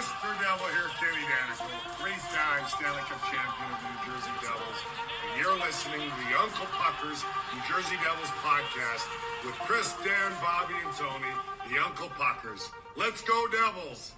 Mr. 0.00 0.32
Devil 0.40 0.66
here, 0.68 0.88
Ken 0.96 1.12
Daneyko, 1.12 1.68
three-time 2.00 2.64
Stanley 2.68 3.04
Cup 3.04 3.20
champion 3.28 3.68
of 3.68 3.78
the 3.84 3.88
New 3.92 4.00
Jersey 4.08 4.32
Devils. 4.40 4.80
And 5.28 5.38
you're 5.38 5.58
listening 5.58 6.00
to 6.00 6.16
the 6.24 6.40
Uncle 6.40 6.64
Puckers 6.72 7.22
New 7.52 7.60
Jersey 7.68 7.96
Devils 8.02 8.32
podcast 8.40 9.04
with 9.44 9.54
Chris, 9.68 9.92
Dan, 10.02 10.32
Bobby, 10.40 10.72
and 10.82 10.96
Tony, 10.96 11.28
the 11.68 11.84
Uncle 11.84 12.08
Puckers. 12.16 12.70
Let's 12.96 13.20
go, 13.20 13.46
Devils! 13.52 14.12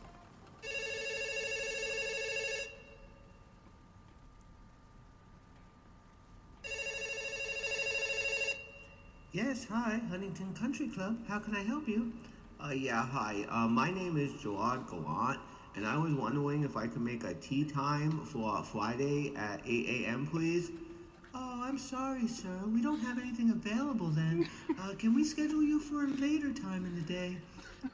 Yes, 9.33 9.67
hi, 9.69 10.01
Huntington 10.11 10.55
Country 10.55 10.87
Club. 10.87 11.19
How 11.27 11.41
can 11.41 11.57
I 11.57 11.65
help 11.65 11.89
you? 11.89 12.13
Uh, 12.65 12.71
yeah, 12.71 13.05
hi. 13.05 13.45
Uh, 13.51 13.67
my 13.67 13.91
name 13.91 14.17
is 14.17 14.33
Gerard 14.41 14.87
Gallant, 14.89 15.41
and 15.75 15.87
I 15.87 15.97
was 15.97 16.13
wondering 16.13 16.65
if 16.65 16.77
I 16.77 16.87
could 16.87 17.03
make 17.03 17.25
a 17.25 17.35
tee 17.35 17.65
time 17.65 18.25
for 18.25 18.63
Friday 18.63 19.35
at 19.37 19.61
8 19.67 20.05
a.m., 20.05 20.27
please. 20.27 20.71
Oh, 21.35 21.63
I'm 21.65 21.79
sorry, 21.79 22.29
sir. 22.29 22.61
We 22.73 22.83
don't 22.83 23.01
have 23.01 23.19
anything 23.19 23.51
available 23.51 24.09
then. 24.09 24.49
Uh, 24.83 24.95
can 24.99 25.15
we 25.15 25.23
schedule 25.23 25.63
you 25.63 25.79
for 25.79 26.05
a 26.05 26.09
later 26.09 26.53
time 26.53 26.85
in 26.85 26.97
the 26.97 27.03
day? 27.03 27.37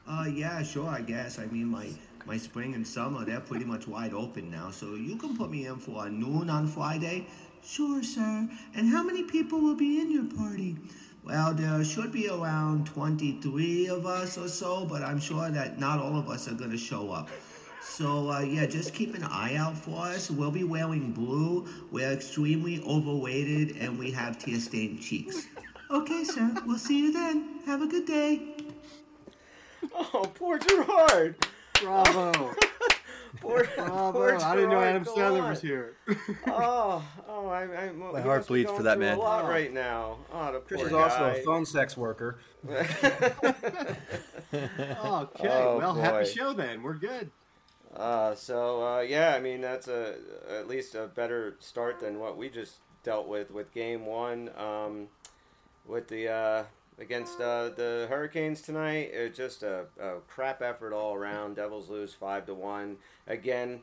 Uh, 0.09 0.27
yeah, 0.33 0.63
sure, 0.63 0.89
I 0.89 1.03
guess. 1.03 1.39
I 1.39 1.45
mean, 1.47 1.67
my, 1.67 1.89
my 2.25 2.39
spring 2.39 2.75
and 2.75 2.87
summer, 2.87 3.27
they're 3.27 3.41
pretty 3.41 3.67
much 3.67 3.87
wide 3.87 4.15
open 4.15 4.51
now, 4.51 4.71
so 4.71 4.95
you 4.95 5.17
can 5.17 5.37
put 5.37 5.51
me 5.51 5.67
in 5.67 5.77
for 5.77 6.07
a 6.07 6.09
noon 6.11 6.49
on 6.49 6.67
Friday. 6.67 7.27
Sure, 7.63 8.03
sir. 8.03 8.49
And 8.75 8.89
how 8.89 9.03
many 9.03 9.25
people 9.25 9.61
will 9.61 9.75
be 9.75 10.01
in 10.01 10.11
your 10.11 10.25
party? 10.25 10.77
Well, 11.25 11.53
there 11.53 11.85
should 11.85 12.11
be 12.11 12.29
around 12.29 12.87
23 12.87 13.89
of 13.89 14.07
us 14.07 14.39
or 14.39 14.49
so, 14.49 14.87
but 14.87 15.03
I'm 15.03 15.21
sure 15.21 15.51
that 15.51 15.79
not 15.79 15.99
all 15.99 16.17
of 16.17 16.31
us 16.31 16.49
are 16.49 16.55
going 16.55 16.71
to 16.71 16.79
show 16.79 17.11
up. 17.11 17.29
So, 17.83 18.31
uh, 18.31 18.41
yeah, 18.41 18.67
just 18.67 18.95
keep 18.95 19.15
an 19.15 19.25
eye 19.25 19.57
out 19.57 19.77
for 19.77 19.99
us. 20.07 20.31
We'll 20.31 20.51
be 20.51 20.65
wearing 20.65 21.13
blue. 21.13 21.67
We're 21.91 22.13
extremely 22.13 22.83
overweighted 22.85 23.77
and 23.77 23.99
we 23.99 24.11
have 24.13 24.39
tear 24.39 24.61
stained 24.61 25.01
cheeks. 25.01 25.47
Okay, 25.91 26.23
sir. 26.25 26.55
We'll 26.67 26.79
see 26.79 26.99
you 26.99 27.13
then. 27.13 27.61
Have 27.67 27.83
a 27.83 27.87
good 27.87 28.07
day. 28.07 28.55
Oh, 29.95 30.31
poor 30.35 30.59
Gerard. 30.59 31.37
Bravo. 31.81 32.55
Poor, 33.43 33.69
Bravo. 33.77 34.13
poor 34.13 34.39
I 34.43 34.55
didn't 34.57 34.71
know 34.71 34.81
Adam 34.81 35.05
Sandler 35.05 35.49
was 35.51 35.61
here. 35.61 35.97
Oh, 36.47 37.05
oh, 37.29 37.47
I, 37.49 37.63
I, 37.65 37.93
My 37.93 38.23
heart 38.23 38.47
bleeds 38.47 38.71
for 38.71 38.83
that 38.83 38.99
man. 38.99 39.19
A 39.19 39.21
lot 39.21 39.45
right 39.45 39.73
now. 39.73 40.17
Oh, 40.33 40.51
the 40.51 40.61
Chris 40.61 40.81
poor 40.81 40.89
is 40.89 40.95
also 40.95 41.25
a 41.27 41.43
phone 41.45 41.67
sex 41.67 41.97
worker. 41.97 42.39
Okay, 44.51 44.67
Oh, 45.05 45.77
well, 45.79 45.95
boy. 45.95 46.01
happy 46.01 46.25
show 46.25 46.55
then. 46.55 46.83
We're 46.83 46.95
good. 46.95 47.31
Uh, 47.99 48.35
so 48.35 48.87
uh, 48.87 49.01
yeah, 49.01 49.35
I 49.35 49.41
mean 49.41 49.61
that's 49.61 49.89
a 49.89 50.15
at 50.49 50.69
least 50.69 50.95
a 50.95 51.09
better 51.09 51.57
start 51.59 51.99
than 51.99 52.21
what 52.21 52.37
we 52.37 52.49
just 52.49 52.75
dealt 53.03 53.27
with 53.27 53.51
with 53.51 53.73
game 53.75 54.07
one 54.07 54.51
um, 54.57 55.09
with 55.85 56.07
the 56.07 56.29
uh, 56.29 56.65
against 57.01 57.41
uh, 57.41 57.71
the 57.71 58.07
Hurricanes 58.09 58.61
tonight. 58.61 59.11
It 59.13 59.35
just 59.35 59.65
a, 59.65 59.87
a 60.01 60.21
crap 60.29 60.63
effort 60.63 60.93
all 60.93 61.15
around. 61.15 61.57
Devils 61.57 61.89
lose 61.89 62.15
five 62.15 62.47
to 62.47 62.55
one 62.55 62.99
again. 63.27 63.81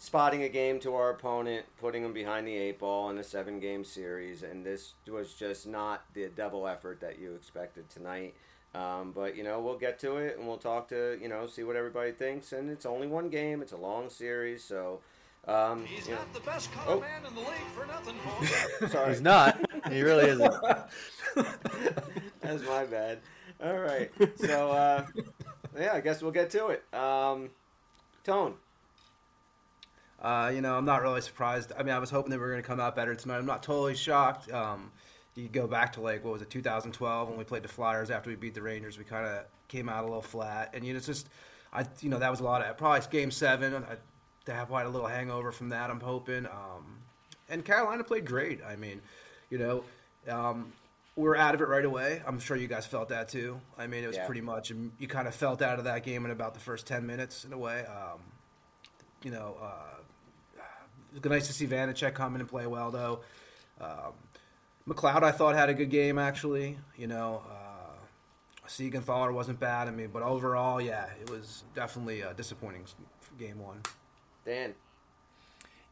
Spotting 0.00 0.44
a 0.44 0.48
game 0.48 0.78
to 0.80 0.94
our 0.94 1.10
opponent, 1.10 1.66
putting 1.80 2.04
them 2.04 2.12
behind 2.12 2.46
the 2.46 2.56
eight 2.56 2.78
ball 2.78 3.10
in 3.10 3.18
a 3.18 3.24
seven 3.24 3.58
game 3.58 3.84
series, 3.84 4.44
and 4.44 4.64
this 4.64 4.94
was 5.08 5.34
just 5.34 5.66
not 5.66 6.04
the 6.14 6.28
devil 6.28 6.68
effort 6.68 7.00
that 7.00 7.18
you 7.18 7.34
expected 7.34 7.90
tonight. 7.90 8.34
Um, 8.74 9.12
but 9.12 9.36
you 9.36 9.42
know, 9.44 9.60
we'll 9.60 9.78
get 9.78 9.98
to 10.00 10.16
it 10.18 10.38
and 10.38 10.46
we'll 10.46 10.58
talk 10.58 10.88
to 10.88 11.18
you 11.20 11.28
know, 11.28 11.46
see 11.46 11.62
what 11.62 11.74
everybody 11.76 12.12
thinks. 12.12 12.52
And 12.52 12.70
it's 12.70 12.86
only 12.86 13.06
one 13.06 13.28
game; 13.30 13.62
it's 13.62 13.72
a 13.72 13.76
long 13.76 14.10
series, 14.10 14.62
so. 14.64 15.00
Um, 15.46 15.86
He's 15.86 16.06
you 16.06 16.12
know- 16.12 16.18
not 16.20 16.34
the 16.34 16.40
best 16.40 16.70
color 16.72 16.96
Oh. 16.96 17.00
man 17.00 17.24
in 17.26 17.34
the 17.34 17.40
league 17.40 17.70
for 17.74 17.86
nothing, 17.86 18.14
folks. 18.78 18.92
Sorry, 18.92 19.08
He's 19.12 19.22
not. 19.22 19.58
He 19.90 20.02
really 20.02 20.28
isn't. 20.28 20.54
that's 22.42 22.62
my 22.66 22.84
bad. 22.84 23.20
All 23.62 23.78
right, 23.78 24.10
so 24.36 24.70
uh, 24.70 25.06
yeah, 25.78 25.94
I 25.94 26.00
guess 26.00 26.22
we'll 26.22 26.32
get 26.32 26.50
to 26.50 26.66
it. 26.68 26.84
Um, 26.94 27.48
Tone, 28.24 28.54
Uh, 30.20 30.50
you 30.54 30.60
know, 30.60 30.76
I'm 30.76 30.84
not 30.84 31.00
really 31.02 31.20
surprised. 31.22 31.72
I 31.78 31.82
mean, 31.82 31.94
I 31.94 31.98
was 31.98 32.10
hoping 32.10 32.30
they 32.30 32.36
were 32.36 32.50
going 32.50 32.62
to 32.62 32.66
come 32.66 32.78
out 32.80 32.94
better 32.94 33.14
tonight. 33.14 33.38
I'm 33.38 33.46
not 33.46 33.62
totally 33.62 33.94
shocked. 33.96 34.52
Um, 34.52 34.90
you 35.38 35.48
go 35.48 35.66
back 35.66 35.92
to 35.94 36.00
like 36.00 36.24
what 36.24 36.32
was 36.32 36.42
it, 36.42 36.50
2012 36.50 37.28
when 37.28 37.38
we 37.38 37.44
played 37.44 37.62
the 37.62 37.68
Flyers 37.68 38.10
after 38.10 38.28
we 38.30 38.36
beat 38.36 38.54
the 38.54 38.62
Rangers. 38.62 38.98
We 38.98 39.04
kind 39.04 39.26
of 39.26 39.44
came 39.68 39.88
out 39.88 40.02
a 40.04 40.06
little 40.06 40.22
flat, 40.22 40.70
and 40.74 40.84
you 40.84 40.92
know, 40.92 40.96
it's 40.98 41.06
just, 41.06 41.28
I 41.72 41.86
you 42.00 42.08
know, 42.08 42.18
that 42.18 42.30
was 42.30 42.40
a 42.40 42.44
lot 42.44 42.62
of 42.62 42.76
probably 42.76 43.06
Game 43.10 43.30
Seven. 43.30 43.74
I, 43.74 43.96
they 44.44 44.52
have 44.54 44.68
quite 44.68 44.86
a 44.86 44.88
little 44.88 45.06
hangover 45.06 45.52
from 45.52 45.68
that. 45.70 45.90
I'm 45.90 46.00
hoping. 46.00 46.46
Um, 46.46 46.98
and 47.48 47.64
Carolina 47.64 48.02
played 48.04 48.24
great. 48.26 48.60
I 48.66 48.76
mean, 48.76 49.00
you 49.50 49.58
know, 49.58 49.84
um, 50.28 50.72
we 51.16 51.24
were 51.24 51.36
out 51.36 51.54
of 51.54 51.60
it 51.60 51.68
right 51.68 51.84
away. 51.84 52.22
I'm 52.26 52.38
sure 52.38 52.56
you 52.56 52.68
guys 52.68 52.86
felt 52.86 53.08
that 53.10 53.28
too. 53.28 53.60
I 53.76 53.86
mean, 53.86 54.04
it 54.04 54.06
was 54.06 54.16
Yeah. 54.16 54.26
pretty 54.26 54.40
much 54.40 54.70
you 54.70 55.08
kind 55.08 55.28
of 55.28 55.34
felt 55.34 55.62
out 55.62 55.78
of 55.78 55.84
that 55.84 56.02
game 56.02 56.24
in 56.24 56.30
about 56.30 56.54
the 56.54 56.60
first 56.60 56.86
10 56.86 57.06
minutes 57.06 57.44
in 57.44 57.52
a 57.52 57.58
way. 57.58 57.84
Um, 57.86 58.20
you 59.22 59.30
know, 59.30 59.56
uh, 59.60 60.00
it 61.14 61.22
was 61.22 61.30
nice 61.30 61.46
to 61.48 61.52
see 61.52 61.66
Vanecek 61.66 62.14
come 62.14 62.34
in 62.34 62.40
and 62.40 62.48
play 62.48 62.66
well, 62.66 62.90
though. 62.90 63.20
Um, 63.80 64.12
McLeod, 64.88 65.22
I 65.22 65.32
thought, 65.32 65.54
had 65.54 65.68
a 65.68 65.74
good 65.74 65.90
game, 65.90 66.18
actually. 66.18 66.78
You 66.96 67.06
know, 67.08 67.42
uh, 67.48 68.66
Siegenthaler 68.66 69.32
wasn't 69.32 69.60
bad. 69.60 69.86
I 69.86 69.90
mean, 69.90 70.08
but 70.12 70.22
overall, 70.22 70.80
yeah, 70.80 71.06
it 71.20 71.30
was 71.30 71.64
definitely 71.74 72.22
a 72.22 72.32
disappointing 72.32 72.84
game 73.38 73.58
one. 73.58 73.82
Dan, 74.46 74.74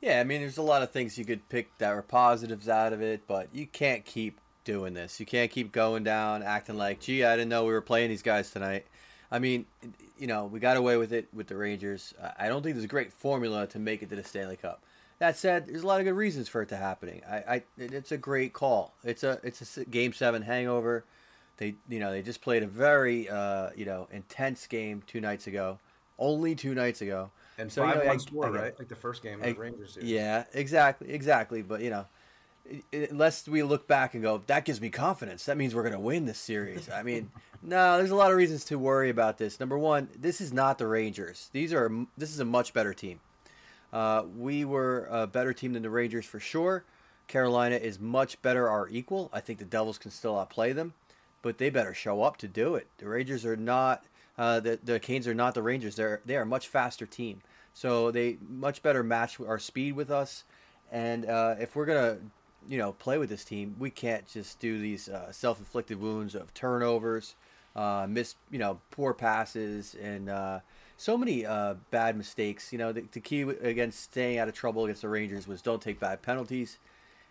Yeah, 0.00 0.20
I 0.20 0.24
mean, 0.24 0.40
there's 0.40 0.56
a 0.56 0.62
lot 0.62 0.82
of 0.82 0.90
things 0.90 1.18
you 1.18 1.24
could 1.24 1.46
pick 1.48 1.76
that 1.78 1.94
were 1.94 2.02
positives 2.02 2.68
out 2.68 2.92
of 2.92 3.02
it, 3.02 3.22
but 3.26 3.48
you 3.52 3.66
can't 3.66 4.04
keep 4.04 4.40
doing 4.64 4.94
this. 4.94 5.20
You 5.20 5.26
can't 5.26 5.50
keep 5.50 5.72
going 5.72 6.02
down 6.02 6.42
acting 6.42 6.76
like, 6.76 7.00
gee, 7.00 7.22
I 7.24 7.36
didn't 7.36 7.50
know 7.50 7.64
we 7.64 7.72
were 7.72 7.82
playing 7.82 8.08
these 8.08 8.22
guys 8.22 8.50
tonight. 8.50 8.86
I 9.30 9.38
mean, 9.40 9.66
you 10.18 10.26
know, 10.26 10.46
we 10.46 10.60
got 10.60 10.76
away 10.76 10.96
with 10.96 11.12
it 11.12 11.28
with 11.34 11.48
the 11.48 11.56
Rangers. 11.56 12.14
I 12.22 12.46
I 12.46 12.48
don't 12.48 12.62
think 12.62 12.76
there's 12.76 12.84
a 12.84 12.88
great 12.88 13.12
formula 13.12 13.66
to 13.68 13.78
make 13.78 14.02
it 14.02 14.08
to 14.10 14.16
the 14.16 14.24
Stanley 14.24 14.56
Cup. 14.56 14.82
That 15.18 15.36
said, 15.36 15.66
there's 15.66 15.82
a 15.82 15.86
lot 15.86 16.00
of 16.00 16.04
good 16.04 16.12
reasons 16.12 16.48
for 16.48 16.62
it 16.62 16.68
to 16.68 16.76
happening. 16.76 17.22
I, 17.28 17.36
I 17.36 17.62
it's 17.78 18.12
a 18.12 18.18
great 18.18 18.52
call. 18.52 18.92
It's 19.02 19.22
a 19.22 19.40
it's 19.42 19.78
a 19.78 19.84
game 19.84 20.12
seven 20.12 20.42
hangover. 20.42 21.04
They 21.56 21.74
you 21.88 22.00
know 22.00 22.10
they 22.10 22.22
just 22.22 22.42
played 22.42 22.62
a 22.62 22.66
very 22.66 23.28
uh, 23.28 23.70
you 23.74 23.86
know 23.86 24.08
intense 24.12 24.66
game 24.66 25.02
two 25.06 25.20
nights 25.20 25.46
ago, 25.46 25.78
only 26.18 26.54
two 26.54 26.74
nights 26.74 27.00
ago. 27.00 27.30
And 27.58 27.72
So, 27.72 27.82
you 27.82 27.92
five 27.92 28.02
know, 28.02 28.08
one 28.08 28.20
score, 28.20 28.50
right? 28.50 28.78
Like 28.78 28.88
the 28.88 28.96
first 28.96 29.22
game 29.22 29.40
of 29.40 29.46
the 29.46 29.54
Rangers 29.54 29.94
series. 29.94 30.10
Yeah, 30.10 30.44
exactly, 30.52 31.10
exactly. 31.10 31.62
But 31.62 31.80
you 31.80 31.88
know, 31.88 32.06
unless 32.92 33.48
we 33.48 33.62
look 33.62 33.86
back 33.86 34.14
and 34.14 34.22
go, 34.22 34.42
that 34.46 34.64
gives 34.64 34.80
me 34.80 34.90
confidence. 34.90 35.46
That 35.46 35.56
means 35.56 35.74
we're 35.74 35.82
going 35.82 35.94
to 35.94 36.00
win 36.00 36.26
this 36.26 36.38
series. 36.38 36.90
I 36.90 37.02
mean, 37.02 37.30
no, 37.62 37.96
there's 37.96 38.10
a 38.10 38.14
lot 38.16 38.30
of 38.30 38.36
reasons 38.36 38.64
to 38.66 38.78
worry 38.78 39.10
about 39.10 39.38
this. 39.38 39.60
Number 39.60 39.78
one, 39.78 40.08
this 40.18 40.40
is 40.40 40.52
not 40.52 40.78
the 40.78 40.86
Rangers. 40.86 41.48
These 41.52 41.72
are 41.72 41.90
this 42.18 42.30
is 42.30 42.40
a 42.40 42.44
much 42.44 42.74
better 42.74 42.92
team. 42.92 43.20
Uh, 43.92 44.24
we 44.36 44.64
were 44.64 45.08
a 45.10 45.26
better 45.26 45.52
team 45.52 45.72
than 45.72 45.82
the 45.82 45.90
Rangers 45.90 46.26
for 46.26 46.40
sure. 46.40 46.84
Carolina 47.28 47.76
is 47.76 47.98
much 47.98 48.40
better, 48.42 48.68
our 48.68 48.88
equal. 48.88 49.30
I 49.32 49.40
think 49.40 49.58
the 49.58 49.64
Devils 49.64 49.98
can 49.98 50.10
still 50.10 50.38
outplay 50.38 50.72
them, 50.72 50.94
but 51.42 51.58
they 51.58 51.70
better 51.70 51.94
show 51.94 52.22
up 52.22 52.36
to 52.38 52.48
do 52.48 52.76
it. 52.76 52.86
The 52.98 53.08
Rangers 53.08 53.44
are 53.44 53.56
not. 53.56 54.04
Uh, 54.38 54.60
the 54.60 54.78
the 54.84 55.00
Canes 55.00 55.26
are 55.26 55.34
not 55.34 55.54
the 55.54 55.62
Rangers. 55.62 55.96
They're 55.96 56.20
they 56.26 56.36
are 56.36 56.42
a 56.42 56.46
much 56.46 56.68
faster 56.68 57.06
team, 57.06 57.40
so 57.74 58.10
they 58.10 58.36
much 58.48 58.82
better 58.82 59.02
match 59.02 59.40
our 59.40 59.58
speed 59.58 59.94
with 59.96 60.10
us. 60.10 60.44
And 60.92 61.24
uh, 61.26 61.56
if 61.58 61.74
we're 61.74 61.86
gonna, 61.86 62.18
you 62.68 62.78
know, 62.78 62.92
play 62.92 63.18
with 63.18 63.28
this 63.28 63.44
team, 63.44 63.74
we 63.78 63.90
can't 63.90 64.26
just 64.28 64.60
do 64.60 64.78
these 64.78 65.08
uh, 65.08 65.32
self-inflicted 65.32 65.98
wounds 66.00 66.34
of 66.34 66.52
turnovers, 66.54 67.34
uh, 67.74 68.06
miss, 68.08 68.36
you 68.50 68.58
know, 68.58 68.78
poor 68.90 69.12
passes, 69.14 69.96
and 70.00 70.28
uh, 70.28 70.60
so 70.96 71.16
many 71.16 71.44
uh, 71.44 71.74
bad 71.90 72.16
mistakes. 72.16 72.72
You 72.72 72.78
know, 72.78 72.92
the, 72.92 73.04
the 73.12 73.20
key 73.20 73.42
against 73.42 74.02
staying 74.02 74.38
out 74.38 74.48
of 74.48 74.54
trouble 74.54 74.84
against 74.84 75.02
the 75.02 75.08
Rangers 75.08 75.46
was 75.46 75.62
don't 75.62 75.82
take 75.82 76.00
bad 76.00 76.22
penalties 76.22 76.78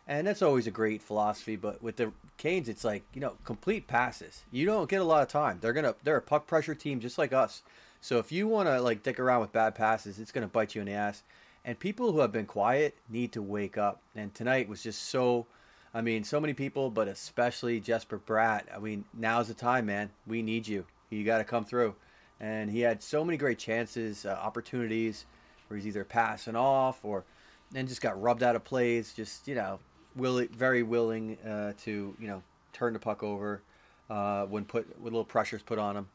and 0.08 0.28
that's 0.28 0.42
always 0.42 0.68
a 0.68 0.72
great 0.72 1.02
philosophy. 1.02 1.56
But 1.56 1.82
with 1.82 1.96
the 1.96 2.12
Canes, 2.38 2.70
it's 2.70 2.84
like 2.84 3.04
you 3.14 3.22
know, 3.22 3.34
complete 3.44 3.88
passes. 3.88 4.44
You 4.52 4.66
don't 4.66 4.90
get 4.90 5.02
a 5.02 5.06
lot 5.06 5.24
of 5.24 5.28
time. 5.30 5.58
They're 5.62 5.74
gonna 5.74 5.96
they're 6.04 6.18
a 6.18 6.22
puck 6.22 6.48
pressure 6.48 6.76
team 6.76 7.00
just 7.00 7.18
like 7.18 7.34
us. 7.34 7.64
So 8.02 8.20
if 8.20 8.32
you 8.32 8.48
want 8.48 8.68
to 8.68 8.82
like 8.82 9.04
dick 9.04 9.20
around 9.20 9.42
with 9.42 9.52
bad 9.52 9.76
passes, 9.76 10.20
it's 10.20 10.32
gonna 10.32 10.48
bite 10.48 10.76
you 10.76 10.82
in 10.82 10.88
the 10.88 10.94
ass. 10.94 11.24
And 11.64 11.80
people 11.80 12.12
who 12.12 12.20
have 12.20 12.32
been 12.32 12.46
quiet 12.46 12.96
need 13.10 13.32
to 13.32 13.42
wake 13.42 13.78
up. 13.78 14.00
And 14.16 14.34
tonight 14.34 14.70
was 14.70 14.84
just 14.84 15.04
so. 15.04 15.46
I 15.94 16.02
mean, 16.02 16.26
so 16.26 16.42
many 16.42 16.54
people, 16.54 16.90
but 16.90 17.08
especially 17.08 17.80
Jesper 17.80 18.20
Bratt. 18.20 18.64
I 18.76 18.80
mean, 18.80 19.06
now's 19.14 19.48
the 19.48 19.54
time, 19.54 19.86
man. 19.86 20.10
We 20.28 20.42
need 20.42 20.68
you. 20.68 20.86
You 21.10 21.24
got 21.24 21.38
to 21.38 21.46
come 21.46 21.64
through. 21.64 21.96
And 22.40 22.70
he 22.70 22.82
had 22.82 23.02
so 23.02 23.24
many 23.24 23.38
great 23.38 23.58
chances, 23.58 24.26
uh, 24.26 24.40
opportunities, 24.42 25.26
where 25.68 25.78
he's 25.78 25.88
either 25.88 26.04
passing 26.04 26.56
off 26.56 27.04
or, 27.04 27.24
and 27.74 27.88
just 27.88 28.02
got 28.02 28.22
rubbed 28.22 28.44
out 28.44 28.56
of 28.56 28.64
plays. 28.64 29.14
Just 29.14 29.48
you 29.48 29.56
know, 29.56 29.80
willing, 30.16 30.50
very 30.50 30.84
willing 30.84 31.38
uh, 31.40 31.74
to 31.84 32.16
you 32.20 32.28
know 32.28 32.42
turn 32.74 32.94
the 32.94 33.00
puck 33.00 33.24
over 33.24 33.62
uh, 34.10 34.46
when 34.46 34.66
put 34.66 34.88
when 35.00 35.14
little 35.14 35.24
pressures 35.24 35.62
put 35.62 35.80
on 35.80 35.96
him, 35.96 36.08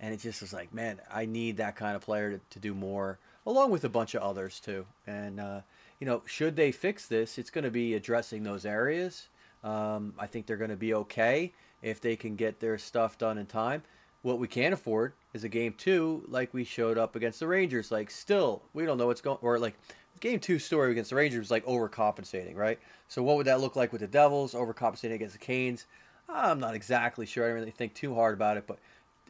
and 0.00 0.14
it 0.14 0.20
just 0.20 0.40
was 0.40 0.52
like, 0.52 0.72
man, 0.72 1.00
I 1.12 1.26
need 1.26 1.58
that 1.58 1.76
kind 1.76 1.94
of 1.94 2.02
player 2.02 2.32
to, 2.32 2.40
to 2.50 2.58
do 2.58 2.74
more 2.74 3.18
along 3.46 3.70
with 3.70 3.84
a 3.84 3.88
bunch 3.88 4.14
of 4.14 4.22
others 4.22 4.60
too. 4.60 4.84
And 5.06 5.40
uh, 5.40 5.60
you 6.00 6.06
know, 6.06 6.22
should 6.26 6.56
they 6.56 6.72
fix 6.72 7.06
this, 7.06 7.38
it's 7.38 7.50
going 7.50 7.64
to 7.64 7.70
be 7.70 7.94
addressing 7.94 8.42
those 8.42 8.66
areas. 8.66 9.28
Um, 9.64 10.12
I 10.18 10.26
think 10.26 10.46
they're 10.46 10.56
going 10.56 10.70
to 10.70 10.76
be 10.76 10.94
okay 10.94 11.52
if 11.82 12.00
they 12.00 12.16
can 12.16 12.36
get 12.36 12.60
their 12.60 12.78
stuff 12.78 13.16
done 13.18 13.38
in 13.38 13.46
time. 13.46 13.82
What 14.22 14.38
we 14.38 14.48
can't 14.48 14.74
afford 14.74 15.12
is 15.36 15.44
a 15.44 15.48
game 15.48 15.74
two 15.78 16.24
like 16.28 16.52
we 16.52 16.64
showed 16.64 16.98
up 16.98 17.14
against 17.14 17.40
the 17.40 17.46
Rangers. 17.46 17.92
Like, 17.92 18.10
still, 18.10 18.62
we 18.74 18.84
don't 18.84 18.98
know 18.98 19.06
what's 19.06 19.20
going. 19.20 19.38
Or 19.42 19.58
like, 19.58 19.76
game 20.20 20.40
two 20.40 20.58
story 20.58 20.90
against 20.90 21.10
the 21.10 21.16
Rangers 21.16 21.38
was 21.38 21.50
like 21.50 21.64
overcompensating, 21.66 22.56
right? 22.56 22.78
So 23.08 23.22
what 23.22 23.36
would 23.36 23.46
that 23.46 23.60
look 23.60 23.76
like 23.76 23.92
with 23.92 24.00
the 24.00 24.06
Devils 24.06 24.54
overcompensating 24.54 25.14
against 25.14 25.34
the 25.34 25.38
Canes? 25.38 25.86
I'm 26.28 26.58
not 26.58 26.74
exactly 26.74 27.26
sure. 27.26 27.44
I 27.44 27.48
don't 27.48 27.56
really 27.56 27.70
think 27.70 27.94
too 27.94 28.14
hard 28.14 28.34
about 28.34 28.56
it, 28.56 28.66
but 28.66 28.78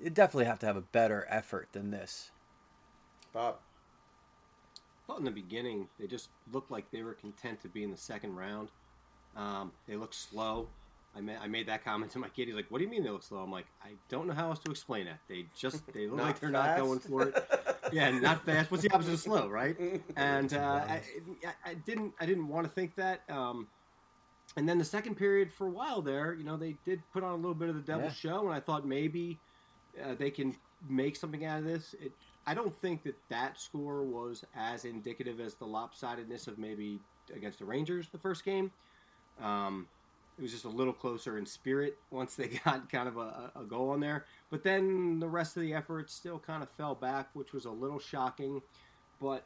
it 0.03 0.15
definitely 0.15 0.47
have 0.47 0.59
to 0.61 0.67
have 0.67 0.77
a 0.77 0.83
better 0.83 1.27
effort 1.29 1.69
than 1.73 1.91
this. 1.91 2.31
Bob. 3.33 3.57
thought 5.07 5.19
in 5.19 5.25
the 5.25 5.31
beginning 5.31 5.89
they 6.01 6.07
just 6.07 6.31
looked 6.53 6.71
like 6.71 6.91
they 6.91 7.03
were 7.03 7.15
content 7.15 7.61
to 7.63 7.69
be 7.69 7.83
in 7.83 7.91
the 7.91 7.97
second 7.99 8.35
round. 8.35 8.71
Um, 9.37 9.73
they 9.87 9.97
looked 9.97 10.15
slow. 10.15 10.69
I 11.17 11.21
made, 11.23 11.39
I 11.43 11.47
made 11.47 11.67
that 11.69 11.83
comment 11.83 12.13
to 12.13 12.19
my 12.19 12.29
kid. 12.29 12.47
He's 12.49 12.55
like, 12.55 12.67
"What 12.71 12.79
do 12.79 12.85
you 12.85 12.91
mean 12.91 13.03
they 13.03 13.11
look 13.11 13.23
slow?" 13.23 13.39
I'm 13.39 13.51
like, 13.51 13.67
"I 13.83 13.93
don't 14.11 14.27
know 14.27 14.35
how 14.35 14.51
else 14.51 14.59
to 14.61 14.71
explain 14.71 15.07
it. 15.07 15.17
They 15.29 15.47
just 15.57 15.91
they 15.95 16.07
look 16.07 16.21
like 16.21 16.41
they're 16.41 16.51
fast? 16.51 16.79
not 16.79 16.85
going 16.85 16.99
for 17.01 17.23
it. 17.29 17.49
yeah, 17.93 18.11
not 18.11 18.45
fast. 18.45 18.71
What's 18.71 18.83
the 18.83 18.91
opposite 18.93 19.15
of 19.15 19.21
slow, 19.21 19.49
right? 19.49 19.77
And 20.17 20.53
uh, 20.53 20.85
I, 20.89 21.03
I, 21.47 21.71
I 21.71 21.75
didn't 21.75 22.13
I 22.21 22.27
didn't 22.27 22.49
want 22.49 22.67
to 22.67 22.73
think 22.73 22.95
that. 22.97 23.23
Um, 23.31 23.69
and 24.59 24.69
then 24.69 24.79
the 24.79 24.85
second 24.85 25.17
period, 25.17 25.53
for 25.53 25.67
a 25.67 25.71
while 25.71 26.01
there, 26.03 26.35
you 26.35 26.45
know, 26.45 26.57
they 26.57 26.77
did 26.85 27.01
put 27.13 27.23
on 27.25 27.33
a 27.33 27.37
little 27.37 27.55
bit 27.55 27.69
of 27.69 27.75
the 27.75 27.81
devil's 27.83 28.13
Yeah. 28.23 28.31
show, 28.33 28.41
and 28.47 28.55
I 28.55 28.61
thought 28.61 28.87
maybe 28.87 29.39
uh, 30.03 30.15
they 30.15 30.31
can 30.31 30.55
make 30.89 31.17
something 31.17 31.45
out 31.45 31.59
of 31.59 31.65
this. 31.65 31.95
It, 32.01 32.13
I 32.47 32.55
don't 32.55 32.75
think 32.77 33.03
that 33.05 33.17
that 33.29 33.59
score 33.61 34.03
was 34.05 34.45
as 34.55 34.85
indicative 34.85 35.41
as 35.41 35.55
the 35.55 35.67
lopsidedness 35.67 36.47
of 36.47 36.59
maybe 36.59 37.01
against 37.35 37.59
the 37.59 37.65
Rangers 37.65 38.09
the 38.11 38.19
first 38.19 38.45
game. 38.45 38.71
Um, 39.43 39.89
it 40.39 40.43
was 40.43 40.53
just 40.53 40.65
a 40.65 40.71
little 40.71 40.93
closer 40.93 41.39
in 41.39 41.47
spirit 41.47 41.97
once 42.11 42.35
they 42.35 42.49
got 42.65 42.91
kind 42.91 43.09
of 43.09 43.17
a, 43.17 43.51
a 43.57 43.65
goal 43.65 43.91
on 43.91 44.01
there. 44.01 44.27
But 44.51 44.63
then 44.63 45.19
the 45.19 45.29
rest 45.29 45.57
of 45.57 45.63
the 45.63 45.73
effort 45.73 46.11
still 46.11 46.39
kind 46.39 46.63
of 46.63 46.71
fell 46.71 46.95
back, 46.95 47.31
which 47.33 47.53
was 47.53 47.65
a 47.65 47.71
little 47.71 47.99
shocking. 47.99 48.61
But, 49.21 49.45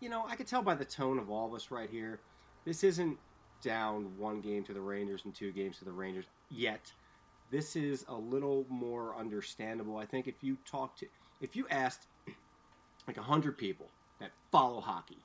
you 0.00 0.08
know, 0.08 0.24
I 0.28 0.36
could 0.36 0.46
tell 0.46 0.62
by 0.62 0.74
the 0.74 0.84
tone 0.84 1.18
of 1.18 1.30
all 1.30 1.46
of 1.46 1.54
us 1.54 1.70
right 1.70 1.88
here, 1.88 2.20
this 2.64 2.84
isn't 2.84 3.16
down 3.62 4.16
one 4.18 4.40
game 4.40 4.64
to 4.64 4.74
the 4.74 4.80
Rangers 4.80 5.22
and 5.24 5.34
two 5.34 5.50
games 5.50 5.78
to 5.78 5.84
the 5.84 5.92
Rangers 5.92 6.26
yet. 6.50 6.92
This 7.50 7.76
is 7.76 8.04
a 8.08 8.14
little 8.14 8.66
more 8.68 9.16
understandable. 9.16 9.96
I 9.96 10.04
think 10.04 10.28
if 10.28 10.42
you 10.42 10.58
talk 10.66 10.96
to, 10.96 11.06
if 11.40 11.56
you 11.56 11.66
asked 11.70 12.06
like 13.06 13.16
a 13.16 13.22
hundred 13.22 13.56
people 13.56 13.86
that 14.20 14.30
follow 14.52 14.80
hockey, 14.80 15.24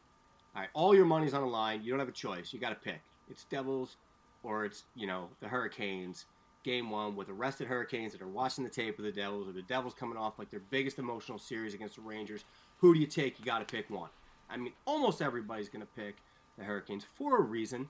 all 0.56 0.62
right, 0.62 0.70
all 0.74 0.96
your 0.96 1.06
money's 1.06 1.34
on 1.34 1.42
the 1.42 1.48
line. 1.48 1.84
You 1.84 1.92
don't 1.92 2.00
have 2.00 2.08
a 2.08 2.14
choice. 2.14 2.54
You 2.54 2.60
got 2.60 2.70
to 2.70 2.76
pick. 2.76 3.02
It's 3.30 3.44
Devils 3.46 3.98
or 4.44 4.66
it's 4.66 4.84
you 4.96 5.08
know 5.08 5.30
the 5.42 5.48
Hurricanes. 5.48 6.26
Game 6.64 6.90
one 6.90 7.18
with 7.18 7.28
arrested 7.28 7.68
Hurricanes 7.68 8.14
that 8.14 8.22
are 8.22 8.28
watching 8.28 8.64
the 8.64 8.70
tape 8.70 8.98
of 8.98 9.04
the 9.04 9.12
Devils, 9.12 9.50
or 9.50 9.52
the 9.52 9.64
Devils 9.64 9.94
coming 9.94 10.18
off 10.18 10.40
like 10.40 10.50
their 10.50 10.62
biggest 10.62 10.98
emotional 10.98 11.38
series 11.38 11.74
against 11.74 11.98
the 11.98 12.02
Rangers. 12.02 12.46
Who 12.78 12.94
do 12.94 13.02
you 13.02 13.06
take? 13.06 13.38
You 13.38 13.44
got 13.44 13.60
to 13.60 13.66
pick 13.66 13.90
one. 13.90 14.10
I 14.50 14.56
mean, 14.56 14.72
almost 14.86 15.22
everybody's 15.22 15.68
going 15.68 15.86
to 15.86 16.02
pick 16.02 16.16
the 16.58 16.64
Hurricanes 16.64 17.06
for 17.18 17.38
a 17.38 17.42
reason. 17.42 17.90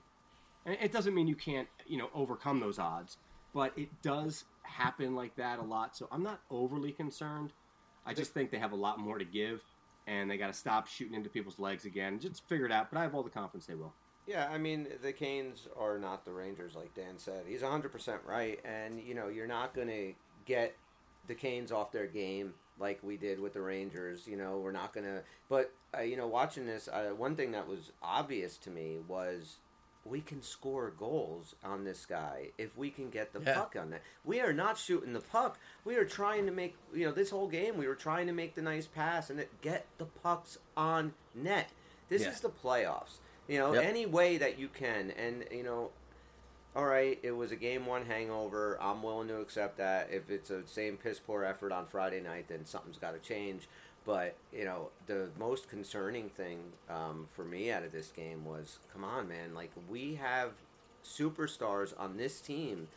And 0.66 0.76
it 0.80 0.92
doesn't 0.92 1.14
mean 1.14 1.28
you 1.28 1.36
can't, 1.36 1.68
you 1.86 1.98
know, 1.98 2.08
overcome 2.14 2.58
those 2.58 2.78
odds, 2.78 3.18
but 3.52 3.72
it 3.76 3.90
does 4.02 4.44
happen 4.62 5.14
like 5.14 5.36
that 5.36 5.58
a 5.58 5.62
lot. 5.62 5.96
So 5.96 6.08
I'm 6.10 6.22
not 6.22 6.40
overly 6.50 6.90
concerned. 6.90 7.52
I 8.06 8.14
just 8.14 8.32
think 8.32 8.50
they 8.50 8.58
have 8.58 8.72
a 8.72 8.76
lot 8.76 8.98
more 8.98 9.18
to 9.18 9.24
give, 9.24 9.62
and 10.06 10.30
they 10.30 10.36
got 10.36 10.48
to 10.48 10.52
stop 10.52 10.86
shooting 10.86 11.14
into 11.14 11.30
people's 11.30 11.58
legs 11.58 11.84
again. 11.84 12.18
Just 12.18 12.46
figure 12.48 12.66
it 12.66 12.72
out. 12.72 12.90
But 12.90 12.98
I 12.98 13.02
have 13.02 13.14
all 13.14 13.22
the 13.22 13.30
confidence 13.30 13.66
they 13.66 13.74
will. 13.74 13.92
Yeah, 14.26 14.48
I 14.50 14.56
mean, 14.58 14.86
the 15.02 15.12
Canes 15.12 15.68
are 15.78 15.98
not 15.98 16.24
the 16.24 16.32
Rangers, 16.32 16.74
like 16.74 16.94
Dan 16.94 17.18
said. 17.18 17.44
He's 17.46 17.60
100% 17.62 18.18
right. 18.26 18.58
And, 18.64 19.00
you 19.02 19.14
know, 19.14 19.28
you're 19.28 19.46
not 19.46 19.74
going 19.74 19.88
to 19.88 20.14
get 20.46 20.74
the 21.26 21.34
Canes 21.34 21.70
off 21.72 21.92
their 21.92 22.06
game 22.06 22.54
like 22.78 23.00
we 23.02 23.16
did 23.18 23.38
with 23.38 23.52
the 23.52 23.60
Rangers. 23.60 24.26
You 24.26 24.36
know, 24.36 24.58
we're 24.58 24.72
not 24.72 24.94
going 24.94 25.04
to. 25.06 25.22
But, 25.50 25.72
uh, 25.96 26.00
you 26.02 26.16
know, 26.16 26.26
watching 26.26 26.64
this, 26.66 26.88
uh, 26.88 27.10
one 27.16 27.36
thing 27.36 27.52
that 27.52 27.68
was 27.68 27.92
obvious 28.02 28.56
to 28.58 28.70
me 28.70 28.98
was 29.06 29.56
we 30.06 30.20
can 30.20 30.42
score 30.42 30.90
goals 30.98 31.54
on 31.64 31.84
this 31.84 32.04
guy 32.06 32.48
if 32.58 32.76
we 32.78 32.90
can 32.90 33.10
get 33.10 33.32
the 33.34 33.40
Yeah. 33.40 33.54
puck 33.54 33.76
on 33.78 33.90
that. 33.90 34.02
We 34.24 34.40
are 34.40 34.52
not 34.52 34.76
shooting 34.78 35.12
the 35.12 35.20
puck. 35.20 35.58
We 35.84 35.96
are 35.96 36.04
trying 36.04 36.46
to 36.46 36.52
make, 36.52 36.76
you 36.94 37.06
know, 37.06 37.12
this 37.12 37.30
whole 37.30 37.48
game, 37.48 37.76
we 37.78 37.86
were 37.86 37.94
trying 37.94 38.26
to 38.26 38.32
make 38.32 38.54
the 38.54 38.62
nice 38.62 38.86
pass 38.86 39.28
and 39.30 39.40
it, 39.40 39.60
get 39.62 39.86
the 39.98 40.04
pucks 40.06 40.58
on 40.76 41.12
net. 41.34 41.70
This 42.08 42.22
Yeah. 42.22 42.30
is 42.30 42.40
the 42.40 42.50
playoffs. 42.50 43.18
You 43.48 43.58
know, 43.58 43.74
Yep. 43.74 43.84
any 43.84 44.06
way 44.06 44.38
that 44.38 44.58
you 44.58 44.68
can. 44.68 45.10
And, 45.12 45.44
you 45.50 45.62
know, 45.62 45.90
all 46.74 46.86
right, 46.86 47.18
it 47.22 47.32
was 47.32 47.52
a 47.52 47.56
game 47.56 47.86
one 47.86 48.06
hangover. 48.06 48.78
I'm 48.80 49.02
willing 49.02 49.28
to 49.28 49.40
accept 49.40 49.76
that. 49.78 50.10
If 50.10 50.30
it's 50.30 50.50
a 50.50 50.66
same 50.66 50.96
piss 50.96 51.20
poor 51.20 51.44
effort 51.44 51.72
on 51.72 51.86
Friday 51.86 52.20
night, 52.20 52.46
then 52.48 52.64
something's 52.64 52.98
got 52.98 53.12
to 53.12 53.20
change. 53.20 53.68
But, 54.04 54.34
you 54.52 54.64
know, 54.64 54.90
the 55.06 55.28
most 55.38 55.68
concerning 55.68 56.28
thing 56.30 56.58
um, 56.90 57.26
for 57.32 57.44
me 57.44 57.70
out 57.70 57.84
of 57.84 57.92
this 57.92 58.08
game 58.08 58.44
was 58.44 58.78
come 58.92 59.04
on, 59.04 59.28
man. 59.28 59.54
Like, 59.54 59.70
we 59.88 60.16
have 60.16 60.50
superstars 61.04 61.92
on 61.98 62.16
this 62.16 62.40
team 62.40 62.88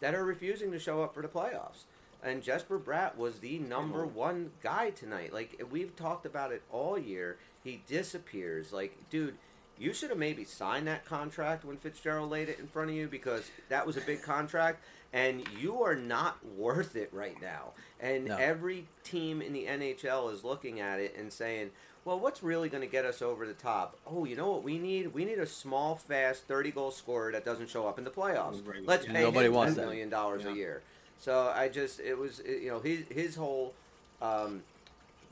that 0.00 0.14
are 0.14 0.24
refusing 0.24 0.70
to 0.72 0.78
show 0.78 1.02
up 1.02 1.14
for 1.14 1.22
the 1.22 1.28
playoffs. 1.28 1.84
And 2.22 2.42
Jesper 2.42 2.78
Bratt 2.78 3.16
was 3.16 3.38
the 3.40 3.58
number 3.58 4.06
one 4.06 4.50
guy 4.62 4.90
tonight. 4.90 5.32
Like 5.32 5.62
we've 5.70 5.94
talked 5.94 6.24
about 6.24 6.52
it 6.52 6.62
all 6.72 6.98
year. 6.98 7.36
He 7.62 7.82
disappears. 7.86 8.72
Like, 8.72 8.96
dude, 9.10 9.36
you 9.78 9.92
should 9.92 10.10
have 10.10 10.18
maybe 10.18 10.44
signed 10.44 10.86
that 10.86 11.04
contract 11.04 11.64
when 11.64 11.76
Fitzgerald 11.76 12.30
laid 12.30 12.48
it 12.48 12.58
in 12.58 12.66
front 12.66 12.90
of 12.90 12.96
you 12.96 13.08
because 13.08 13.50
that 13.68 13.86
was 13.86 13.96
a 13.96 14.00
big 14.00 14.22
contract, 14.22 14.82
and 15.12 15.46
you 15.58 15.82
are 15.82 15.94
not 15.94 16.38
worth 16.56 16.96
it 16.96 17.10
right 17.12 17.40
now. 17.40 17.72
And 18.00 18.26
No. 18.26 18.36
every 18.36 18.86
team 19.02 19.40
in 19.42 19.52
the 19.52 19.66
NHL 19.66 20.32
is 20.32 20.44
looking 20.44 20.80
at 20.80 21.00
it 21.00 21.14
and 21.16 21.32
saying, 21.32 21.70
well, 22.04 22.20
what's 22.20 22.42
really 22.42 22.68
going 22.68 22.82
to 22.82 22.86
get 22.86 23.04
us 23.06 23.22
over 23.22 23.46
the 23.46 23.54
top? 23.54 23.96
Oh, 24.06 24.24
you 24.24 24.36
know 24.36 24.50
what 24.50 24.62
we 24.62 24.78
need? 24.78 25.14
We 25.14 25.24
need 25.24 25.38
a 25.38 25.46
small, 25.46 25.96
fast, 25.96 26.44
thirty 26.44 26.70
goal 26.70 26.90
scorer 26.90 27.32
that 27.32 27.44
doesn't 27.46 27.70
show 27.70 27.88
up 27.88 27.96
in 27.98 28.04
the 28.04 28.10
playoffs. 28.10 28.66
Right. 28.66 28.84
Let's 28.84 29.06
Yeah. 29.06 29.12
pay 29.14 29.20
Nobody 29.22 29.46
him 29.46 29.54
wants 29.54 29.74
ten 29.74 29.84
that. 29.84 29.88
million 29.90 30.10
dollars 30.10 30.44
Yeah. 30.44 30.50
a 30.50 30.54
year. 30.54 30.82
So 31.18 31.50
I 31.56 31.68
just, 31.68 32.00
it 32.00 32.18
was, 32.18 32.40
it- 32.40 32.60
you 32.62 32.68
know, 32.70 32.80
his 32.80 33.06
his 33.08 33.36
whole 33.36 33.72
um, 34.20 34.62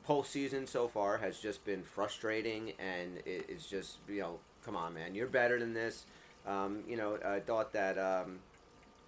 postseason 0.07 0.67
so 0.67 0.87
far 0.87 1.17
has 1.17 1.39
just 1.39 1.63
been 1.65 1.83
frustrating, 1.83 2.73
and 2.79 3.17
it, 3.25 3.45
it's 3.49 3.67
just, 3.67 3.97
you 4.07 4.21
know, 4.21 4.39
come 4.65 4.75
on, 4.75 4.93
man, 4.93 5.15
you're 5.15 5.27
better 5.27 5.59
than 5.59 5.73
this. 5.73 6.05
Um, 6.45 6.83
you 6.87 6.97
know, 6.97 7.17
I 7.25 7.39
thought 7.39 7.73
that 7.73 7.97
um, 7.97 8.39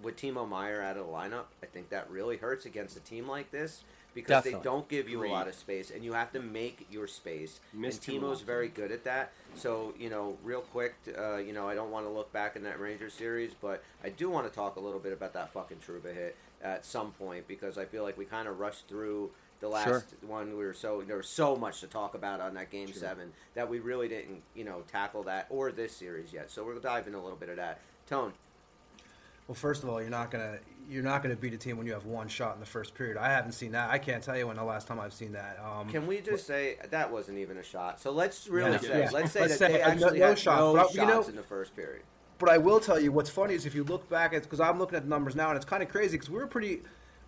with 0.01 0.17
Timo 0.17 0.47
Meier 0.47 0.81
out 0.81 0.97
of 0.97 1.07
the 1.07 1.11
lineup, 1.11 1.45
I 1.61 1.65
think 1.65 1.89
that 1.89 2.09
really 2.09 2.37
hurts 2.37 2.65
against 2.65 2.97
a 2.97 3.01
team 3.01 3.27
like 3.27 3.51
this 3.51 3.83
because 4.13 4.29
Definitely. 4.29 4.59
they 4.59 4.63
don't 4.63 4.87
give 4.87 5.09
you 5.09 5.17
Agreed. 5.17 5.29
a 5.29 5.33
lot 5.33 5.47
of 5.49 5.55
space, 5.55 5.91
and 5.91 6.03
you 6.03 6.13
have 6.13 6.31
to 6.31 6.39
make 6.39 6.87
your 6.89 7.05
space. 7.05 7.59
Missed 7.73 8.07
and 8.07 8.15
him 8.15 8.23
Timo's 8.23 8.39
lot. 8.39 8.45
very 8.45 8.69
good 8.69 8.91
at 8.93 9.03
that. 9.03 9.33
So, 9.55 9.93
you 9.99 10.09
know, 10.09 10.37
real 10.41 10.61
quick, 10.61 10.95
uh, 11.17 11.37
you 11.37 11.51
know, 11.51 11.67
I 11.67 11.75
don't 11.75 11.91
want 11.91 12.05
to 12.05 12.09
look 12.09 12.31
back 12.31 12.55
in 12.55 12.63
that 12.63 12.79
Ranger 12.79 13.09
series, 13.09 13.51
but 13.59 13.83
I 14.03 14.09
do 14.09 14.29
want 14.29 14.47
to 14.47 14.53
talk 14.53 14.77
a 14.77 14.79
little 14.79 15.01
bit 15.01 15.11
about 15.11 15.33
that 15.33 15.51
fucking 15.51 15.77
Trouba 15.85 16.13
hit 16.13 16.37
at 16.65 16.83
some 16.83 17.11
point 17.11 17.47
because 17.47 17.77
I 17.77 17.85
feel 17.85 18.03
like 18.03 18.17
we 18.17 18.25
kind 18.25 18.47
of 18.47 18.59
rushed 18.59 18.87
through 18.87 19.29
the 19.59 19.69
last 19.69 19.85
Sure. 19.85 20.03
one. 20.27 20.49
We 20.57 20.65
were 20.65 20.73
so 20.73 21.03
there 21.07 21.17
was 21.17 21.29
so 21.29 21.55
much 21.55 21.79
to 21.81 21.87
talk 21.87 22.15
about 22.15 22.41
on 22.41 22.55
that 22.55 22.71
game 22.71 22.91
seven 22.91 23.31
that 23.53 23.69
we 23.69 23.79
really 23.79 24.07
didn't, 24.07 24.41
you 24.55 24.65
know, 24.65 24.83
tackle 24.91 25.23
that 25.23 25.45
or 25.49 25.71
this 25.71 25.95
series 25.95 26.33
yet. 26.33 26.49
So 26.51 26.63
we'll 26.65 26.79
dive 26.79 27.07
in 27.07 27.13
a 27.13 27.21
little 27.21 27.37
bit 27.37 27.49
of 27.49 27.55
that. 27.57 27.79
Tone, 28.07 28.33
Well, 29.47 29.55
first 29.55 29.83
of 29.83 29.89
all, 29.89 30.01
you're 30.01 30.09
not 30.09 30.31
gonna 30.31 30.57
you're 30.89 31.03
not 31.03 31.23
gonna 31.23 31.35
beat 31.35 31.53
a 31.53 31.57
team 31.57 31.77
when 31.77 31.87
you 31.87 31.93
have 31.93 32.05
one 32.05 32.27
shot 32.27 32.53
in 32.55 32.59
the 32.59 32.65
first 32.65 32.93
period. 32.95 33.17
I 33.17 33.29
haven't 33.29 33.53
seen 33.53 33.71
that. 33.71 33.89
I 33.91 33.97
can't 33.99 34.23
tell 34.23 34.37
you 34.37 34.47
when 34.47 34.55
the 34.57 34.63
last 34.63 34.87
time 34.87 34.99
I've 34.99 35.13
seen 35.13 35.31
that. 35.33 35.59
Um, 35.63 35.89
can 35.89 36.05
we 36.07 36.19
just 36.21 36.45
say 36.47 36.77
that 36.89 37.11
wasn't 37.11 37.37
even 37.39 37.57
a 37.57 37.63
shot? 37.63 37.99
So 38.01 38.11
let's 38.11 38.47
really 38.47 38.71
Yeah. 38.73 38.77
say, 38.79 38.99
Yeah. 38.99 39.09
let's 39.11 39.31
say 39.31 39.39
Let's 39.41 39.57
that 39.57 39.71
say 39.71 39.73
they 39.73 39.81
actually 39.81 40.19
no 40.19 40.27
had 40.27 40.39
shot, 40.39 40.59
no 40.59 40.73
but, 40.75 40.89
you 40.93 40.99
shots 41.01 41.09
know- 41.09 41.29
in 41.29 41.35
the 41.35 41.43
first 41.43 41.75
period. 41.75 42.03
But 42.37 42.49
I 42.49 42.57
will 42.57 42.79
tell 42.79 42.99
you 42.99 43.11
what's 43.11 43.29
funny 43.29 43.53
is 43.53 43.65
if 43.65 43.75
you 43.75 43.83
look 43.83 44.09
back 44.09 44.33
at 44.33 44.43
because 44.43 44.59
I'm 44.59 44.77
looking 44.77 44.97
at 44.97 45.03
the 45.03 45.09
numbers 45.09 45.35
now 45.35 45.49
and 45.49 45.55
it's 45.55 45.65
kind 45.65 45.81
of 45.81 45.89
crazy 45.89 46.17
because 46.17 46.29
we 46.29 46.37
were 46.37 46.47
pretty 46.47 46.81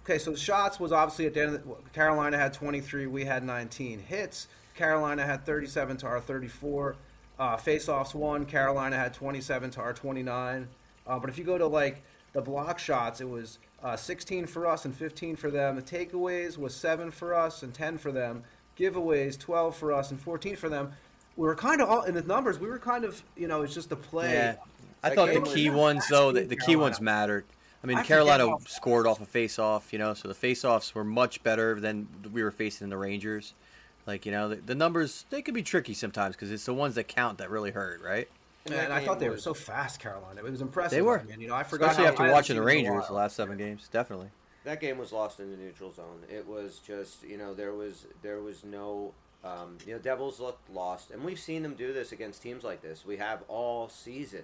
okay. 0.03 0.17
So 0.17 0.35
shots 0.35 0.79
was 0.79 0.91
obviously 0.91 1.27
at 1.27 1.33
the 1.33 1.41
end. 1.41 1.55
Of 1.55 1.63
the, 1.63 1.75
Carolina 1.93 2.37
had 2.37 2.53
23, 2.53 3.07
we 3.07 3.25
had 3.25 3.43
19 3.43 3.99
hits. 3.99 4.47
Carolina 4.75 5.25
had 5.25 5.45
37 5.45 5.97
to 5.97 6.07
our 6.07 6.19
34. 6.19 6.95
Uh, 7.39 7.55
face-offs 7.55 8.15
won. 8.15 8.45
Carolina 8.45 8.97
had 8.97 9.13
27 9.13 9.69
to 9.71 9.79
our 9.79 9.93
29. 9.93 10.67
Uh, 11.05 11.19
but 11.19 11.29
if 11.29 11.37
you 11.37 11.43
go 11.43 11.57
to 11.57 11.67
like 11.67 12.03
the 12.33 12.41
block 12.41 12.79
shots, 12.79 13.21
it 13.21 13.29
was 13.29 13.59
uh, 13.83 13.95
16 13.95 14.47
for 14.47 14.65
us 14.65 14.85
and 14.85 14.95
15 14.95 15.35
for 15.35 15.51
them. 15.51 15.75
The 15.75 15.81
takeaways 15.81 16.57
was 16.57 16.75
seven 16.75 17.11
for 17.11 17.33
us 17.33 17.63
and 17.63 17.73
10 17.73 17.97
for 17.97 18.11
them. 18.11 18.43
Giveaways 18.77 19.39
12 19.39 19.75
for 19.75 19.93
us 19.93 20.11
and 20.11 20.21
14 20.21 20.55
for 20.55 20.69
them. 20.69 20.93
We 21.35 21.45
were 21.45 21.55
kind 21.55 21.81
of 21.81 21.89
all 21.89 22.03
in 22.03 22.15
the 22.15 22.23
numbers. 22.23 22.59
We 22.59 22.67
were 22.67 22.79
kind 22.79 23.03
of 23.05 23.23
you 23.35 23.47
know 23.47 23.61
it's 23.61 23.73
just 23.73 23.89
the 23.89 23.95
play. 23.95 24.33
Yeah. 24.33 24.55
I 25.03 25.09
thought 25.15 25.33
the 25.33 25.41
key 25.41 25.69
ones 25.69 26.07
though, 26.09 26.31
the, 26.31 26.41
the 26.41 26.55
key 26.55 26.65
Carolina. 26.65 26.81
ones 26.81 27.01
mattered. 27.01 27.45
I 27.83 27.87
mean, 27.87 27.97
I 27.97 28.03
Carolina 28.03 28.47
how- 28.47 28.57
scored 28.65 29.05
off 29.07 29.21
a 29.21 29.25
face-off, 29.25 29.93
you 29.93 29.99
know, 29.99 30.13
so 30.13 30.27
the 30.27 30.33
face-offs 30.33 30.95
were 30.95 31.03
much 31.03 31.43
better 31.43 31.79
than 31.79 32.07
we 32.33 32.41
were 32.43 32.51
facing 32.51 32.85
in 32.85 32.89
the 32.89 32.97
Rangers. 32.97 33.53
Like 34.07 34.25
you 34.25 34.31
know, 34.31 34.49
the, 34.49 34.55
the 34.55 34.75
numbers 34.75 35.25
they 35.29 35.41
can 35.41 35.53
be 35.53 35.61
tricky 35.63 35.93
sometimes 35.93 36.35
because 36.35 36.51
it's 36.51 36.65
the 36.65 36.73
ones 36.73 36.95
that 36.95 37.07
count 37.07 37.37
that 37.39 37.49
really 37.49 37.71
hurt, 37.71 38.01
right? 38.01 38.27
And 38.65 38.75
Man, 38.75 38.91
I 38.91 39.03
thought 39.05 39.19
they 39.19 39.29
were 39.29 39.37
so 39.37 39.53
fast, 39.53 39.99
Carolina. 39.99 40.41
It 40.43 40.49
was 40.49 40.61
impressive. 40.61 40.91
They 40.91 41.01
were. 41.01 41.23
Man. 41.27 41.39
You 41.39 41.47
know, 41.47 41.55
I 41.55 41.63
forgot 41.63 41.91
Especially 41.91 42.07
after 42.09 42.31
watching 42.31 42.55
the 42.57 42.61
haven't 42.61 42.75
seen 42.75 42.83
them 42.83 42.85
in 42.85 42.85
a 42.87 42.91
Rangers 42.95 43.07
the 43.07 43.13
last 43.13 43.35
seven 43.35 43.57
games, 43.57 43.87
definitely. 43.91 44.27
that 44.63 44.81
game 44.81 44.97
was 44.97 45.11
lost 45.13 45.39
in 45.39 45.51
the 45.51 45.57
neutral 45.57 45.93
zone. 45.93 46.23
It 46.29 46.47
was 46.47 46.79
just 46.85 47.23
you 47.23 47.37
know 47.37 47.53
there 47.53 47.73
was 47.73 48.07
there 48.21 48.41
was 48.41 48.63
no 48.65 49.13
um, 49.43 49.77
you 49.85 49.93
know 49.93 49.99
Devils 49.99 50.39
looked 50.39 50.69
lost, 50.69 51.11
and 51.11 51.23
we've 51.23 51.39
seen 51.39 51.61
them 51.63 51.75
do 51.75 51.93
this 51.93 52.11
against 52.11 52.41
teams 52.41 52.63
like 52.63 52.81
this. 52.81 53.05
We 53.05 53.17
have 53.17 53.43
all 53.47 53.87
season. 53.89 54.43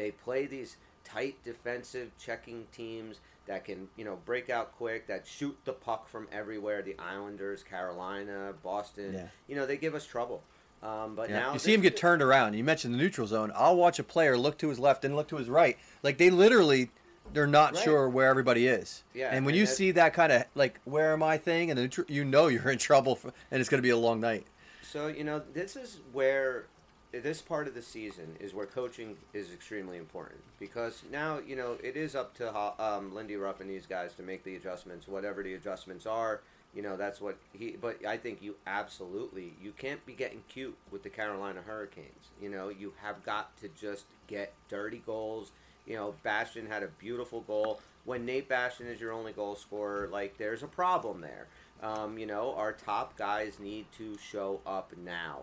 They 0.00 0.12
play 0.12 0.46
these 0.46 0.76
tight 1.04 1.36
defensive 1.44 2.10
checking 2.18 2.66
teams 2.72 3.20
that 3.46 3.66
can 3.66 3.88
you 3.96 4.04
know 4.06 4.16
break 4.24 4.48
out 4.48 4.74
quick, 4.78 5.06
that 5.08 5.26
shoot 5.26 5.54
the 5.66 5.74
puck 5.74 6.08
from 6.08 6.26
everywhere. 6.32 6.80
The 6.80 6.96
Islanders, 6.98 7.62
Carolina, 7.62 8.54
Boston. 8.62 9.12
Yeah. 9.12 9.26
You 9.46 9.56
know 9.56 9.66
they 9.66 9.76
give 9.76 9.94
us 9.94 10.06
trouble. 10.06 10.42
Um, 10.82 11.14
but 11.14 11.28
Yeah. 11.28 11.40
now 11.40 11.52
you 11.52 11.58
see 11.58 11.74
him 11.74 11.82
get 11.82 11.98
turned 11.98 12.22
around. 12.22 12.54
You 12.54 12.64
mentioned 12.64 12.94
the 12.94 12.98
neutral 12.98 13.26
zone. 13.26 13.52
I'll 13.54 13.76
watch 13.76 13.98
a 13.98 14.02
player 14.02 14.38
look 14.38 14.56
to 14.58 14.70
his 14.70 14.78
left 14.78 15.04
and 15.04 15.14
look 15.14 15.28
to 15.28 15.36
his 15.36 15.50
right. 15.50 15.76
Like 16.02 16.16
they 16.16 16.30
literally, 16.30 16.90
they're 17.34 17.46
not 17.46 17.74
Right. 17.74 17.84
sure 17.84 18.08
where 18.08 18.28
everybody 18.30 18.66
is. 18.66 19.02
Yeah, 19.12 19.28
And 19.34 19.44
when 19.44 19.52
and 19.52 19.60
you 19.60 19.66
that- 19.66 19.72
see 19.74 19.90
that 19.90 20.14
kind 20.14 20.32
of 20.32 20.44
like 20.54 20.80
where 20.86 21.12
am 21.12 21.22
I 21.22 21.36
thing, 21.36 21.70
and 21.70 21.78
the 21.78 22.04
you 22.08 22.24
know 22.24 22.46
you're 22.46 22.70
in 22.70 22.78
trouble, 22.90 23.16
for, 23.16 23.34
and 23.50 23.60
it's 23.60 23.68
going 23.68 23.80
to 23.80 23.86
be 23.86 23.90
a 23.90 23.96
long 23.98 24.18
night. 24.20 24.46
So 24.82 25.08
you 25.08 25.24
know, 25.24 25.42
this 25.52 25.76
is 25.76 26.00
where 26.12 26.64
this 27.12 27.42
part 27.42 27.66
of 27.66 27.74
the 27.74 27.82
season 27.82 28.36
is 28.38 28.54
where 28.54 28.66
coaching 28.66 29.16
is 29.34 29.52
extremely 29.52 29.98
important 29.98 30.40
because 30.58 31.02
now 31.10 31.38
you 31.44 31.56
know 31.56 31.76
it 31.82 31.96
is 31.96 32.14
up 32.14 32.34
to 32.34 32.56
um, 32.82 33.14
Lindy 33.14 33.36
Ruff 33.36 33.60
and 33.60 33.68
these 33.68 33.86
guys 33.86 34.14
to 34.14 34.22
make 34.22 34.44
the 34.44 34.54
adjustments, 34.56 35.08
whatever 35.08 35.42
the 35.42 35.54
adjustments 35.54 36.06
are. 36.06 36.40
You 36.74 36.82
know, 36.82 36.96
that's 36.96 37.20
what 37.20 37.36
he. 37.52 37.76
But 37.80 38.04
I 38.06 38.16
think 38.16 38.42
you 38.42 38.54
absolutely 38.66 39.54
you 39.60 39.72
can't 39.72 40.04
be 40.06 40.12
getting 40.12 40.44
cute 40.48 40.76
with 40.92 41.02
the 41.02 41.10
Carolina 41.10 41.62
Hurricanes. 41.66 42.30
You 42.40 42.48
know, 42.48 42.68
you 42.68 42.92
have 43.02 43.24
got 43.24 43.56
to 43.58 43.68
just 43.68 44.04
get 44.28 44.52
dirty 44.68 45.02
goals. 45.04 45.50
You 45.86 45.96
know, 45.96 46.14
Bastian 46.22 46.66
had 46.66 46.84
a 46.84 46.88
beautiful 46.88 47.40
goal. 47.40 47.80
When 48.04 48.24
Nate 48.24 48.48
Bastian 48.48 48.86
is 48.86 49.00
your 49.00 49.12
only 49.12 49.32
goal 49.32 49.56
scorer, 49.56 50.08
like 50.12 50.38
there's 50.38 50.62
a 50.62 50.68
problem 50.68 51.20
there. 51.20 51.48
Um, 51.82 52.18
you 52.18 52.26
know, 52.26 52.54
our 52.54 52.72
top 52.72 53.16
guys 53.16 53.58
need 53.58 53.86
to 53.98 54.16
show 54.18 54.60
up 54.64 54.92
now. 55.04 55.40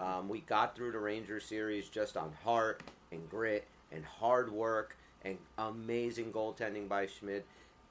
Um, 0.00 0.28
we 0.28 0.40
got 0.40 0.74
through 0.74 0.92
the 0.92 0.98
Rangers 0.98 1.44
series 1.44 1.88
just 1.88 2.16
on 2.16 2.32
heart 2.44 2.82
and 3.12 3.28
grit 3.30 3.66
and 3.92 4.04
hard 4.04 4.50
work 4.50 4.96
and 5.24 5.36
amazing 5.58 6.32
goaltending 6.32 6.88
by 6.88 7.06
Schmid, 7.06 7.44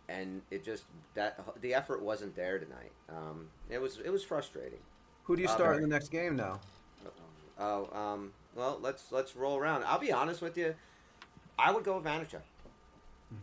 and 0.08 0.42
it 0.50 0.64
just 0.66 0.86
that 1.14 1.40
the 1.62 1.74
effort 1.74 2.02
wasn't 2.02 2.36
there 2.36 2.58
tonight. 2.60 2.92
Um, 3.10 3.48
it 3.70 3.80
was 3.80 4.00
it 4.04 4.10
was 4.10 4.24
frustrating. 4.24 4.80
Who 5.26 5.36
do 5.36 5.44
you 5.44 5.48
Uh, 5.48 5.54
start 5.54 5.76
in 5.78 5.84
the 5.84 5.88
next 5.88 6.10
game 6.10 6.36
now? 6.36 6.60
Oh, 7.60 7.90
um, 7.98 8.34
well, 8.56 8.80
let's 8.82 9.12
let's 9.12 9.36
roll 9.36 9.58
around. 9.58 9.84
I'll 9.84 10.00
be 10.00 10.12
honest 10.12 10.42
with 10.42 10.58
you. 10.58 10.76
I 11.58 11.72
would 11.72 11.84
go 11.84 11.98
with 11.98 12.06
Vanecek. 12.06 12.42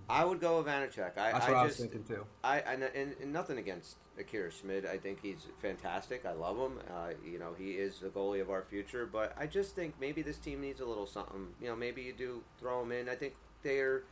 I 0.09 0.25
would 0.25 0.41
go 0.41 0.59
with 0.59 0.67
Vanecek. 0.67 1.17
I, 1.17 1.33
That's 1.33 1.47
what 1.47 1.57
I, 1.57 1.67
just, 1.67 1.79
was 1.81 1.89
thinking 1.89 2.05
too. 2.05 2.25
I, 2.43 2.61
I 2.61 2.73
and, 2.75 3.15
and 3.21 3.33
nothing 3.33 3.59
against 3.59 3.97
Akira 4.19 4.51
Schmid. 4.51 4.85
I 4.85 4.99
think 4.99 5.21
he's 5.23 5.47
fantastic. 5.61 6.27
I 6.27 6.33
love 6.33 6.57
him. 6.57 6.79
Uh, 6.91 7.11
you 7.25 7.39
know, 7.39 7.55
he 7.57 7.73
is 7.73 8.01
the 8.01 8.09
goalie 8.09 8.41
of 8.41 8.51
our 8.51 8.63
future. 8.63 9.07
But 9.07 9.35
I 9.39 9.47
just 9.47 9.77
think 9.77 9.95
maybe 10.01 10.23
this 10.23 10.39
team 10.39 10.61
needs 10.61 10.81
a 10.81 10.85
little 10.85 11.07
something. 11.07 11.49
You 11.61 11.69
know, 11.69 11.77
maybe 11.77 12.03
you 12.03 12.13
do 12.13 12.43
throw 12.59 12.83
him 12.83 12.93
in. 12.93 13.09
I 13.09 13.15
think 13.15 13.35
they're 13.63 14.03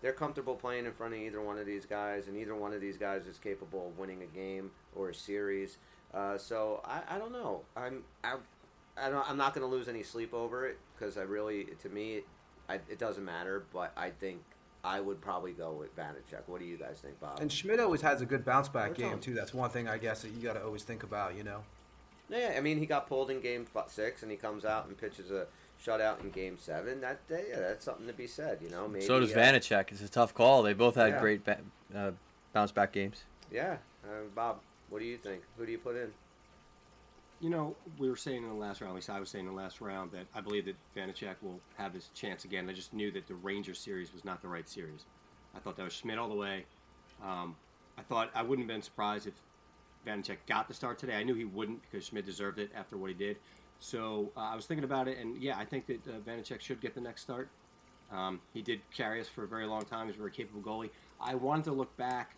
they're 0.00 0.12
comfortable 0.12 0.54
playing 0.54 0.86
in 0.86 0.92
front 0.92 1.14
of 1.14 1.20
either 1.20 1.40
one 1.40 1.58
of 1.58 1.66
these 1.66 1.86
guys, 1.86 2.28
and 2.28 2.36
either 2.36 2.54
one 2.54 2.72
of 2.72 2.80
these 2.80 2.96
guys 2.96 3.26
is 3.26 3.38
capable 3.38 3.88
of 3.88 3.98
winning 3.98 4.22
a 4.22 4.26
game 4.26 4.70
or 4.94 5.10
a 5.10 5.14
series. 5.14 5.78
Uh, 6.12 6.38
so 6.38 6.80
I, 6.84 7.02
I 7.08 7.18
don't 7.18 7.32
know. 7.32 7.62
I'm 7.76 8.04
I, 8.22 8.36
I 8.96 9.10
don't, 9.10 9.28
I'm 9.28 9.36
not 9.36 9.54
going 9.54 9.68
to 9.68 9.74
lose 9.74 9.88
any 9.88 10.02
sleep 10.02 10.32
over 10.32 10.66
it 10.66 10.78
because 10.96 11.18
I 11.18 11.22
really, 11.22 11.68
to 11.82 11.88
me, 11.88 12.20
I, 12.68 12.74
it 12.74 12.98
doesn't 12.98 13.24
matter. 13.24 13.64
But 13.72 13.92
I 13.96 14.10
think 14.10 14.42
I 14.84 15.00
would 15.00 15.20
probably 15.20 15.52
go 15.52 15.72
with 15.72 15.96
Vanecek. 15.96 16.42
What 16.46 16.60
do 16.60 16.66
you 16.66 16.76
guys 16.76 16.98
think, 17.00 17.18
Bob? 17.18 17.40
And 17.40 17.50
Schmid 17.50 17.80
always 17.80 18.02
has 18.02 18.20
a 18.20 18.26
good 18.26 18.44
bounce 18.44 18.68
back 18.68 18.90
What's 18.90 19.00
game 19.00 19.12
on? 19.14 19.20
too. 19.20 19.32
That's 19.34 19.54
one 19.54 19.70
thing 19.70 19.88
I 19.88 19.96
guess 19.98 20.22
that 20.22 20.30
you 20.32 20.42
got 20.42 20.52
to 20.54 20.64
always 20.64 20.82
think 20.84 21.02
about. 21.02 21.34
You 21.36 21.42
know. 21.44 21.62
Yeah, 22.28 22.54
I 22.56 22.60
mean, 22.60 22.78
he 22.78 22.86
got 22.86 23.06
pulled 23.06 23.30
in 23.30 23.40
game 23.40 23.66
f- 23.74 23.90
six, 23.90 24.22
and 24.22 24.30
he 24.30 24.36
comes 24.36 24.64
out 24.64 24.86
and 24.86 24.96
pitches 24.96 25.30
a 25.30 25.46
shutout 25.84 26.20
in 26.22 26.30
game 26.30 26.56
seven. 26.58 27.00
That 27.00 27.20
yeah, 27.30 27.60
that's 27.60 27.84
something 27.84 28.06
to 28.06 28.12
be 28.12 28.26
said. 28.26 28.58
You 28.62 28.70
know, 28.70 28.86
maybe 28.88 29.04
so 29.04 29.20
does 29.20 29.32
uh, 29.32 29.36
Vanecek. 29.36 29.90
It's 29.92 30.02
a 30.02 30.08
tough 30.08 30.34
call. 30.34 30.62
They 30.62 30.72
both 30.74 30.94
had 30.96 31.12
Yeah. 31.14 31.20
great 31.20 31.44
ba- 31.44 31.60
uh, 31.94 32.10
bounce 32.52 32.72
back 32.72 32.92
games. 32.92 33.24
Yeah, 33.52 33.76
uh, 34.04 34.24
Bob, 34.34 34.60
what 34.90 34.98
do 35.00 35.04
you 35.04 35.16
think? 35.18 35.42
Who 35.58 35.66
do 35.66 35.72
you 35.72 35.78
put 35.78 35.96
in? 35.96 36.12
You 37.44 37.50
know, 37.50 37.76
we 37.98 38.08
were 38.08 38.16
saying 38.16 38.42
in 38.42 38.48
the 38.48 38.54
last 38.54 38.80
round, 38.80 38.92
at 38.92 38.94
least 38.94 39.10
I 39.10 39.20
was 39.20 39.28
saying 39.28 39.44
in 39.44 39.54
the 39.54 39.60
last 39.60 39.82
round, 39.82 40.12
that 40.12 40.24
I 40.34 40.40
believe 40.40 40.64
that 40.64 40.76
Vanecek 40.96 41.34
will 41.42 41.60
have 41.76 41.92
his 41.92 42.08
chance 42.14 42.46
again. 42.46 42.70
I 42.70 42.72
just 42.72 42.94
knew 42.94 43.10
that 43.10 43.26
the 43.26 43.34
Rangers 43.34 43.78
series 43.78 44.14
was 44.14 44.24
not 44.24 44.40
the 44.40 44.48
right 44.48 44.66
series. 44.66 45.04
I 45.54 45.58
thought 45.58 45.76
that 45.76 45.82
was 45.82 45.92
Schmid 45.92 46.16
all 46.16 46.30
the 46.30 46.34
way. 46.34 46.64
Um, 47.22 47.54
I 47.98 48.00
thought 48.00 48.30
I 48.34 48.40
wouldn't 48.40 48.66
have 48.66 48.74
been 48.74 48.80
surprised 48.80 49.26
if 49.26 49.34
Vanecek 50.06 50.38
got 50.46 50.68
the 50.68 50.72
start 50.72 50.98
today. 50.98 51.16
I 51.16 51.22
knew 51.22 51.34
he 51.34 51.44
wouldn't 51.44 51.82
because 51.82 52.06
Schmid 52.06 52.24
deserved 52.24 52.58
it 52.58 52.70
after 52.74 52.96
what 52.96 53.08
he 53.08 53.14
did. 53.14 53.36
So 53.78 54.32
uh, 54.38 54.40
I 54.40 54.56
was 54.56 54.64
thinking 54.64 54.84
about 54.84 55.06
it, 55.06 55.18
and 55.18 55.36
yeah, 55.36 55.58
I 55.58 55.66
think 55.66 55.84
that 55.88 56.00
uh, 56.08 56.12
Vanecek 56.26 56.62
should 56.62 56.80
get 56.80 56.94
the 56.94 57.02
next 57.02 57.20
start. 57.20 57.50
Um, 58.10 58.40
he 58.54 58.62
did 58.62 58.80
carry 58.90 59.20
us 59.20 59.28
for 59.28 59.44
a 59.44 59.46
very 59.46 59.66
long 59.66 59.82
time. 59.82 60.06
He's 60.06 60.16
a 60.16 60.18
very 60.18 60.30
capable 60.30 60.62
goalie. 60.62 60.88
I 61.20 61.34
wanted 61.34 61.64
to 61.66 61.72
look 61.72 61.94
back 61.98 62.36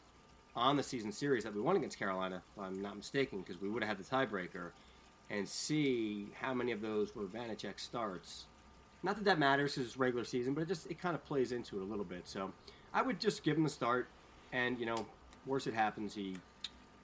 on 0.57 0.77
the 0.77 0.83
season 0.83 1.13
series 1.13 1.45
that 1.45 1.55
we 1.55 1.61
won 1.61 1.77
against 1.77 1.97
Carolina, 1.97 2.43
if 2.57 2.61
I'm 2.61 2.83
not 2.83 2.97
mistaken, 2.97 3.43
because 3.43 3.61
we 3.61 3.69
would 3.69 3.85
have 3.85 3.99
had 3.99 4.05
the 4.05 4.11
tiebreaker, 4.11 4.71
and 5.31 5.49
see 5.49 6.29
how 6.41 6.55
many 6.55 6.73
of 6.73 6.81
those 6.81 7.15
were 7.15 7.25
Vanecek 7.25 7.79
starts. 7.81 8.47
Not 9.03 9.17
that 9.17 9.25
that 9.25 9.39
matters 9.39 9.75
because 9.75 9.89
it's 9.89 9.97
regular 9.97 10.25
season, 10.25 10.55
but 10.55 10.63
it 10.63 10.69
just 10.69 10.91
it 10.91 10.99
kind 10.99 11.15
of 11.15 11.25
plays 11.25 11.53
into 11.53 11.79
it 11.79 11.83
a 11.83 11.87
little 11.87 12.05
bit. 12.05 12.23
So 12.29 12.53
I 12.95 13.03
would 13.03 13.21
just 13.21 13.43
give 13.43 13.57
him 13.57 13.63
the 13.65 13.69
start, 13.71 14.09
and 14.53 14.79
you 14.79 14.87
know, 14.87 15.07
worse 15.47 15.67
it 15.67 15.75
happens, 15.75 16.15
he 16.15 16.37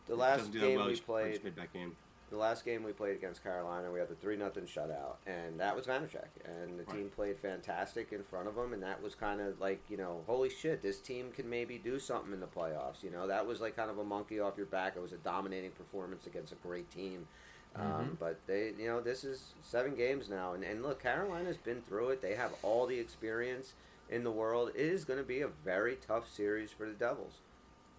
The 0.08 0.16
last 0.16 0.50
do 0.52 0.60
game 0.60 0.78
well. 0.78 0.88
we 0.88 0.96
played, 0.96 1.44
mid-back 1.44 1.72
game. 1.72 1.94
the 2.30 2.36
last 2.38 2.64
game 2.64 2.82
we 2.82 2.92
played 2.92 3.14
against 3.14 3.42
Carolina, 3.44 3.90
we 3.92 3.98
had 4.00 4.08
the 4.08 4.14
three 4.16 4.36
nothing 4.36 4.64
shutout, 4.64 5.16
and 5.26 5.60
that 5.60 5.76
was 5.76 5.86
Vanecek, 5.86 6.28
and 6.44 6.78
the 6.80 6.84
team 6.84 7.10
played 7.14 7.38
fantastic 7.38 8.10
in 8.12 8.22
front 8.24 8.48
of 8.48 8.54
them, 8.56 8.72
and 8.72 8.82
that 8.82 9.00
was 9.02 9.14
kind 9.14 9.40
of 9.40 9.60
like 9.60 9.80
you 9.88 9.96
know, 9.98 10.22
holy 10.26 10.48
shit, 10.50 10.82
this 10.82 10.98
team 10.98 11.30
can 11.30 11.48
maybe 11.48 11.76
do 11.78 11.98
something 12.00 12.32
in 12.32 12.40
the 12.40 12.46
playoffs. 12.46 13.02
You 13.02 13.10
know, 13.10 13.26
that 13.28 13.46
was 13.46 13.60
like 13.60 13.76
kind 13.76 13.90
of 13.90 13.98
a 13.98 14.04
monkey 14.04 14.40
off 14.40 14.56
your 14.56 14.66
back. 14.66 14.96
It 14.96 15.02
was 15.02 15.12
a 15.12 15.18
dominating 15.18 15.72
performance 15.72 16.26
against 16.26 16.52
a 16.52 16.56
great 16.66 16.90
team. 16.90 17.28
Um, 17.74 18.16
but 18.20 18.38
they, 18.46 18.72
you 18.78 18.86
know, 18.86 19.00
this 19.00 19.24
is 19.24 19.54
seven 19.62 19.94
games 19.94 20.28
now, 20.28 20.52
and, 20.52 20.62
and 20.62 20.82
look, 20.82 21.02
Carolina's 21.02 21.56
been 21.56 21.80
through 21.88 22.10
it. 22.10 22.20
They 22.20 22.34
have 22.34 22.52
all 22.62 22.86
the 22.86 22.98
experience 22.98 23.72
in 24.10 24.24
the 24.24 24.30
world. 24.30 24.70
It 24.74 24.80
is 24.80 25.04
going 25.04 25.18
to 25.18 25.24
be 25.24 25.40
a 25.40 25.48
very 25.64 25.96
tough 26.06 26.30
series 26.30 26.70
for 26.70 26.86
the 26.86 26.92
Devils. 26.92 27.32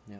Yeah, 0.07 0.17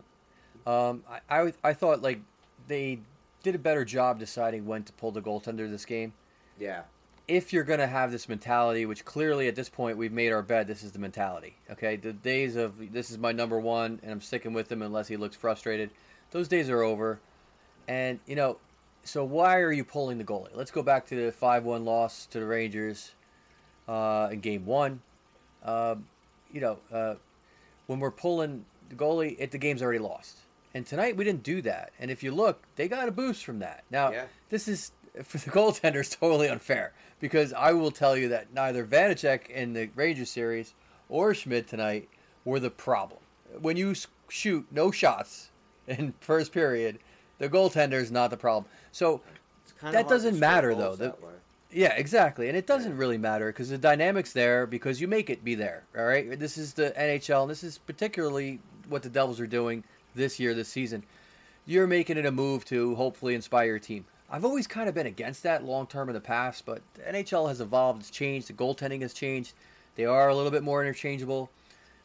um, 0.66 1.04
I, 1.30 1.44
I 1.44 1.54
I 1.64 1.74
thought 1.74 2.02
like 2.02 2.20
they 2.68 3.00
did 3.44 3.54
a 3.54 3.60
better 3.60 3.86
job 3.86 4.18
deciding 4.18 4.66
when 4.66 4.84
to 4.84 4.94
pull 4.94 5.12
the 5.12 5.22
goaltender 5.22 5.70
this 5.70 5.86
game. 5.86 6.14
Yeah, 6.60 6.82
if 7.28 7.54
you're 7.54 7.64
going 7.64 7.80
to 7.80 7.88
have 7.88 8.12
this 8.12 8.28
mentality, 8.28 8.86
which 8.86 9.06
clearly 9.06 9.48
at 9.48 9.56
this 9.56 9.70
point 9.70 9.98
we've 9.98 10.12
made 10.12 10.32
our 10.32 10.42
bet, 10.42 10.68
this 10.68 10.84
is 10.84 10.92
the 10.92 11.00
mentality. 11.00 11.56
Okay, 11.72 11.96
the 11.96 12.14
days 12.14 12.56
of 12.56 12.74
this 12.92 13.12
is 13.12 13.18
my 13.18 13.32
number 13.32 13.60
one 13.60 14.00
and 14.04 14.12
I'm 14.12 14.22
sticking 14.22 14.54
with 14.54 14.72
him 14.72 14.82
unless 14.82 15.08
he 15.08 15.16
looks 15.16 15.36
frustrated, 15.36 15.92
those 16.32 16.48
days 16.48 16.70
are 16.70 16.84
over. 16.84 17.20
And 17.88 18.20
you 18.26 18.36
know, 18.36 18.58
so 19.04 19.24
why 19.24 19.60
are 19.60 19.72
you 19.72 19.84
pulling 19.84 20.18
the 20.18 20.24
goalie? 20.24 20.56
Let's 20.56 20.72
go 20.72 20.82
back 20.84 21.06
to 21.08 21.26
the 21.26 21.32
five-one 21.32 21.86
loss 21.86 22.26
to 22.28 22.40
the 22.40 22.46
Rangers 22.46 23.12
uh, 23.88 24.30
in 24.32 24.40
Game 24.40 24.66
One. 24.66 25.02
Um, 25.64 26.06
you 26.52 26.62
know, 26.62 26.78
uh, 26.92 27.16
when 27.88 28.00
we're 28.00 28.12
pulling 28.12 28.66
the 28.90 28.96
goalie, 28.96 29.36
it 29.40 29.52
the 29.52 29.58
game's 29.58 29.82
already 29.82 30.00
lost. 30.00 30.38
And 30.74 30.86
tonight 30.86 31.16
we 31.16 31.24
didn't 31.24 31.44
do 31.44 31.62
that. 31.64 31.92
And 32.00 32.10
if 32.10 32.24
you 32.24 32.32
look, 32.32 32.64
they 32.76 32.88
got 32.88 33.08
a 33.08 33.12
boost 33.12 33.46
from 33.46 33.60
that. 33.60 33.84
Now, 33.92 34.12
Yeah. 34.12 34.26
this 34.50 34.68
is 34.68 34.92
for 35.24 35.38
the 35.38 35.50
goaltenders 35.52 36.18
totally 36.18 36.48
unfair 36.50 36.94
because 37.20 37.54
I 37.54 37.72
will 37.74 37.92
tell 37.92 38.18
you 38.18 38.30
that 38.30 38.54
neither 38.54 38.86
Vanecek 38.86 39.50
in 39.50 39.74
the 39.74 39.90
Rangers 39.96 40.30
series 40.30 40.74
or 41.10 41.34
Schmid 41.34 41.68
tonight 41.68 42.10
were 42.46 42.60
the 42.60 42.72
problem. 42.72 43.20
When 43.62 43.78
you 43.78 43.94
shoot 44.30 44.66
no 44.72 44.90
shots 44.92 45.50
in 45.88 46.14
first 46.20 46.52
period, 46.52 47.00
the 47.44 47.58
goaltender 47.58 48.02
is 48.02 48.12
not 48.12 48.30
the 48.30 48.38
problem. 48.38 48.66
So 48.92 49.22
it's 49.64 49.74
kind 49.74 49.94
That 49.94 50.08
doesn't 50.08 50.40
matter, 50.40 50.74
though. 50.74 50.96
The- 50.96 51.16
yeah, 51.72 51.94
exactly. 51.96 52.48
And 52.50 52.58
it 52.58 52.68
doesn't 52.68 52.96
really 52.96 53.18
matter 53.18 53.48
because 53.48 53.70
the 53.70 53.78
dynamic's 53.78 54.32
there 54.32 54.68
because 54.68 55.02
you 55.02 55.08
make 55.08 55.30
it 55.30 55.44
be 55.44 55.56
there. 55.56 55.84
All 55.98 56.06
right. 56.06 56.40
This 56.40 56.58
is 56.58 56.74
the 56.74 56.92
NHL, 56.92 57.44
and 57.44 57.52
this 57.52 57.64
is 57.64 57.80
particularly 57.80 58.60
what 58.90 59.02
the 59.02 59.10
Devils 59.10 59.40
are 59.40 59.48
doing 59.48 59.84
this 60.16 60.40
year, 60.40 60.54
this 60.54 60.70
season. 60.70 61.04
You're 61.66 61.88
making 61.88 62.18
it 62.18 62.26
a 62.26 62.32
move 62.32 62.64
to 62.66 62.94
hopefully 62.96 63.34
inspire 63.34 63.66
your 63.66 63.80
team. 63.80 64.06
I've 64.30 64.46
always 64.46 64.68
kind 64.68 64.90
of 64.90 64.96
been 64.96 65.08
against 65.08 65.44
that 65.44 65.64
long 65.64 65.88
term 65.88 66.10
in 66.10 66.14
the 66.14 66.22
past, 66.22 66.66
but 66.66 66.82
the 66.96 67.02
NHL 67.02 67.48
has 67.48 67.62
evolved, 67.62 68.02
it's 68.02 68.10
changed, 68.10 68.48
the 68.48 68.54
goaltending 68.54 69.02
has 69.02 69.14
changed. 69.14 69.54
They 69.96 70.06
are 70.06 70.30
a 70.30 70.36
little 70.36 70.52
bit 70.52 70.64
more 70.64 70.82
interchangeable. 70.84 71.50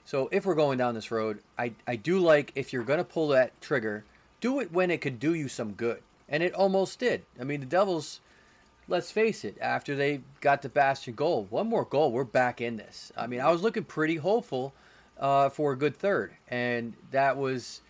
So 0.04 0.28
if 0.32 0.46
we're 0.46 0.54
going 0.54 0.78
down 0.78 0.94
this 0.94 1.10
road, 1.10 1.40
I, 1.58 1.72
I 1.86 1.96
do 1.96 2.18
like 2.18 2.52
if 2.54 2.72
you're 2.72 2.84
going 2.84 2.98
to 2.98 3.04
pull 3.04 3.28
that 3.28 3.58
trigger, 3.60 4.04
do 4.40 4.60
it 4.60 4.72
when 4.72 4.90
it 4.90 5.00
could 5.00 5.18
do 5.18 5.34
you 5.34 5.48
some 5.48 5.72
good. 5.72 6.02
and 6.28 6.42
it 6.42 6.54
almost 6.54 6.98
did. 6.98 7.24
I 7.40 7.44
mean, 7.44 7.60
the 7.60 7.66
Devils. 7.66 8.20
Let's 8.90 9.10
face 9.10 9.44
it. 9.44 9.58
After 9.60 9.94
they 9.94 10.22
got 10.40 10.62
the 10.62 10.70
Bastian 10.70 11.14
goal, 11.14 11.46
one 11.50 11.68
more 11.68 11.84
goal, 11.84 12.10
we're 12.10 12.24
back 12.24 12.62
in 12.62 12.78
this. 12.78 13.12
I 13.16 13.26
mean, 13.26 13.40
I 13.40 13.50
was 13.50 13.60
looking 13.60 13.84
pretty 13.84 14.16
hopeful 14.16 14.72
uh, 15.18 15.50
for 15.50 15.72
a 15.72 15.76
good 15.76 15.96
third, 15.96 16.32
and 16.48 16.94
that 17.10 17.36
was. 17.36 17.82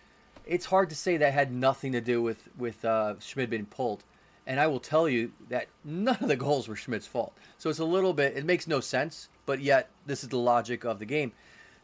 It's 0.45 0.65
hard 0.65 0.89
to 0.89 0.95
say 0.95 1.15
that 1.17 1.31
had 1.31 1.53
nothing 1.53 1.91
to 1.93 2.01
do 2.01 2.21
with 2.21 2.49
with 2.57 2.83
uh, 2.83 3.15
being 3.35 3.65
pulled, 3.65 4.03
and 4.45 4.59
I 4.59 4.67
will 4.67 4.79
tell 4.79 5.07
you 5.07 5.31
that 5.49 5.67
none 5.85 6.17
of 6.19 6.27
the 6.27 6.35
goals 6.35 6.67
were 6.67 6.75
Schmid's 6.75 7.07
fault. 7.07 7.33
So 7.57 7.69
it's 7.69 7.79
a 7.79 7.85
little 7.85 8.13
bit. 8.13 8.35
It 8.35 8.45
makes 8.45 8.67
no 8.67 8.81
sense, 8.81 9.29
but 9.45 9.61
yet 9.61 9.89
this 10.05 10.23
is 10.23 10.29
the 10.29 10.37
logic 10.37 10.83
of 10.83 10.99
the 10.99 11.05
game. 11.05 11.31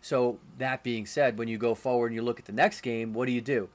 So 0.01 0.39
that 0.57 0.83
being 0.83 1.05
said, 1.05 1.37
when 1.37 1.47
you 1.47 1.57
go 1.57 1.73
forward 1.73 2.07
and 2.07 2.15
you 2.15 2.21
look 2.21 2.39
at 2.39 2.45
the 2.45 2.51
next 2.51 2.81
game, 2.81 3.13
what 3.13 3.27
do 3.27 3.31
you 3.31 3.41
do? 3.41 3.69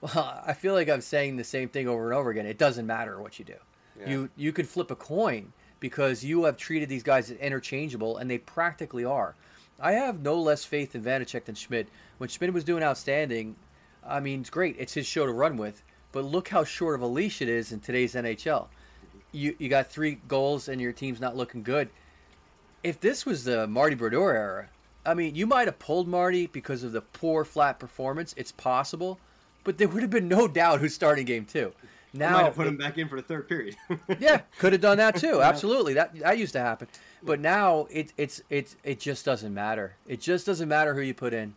Well, 0.00 0.42
I 0.46 0.52
feel 0.52 0.74
like 0.74 0.88
I'm 0.88 1.00
saying 1.00 1.36
the 1.36 1.44
same 1.44 1.68
thing 1.68 1.88
over 1.88 2.06
and 2.08 2.14
over 2.16 2.30
again. 2.30 2.46
It 2.46 2.58
doesn't 2.58 2.86
matter 2.86 3.20
what 3.20 3.38
you 3.38 3.44
do. 3.44 3.56
Yeah. 4.00 4.10
You 4.10 4.30
you 4.36 4.52
could 4.52 4.68
flip 4.68 4.90
a 4.90 4.96
coin 4.96 5.52
because 5.80 6.24
you 6.24 6.44
have 6.44 6.56
treated 6.56 6.88
these 6.88 7.02
guys 7.02 7.30
as 7.30 7.38
interchangeable, 7.38 8.18
and 8.18 8.30
they 8.30 8.38
practically 8.38 9.04
are. 9.04 9.34
I 9.80 9.92
have 9.92 10.22
no 10.22 10.40
less 10.40 10.64
faith 10.64 10.94
in 10.94 11.02
Vanecek 11.02 11.44
than 11.44 11.54
Schmid. 11.54 11.88
When 12.18 12.28
Schmid 12.28 12.52
was 12.52 12.64
doing 12.64 12.82
outstanding, 12.82 13.54
I 14.04 14.20
mean, 14.20 14.40
it's 14.40 14.50
great. 14.50 14.76
It's 14.78 14.94
his 14.94 15.06
show 15.06 15.26
to 15.26 15.32
run 15.32 15.56
with. 15.56 15.82
But 16.10 16.24
look 16.24 16.48
how 16.48 16.64
short 16.64 16.94
of 16.94 17.02
a 17.02 17.06
leash 17.06 17.42
it 17.42 17.48
is 17.48 17.72
in 17.72 17.80
today's 17.80 18.14
NHL. 18.14 18.68
You 19.32 19.54
you 19.58 19.68
got 19.68 19.90
three 19.90 20.20
goals 20.26 20.68
and 20.68 20.80
your 20.80 20.92
team's 20.92 21.20
not 21.20 21.36
looking 21.36 21.62
good. 21.62 21.90
If 22.82 23.00
this 23.00 23.26
was 23.26 23.44
the 23.44 23.66
Marty 23.66 23.94
Brodeur 23.94 24.32
era, 24.32 24.68
I 25.04 25.14
mean, 25.14 25.34
you 25.34 25.46
might 25.46 25.68
have 25.68 25.78
pulled 25.78 26.08
Marty 26.08 26.46
because 26.46 26.82
of 26.82 26.92
the 26.92 27.00
poor 27.00 27.44
flat 27.44 27.78
performance. 27.78 28.34
It's 28.36 28.52
possible, 28.52 29.18
but 29.68 29.76
there 29.76 29.86
would 29.86 30.00
have 30.00 30.08
been 30.08 30.28
no 30.28 30.48
doubt 30.48 30.80
who's 30.80 30.94
starting 30.94 31.26
game 31.26 31.44
two. 31.44 31.74
I 32.14 32.18
might 32.18 32.30
Now, 32.30 32.44
have 32.44 32.54
put 32.54 32.66
him 32.66 32.78
back 32.78 32.96
in 32.96 33.06
for 33.06 33.16
the 33.16 33.22
third 33.22 33.50
period. 33.50 33.76
yeah, 34.18 34.40
could 34.58 34.72
have 34.72 34.80
done 34.80 34.96
that 34.96 35.16
too. 35.16 35.42
Absolutely, 35.42 35.92
that 35.92 36.18
that 36.20 36.38
used 36.38 36.54
to 36.54 36.60
happen. 36.60 36.88
But 37.22 37.38
now 37.38 37.86
it 37.90 38.14
it's 38.16 38.40
it's 38.48 38.76
it 38.82 38.98
just 38.98 39.26
doesn't 39.26 39.52
matter. 39.52 39.94
It 40.06 40.22
just 40.22 40.46
doesn't 40.46 40.70
matter 40.70 40.94
who 40.94 41.02
you 41.02 41.12
put 41.12 41.34
in. 41.34 41.54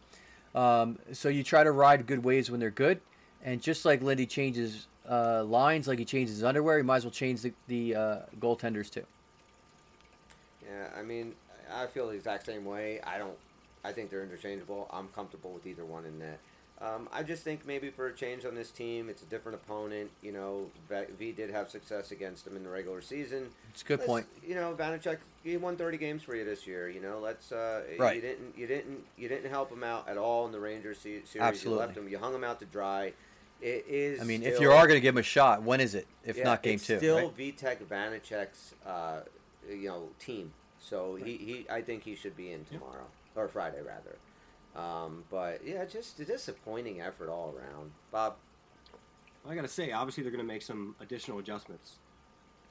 Um, 0.53 0.99
so 1.13 1.29
you 1.29 1.41
try 1.41 1.63
to 1.63 1.71
ride 1.71 2.05
good 2.05 2.21
waves 2.21 2.51
when 2.51 2.59
they're 2.59 2.69
good, 2.69 2.99
and 3.45 3.61
just 3.61 3.85
like 3.85 4.01
Lindy 4.01 4.25
changes 4.25 4.87
uh, 5.09 5.45
lines, 5.45 5.87
like 5.87 5.97
he 5.97 6.03
changes 6.03 6.35
his 6.35 6.43
underwear, 6.43 6.75
he 6.79 6.83
might 6.83 6.97
as 6.97 7.05
well 7.05 7.11
change 7.11 7.43
the 7.43 7.53
the 7.69 7.95
uh, 7.95 8.19
goaltenders 8.41 8.91
too. 8.91 9.05
Yeah, 10.65 10.87
I 10.99 11.01
mean, 11.01 11.33
I 11.73 11.87
feel 11.87 12.09
the 12.09 12.15
exact 12.15 12.45
same 12.45 12.65
way. 12.65 12.99
I 13.07 13.17
don't. 13.17 13.37
I 13.85 13.93
think 13.93 14.09
they're 14.09 14.21
interchangeable. 14.21 14.89
I'm 14.91 15.07
comfortable 15.15 15.53
with 15.53 15.65
either 15.65 15.85
one 15.85 16.03
in 16.03 16.19
net. 16.19 16.41
Um, 16.81 17.07
I 17.13 17.21
just 17.21 17.43
think 17.43 17.65
maybe 17.67 17.91
for 17.91 18.07
a 18.07 18.13
change 18.13 18.43
on 18.43 18.55
this 18.55 18.71
team, 18.71 19.07
it's 19.07 19.21
a 19.21 19.25
different 19.25 19.55
opponent. 19.55 20.09
You 20.23 20.31
know, 20.31 20.65
V 21.19 21.31
did 21.31 21.51
have 21.51 21.69
success 21.69 22.11
against 22.11 22.43
them 22.43 22.55
in 22.57 22.63
the 22.63 22.69
regular 22.69 23.01
season. 23.01 23.49
It's 23.69 23.83
a 23.83 23.85
good 23.85 23.99
Let's- 23.99 24.07
point. 24.07 24.25
You 24.43 24.55
know, 24.55 24.73
Vanecek, 24.73 25.17
he 25.43 25.57
won 25.57 25.77
30 25.77 25.97
games 25.97 26.23
for 26.23 26.35
you 26.35 26.43
this 26.43 26.65
year. 26.65 26.89
You 26.89 26.99
know, 26.99 27.19
let's. 27.19 27.51
Uh, 27.51 27.83
Right. 27.99 28.15
You 28.15 28.21
didn't. 28.21 28.57
You 28.57 28.65
didn't. 28.67 29.03
You 29.15 29.29
didn't 29.29 29.49
help 29.51 29.71
him 29.71 29.83
out 29.83 30.09
at 30.09 30.17
all 30.17 30.45
in 30.47 30.51
the 30.51 30.59
Rangers 30.59 30.97
series. 30.97 31.35
Absolutely. 31.39 31.81
You 31.81 31.87
left 31.87 31.97
him. 31.97 32.09
You 32.09 32.17
hung 32.17 32.33
him 32.33 32.43
out 32.43 32.59
to 32.59 32.65
dry. 32.65 33.13
It 33.61 33.85
is. 33.87 34.19
I 34.19 34.23
mean, 34.23 34.41
if 34.41 34.59
you 34.59 34.71
are 34.71 34.87
going 34.87 34.97
to 34.97 35.01
give 35.01 35.13
him 35.13 35.19
a 35.19 35.23
shot, 35.23 35.61
when 35.61 35.81
is 35.81 35.93
it? 35.93 36.07
If 36.25 36.37
yeah, 36.37 36.45
not 36.45 36.63
game 36.63 36.75
it's 36.75 36.87
two, 36.87 36.97
Still 36.97 37.17
right? 37.17 37.37
Vitek 37.37 37.77
Vanecek's, 37.85 38.73
uh, 38.87 39.19
you 39.69 39.87
know, 39.87 40.09
team. 40.19 40.51
So 40.79 41.13
he, 41.15 41.37
he, 41.37 41.65
I 41.69 41.81
think 41.81 42.03
he 42.03 42.15
should 42.15 42.35
be 42.35 42.51
in 42.51 42.65
tomorrow 42.65 43.05
or 43.35 43.47
Friday 43.47 43.81
rather. 43.85 44.15
Um, 44.75 45.23
but 45.29 45.61
yeah, 45.65 45.83
just 45.85 46.19
a 46.19 46.25
disappointing 46.25 47.01
effort 47.01 47.29
all 47.29 47.53
around. 47.57 47.91
Bob, 48.11 48.35
I 49.47 49.55
got 49.55 49.61
to 49.63 49.67
say, 49.67 49.91
obviously 49.91 50.23
they're 50.23 50.31
going 50.31 50.45
to 50.45 50.47
make 50.53 50.61
some 50.61 50.95
additional 51.01 51.39
adjustments. 51.39 51.95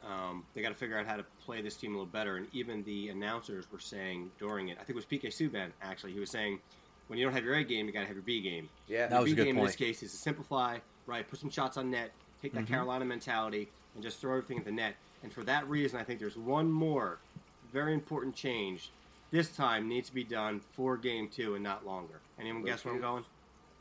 Um, 0.07 0.45
they 0.55 0.63
got 0.63 0.71
to 0.71 0.75
figure 0.75 0.99
out 0.99 1.07
how 1.07 1.17
to 1.17 1.25
play 1.45 1.61
this 1.61 1.77
team 1.77 1.91
a 1.91 1.99
little 1.99 2.07
better. 2.11 2.37
And 2.37 2.47
even 2.53 2.83
the 2.85 3.11
announcers 3.11 3.71
were 3.71 3.81
saying 3.81 4.31
during 4.39 4.69
it, 4.69 4.79
I 4.81 4.85
think 4.85 4.91
it 4.91 4.95
was 4.97 5.05
PK 5.05 5.27
Subban 5.29 5.73
actually, 5.83 6.13
he 6.13 6.21
was 6.21 6.31
saying, 6.31 6.59
when 7.09 7.19
you 7.19 7.25
don't 7.27 7.35
have 7.35 7.45
your 7.45 7.55
A 7.55 7.65
game, 7.65 7.87
you 7.87 7.93
got 7.93 8.01
to 8.01 8.07
have 8.07 8.17
your 8.17 8.23
B 8.23 8.41
game. 8.41 8.69
yeah, 8.89 9.09
That 9.09 9.21
was 9.21 9.27
B 9.27 9.33
a 9.33 9.35
good 9.35 9.45
game 9.47 9.59
in 9.59 9.65
this 9.65 9.77
case 9.77 10.03
is 10.03 10.13
to 10.13 10.17
simplify, 10.17 10.79
right? 11.07 11.29
Put 11.29 11.41
some 11.41 11.51
shots 11.51 11.77
on 11.77 11.91
net, 11.91 12.13
take 12.41 12.55
that 12.55 12.65
Mhm. 12.65 12.69
Carolina 12.69 13.05
mentality, 13.05 13.69
and 13.95 14.03
just 14.03 14.21
throw 14.21 14.37
everything 14.37 14.59
at 14.59 14.65
the 14.65 14.71
net. 14.73 14.95
And 15.23 15.31
for 15.33 15.43
that 15.45 15.69
reason, 15.69 15.99
I 16.01 16.05
think 16.05 16.19
there's 16.21 16.37
one 16.37 16.71
more 16.71 17.19
very 17.73 17.93
important 17.93 18.35
change. 18.37 18.91
This 19.31 19.49
time 19.51 19.89
needs 19.89 20.09
to 20.09 20.15
be 20.15 20.25
done 20.25 20.61
for 20.73 20.97
game 20.97 21.29
two 21.29 21.55
and 21.55 21.63
not 21.63 21.87
longer. 21.87 22.21
Anyone 22.39 22.63
Luke 22.63 22.71
guess 22.71 22.85
where 22.85 22.95
I'm 22.95 23.01
going? 23.01 23.25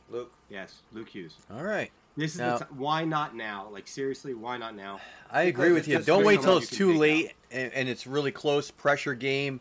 Luke. 0.10 0.32
Yes, 0.50 0.82
Luke 0.92 1.10
Hughes. 1.10 1.36
All 1.52 1.64
right. 1.64 1.92
This 2.16 2.34
is 2.34 2.40
Now- 2.40 2.58
the 2.58 2.66
t- 2.66 2.72
why 2.76 3.06
not 3.06 3.36
now? 3.36 3.68
Like 3.72 3.88
seriously, 3.88 4.34
why 4.34 4.58
not 4.58 4.76
now? 4.76 5.00
I 5.32 5.44
agree 5.44 5.70
Because 5.70 5.74
with 5.74 5.88
you. 5.88 6.00
Don't 6.04 6.26
wait 6.26 6.42
so 6.42 6.46
till 6.46 6.58
it's 6.58 6.70
too 6.70 6.94
late 6.94 7.34
and, 7.52 7.72
and 7.74 7.88
it's 7.90 8.06
really 8.06 8.32
close 8.32 8.70
pressure 8.72 9.14
game, 9.14 9.60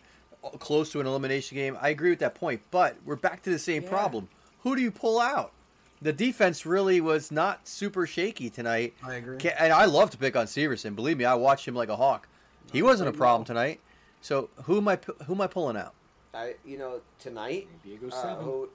close 0.59 0.91
to 0.93 1.01
an 1.01 1.07
elimination 1.07 1.57
game. 1.57 1.77
I 1.81 1.91
agree 1.91 2.11
with 2.11 2.19
that 2.21 2.35
point, 2.35 2.61
but 2.71 2.97
we're 3.05 3.17
back 3.17 3.43
to 3.45 3.51
the 3.51 3.59
same 3.59 3.83
Yeah. 3.85 3.91
problem. 3.91 4.29
Who 4.61 4.75
do 4.77 4.83
you 4.83 4.91
pull 4.91 5.21
out? 5.21 5.53
The 6.01 6.13
defense 6.13 6.65
really 6.65 7.01
was 7.01 7.31
not 7.33 7.67
super 7.67 8.07
shaky 8.07 8.51
tonight. 8.51 8.95
I 9.03 9.15
agree. 9.15 9.39
And 9.59 9.73
I 9.73 9.85
love 9.87 10.11
to 10.11 10.19
pick 10.19 10.37
on 10.37 10.47
Severson. 10.47 10.95
Believe 10.95 11.19
me, 11.19 11.25
I 11.25 11.35
watched 11.35 11.67
him 11.67 11.75
like 11.75 11.89
a 11.89 11.97
hawk. 11.97 12.29
He 12.73 12.83
wasn't 12.83 13.09
a 13.09 13.13
problem 13.13 13.45
tonight. 13.45 13.81
So 14.21 14.51
who 14.65 14.79
am 14.79 14.89
I 14.89 14.99
who 15.27 15.35
am 15.35 15.41
I 15.41 15.47
pulling 15.47 15.77
out? 15.77 15.95
I, 16.35 16.55
you 16.65 16.79
know, 16.79 17.01
tonight. 17.19 17.69
Maybe 17.85 17.95
it 17.97 18.03
goes 18.03 18.13
Uh, 18.13 18.23
seven. 18.23 18.45
who, 18.45 18.69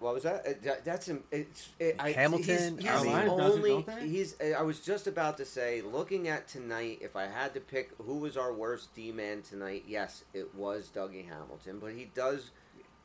what 0.00 0.14
was 0.14 0.22
that? 0.24 0.46
Uh, 0.46 0.52
that 0.62 0.84
that's 0.84 1.06
him. 1.06 1.22
It's 1.30 1.68
it, 1.78 1.96
I, 1.98 2.12
Hamilton, 2.12 2.78
He's, 2.78 2.84
he's 2.84 2.84
Carolina 2.90 3.24
the 3.26 3.42
only. 3.42 3.86
He's. 4.00 4.36
I 4.40 4.62
was 4.62 4.80
just 4.80 5.06
about 5.06 5.36
to 5.38 5.44
say, 5.44 5.82
looking 5.82 6.28
at 6.28 6.48
tonight, 6.48 6.98
if 7.00 7.16
I 7.16 7.26
had 7.26 7.54
to 7.54 7.60
pick 7.60 7.92
who 7.98 8.18
was 8.18 8.36
our 8.36 8.52
worst 8.52 8.94
D 8.94 9.12
man 9.12 9.42
tonight, 9.42 9.84
yes, 9.86 10.24
it 10.32 10.54
was 10.54 10.90
Dougie 10.94 11.28
Hamilton. 11.28 11.78
But 11.78 11.92
he 11.92 12.06
does 12.06 12.50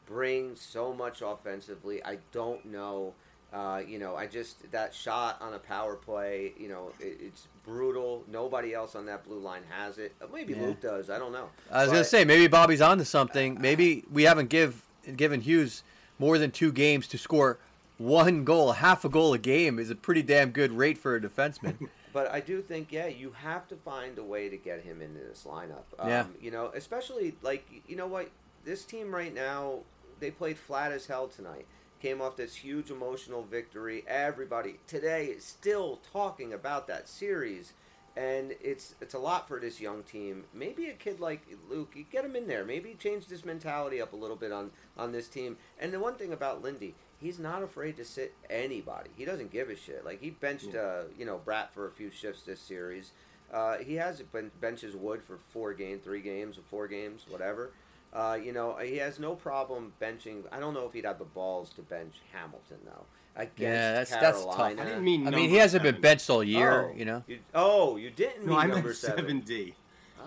bring 0.06 0.56
so 0.56 0.93
much 0.93 1.21
offensively. 1.21 2.04
I 2.04 2.17
don't 2.32 2.65
know. 2.65 3.13
Uh, 3.52 3.82
you 3.88 3.98
know, 3.98 4.16
I 4.16 4.28
just 4.28 4.72
that 4.72 4.94
shot 4.94 5.38
on 5.42 5.54
a 5.54 5.60
power 5.60 5.96
play. 5.96 6.54
You 6.58 6.70
know, 6.70 6.92
it, 7.00 7.18
it's 7.22 7.48
brutal. 7.66 8.24
Nobody 8.32 8.74
else 8.74 8.96
on 8.96 9.06
that 9.08 9.24
blue 9.24 9.40
line 9.40 9.64
has 9.70 9.98
it. 9.98 10.14
Uh, 10.22 10.26
Maybe 10.34 10.54
Yeah. 10.54 10.62
Luke 10.62 10.82
does. 10.82 11.10
I 11.10 11.18
don't 11.18 11.32
know. 11.32 11.50
I 11.72 11.84
was 11.84 11.92
gonna 11.92 12.04
say 12.04 12.24
maybe 12.26 12.48
Bobby's 12.48 12.82
onto 12.82 13.04
something. 13.04 13.60
Maybe 13.60 14.04
we 14.12 14.24
haven't 14.24 14.50
give 14.50 14.84
given 15.16 15.42
Hughes 15.42 15.84
more 16.20 16.38
than 16.38 16.52
two 16.52 16.72
games 16.72 17.08
to 17.08 17.18
score 17.18 17.58
one 17.98 18.44
goal, 18.46 18.72
half 18.72 19.04
a 19.04 19.10
goal 19.10 19.34
a 19.34 19.38
game 19.38 19.78
is 19.78 19.90
a 19.90 19.96
pretty 19.96 20.24
damn 20.24 20.52
good 20.52 20.72
rate 20.72 20.98
for 20.98 21.16
a 21.16 21.22
defenseman. 21.22 21.90
But 22.12 22.32
I 22.32 22.40
do 22.40 22.64
think, 22.64 22.92
yeah, 22.92 23.06
you 23.06 23.34
have 23.34 23.68
to 23.68 23.76
find 23.76 24.18
a 24.18 24.24
way 24.24 24.50
to 24.50 24.58
get 24.58 24.82
him 24.82 25.00
into 25.00 25.20
this 25.20 25.46
lineup. 25.48 25.84
Um, 26.00 26.10
Yeah. 26.10 26.26
You 26.42 26.50
know, 26.50 26.72
especially 26.74 27.36
like 27.44 27.68
you 27.88 27.96
know 27.96 28.08
what, 28.08 28.32
this 28.66 28.84
team 28.84 29.14
right 29.14 29.32
now, 29.32 29.82
they 30.20 30.32
played 30.32 30.58
flat 30.58 30.92
as 30.92 31.06
hell 31.06 31.28
tonight. 31.28 31.68
Came 32.02 32.22
off 32.22 32.38
this 32.38 32.56
huge 32.56 32.92
emotional 32.92 33.44
victory. 33.44 34.06
Everybody 34.08 34.80
today 34.88 35.26
is 35.26 35.44
still 35.44 36.00
talking 36.14 36.54
about 36.54 36.88
that 36.88 37.10
series, 37.10 37.74
and 38.16 38.54
it's 38.62 38.96
it's 39.02 39.14
a 39.16 39.20
lot 39.20 39.50
for 39.50 39.60
this 39.60 39.82
young 39.82 40.04
team. 40.04 40.46
Maybe 40.54 40.86
a 40.90 40.94
kid 40.94 41.20
like 41.20 41.42
Luke, 41.70 41.92
you 41.96 42.06
get 42.10 42.24
him 42.24 42.38
in 42.38 42.48
there. 42.48 42.64
Maybe 42.64 42.96
change 42.98 43.28
this 43.28 43.44
mentality 43.44 44.02
up 44.02 44.14
a 44.14 44.16
little 44.16 44.38
bit 44.38 44.54
on 44.54 44.72
on 44.98 45.12
this 45.12 45.28
team. 45.28 45.58
And 45.78 45.92
the 45.92 46.00
one 46.00 46.16
thing 46.16 46.32
about 46.32 46.62
Lindy, 46.62 46.96
he's 47.18 47.38
not 47.38 47.64
afraid 47.64 47.98
to 47.98 48.06
sit 48.06 48.34
anybody. 48.50 49.10
He 49.18 49.26
doesn't 49.26 49.52
give 49.52 49.70
a 49.70 49.76
shit. 49.76 50.06
Like 50.06 50.22
he 50.22 50.30
benched, 50.30 50.76
uh, 50.76 51.02
you 51.18 51.26
know, 51.26 51.42
Bratt 51.46 51.72
for 51.74 51.86
a 51.86 51.92
few 51.92 52.10
shifts 52.10 52.44
this 52.44 52.62
series. 52.62 53.12
Uh, 53.52 53.78
he 53.80 53.96
has 53.96 54.22
ben- 54.22 54.52
benches 54.62 54.96
Wood 54.96 55.22
for 55.22 55.38
four 55.50 55.74
games, 55.74 56.06
three 56.06 56.22
games, 56.22 56.58
or 56.58 56.62
four 56.62 56.88
games, 56.88 57.26
whatever. 57.28 57.72
Uh, 58.12 58.38
you 58.43 58.52
know, 58.52 58.76
he 58.78 58.98
has 58.98 59.19
no 59.19 59.36
problem 59.36 59.93
benching. 60.02 60.41
I 60.52 60.60
don't 60.60 60.74
know 60.74 60.86
if 60.88 60.93
he'd 60.93 61.06
have 61.06 61.19
the 61.19 61.26
balls 61.26 61.69
to 61.74 61.82
bench 61.84 62.15
Hamilton 62.34 62.78
though. 62.86 63.06
Against 63.36 63.60
Yeah, 63.62 63.91
that's- 63.93 64.10
that's 64.10 64.43
tough. 64.43 64.56
Carolina. 64.56 64.82
I 64.82 64.86
didn't 64.86 65.04
mean. 65.04 65.28
I 65.28 65.32
mean, 65.32 65.50
he 65.50 65.56
hasn't 65.58 65.84
been 65.84 65.91
seven. 65.93 66.02
benched 66.02 66.30
all 66.30 66.43
year, 66.43 66.89
Oh, 66.91 66.95
you 66.98 67.06
know. 67.06 67.24
oh, 67.54 67.98
you 67.98 68.10
didn't 68.10 68.45
No, 68.45 68.54
mean 68.54 68.60
I 68.62 68.65
number 68.65 68.88
meant 68.89 68.98
seven. 68.98 69.17
seven 69.17 69.39
D. 69.41 69.76
Oh. 70.19 70.24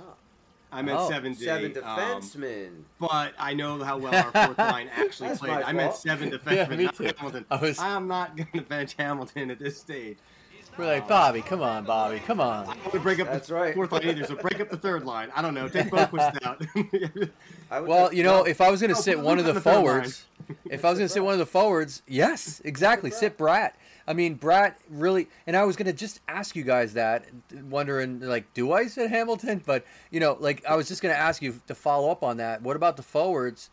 I 0.71 0.81
meant 0.83 0.99
Oh. 1.01 1.09
seven 1.11 1.35
D. 1.35 1.45
Seven 1.45 1.77
um, 1.79 1.83
defensemen. 1.99 2.71
but 3.01 3.35
I 3.39 3.53
know 3.55 3.83
how 3.83 3.99
well 3.99 4.15
our 4.15 4.47
fourth 4.47 4.59
line 4.73 4.89
actually 4.95 5.37
played. 5.37 5.51
I 5.51 5.73
meant 5.73 5.91
fault. 5.91 6.01
seven 6.03 6.29
Yeah, 6.31 6.37
defensemen, 6.39 6.79
me 6.79 6.85
not 6.85 6.95
too. 6.97 7.05
Hamilton. 7.19 7.45
I 7.51 7.57
was- 7.57 7.79
I'm 7.81 8.07
not 8.09 8.37
going 8.37 8.49
to 8.55 8.63
bench 8.63 8.95
Hamilton 8.95 9.51
at 9.51 9.59
this 9.59 9.77
stage. 9.79 10.17
We're 10.79 10.87
like, 10.87 11.07
Bobby, 11.07 11.43
come 11.43 11.61
on, 11.61 11.85
Bobby, 11.85 12.19
come 12.21 12.41
on. 12.41 12.67
I'm 12.93 13.03
break 13.03 13.21
up 13.21 13.29
That's 13.29 13.49
the 13.49 13.55
right. 13.55 13.75
fourth 13.75 13.93
line 13.93 14.05
either, 14.05 14.25
so 14.25 14.37
break 14.37 14.59
up 14.59 14.71
the 14.71 14.77
third 14.77 15.05
line. 15.05 15.31
I 15.37 15.43
don't 15.43 15.53
know. 15.53 15.69
Take 15.69 15.89
Boqvist 15.89 16.45
out. 16.45 16.63
Well, 17.87 18.13
you 18.13 18.23
know, 18.23 18.45
if 18.45 18.61
I 18.61 18.71
was 18.71 18.81
going 18.81 18.91
to 18.91 18.95
No, 18.97 19.01
sit 19.01 19.19
one 19.19 19.39
of 19.39 19.47
the 19.47 19.55
the 19.55 19.61
forwards, 19.61 20.27
if 20.69 20.85
I 20.85 20.91
was 20.91 20.99
going 20.99 21.09
to 21.09 21.13
sit 21.13 21.25
one 21.25 21.33
of 21.33 21.39
the 21.39 21.47
forwards, 21.47 22.03
yes, 22.07 22.61
exactly, 22.67 23.11
sit 23.11 23.39
Bratt. 23.39 23.73
I 24.07 24.13
mean, 24.13 24.39
Bratt 24.39 24.75
really, 24.91 25.29
and 25.47 25.57
I 25.57 25.65
was 25.65 25.77
going 25.77 25.87
to 25.87 25.93
just 25.93 26.21
ask 26.29 26.55
you 26.55 26.65
guys 26.65 26.93
that, 26.95 27.25
wondering 27.71 28.21
like, 28.21 28.53
do 28.53 28.73
I 28.73 28.87
sit 28.89 29.09
Hamilton? 29.11 29.63
But 29.65 29.85
you 30.11 30.21
know, 30.21 30.37
like 30.39 30.65
I 30.67 30.77
was 30.77 30.87
just 30.89 31.03
going 31.03 31.15
to 31.15 31.19
ask 31.21 31.41
you 31.41 31.61
to 31.67 31.75
follow 31.75 32.11
up 32.11 32.23
on 32.23 32.37
that. 32.39 32.61
What 32.63 32.77
about 32.77 32.97
the 32.97 33.03
forwards? 33.03 33.71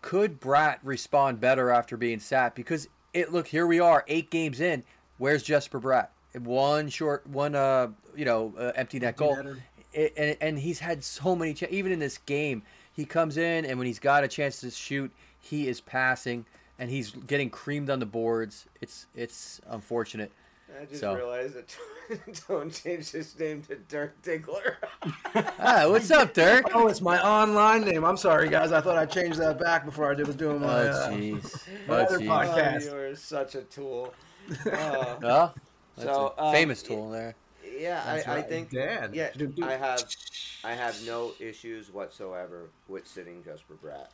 Could 0.00 0.40
Bratt 0.40 0.78
respond 0.82 1.40
better 1.40 1.70
after 1.70 1.96
being 1.96 2.20
sat? 2.20 2.54
Because 2.54 2.88
it 3.12 3.32
look 3.32 3.48
here 3.48 3.66
we 3.66 3.80
are, 3.80 4.04
eight 4.08 4.30
games 4.30 4.60
in. 4.60 4.82
Where's 5.18 5.42
Jesper 5.42 5.80
Bratt? 5.80 6.08
One 6.38 6.88
short, 6.88 7.26
one 7.28 7.54
uh, 7.54 7.88
you 8.14 8.24
know, 8.24 8.52
uh, 8.58 8.72
empty 8.74 8.98
net 8.98 9.08
Empty 9.08 9.18
goal, 9.24 9.36
netter. 9.36 9.58
I- 9.94 10.12
and, 10.16 10.36
and 10.40 10.58
he's 10.58 10.78
had 10.78 11.02
so 11.04 11.34
many. 11.36 11.54
Ch- 11.54 11.64
even 11.70 11.92
in 11.92 11.98
this 11.98 12.18
game, 12.18 12.62
he 12.92 13.04
comes 13.04 13.36
in 13.36 13.64
and 13.64 13.78
when 13.78 13.86
he's 13.86 13.98
got 13.98 14.24
a 14.24 14.28
chance 14.28 14.60
to 14.60 14.70
shoot, 14.70 15.10
he 15.40 15.68
is 15.68 15.80
passing 15.80 16.44
and 16.78 16.90
he's 16.90 17.10
getting 17.12 17.48
creamed 17.50 17.88
on 17.90 17.98
the 18.00 18.06
boards. 18.06 18.66
It's 18.80 19.06
it's 19.14 19.60
unfortunate. 19.68 20.30
I 20.78 20.84
just 20.84 21.00
So- 21.00 21.14
realized 21.14 21.54
that 21.54 21.74
Tone 22.46 22.70
changed 22.70 23.12
his 23.12 23.38
name 23.38 23.62
to 23.62 23.76
Dirk 23.76 24.20
Diggler. 24.22 24.74
Ah, 25.58 25.84
what's 25.88 26.10
up, 26.10 26.32
Dirk? 26.34 26.64
Oh, 26.74 26.86
it's 26.88 27.00
my 27.00 27.20
online 27.22 27.82
name. 27.82 28.04
I'm 28.04 28.16
sorry, 28.16 28.48
guys. 28.48 28.72
I 28.72 28.80
thought 28.80 28.96
I 28.96 29.04
changed 29.06 29.38
that 29.38 29.58
back 29.58 29.84
before 29.84 30.10
I 30.10 30.14
did- 30.14 30.26
was 30.26 30.36
doing 30.36 30.60
my. 30.60 30.66
Oh 30.66 30.90
uh, 30.90 31.10
jeez. 31.10 31.68
Oh 31.88 31.94
other 31.94 32.18
jeez. 32.18 32.26
podcast. 32.26 32.82
Oh, 32.92 32.96
you 32.98 33.10
are 33.12 33.16
such 33.16 33.54
a 33.54 33.62
tool. 33.62 34.12
Uh, 34.70 35.16
Oh, 35.22 35.54
that's 35.96 36.08
So, 36.08 36.34
a 36.38 36.44
um, 36.46 36.52
famous 36.52 36.82
tool 36.82 37.10
there. 37.10 37.34
yeah, 37.78 38.02
That's 38.04 38.28
I, 38.28 38.36
I 38.38 38.42
think. 38.42 38.70
Dan. 38.70 39.10
Yeah, 39.14 39.30
Do- 39.36 39.46
do- 39.46 39.64
I 39.64 39.72
have. 39.72 40.04
I 40.64 40.72
have 40.72 40.96
no 41.06 41.32
issues 41.38 41.92
whatsoever 41.92 42.68
with 42.88 43.06
sitting 43.06 43.42
Jesper 43.44 43.74
Bratt. 43.82 44.08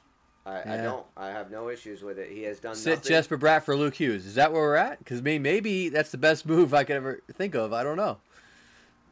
I, 0.45 0.75
I 0.75 0.77
don't. 0.79 1.07
I 1.16 1.29
have 1.29 1.51
no 1.51 1.68
issues 1.68 2.03
with 2.03 2.18
it. 2.18 2.29
He 2.31 2.42
has 2.42 2.59
done 2.59 2.75
Sit 2.75 2.97
nothing. 2.97 3.09
Jesper 3.09 3.38
Bratt 3.38 3.62
for 3.62 3.77
Luke 3.77 3.95
Hughes. 3.95 4.27
Is 4.27 4.35
that 4.35 4.53
where 4.53 4.61
we're 4.62 4.75
at? 4.77 4.99
Because 4.99 5.23
maybe, 5.23 5.38
maybe 5.38 5.88
that's 5.88 6.11
the 6.11 6.18
best 6.18 6.45
move 6.47 6.75
I 6.75 6.83
could 6.85 6.97
ever 6.97 7.21
think 7.35 7.55
of. 7.55 7.73
I 7.73 7.85
don't 7.85 7.97
know. 7.97 8.18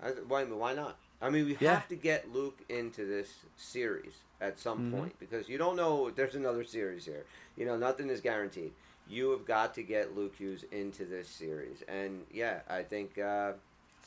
I, 0.02 0.08
why, 0.26 0.44
why 0.44 0.74
not? 0.74 0.96
I 1.22 1.30
mean, 1.30 1.46
we 1.46 1.56
Yeah. 1.60 1.74
have 1.74 1.88
to 1.88 1.94
get 1.96 2.32
Luke 2.32 2.58
into 2.68 3.06
this 3.06 3.28
series 3.56 4.14
at 4.40 4.58
some 4.58 4.90
Mhm. 4.90 4.98
point 4.98 5.18
because 5.20 5.48
you 5.48 5.56
don't 5.58 5.76
know. 5.76 6.10
There's 6.10 6.34
another 6.34 6.64
series 6.64 7.04
here. 7.04 7.24
You 7.56 7.64
know, 7.66 7.76
nothing 7.76 8.08
is 8.10 8.20
guaranteed. 8.20 8.72
You 9.10 9.32
have 9.32 9.44
got 9.44 9.74
to 9.74 9.82
get 9.82 10.16
Luke 10.16 10.36
Hughes 10.36 10.64
into 10.70 11.04
this 11.04 11.28
series, 11.28 11.82
and 11.88 12.22
yeah, 12.32 12.60
I 12.68 12.84
think 12.84 13.18
uh, 13.18 13.52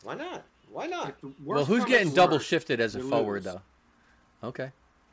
why 0.01 0.15
not? 0.15 0.45
Why 0.71 0.87
not? 0.87 1.15
Well, 1.43 1.65
who's 1.65 1.83
getting 1.83 2.09
to 2.11 2.15
double 2.15 2.37
worst, 2.37 2.47
shifted 2.47 2.79
as 2.79 2.95
a 2.95 3.01
forward, 3.01 3.43
lose. 3.43 3.53
though? 3.53 4.47
Okay. 4.47 4.71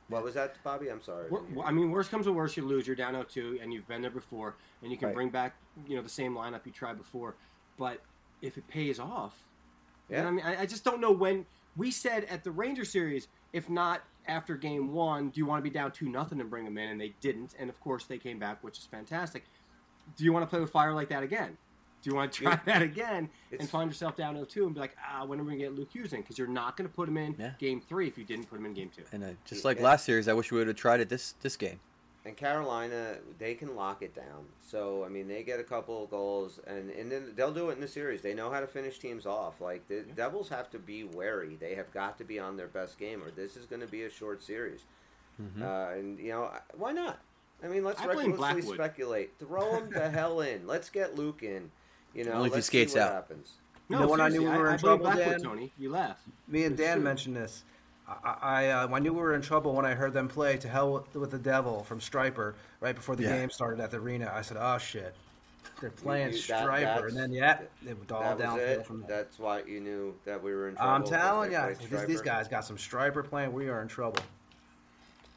What 0.09 0.23
was 0.23 0.35
that, 0.35 0.55
Bobby? 0.63 0.89
I'm 0.91 1.03
sorry. 1.03 1.29
Wor- 1.29 1.45
I 1.65 1.73
mean, 1.73 1.91
worst 1.91 2.11
comes 2.11 2.27
to 2.27 2.33
worst, 2.33 2.57
you 2.57 2.65
lose. 2.65 2.87
You're 2.87 2.97
down 2.97 3.15
0-2, 3.15 3.63
and 3.63 3.73
you've 3.73 3.87
been 3.89 4.01
there 4.03 4.11
before, 4.11 4.55
and 4.83 4.91
you 4.93 4.97
can 4.97 5.09
Right. 5.09 5.15
bring 5.15 5.29
back, 5.31 5.55
you 5.87 5.97
know, 5.97 6.03
the 6.03 6.09
same 6.09 6.35
lineup 6.35 6.67
you 6.67 6.73
tried 6.73 6.97
before. 6.99 7.35
But 7.77 8.01
if 8.43 8.59
it 8.59 8.67
pays 8.69 8.99
off, 9.01 9.39
you 10.09 10.17
Yeah. 10.17 10.23
know 10.23 10.29
I 10.29 10.31
mean, 10.33 10.45
I, 10.45 10.61
I 10.63 10.67
just 10.67 10.85
don't 10.85 11.01
know 11.01 11.13
when. 11.13 11.47
We 11.77 11.91
said 11.93 12.25
at 12.25 12.43
the 12.43 12.51
Ranger 12.51 12.85
series, 12.85 13.29
if 13.53 13.69
not 13.71 14.03
after 14.27 14.57
game 14.57 14.93
one, 14.93 15.31
do 15.31 15.39
you 15.39 15.47
want 15.47 15.63
to 15.65 15.69
be 15.69 15.73
down 15.73 15.93
two 15.93 16.09
nothing 16.09 16.41
and 16.41 16.51
bring 16.51 16.65
them 16.65 16.77
in? 16.79 16.91
And 16.91 17.01
they 17.01 17.15
didn't, 17.21 17.55
and 17.59 17.71
of 17.71 17.79
course 17.81 18.05
they 18.05 18.19
came 18.19 18.39
back, 18.39 18.63
which 18.63 18.79
is 18.79 18.87
fantastic. 18.87 19.45
Do 20.17 20.25
you 20.25 20.33
want 20.33 20.45
to 20.45 20.51
play 20.51 20.61
with 20.61 20.71
fire 20.71 20.93
like 20.95 21.09
that 21.11 21.23
again? 21.23 21.57
Do 22.03 22.11
you 22.11 22.17
want 22.17 22.33
to 22.33 22.43
try 22.43 22.53
Yeah. 22.53 22.61
that 22.67 22.83
again 22.83 23.29
and 23.59 23.69
find 23.69 23.91
yourself 23.91 24.17
down 24.17 24.35
0-2 24.37 24.65
and 24.65 24.75
be 24.75 24.81
like, 24.81 24.97
ah, 25.07 25.25
when 25.25 25.39
are 25.39 25.43
we 25.43 25.49
going 25.51 25.59
to 25.61 25.65
get 25.67 25.75
Luke 25.75 25.91
Hughes 25.93 26.13
in? 26.13 26.21
Because 26.23 26.39
you're 26.39 26.49
not 26.49 26.77
going 26.77 26.89
to 26.89 26.95
put 26.95 27.09
him 27.09 27.17
in 27.19 27.37
Yeah. 27.39 27.53
game 27.59 27.81
three 27.81 28.07
if 28.09 28.17
you 28.17 28.25
didn't 28.25 28.47
put 28.49 28.59
him 28.59 28.67
in 28.67 28.73
game 28.75 28.91
two. 28.95 29.05
And 29.13 29.23
uh, 29.23 29.29
just 29.45 29.65
like 29.65 29.77
Yeah. 29.79 29.85
last 29.85 30.05
series, 30.07 30.27
I 30.29 30.33
wish 30.33 30.51
we 30.51 30.59
would 30.59 30.67
have 30.69 30.77
tried 30.77 31.01
it 31.01 31.09
this 31.09 31.33
this 31.43 31.57
game. 31.57 31.81
And 32.27 32.37
Carolina, 32.37 33.17
they 33.39 33.55
can 33.55 33.75
lock 33.75 34.03
it 34.03 34.15
down. 34.15 34.45
So 34.61 35.05
I 35.05 35.09
mean, 35.09 35.27
they 35.27 35.43
get 35.43 35.59
a 35.59 35.65
couple 35.65 36.05
of 36.05 36.11
goals, 36.11 36.61
and 36.67 36.91
and 36.91 37.11
then 37.11 37.33
they'll 37.35 37.53
do 37.53 37.71
it 37.71 37.75
in 37.75 37.81
the 37.81 37.89
series. 37.89 38.21
They 38.21 38.35
know 38.35 38.51
how 38.51 38.61
to 38.61 38.67
finish 38.67 38.99
teams 38.99 39.25
off. 39.25 39.61
Like 39.61 39.89
the 39.89 40.03
Devils 40.03 40.51
have 40.51 40.69
to 40.71 40.79
be 40.79 41.05
wary. 41.05 41.57
They 41.57 41.75
have 41.77 41.91
got 41.93 42.19
to 42.19 42.25
be 42.25 42.39
on 42.39 42.59
their 42.59 42.69
best 42.69 42.99
game, 42.99 43.23
or 43.23 43.31
this 43.31 43.57
is 43.57 43.65
going 43.65 43.81
to 43.81 43.87
be 43.89 44.03
a 44.03 44.11
short 44.11 44.43
series. 44.43 44.85
Mhm. 45.41 45.63
Uh, 45.63 45.99
and 45.99 46.19
you 46.19 46.29
know, 46.33 46.51
why 46.75 46.93
not? 46.93 47.21
I 47.65 47.69
mean, 47.69 47.85
let's 47.85 48.01
I 48.01 48.07
recklessly 48.07 48.63
speculate. 48.63 49.33
Throw 49.39 49.77
him 49.77 49.91
the 49.91 50.09
hell 50.19 50.41
in. 50.41 50.67
Let's 50.67 50.89
get 50.89 51.17
Luke 51.17 51.43
in. 51.43 51.71
You 52.15 52.25
know, 52.25 52.33
Only 52.33 52.47
if 52.47 52.53
he 52.53 52.57
let's 52.57 52.67
skates 52.67 52.93
see 52.95 52.99
what 52.99 53.09
out. 53.09 53.13
happens. 53.15 53.53
You 53.89 53.97
know 53.99 54.07
when 54.09 54.21
I 54.21 54.29
knew 54.29 54.43
we 54.43 54.49
were 54.49 54.69
in 54.69 54.75
I 54.75 54.77
blame 54.77 54.79
trouble, 54.79 55.05
Blackwood, 55.05 55.27
Dan? 55.27 55.41
Tony. 55.43 55.73
You 55.79 55.91
laugh. 55.91 56.19
Me 56.49 56.65
and 56.65 56.73
It's 56.75 56.81
Dan 56.83 56.97
true. 56.99 57.05
mentioned 57.05 57.37
this. 57.37 57.65
I 58.09 58.37
I, 58.43 58.69
uh, 58.71 58.89
I 58.93 58.99
knew 58.99 59.13
we 59.13 59.21
were 59.21 59.35
in 59.35 59.43
trouble 59.43 59.73
when 59.75 59.85
I 59.87 59.95
heard 59.95 60.13
them 60.13 60.27
play 60.29 60.57
"To 60.59 60.69
Hell 60.69 60.93
with, 60.93 61.15
with 61.15 61.31
the 61.31 61.39
Devil" 61.39 61.85
from 61.85 62.01
Stryper 62.01 62.55
right 62.81 62.95
before 62.95 63.15
the 63.17 63.25
Yeah. 63.25 63.39
game 63.39 63.51
started 63.51 63.81
at 63.81 63.91
the 63.93 63.99
arena. 63.99 64.33
I 64.35 64.43
said, 64.43 64.57
"Oh 64.61 64.79
shit, 64.79 65.15
they're 65.81 65.91
playing 65.91 66.33
You- 66.33 66.43
that- 66.49 66.67
Stryper," 66.67 67.09
and 67.09 67.17
then 67.17 67.33
yeah, 67.33 67.61
it 67.87 67.97
was 67.99 68.11
all 68.11 68.21
that 68.23 68.37
was 68.37 68.43
downhill 68.45 68.81
it. 68.81 68.87
from 68.87 69.01
there. 69.03 69.09
That's 69.23 69.39
why 69.39 69.63
you 69.63 69.81
knew 69.81 70.15
that 70.25 70.43
we 70.43 70.53
were 70.55 70.69
in 70.69 70.75
trouble. 70.77 70.91
I'm 70.93 71.05
telling 71.05 71.53
you, 71.53 71.59
played 71.59 71.79
these, 71.79 72.07
these 72.07 72.21
Stryper. 72.21 72.25
guys 72.25 72.49
got 72.49 72.65
some 72.65 72.77
Stryper 72.77 73.25
playing. 73.25 73.53
We 73.53 73.69
are 73.69 73.81
in 73.83 73.89
trouble. 73.89 74.23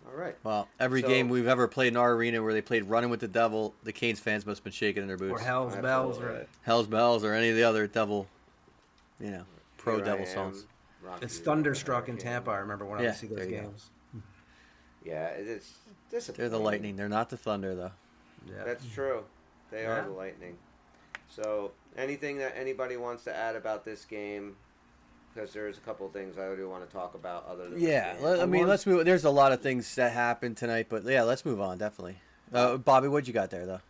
All 0.06 0.13
right. 0.13 0.36
Well, 0.44 0.68
every 0.80 1.02
So- 1.02 1.08
game 1.08 1.30
we've 1.30 1.48
ever 1.48 1.68
played 1.68 1.88
in 1.89 1.98
our 1.98 2.13
arena 2.13 2.42
where 2.44 2.54
they 2.54 2.62
played 2.62 2.84
running 2.86 3.10
with 3.10 3.20
the 3.20 3.28
devil, 3.28 3.74
the 3.84 3.94
Canes 3.94 4.20
fans 4.20 4.46
must 4.46 4.60
have 4.60 4.63
been 4.63 4.74
shaking 4.74 5.02
in 5.02 5.08
their 5.08 5.18
boots. 5.18 5.32
Or 5.32 5.36
boots. 5.36 5.46
Hell's 5.46 5.76
Bells, 5.78 6.16
Absolutely. 6.18 6.42
or 6.42 6.48
Hell's 6.63 6.88
Bells 6.88 7.24
or 7.24 7.34
any 7.34 7.50
of 7.50 7.56
the 7.56 7.63
other 7.63 7.88
devil, 7.88 8.28
you 9.20 9.32
know, 9.32 9.46
pro 9.78 9.96
Here 9.98 10.06
devil 10.06 10.26
am, 10.26 10.34
songs. 10.34 10.66
Rocky 11.02 11.26
it's 11.26 11.39
Thunderstruck 11.39 12.10
in 12.10 12.18
Tampa. 12.18 12.52
I 12.52 12.58
remember 12.58 12.86
when 12.86 13.00
I 13.00 13.04
Yeah, 13.04 13.10
would 13.10 13.18
see 13.18 13.28
those 13.28 13.38
there 13.39 13.46
go. 13.48 13.52
games. 13.62 13.89
Yeah, 15.04 15.28
it's 15.30 15.74
They're 16.10 16.48
the 16.50 16.60
lightning. 16.60 16.96
They're 16.96 17.10
not 17.10 17.30
the 17.30 17.38
thunder, 17.38 17.76
though. 17.76 17.92
Yeah. 18.48 18.63
That's 18.63 18.86
true. 18.94 19.26
They 19.72 19.86
are 19.86 20.04
the 20.04 20.12
lightning. 20.12 20.58
So, 21.30 21.72
anything 21.98 22.38
that 22.38 22.56
anybody 22.56 22.96
wants 22.96 23.24
to 23.24 23.36
add 23.36 23.56
about 23.56 23.84
this 23.84 24.06
game? 24.06 24.56
Because 25.34 25.52
there's 25.52 25.78
a 25.78 25.82
couple 25.82 26.06
of 26.06 26.12
things 26.13 26.38
I 26.38 26.56
do 26.56 26.69
want 26.69 26.88
to 26.88 26.93
talk 26.96 27.15
about 27.15 27.48
other 27.48 27.69
than 27.69 27.80
Yeah, 27.80 28.15
let- 28.22 28.39
I 28.39 28.43
I 28.43 28.46
mean, 28.46 28.67
let's 28.67 28.86
move. 28.86 29.04
There's 29.06 29.26
a 29.26 29.30
lot 29.32 29.52
of 29.52 29.62
things 29.62 29.96
that 29.96 30.12
happened 30.12 30.58
tonight, 30.58 30.88
but 30.89 31.04
yeah, 31.06 31.24
let's 31.24 31.46
move 31.46 31.60
on. 31.60 31.78
Definitely. 31.78 32.17
Uh, 32.54 32.78
Bobby, 32.78 33.08
what 33.08 33.26
you 33.28 33.34
got 33.34 33.50
there, 33.50 33.65
though? 33.65 33.82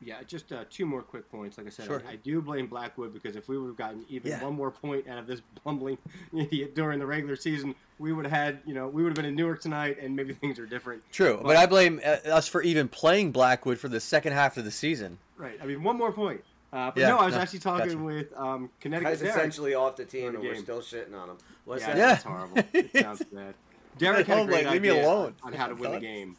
Yeah, 0.00 0.22
just 0.24 0.52
uh, 0.52 0.62
two 0.70 0.86
more 0.86 1.02
quick 1.02 1.28
points. 1.28 1.58
Like 1.58 1.66
I 1.66 1.70
said, 1.70 1.86
Sure. 1.86 2.00
I, 2.08 2.12
I 2.12 2.16
do 2.16 2.40
blame 2.40 2.68
Blackwood 2.68 3.12
because 3.12 3.34
if 3.34 3.48
we 3.48 3.58
would 3.58 3.66
have 3.66 3.76
gotten 3.76 4.04
even 4.08 4.30
Yeah. 4.30 4.44
one 4.44 4.54
more 4.54 4.70
point 4.70 5.08
out 5.08 5.18
of 5.18 5.26
this 5.26 5.42
bumbling 5.64 5.98
idiot 6.32 6.76
during 6.76 7.00
the 7.00 7.06
regular 7.06 7.34
season, 7.34 7.74
we 7.98 8.12
would 8.12 8.24
have 8.24 8.32
had, 8.32 8.60
you 8.64 8.74
know, 8.74 8.86
we 8.86 9.02
would 9.02 9.08
have 9.08 9.16
been 9.16 9.24
in 9.24 9.34
Newark 9.34 9.60
tonight, 9.60 9.98
and 10.00 10.14
maybe 10.14 10.32
things 10.40 10.60
are 10.60 10.66
different. 10.66 11.02
True, 11.10 11.40
but 11.42 11.56
I 11.56 11.66
blame 11.66 12.00
uh, 12.04 12.18
us 12.30 12.46
for 12.46 12.62
even 12.62 12.86
playing 12.86 13.32
Blackwood 13.32 13.80
for 13.80 13.88
the 13.88 13.98
second 13.98 14.34
half 14.34 14.56
of 14.56 14.64
the 14.64 14.70
season. 14.70 15.18
Right. 15.36 15.58
I 15.60 15.66
mean, 15.66 15.82
one 15.82 15.98
more 15.98 16.12
point. 16.12 16.44
Uh, 16.72 16.90
but 16.90 16.96
Yeah, 17.00 17.08
no, 17.10 17.18
I 17.18 17.26
was 17.26 17.34
no, 17.34 17.40
actually 17.40 17.58
talking 17.60 17.86
gotcha. 17.86 17.98
with 17.98 18.32
um, 18.36 18.70
Connecticut. 18.80 19.10
Guy's 19.12 19.20
Derek. 19.20 19.36
essentially 19.36 19.74
off 19.74 19.96
the 19.96 20.04
team, 20.04 20.24
What 20.26 20.34
and 20.34 20.42
we're 20.44 20.56
still 20.56 20.80
shitting 20.80 21.14
on 21.14 21.30
him. 21.30 21.38
What's 21.64 21.82
yeah, 21.82 21.88
that? 21.94 21.96
Yeah. 21.98 22.06
that's 22.08 22.22
horrible. 22.24 22.58
It 22.74 22.92
sounds 23.02 23.22
bad. 23.32 23.54
Derek 23.96 24.26
had 24.26 24.38
a 24.38 24.40
I'm 24.42 24.46
great 24.46 24.64
like, 24.64 24.72
leave 24.74 24.82
me 24.82 24.90
idea 24.90 25.06
alone. 25.08 25.34
on 25.42 25.52
how 25.52 25.66
to 25.66 25.74
win 25.74 25.92
the 25.92 26.00
game. 26.00 26.36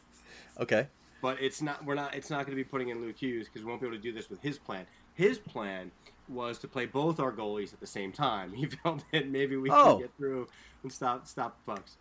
Okay. 0.58 0.86
but 1.22 1.40
it's 1.40 1.60
not 1.62 1.84
we're 1.84 1.94
not 1.94 2.14
it's 2.14 2.30
not 2.30 2.46
going 2.46 2.56
to 2.56 2.56
be 2.56 2.64
putting 2.64 2.88
in 2.90 3.00
Luke 3.00 3.16
Hughes 3.18 3.46
because 3.48 3.62
we 3.64 3.68
won't 3.68 3.80
be 3.80 3.86
able 3.86 3.96
to 3.96 4.02
do 4.02 4.12
this 4.12 4.30
with 4.30 4.40
his 4.42 4.58
plan. 4.58 4.86
His 5.14 5.38
plan 5.38 5.90
was 6.28 6.58
to 6.58 6.68
play 6.68 6.86
both 6.86 7.18
our 7.18 7.32
goalies 7.32 7.72
at 7.72 7.80
the 7.80 7.86
same 7.86 8.12
time. 8.12 8.52
He 8.54 8.66
felt 8.66 9.02
that 9.12 9.28
maybe 9.28 9.56
we 9.56 9.68
Oh. 9.70 9.96
could 9.96 10.02
get 10.02 10.16
through 10.16 10.48
and 10.84 10.92
stop 10.92 11.26
stop 11.26 11.56
the 11.66 11.72
pucks. 11.74 11.96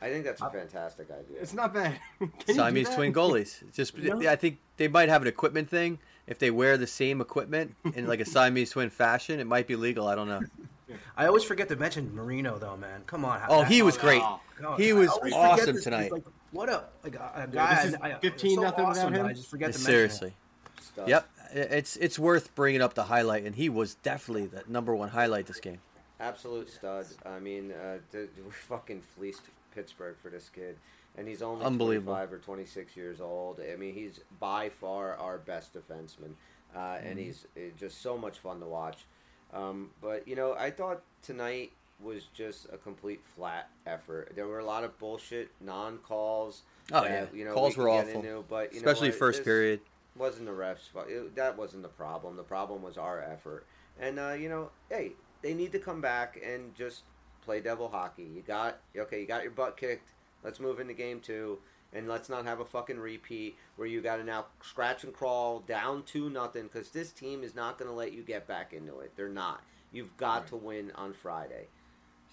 I 0.00 0.08
think 0.08 0.24
that's 0.24 0.40
a 0.40 0.48
fantastic 0.48 1.10
idea. 1.10 1.42
It's 1.42 1.52
not 1.52 1.74
bad. 1.74 1.98
Can 2.18 2.30
you 2.48 2.54
do 2.54 2.54
Siamese 2.54 2.88
twin 2.94 3.12
goalies. 3.12 3.60
It's 3.68 3.76
Just, 3.76 3.98
No. 3.98 4.18
I 4.28 4.36
think 4.36 4.58
they 4.78 4.88
might 4.88 5.10
have 5.10 5.20
an 5.20 5.28
equipment 5.28 5.68
thing. 5.68 5.98
If 6.26 6.38
they 6.38 6.50
wear 6.50 6.76
the 6.76 6.86
same 6.86 7.20
equipment 7.20 7.74
in 7.94 8.06
like 8.06 8.20
a 8.20 8.24
Siamese 8.34 8.70
twin 8.70 8.90
fashion, 8.90 9.40
it 9.40 9.46
might 9.46 9.66
be 9.66 9.76
legal. 9.76 10.06
I 10.08 10.14
don't 10.14 10.28
know. 10.28 10.40
I 11.16 11.26
always 11.26 11.44
forget 11.44 11.68
to 11.68 11.76
mention 11.76 12.14
Marino, 12.14 12.58
though, 12.58 12.76
man. 12.76 13.02
Come 13.06 13.24
on. 13.24 13.40
Oh, 13.48 13.62
he 13.62 13.82
was 13.82 13.96
Oh, 13.98 14.00
great. 14.00 14.20
no. 14.20 14.38
God, 14.60 14.80
He 14.80 14.92
was 14.92 15.08
awesome 15.32 15.74
this. 15.76 15.84
tonight. 15.84 16.12
Like, 16.12 16.22
what 16.52 16.68
a 16.68 16.84
like 17.02 17.16
a, 17.16 17.18
a 17.48 17.48
Yeah, 17.52 17.74
this 17.74 17.84
is 17.94 17.96
I- 18.00 18.12
I- 18.12 18.18
15 18.20 18.56
so 18.56 18.62
nothing 18.62 18.84
awesome, 18.84 19.06
without 19.12 19.20
him? 19.24 19.26
I 19.26 19.32
just 19.32 19.50
forget 19.50 19.72
to 19.72 19.78
mention 19.78 19.84
Seriously. 19.92 20.34
Stuff. 20.80 21.08
Yep. 21.08 21.28
It's 21.52 21.96
it's 21.96 22.18
worth 22.18 22.54
bringing 22.54 22.80
up 22.82 22.94
the 22.94 23.04
highlight, 23.04 23.44
and 23.44 23.54
he 23.54 23.68
was 23.68 23.94
definitely 23.96 24.46
the 24.46 24.62
number 24.68 24.94
one 24.94 25.08
highlight 25.08 25.46
this 25.46 25.60
game. 25.60 25.78
Absolute 26.20 26.68
stud. 26.70 27.06
I 27.26 27.38
mean, 27.38 27.72
uh, 27.72 27.98
we 28.12 28.26
fucking 28.50 29.02
fleeced 29.16 29.42
Pittsburgh 29.74 30.16
for 30.22 30.30
this 30.30 30.48
kid, 30.48 30.76
and 31.16 31.28
he's 31.28 31.42
only 31.42 31.64
Unbelievable. 31.64 32.14
25 32.14 32.32
or 32.32 32.38
26 32.38 32.96
years 32.96 33.20
old. 33.20 33.60
I 33.60 33.76
mean, 33.76 33.94
he's 33.94 34.20
by 34.40 34.68
far 34.68 35.14
our 35.16 35.38
best 35.38 35.74
defenseman, 35.74 36.34
uh, 36.74 36.98
and 37.02 37.18
he's 37.18 37.46
uh, 37.56 37.60
just 37.78 38.02
so 38.02 38.18
much 38.18 38.38
fun 38.38 38.60
to 38.60 38.66
watch. 38.66 39.06
Um, 39.52 39.90
but 40.00 40.26
you 40.26 40.36
know, 40.36 40.54
I 40.54 40.70
thought 40.70 41.02
tonight 41.22 41.72
was 42.00 42.24
just 42.34 42.66
a 42.72 42.76
complete 42.76 43.20
flat 43.24 43.70
effort. 43.86 44.32
There 44.34 44.48
were 44.48 44.58
a 44.58 44.64
lot 44.64 44.84
of 44.84 44.98
bullshit 44.98 45.50
non-calls. 45.60 46.62
Oh 46.92 47.02
that, 47.02 47.10
yeah, 47.10 47.38
you 47.38 47.44
know, 47.44 47.54
calls 47.54 47.76
we 47.76 47.84
were 47.84 47.90
awful, 47.90 48.20
into, 48.20 48.44
but 48.48 48.72
you 48.72 48.78
especially 48.78 49.10
what? 49.10 49.18
first 49.18 49.44
period. 49.44 49.80
wasn't 50.16 50.46
the 50.46 50.52
refs' 50.52 50.88
fault. 50.92 51.06
It, 51.08 51.36
that 51.36 51.56
wasn't 51.56 51.82
the 51.82 51.88
problem. 51.88 52.36
The 52.36 52.42
problem 52.42 52.82
was 52.82 52.98
our 52.98 53.22
effort. 53.22 53.66
And 54.00 54.18
uh, 54.18 54.32
you 54.32 54.48
know, 54.48 54.70
hey, 54.90 55.12
they 55.42 55.54
need 55.54 55.72
to 55.72 55.78
come 55.78 56.00
back 56.00 56.40
and 56.44 56.74
just 56.74 57.02
play 57.44 57.60
devil 57.60 57.88
hockey. 57.88 58.28
You 58.34 58.42
got 58.42 58.78
okay. 58.96 59.20
You 59.20 59.26
got 59.26 59.42
your 59.42 59.52
butt 59.52 59.76
kicked. 59.76 60.10
Let's 60.44 60.60
move 60.60 60.78
into 60.78 60.94
game 60.94 61.20
two, 61.20 61.58
and 61.92 62.06
let's 62.06 62.28
not 62.28 62.44
have 62.44 62.60
a 62.60 62.64
fucking 62.64 62.98
repeat 62.98 63.56
where 63.76 63.88
you 63.88 64.00
got 64.00 64.16
to 64.16 64.24
now 64.24 64.46
scratch 64.62 65.04
and 65.04 65.12
crawl 65.12 65.60
down 65.60 66.02
to 66.04 66.28
nothing 66.28 66.64
because 66.64 66.90
this 66.90 67.10
team 67.10 67.42
is 67.42 67.54
not 67.54 67.78
going 67.78 67.90
to 67.90 67.96
let 67.96 68.12
you 68.12 68.22
get 68.22 68.46
back 68.46 68.72
into 68.72 69.00
it. 69.00 69.12
They're 69.16 69.28
not. 69.28 69.62
You've 69.92 70.16
got 70.16 70.48
to 70.48 70.56
win 70.56 70.92
on 70.96 71.12
Friday. 71.14 71.68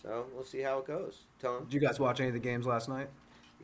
So 0.02 0.26
we'll 0.34 0.44
see 0.44 0.62
how 0.62 0.80
it 0.80 0.88
goes. 0.88 1.20
Tone. 1.40 1.66
Did 1.66 1.74
you 1.74 1.80
guys 1.80 2.00
watch 2.00 2.20
any 2.20 2.30
of 2.30 2.34
the 2.34 2.40
games 2.40 2.66
last 2.66 2.90
night? 2.90 3.08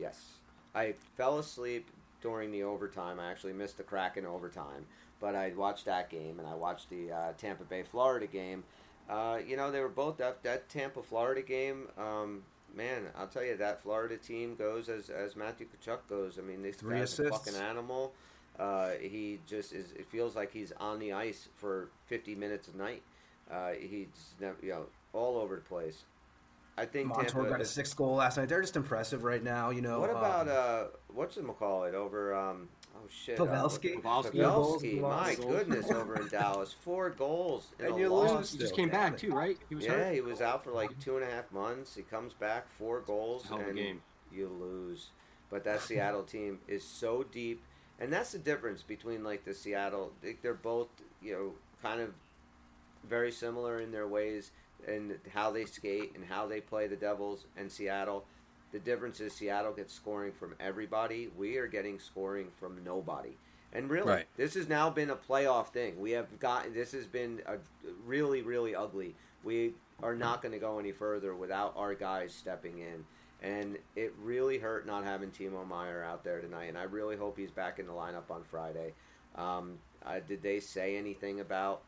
Yes. 0.00 0.38
I 0.74 0.94
fell 1.16 1.38
asleep 1.38 1.90
during 2.20 2.52
the 2.52 2.62
overtime. 2.62 3.18
I 3.18 3.30
actually 3.30 3.54
missed 3.54 3.76
the 3.76 3.82
Kraken 3.82 4.24
overtime. 4.24 4.86
But 5.20 5.34
I 5.34 5.52
watched 5.56 5.86
that 5.86 6.10
game 6.10 6.38
and 6.38 6.46
I 6.46 6.54
watched 6.54 6.90
the 6.90 7.10
uh, 7.10 7.32
Tampa 7.36 7.64
Bay 7.64 7.82
Florida 7.82 8.28
game. 8.28 8.62
Uh, 9.10 9.38
you 9.44 9.56
know, 9.56 9.72
they 9.72 9.80
were 9.80 9.88
both 9.88 10.18
that 10.18 10.42
that 10.44 10.68
Tampa 10.68 11.02
Florida 11.02 11.42
game. 11.42 11.88
Um, 11.98 12.44
man, 12.74 13.02
I'll 13.16 13.26
tell 13.26 13.44
you 13.44 13.56
that 13.56 13.82
Florida 13.82 14.16
team 14.16 14.54
goes 14.54 14.88
as 14.88 15.10
as 15.10 15.36
Matthew 15.36 15.66
Tkachuk 15.66 16.00
goes. 16.08 16.38
I 16.38 16.42
mean, 16.42 16.62
this 16.62 16.76
Three 16.76 16.98
guy's 16.98 17.18
a 17.18 17.28
fucking 17.28 17.56
animal. 17.56 18.12
Uh, 18.58 18.90
he 19.00 19.38
just 19.46 19.72
is. 19.72 19.92
It 19.92 20.06
feels 20.06 20.34
like 20.34 20.52
he's 20.52 20.72
on 20.80 20.98
the 20.98 21.12
ice 21.12 21.48
for 21.56 21.88
50 22.06 22.34
minutes 22.34 22.68
a 22.68 22.76
night. 22.76 23.02
Uh, 23.50 23.70
he's 23.78 24.08
never, 24.40 24.56
you 24.62 24.70
know 24.70 24.86
all 25.12 25.38
over 25.38 25.56
the 25.56 25.62
place. 25.62 26.04
I 26.76 26.84
think 26.86 27.08
Montour 27.08 27.42
Tampa. 27.42 27.50
got 27.50 27.60
a 27.60 27.64
sixth 27.64 27.96
goal 27.96 28.14
last 28.14 28.36
night. 28.36 28.48
They're 28.48 28.60
just 28.60 28.76
impressive 28.76 29.24
right 29.24 29.42
now. 29.42 29.70
You 29.70 29.80
know. 29.80 30.00
what 30.00 30.10
about 30.10 30.48
um, 30.48 30.54
uh, 30.56 30.84
what's 31.12 31.36
it 31.36 31.44
call 31.58 31.84
it 31.84 31.94
over? 31.94 32.34
Um, 32.34 32.68
oh 32.98 33.06
shit, 33.08 33.38
uh, 33.40 33.44
Pavelski? 33.46 34.00
Pavelski. 34.02 34.32
Pavelski, 34.32 35.00
my 35.00 35.34
goodness, 35.34 35.90
over 35.90 36.16
in 36.20 36.28
Dallas, 36.28 36.72
four 36.72 37.10
goals 37.10 37.72
And 37.78 37.98
you 37.98 38.12
lose 38.12 38.50
He 38.52 38.58
just 38.58 38.72
still. 38.72 38.76
came 38.76 38.88
back 38.90 39.16
too, 39.18 39.30
right? 39.32 39.56
He 39.68 39.74
was 39.74 39.84
Yeah, 39.84 39.92
hurt. 39.92 40.14
he 40.14 40.20
was 40.20 40.40
out 40.40 40.64
for 40.64 40.72
like 40.72 40.98
two 41.00 41.16
and 41.16 41.24
a 41.24 41.30
half 41.30 41.50
months. 41.52 41.94
He 41.94 42.02
comes 42.02 42.34
back, 42.34 42.68
four 42.70 43.00
goals, 43.00 43.46
Hell 43.48 43.58
and 43.58 43.76
game. 43.76 44.02
you 44.32 44.48
lose. 44.48 45.10
But 45.50 45.64
that 45.64 45.80
Seattle 45.80 46.22
team 46.34 46.58
is 46.68 46.84
so 46.84 47.22
deep, 47.22 47.62
and 47.98 48.12
that's 48.12 48.32
the 48.32 48.38
difference 48.38 48.82
between 48.82 49.24
like 49.24 49.44
the 49.44 49.54
Seattle. 49.54 50.12
They're 50.42 50.54
both 50.54 50.88
you 51.22 51.32
know 51.32 51.52
kind 51.82 52.00
of 52.00 52.10
very 53.08 53.30
similar 53.32 53.78
in 53.78 53.92
their 53.92 54.06
ways 54.08 54.50
and 54.86 55.18
how 55.34 55.50
they 55.50 55.64
skate 55.64 56.12
and 56.14 56.24
how 56.24 56.46
they 56.46 56.60
play 56.60 56.86
the 56.86 56.96
Devils 56.96 57.46
and 57.56 57.70
Seattle. 57.70 58.24
The 58.72 58.78
difference 58.78 59.20
is 59.20 59.32
Seattle 59.32 59.72
gets 59.72 59.94
scoring 59.94 60.32
from 60.32 60.54
everybody. 60.60 61.30
We 61.36 61.56
are 61.56 61.66
getting 61.66 61.98
scoring 61.98 62.48
from 62.58 62.82
nobody. 62.84 63.36
And 63.72 63.90
really, 63.90 64.08
Right. 64.08 64.26
this 64.36 64.54
has 64.54 64.68
now 64.68 64.90
been 64.90 65.10
a 65.10 65.16
playoff 65.16 65.68
thing. 65.68 66.00
We 66.00 66.12
have 66.12 66.38
gotten 66.38 66.72
this 66.74 66.92
has 66.92 67.06
been 67.06 67.42
a 67.46 67.58
really, 68.04 68.42
really 68.42 68.74
ugly. 68.74 69.14
We 69.44 69.74
are 70.02 70.14
not 70.14 70.42
going 70.42 70.52
to 70.52 70.58
go 70.58 70.78
any 70.78 70.92
further 70.92 71.34
without 71.34 71.74
our 71.76 71.94
guys 71.94 72.32
stepping 72.34 72.78
in. 72.78 73.04
And 73.40 73.78
it 73.94 74.14
really 74.20 74.58
hurt 74.58 74.86
not 74.86 75.04
having 75.04 75.30
Timo 75.30 75.66
Meier 75.66 76.02
out 76.02 76.24
there 76.24 76.40
tonight. 76.40 76.64
And 76.64 76.78
I 76.78 76.84
really 76.84 77.16
hope 77.16 77.38
he's 77.38 77.50
back 77.52 77.78
in 77.78 77.86
the 77.86 77.92
lineup 77.92 78.30
on 78.30 78.42
Friday. 78.42 78.94
Um, 79.36 79.78
uh, 80.04 80.18
did 80.26 80.42
they 80.42 80.60
say 80.60 80.96
anything 80.96 81.40
about? 81.40 81.82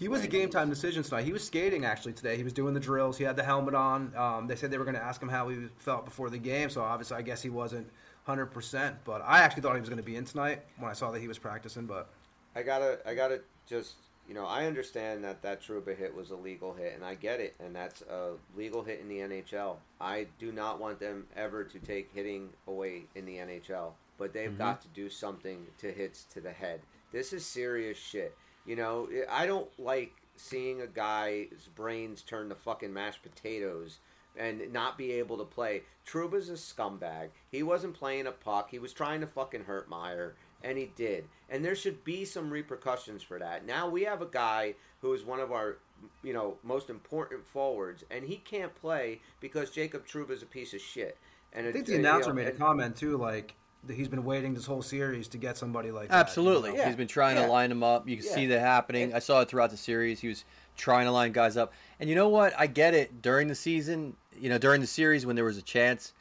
He 0.00 0.08
was 0.08 0.24
a 0.24 0.28
game 0.28 0.48
time 0.48 0.70
decision 0.70 1.02
tonight. 1.02 1.24
He 1.24 1.32
was 1.32 1.44
skating 1.44 1.84
actually 1.84 2.14
today. 2.14 2.34
He 2.38 2.42
was 2.42 2.54
doing 2.54 2.72
the 2.72 2.80
drills. 2.80 3.18
He 3.18 3.24
had 3.24 3.36
the 3.36 3.42
helmet 3.42 3.74
on. 3.74 4.16
Um, 4.16 4.46
they 4.46 4.56
said 4.56 4.70
they 4.70 4.78
were 4.78 4.84
going 4.84 4.96
to 4.96 5.02
ask 5.02 5.20
him 5.20 5.28
how 5.28 5.50
he 5.50 5.66
felt 5.76 6.06
before 6.06 6.30
the 6.30 6.38
game. 6.38 6.70
So 6.70 6.80
obviously, 6.80 7.18
I 7.18 7.22
guess 7.22 7.42
he 7.42 7.50
wasn't 7.50 7.86
100. 8.24 8.46
percent 8.46 8.96
But 9.04 9.22
I 9.26 9.40
actually 9.40 9.60
thought 9.60 9.74
he 9.74 9.80
was 9.80 9.90
going 9.90 9.98
to 9.98 10.02
be 10.02 10.16
in 10.16 10.24
tonight 10.24 10.62
when 10.78 10.90
I 10.90 10.94
saw 10.94 11.10
that 11.10 11.20
he 11.20 11.28
was 11.28 11.38
practicing. 11.38 11.84
But 11.84 12.08
I 12.56 12.62
gotta, 12.62 12.98
I 13.06 13.14
gotta 13.14 13.42
just, 13.66 13.96
you 14.26 14.32
know, 14.32 14.46
I 14.46 14.64
understand 14.64 15.22
that 15.24 15.42
that 15.42 15.62
Trouba 15.62 15.94
hit 15.94 16.14
was 16.14 16.30
a 16.30 16.36
legal 16.36 16.72
hit, 16.72 16.94
and 16.94 17.04
I 17.04 17.14
get 17.14 17.38
it, 17.38 17.54
and 17.62 17.76
that's 17.76 18.00
a 18.00 18.36
legal 18.56 18.82
hit 18.82 19.00
in 19.00 19.08
the 19.08 19.18
NHL. 19.18 19.76
I 20.00 20.28
do 20.38 20.50
not 20.50 20.80
want 20.80 20.98
them 20.98 21.26
ever 21.36 21.62
to 21.62 21.78
take 21.78 22.10
hitting 22.14 22.48
away 22.66 23.02
in 23.14 23.26
the 23.26 23.34
NHL, 23.36 23.92
but 24.16 24.32
they've 24.32 24.56
got 24.56 24.80
to 24.80 24.88
do 24.94 25.10
something 25.10 25.66
to 25.76 25.92
hits 25.92 26.24
to 26.32 26.40
the 26.40 26.52
head. 26.52 26.80
This 27.12 27.34
is 27.34 27.44
serious 27.44 27.98
shit. 27.98 28.34
You 28.66 28.76
know, 28.76 29.08
I 29.30 29.46
don't 29.46 29.68
like 29.78 30.12
seeing 30.36 30.80
a 30.80 30.86
guy's 30.86 31.68
brains 31.74 32.22
turn 32.22 32.48
to 32.48 32.54
fucking 32.54 32.92
mashed 32.92 33.22
potatoes 33.22 33.98
and 34.36 34.72
not 34.72 34.96
be 34.96 35.12
able 35.12 35.36
to 35.38 35.44
play. 35.44 35.82
Trouba's 36.06 36.48
a 36.48 36.54
scumbag. 36.54 37.30
He 37.50 37.62
wasn't 37.62 37.94
playing 37.94 38.26
a 38.26 38.32
puck. 38.32 38.70
He 38.70 38.78
was 38.78 38.92
trying 38.92 39.20
to 39.20 39.26
fucking 39.26 39.64
hurt 39.64 39.88
Meier, 39.88 40.36
and 40.62 40.78
he 40.78 40.92
did. 40.96 41.24
And 41.48 41.64
there 41.64 41.74
should 41.74 42.04
be 42.04 42.24
some 42.24 42.50
repercussions 42.50 43.22
for 43.22 43.38
that. 43.38 43.66
Now 43.66 43.88
we 43.88 44.04
have 44.04 44.22
a 44.22 44.26
guy 44.26 44.74
who 45.00 45.12
is 45.12 45.24
one 45.24 45.40
of 45.40 45.50
our, 45.52 45.78
you 46.22 46.32
know, 46.32 46.58
most 46.62 46.90
important 46.90 47.46
forwards, 47.46 48.04
and 48.10 48.24
he 48.24 48.36
can't 48.36 48.74
play 48.74 49.20
because 49.40 49.70
Jacob 49.70 50.06
Trouba's 50.06 50.42
a 50.42 50.46
piece 50.46 50.72
of 50.74 50.80
shit. 50.80 51.18
And 51.52 51.66
I 51.66 51.70
it- 51.70 51.72
think 51.72 51.86
the 51.86 51.94
uh, 51.94 51.98
you 51.98 52.00
announcer 52.00 52.32
know, 52.32 52.32
made 52.32 52.46
a 52.48 52.52
comment 52.52 52.96
too, 52.96 53.16
like 53.16 53.54
he's 53.88 54.08
been 54.08 54.24
waiting 54.24 54.54
this 54.54 54.66
whole 54.66 54.82
series 54.82 55.28
to 55.28 55.38
get 55.38 55.56
somebody 55.56 55.90
like 55.90 56.08
that. 56.08 56.14
Absolutely. 56.14 56.74
Yeah. 56.74 56.86
He's 56.86 56.96
been 56.96 57.08
trying 57.08 57.36
Yeah. 57.36 57.46
to 57.46 57.52
line 57.52 57.70
them 57.70 57.82
up. 57.82 58.08
You 58.08 58.16
can 58.16 58.26
Yeah. 58.26 58.34
see 58.34 58.46
that 58.46 58.60
happening. 58.60 59.04
And- 59.04 59.14
I 59.14 59.18
saw 59.20 59.40
it 59.40 59.48
throughout 59.48 59.70
the 59.70 59.76
series. 59.76 60.20
He 60.20 60.28
was 60.28 60.44
trying 60.76 61.06
to 61.06 61.12
line 61.12 61.32
guys 61.32 61.56
up. 61.56 61.72
And 61.98 62.08
you 62.08 62.14
know 62.16 62.28
what? 62.28 62.52
I 62.58 62.66
get 62.66 62.94
it 62.94 63.22
during 63.22 63.48
the 63.48 63.54
season, 63.54 64.16
you 64.38 64.48
know, 64.48 64.58
during 64.58 64.80
the 64.80 64.86
series 64.86 65.26
when 65.26 65.36
there 65.36 65.44
was 65.44 65.56
a 65.58 65.62
chance. 65.62 66.12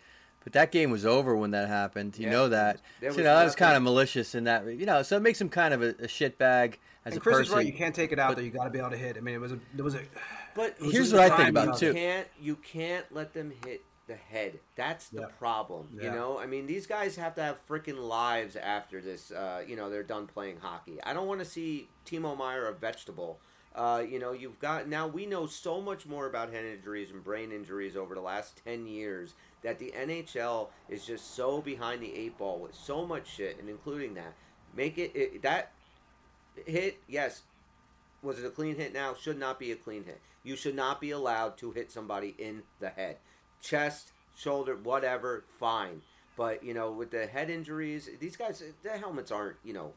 But 0.44 0.54
that 0.54 0.72
game 0.72 0.90
was 0.90 1.06
over 1.06 1.36
when 1.36 1.52
that 1.52 1.68
happened. 1.68 2.18
You 2.18 2.26
Yeah. 2.26 2.32
know 2.32 2.50
that. 2.50 2.80
There 3.02 3.12
So, 3.12 3.18
you 3.18 3.24
know, 3.24 3.36
that 3.36 3.44
was 3.44 3.56
kind 3.56 3.76
of 3.76 3.84
malicious 3.84 4.36
in 4.36 4.46
that. 4.46 4.66
You 4.66 4.86
know, 4.86 5.04
so 5.04 5.18
it 5.18 5.22
makes 5.22 5.40
him 5.40 5.50
kind 5.50 5.74
of 5.74 5.82
a, 5.82 5.90
a 5.90 6.08
shitbag 6.08 6.76
as 7.06 7.14
And 7.14 7.18
a 7.18 7.20
Chris 7.20 7.38
person. 7.38 7.44
is 7.44 7.56
right. 7.56 7.66
You 7.66 7.74
can't 7.74 7.94
take 7.94 8.12
it 8.14 8.20
out 8.20 8.30
But- 8.30 8.36
there. 8.38 8.46
You 8.46 8.52
got 8.52 8.64
to 8.64 8.70
be 8.70 8.80
able 8.80 8.92
to 8.92 8.98
hit. 8.98 9.18
I 9.18 9.20
mean, 9.20 9.36
it 9.36 9.42
was 9.42 9.52
a, 9.52 9.60
it 9.78 9.82
was 9.82 9.96
a. 9.96 10.02
But 10.56 10.80
was 10.80 10.92
Here's 10.94 11.14
what 11.14 11.30
I 11.32 11.36
think 11.38 11.50
about 11.50 11.74
you 11.74 11.80
too. 11.80 11.86
You 11.88 11.94
can't 11.94 12.28
you 12.42 12.56
can't 12.56 13.06
let 13.14 13.34
them 13.34 13.52
hit 13.66 13.84
the 14.10 14.16
head. 14.16 14.60
That's 14.76 15.08
the 15.08 15.22
Yep. 15.22 15.40
problem. 15.40 15.88
You 16.02 16.10
know, 16.12 16.38
I 16.38 16.46
mean, 16.48 16.66
these 16.68 16.86
guys 16.86 17.16
have 17.16 17.36
to 17.36 17.42
have 17.44 17.66
freaking 17.68 17.98
lives 17.98 18.58
after 18.58 19.00
this. 19.00 19.32
Uh, 19.32 19.64
you 19.66 19.78
know, 19.78 19.90
they're 19.90 20.04
done 20.04 20.28
playing 20.28 20.58
hockey. 20.58 21.02
I 21.04 21.14
don't 21.14 21.28
want 21.28 21.40
to 21.40 21.46
see 21.46 21.88
Timo 22.06 22.36
Meier 22.38 22.68
a 22.68 22.74
vegetable. 22.74 23.40
Uh, 23.76 24.04
you 24.06 24.18
know, 24.20 24.34
you've 24.34 24.60
got 24.60 24.90
now 24.90 25.08
we 25.08 25.26
know 25.28 25.46
so 25.46 25.80
much 25.80 26.06
more 26.08 26.26
about 26.26 26.52
head 26.52 26.66
injuries 26.66 27.12
and 27.12 27.24
brain 27.24 27.52
injuries 27.52 27.96
over 27.96 28.16
the 28.16 28.22
last 28.22 28.60
ten 28.66 28.88
years 28.88 29.36
that 29.62 29.78
the 29.80 29.94
NHL 29.96 30.70
is 30.90 31.06
just 31.06 31.36
so 31.36 31.62
behind 31.62 32.02
the 32.02 32.14
eight 32.14 32.38
ball 32.38 32.60
with 32.60 32.74
so 32.76 33.06
much 33.06 33.28
shit, 33.30 33.60
and 33.60 33.70
including 33.70 34.16
that. 34.16 34.34
Make 34.76 34.98
it, 34.98 35.16
it 35.16 35.42
that 35.44 35.72
hit. 36.66 36.98
Yes, 37.08 37.44
was 38.24 38.40
it 38.40 38.46
a 38.46 38.50
clean 38.50 38.76
hit 38.76 38.92
now? 38.92 39.14
Should 39.14 39.38
not 39.40 39.60
be 39.60 39.72
a 39.72 39.76
clean 39.76 40.04
hit. 40.04 40.20
You 40.44 40.56
should 40.56 40.76
not 40.76 41.00
be 41.00 41.12
allowed 41.12 41.58
to 41.60 41.72
hit 41.72 41.92
somebody 41.92 42.36
in 42.40 42.64
the 42.80 42.90
head. 42.90 43.18
Chest, 43.62 44.12
shoulder, 44.38 44.76
whatever, 44.76 45.44
fine. 45.60 46.02
But, 46.38 46.64
you 46.64 46.74
know, 46.74 46.92
with 46.92 47.12
the 47.12 47.26
head 47.28 47.50
injuries, 47.50 48.10
these 48.20 48.38
guys, 48.38 48.64
the 48.84 48.92
helmets 48.92 49.32
aren't, 49.32 49.58
you 49.64 49.74
know, 49.74 49.92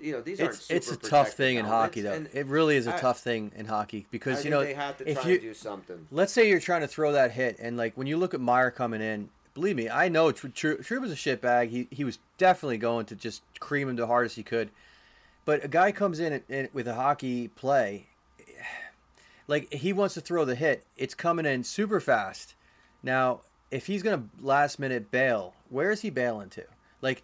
you 0.00 0.12
know, 0.12 0.20
these 0.20 0.40
it's 0.40 0.70
aren't 0.70 0.70
it's 0.70 0.90
a 0.92 0.96
tough 0.96 1.30
thing 1.32 1.56
in 1.56 1.64
hockey, 1.64 2.00
though. 2.02 2.12
and 2.12 2.28
It 2.32 2.46
really 2.46 2.76
is 2.76 2.86
a 2.86 2.94
I- 2.94 2.98
tough 2.98 3.20
thing 3.20 3.52
in 3.56 3.66
hockey 3.66 4.00
I 4.00 4.06
because 4.10 4.36
think 4.36 4.44
you 4.46 4.50
know 4.52 4.62
they 4.64 4.74
have 4.74 4.96
to 4.98 5.08
if 5.10 5.24
you 5.24 5.36
to 5.38 5.42
do 5.42 5.54
something. 5.54 6.06
let's 6.12 6.32
say 6.32 6.48
you're 6.48 6.60
trying 6.60 6.80
to 6.82 6.88
throw 6.88 7.12
that 7.12 7.32
hit, 7.32 7.56
and 7.60 7.76
like 7.76 7.96
when 7.96 8.06
you 8.06 8.16
look 8.16 8.32
at 8.34 8.40
Meier 8.40 8.70
coming 8.70 9.00
in, 9.00 9.28
believe 9.54 9.74
me, 9.76 9.88
I 9.88 10.08
know 10.08 10.30
Tr- 10.30 10.48
Tr- 10.48 10.74
True 10.74 11.00
was 11.00 11.10
a 11.10 11.16
shitbag. 11.16 11.70
He 11.70 11.88
he 11.90 12.04
was 12.04 12.18
definitely 12.38 12.78
going 12.78 13.06
to 13.06 13.16
just 13.16 13.42
cream 13.58 13.88
him 13.88 13.96
the 13.96 14.06
hardest 14.06 14.36
he 14.36 14.42
could. 14.44 14.70
But 15.44 15.64
a 15.64 15.68
guy 15.68 15.90
comes 15.92 16.20
in, 16.20 16.42
in 16.48 16.68
with 16.72 16.86
a 16.86 16.94
hockey 16.94 17.48
play, 17.48 18.06
like 19.48 19.72
he 19.72 19.92
wants 19.92 20.14
to 20.14 20.20
throw 20.20 20.44
the 20.44 20.54
hit. 20.54 20.84
It's 20.96 21.14
coming 21.14 21.46
in 21.46 21.64
super 21.64 22.00
fast. 22.00 22.54
Now, 23.02 23.40
if 23.70 23.86
he's 23.86 24.02
gonna 24.02 24.24
last 24.40 24.78
minute 24.78 25.10
bail, 25.10 25.54
where 25.70 25.90
is 25.90 26.00
he 26.00 26.10
bailing 26.10 26.48
to? 26.50 26.64
Like, 27.02 27.22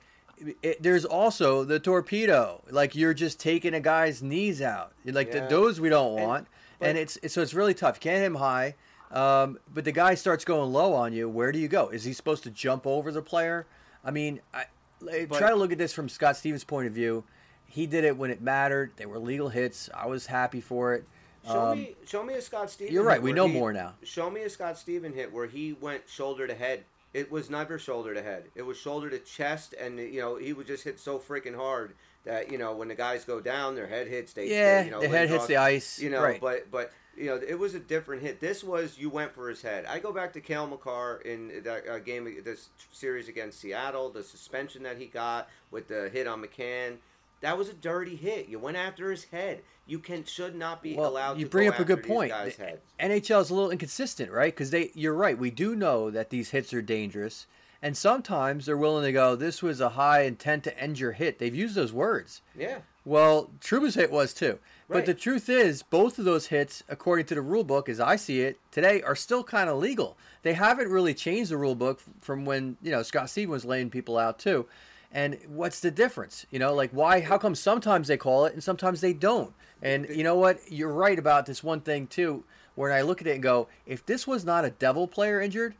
it, 0.62 0.82
there's 0.82 1.04
also 1.04 1.64
the 1.64 1.78
torpedo. 1.78 2.60
Like 2.70 2.94
you're 2.94 3.14
just 3.14 3.38
taking 3.40 3.74
a 3.74 3.80
guy's 3.80 4.22
knees 4.22 4.60
out. 4.62 4.92
Like 5.04 5.30
the, 5.32 5.46
those 5.48 5.80
we 5.80 5.88
don't 5.88 6.18
And- 6.18 6.26
want. 6.26 6.46
and 6.80 6.98
it's, 6.98 7.16
it's 7.22 7.34
so 7.34 7.40
it's 7.42 7.54
really 7.54 7.74
tough. 7.74 7.96
You 7.96 8.00
can't 8.00 8.18
hit 8.18 8.26
him 8.26 8.34
high. 8.34 8.74
Um, 9.10 9.58
but 9.72 9.84
the 9.84 9.92
guy 9.92 10.14
starts 10.16 10.44
going 10.44 10.72
low 10.72 10.92
on 10.92 11.12
you. 11.12 11.28
Where 11.28 11.52
do 11.52 11.58
you 11.60 11.68
go? 11.68 11.88
Is 11.90 12.02
he 12.02 12.12
supposed 12.12 12.42
to 12.44 12.50
jump 12.50 12.84
over 12.86 13.12
the 13.12 13.22
player? 13.22 13.64
I 14.04 14.10
mean, 14.10 14.40
I, 14.52 14.64
But- 15.00 15.38
try 15.38 15.50
to 15.50 15.56
look 15.56 15.70
at 15.72 15.78
this 15.78 15.92
from 15.92 16.08
Scott 16.08 16.36
Stevens' 16.36 16.64
point 16.64 16.88
of 16.88 16.92
view. 16.92 17.22
He 17.66 17.86
did 17.86 18.04
it 18.04 18.16
when 18.16 18.30
it 18.30 18.40
mattered. 18.42 18.92
They 18.96 19.06
were 19.06 19.18
legal 19.18 19.48
hits. 19.48 19.88
I 19.94 20.06
was 20.06 20.26
happy 20.26 20.60
for 20.60 20.94
it. 20.94 21.04
Show 21.46 21.60
Um, 21.60 21.78
me, 21.78 21.94
show 22.06 22.22
me 22.22 22.34
a 22.34 22.40
Scott 22.42 22.70
Steven. 22.70 22.92
you're 22.92 23.02
right, 23.04 23.14
hit 23.14 23.22
we 23.22 23.30
where 23.30 23.36
know 23.36 23.46
he- 23.48 23.52
more 23.58 23.72
now. 23.72 23.94
Show 24.02 24.30
me 24.30 24.42
a 24.42 24.50
Scott 24.50 24.78
Steven 24.78 25.12
hit 25.12 25.32
where 25.32 25.46
he 25.46 25.72
went 25.74 26.08
shoulder 26.08 26.46
to 26.46 26.54
head. 26.54 26.84
It 27.12 27.30
was 27.30 27.48
never 27.50 27.78
shoulder 27.78 28.12
to 28.14 28.22
head. 28.22 28.44
It 28.54 28.62
was 28.62 28.76
shoulder 28.78 29.08
to 29.10 29.18
chest, 29.20 29.74
and 29.78 29.98
you 29.98 30.20
know 30.20 30.36
he 30.36 30.52
would 30.52 30.66
just 30.66 30.84
hit 30.84 30.98
so 30.98 31.18
freaking 31.18 31.54
hard 31.54 31.94
that 32.24 32.50
you 32.50 32.58
know 32.58 32.72
when 32.74 32.88
the 32.88 32.94
guys 32.94 33.24
go 33.24 33.40
down, 33.40 33.74
their 33.76 33.86
head 33.86 34.08
hits. 34.08 34.32
They, 34.32 34.48
Yeah, 34.50 34.80
they, 34.80 34.84
you 34.86 34.90
know, 34.90 35.00
the 35.00 35.08
head 35.08 35.28
hits 35.28 35.44
Lindros- 35.44 35.48
the 35.48 35.56
ice, 35.58 35.98
You 36.00 36.10
know, 36.10 36.22
right. 36.22 36.40
but 36.40 36.70
but 36.72 36.90
you 37.16 37.26
know 37.26 37.36
it 37.36 37.56
was 37.58 37.74
a 37.74 37.78
different 37.78 38.22
hit. 38.22 38.40
This 38.40 38.64
was 38.64 38.98
you 38.98 39.10
went 39.10 39.32
for 39.32 39.48
his 39.48 39.62
head. 39.62 39.84
I 39.86 40.00
go 40.00 40.12
back 40.12 40.32
to 40.32 40.40
Cale 40.40 40.66
Makar 40.66 41.20
in 41.24 41.62
that 41.62 41.86
uh, 41.88 41.98
game, 42.00 42.24
this 42.42 42.68
series 42.90 43.28
against 43.28 43.60
Seattle, 43.60 44.10
the 44.10 44.22
suspension 44.24 44.82
that 44.82 44.96
he 44.98 45.06
got 45.06 45.48
with 45.70 45.86
the 45.88 46.08
hit 46.08 46.26
on 46.26 46.42
McCann. 46.42 46.96
That 47.44 47.58
was 47.58 47.68
a 47.68 47.74
dirty 47.74 48.16
hit. 48.16 48.48
You 48.48 48.58
went 48.58 48.78
after 48.78 49.10
his 49.10 49.24
head. 49.24 49.60
You 49.86 49.98
can 49.98 50.24
should 50.24 50.56
not 50.56 50.82
be 50.82 50.94
well, 50.94 51.10
allowed 51.10 51.38
you 51.38 51.44
to 51.44 51.50
bring 51.50 51.68
up 51.68 51.78
a 51.78 51.84
good 51.84 52.02
point. 52.02 52.30
guys' 52.30 52.56
The 52.56 52.64
heads. 52.64 52.80
NHL 52.98 53.42
is 53.42 53.50
a 53.50 53.54
little 53.54 53.70
inconsistent, 53.70 54.32
right? 54.32 54.50
Because 54.50 54.70
they, 54.70 54.90
you're 54.94 55.12
right. 55.12 55.36
We 55.36 55.50
do 55.50 55.76
know 55.76 56.10
that 56.10 56.30
these 56.30 56.48
hits 56.48 56.72
are 56.72 56.80
dangerous, 56.80 57.46
and 57.82 57.94
sometimes 57.94 58.64
they're 58.64 58.78
willing 58.78 59.04
to 59.04 59.12
go. 59.12 59.36
This 59.36 59.62
was 59.62 59.82
a 59.82 59.90
high 59.90 60.22
intent 60.22 60.64
to 60.64 60.80
end 60.80 60.98
your 60.98 61.12
hit. 61.12 61.38
They've 61.38 61.54
used 61.54 61.74
those 61.74 61.92
words. 61.92 62.40
Yeah. 62.58 62.78
Well, 63.04 63.50
Trouba's 63.60 63.94
hit 63.94 64.10
was 64.10 64.32
too. 64.32 64.58
But 64.88 65.04
the 65.04 65.12
truth 65.12 65.50
is, 65.50 65.82
both 65.82 66.18
of 66.18 66.24
those 66.24 66.46
hits, 66.46 66.82
according 66.88 67.26
to 67.26 67.34
the 67.34 67.42
rule 67.42 67.64
book, 67.64 67.90
as 67.90 68.00
I 68.00 68.16
see 68.16 68.40
it 68.40 68.58
today, 68.70 69.02
are 69.02 69.16
still 69.16 69.44
kind 69.44 69.68
of 69.68 69.78
legal. 69.78 70.16
They 70.42 70.54
haven't 70.54 70.88
really 70.88 71.12
changed 71.12 71.50
the 71.50 71.58
rule 71.58 71.74
book 71.74 72.00
from 72.22 72.46
when 72.46 72.78
you 72.82 72.90
know 72.90 73.02
Scott 73.02 73.28
Stevens 73.28 73.52
was 73.52 73.64
laying 73.66 73.90
people 73.90 74.16
out 74.16 74.38
too. 74.38 74.66
And 75.14 75.38
what's 75.46 75.78
the 75.80 75.90
difference? 75.92 76.44
You 76.50 76.58
know, 76.58 76.74
like 76.74 76.90
why? 76.90 77.20
How 77.20 77.38
come 77.38 77.54
sometimes 77.54 78.08
they 78.08 78.16
call 78.16 78.44
it 78.46 78.52
and 78.52 78.62
sometimes 78.62 79.00
they 79.00 79.12
don't? 79.12 79.54
And 79.80 80.06
you 80.10 80.24
know 80.24 80.34
what? 80.34 80.58
You're 80.68 80.92
right 80.92 81.18
about 81.18 81.46
this 81.46 81.62
one 81.62 81.80
thing 81.80 82.06
too. 82.08 82.42
when 82.74 82.90
I 82.90 83.02
look 83.02 83.20
at 83.20 83.28
it 83.28 83.34
and 83.34 83.42
go, 83.42 83.68
if 83.86 84.04
this 84.04 84.26
was 84.26 84.44
not 84.44 84.64
a 84.64 84.70
Devil 84.70 85.06
player 85.06 85.40
injured, 85.40 85.76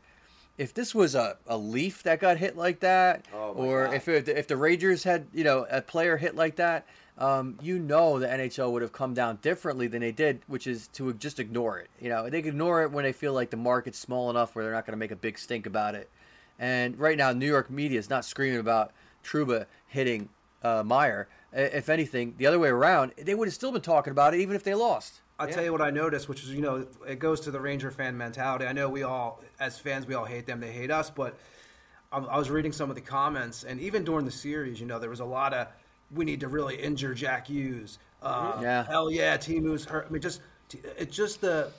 if 0.57 0.73
this 0.73 0.95
was 0.95 1.15
a, 1.15 1.35
a 1.47 1.57
Leaf 1.57 2.01
that 2.03 2.21
got 2.21 2.37
hit 2.37 2.55
like 2.55 2.79
that, 2.79 3.25
Oh, 3.33 3.51
or 3.51 3.87
God. 3.87 3.93
if 3.95 4.07
it, 4.07 4.29
if 4.29 4.47
the 4.47 4.55
Rangers 4.55 5.03
had 5.03 5.27
you 5.33 5.43
know 5.43 5.67
a 5.69 5.81
player 5.81 6.15
hit 6.15 6.35
like 6.37 6.55
that, 6.55 6.87
um, 7.17 7.57
you 7.61 7.77
know 7.77 8.19
the 8.19 8.27
NHL 8.27 8.71
would 8.71 8.81
have 8.83 8.93
come 8.93 9.13
down 9.13 9.39
differently 9.41 9.87
than 9.87 9.99
they 9.99 10.13
did, 10.13 10.39
which 10.47 10.65
is 10.65 10.87
to 10.93 11.11
just 11.15 11.41
ignore 11.41 11.79
it. 11.79 11.89
You 11.99 12.07
know, 12.07 12.29
they 12.29 12.39
ignore 12.39 12.83
it 12.83 12.91
when 12.91 13.03
they 13.03 13.11
feel 13.11 13.33
like 13.33 13.49
the 13.49 13.57
market's 13.57 13.99
small 13.99 14.29
enough 14.29 14.55
where 14.55 14.63
they're 14.63 14.73
not 14.73 14.85
going 14.85 14.93
to 14.93 14.97
make 14.97 15.11
a 15.11 15.15
big 15.17 15.37
stink 15.37 15.65
about 15.65 15.93
it. 15.95 16.09
And 16.57 16.97
right 16.97 17.17
now, 17.17 17.33
New 17.33 17.47
York 17.47 17.69
media 17.69 17.99
is 17.99 18.09
not 18.09 18.23
screaming 18.23 18.59
about 18.61 18.93
Trouba 19.25 19.65
hitting 19.87 20.29
uh, 20.63 20.83
Meier. 20.83 21.27
If 21.51 21.89
anything, 21.89 22.35
the 22.37 22.47
other 22.47 22.59
way 22.59 22.69
around, 22.69 23.13
they 23.17 23.33
would 23.33 23.47
have 23.47 23.55
still 23.55 23.71
been 23.71 23.81
talking 23.81 24.11
about 24.11 24.33
it 24.33 24.41
even 24.41 24.55
if 24.55 24.63
they 24.63 24.73
lost. 24.75 25.21
I'll 25.39 25.47
tell 25.47 25.63
you 25.63 25.71
what 25.71 25.81
I 25.81 25.89
noticed, 25.89 26.29
which 26.29 26.43
is, 26.43 26.49
you 26.51 26.61
know, 26.61 26.87
it 27.07 27.19
goes 27.19 27.41
to 27.41 27.51
the 27.51 27.59
Ranger 27.59 27.91
fan 27.91 28.17
mentality. 28.17 28.65
I 28.65 28.71
know 28.71 28.89
we 28.89 29.03
all, 29.03 29.41
as 29.59 29.77
fans, 29.77 30.07
we 30.07 30.13
all 30.15 30.25
hate 30.25 30.45
them. 30.45 30.59
They 30.61 30.71
hate 30.71 30.91
us. 30.91 31.09
But 31.09 31.37
I, 32.11 32.19
I 32.19 32.37
was 32.37 32.49
reading 32.49 32.71
some 32.71 32.89
of 32.89 32.95
the 32.95 33.01
comments, 33.01 33.63
and 33.63 33.79
even 33.81 34.03
during 34.05 34.25
the 34.25 34.31
series, 34.31 34.79
you 34.79 34.85
know, 34.85 34.97
there 34.99 35.09
was 35.09 35.19
a 35.19 35.25
lot 35.25 35.53
of, 35.53 35.67
we 36.13 36.23
need 36.23 36.39
to 36.41 36.47
really 36.47 36.75
injure 36.77 37.13
Jack 37.13 37.47
Hughes. 37.47 37.99
Uh, 38.21 38.59
Yeah. 38.61 38.85
Hell 38.85 39.11
yeah, 39.11 39.35
Timo's 39.35 39.83
hurt. 39.85 40.07
I 40.07 40.11
mean, 40.11 40.21
just, 40.21 40.41
it's 40.97 41.15
just 41.15 41.41
the, 41.41 41.69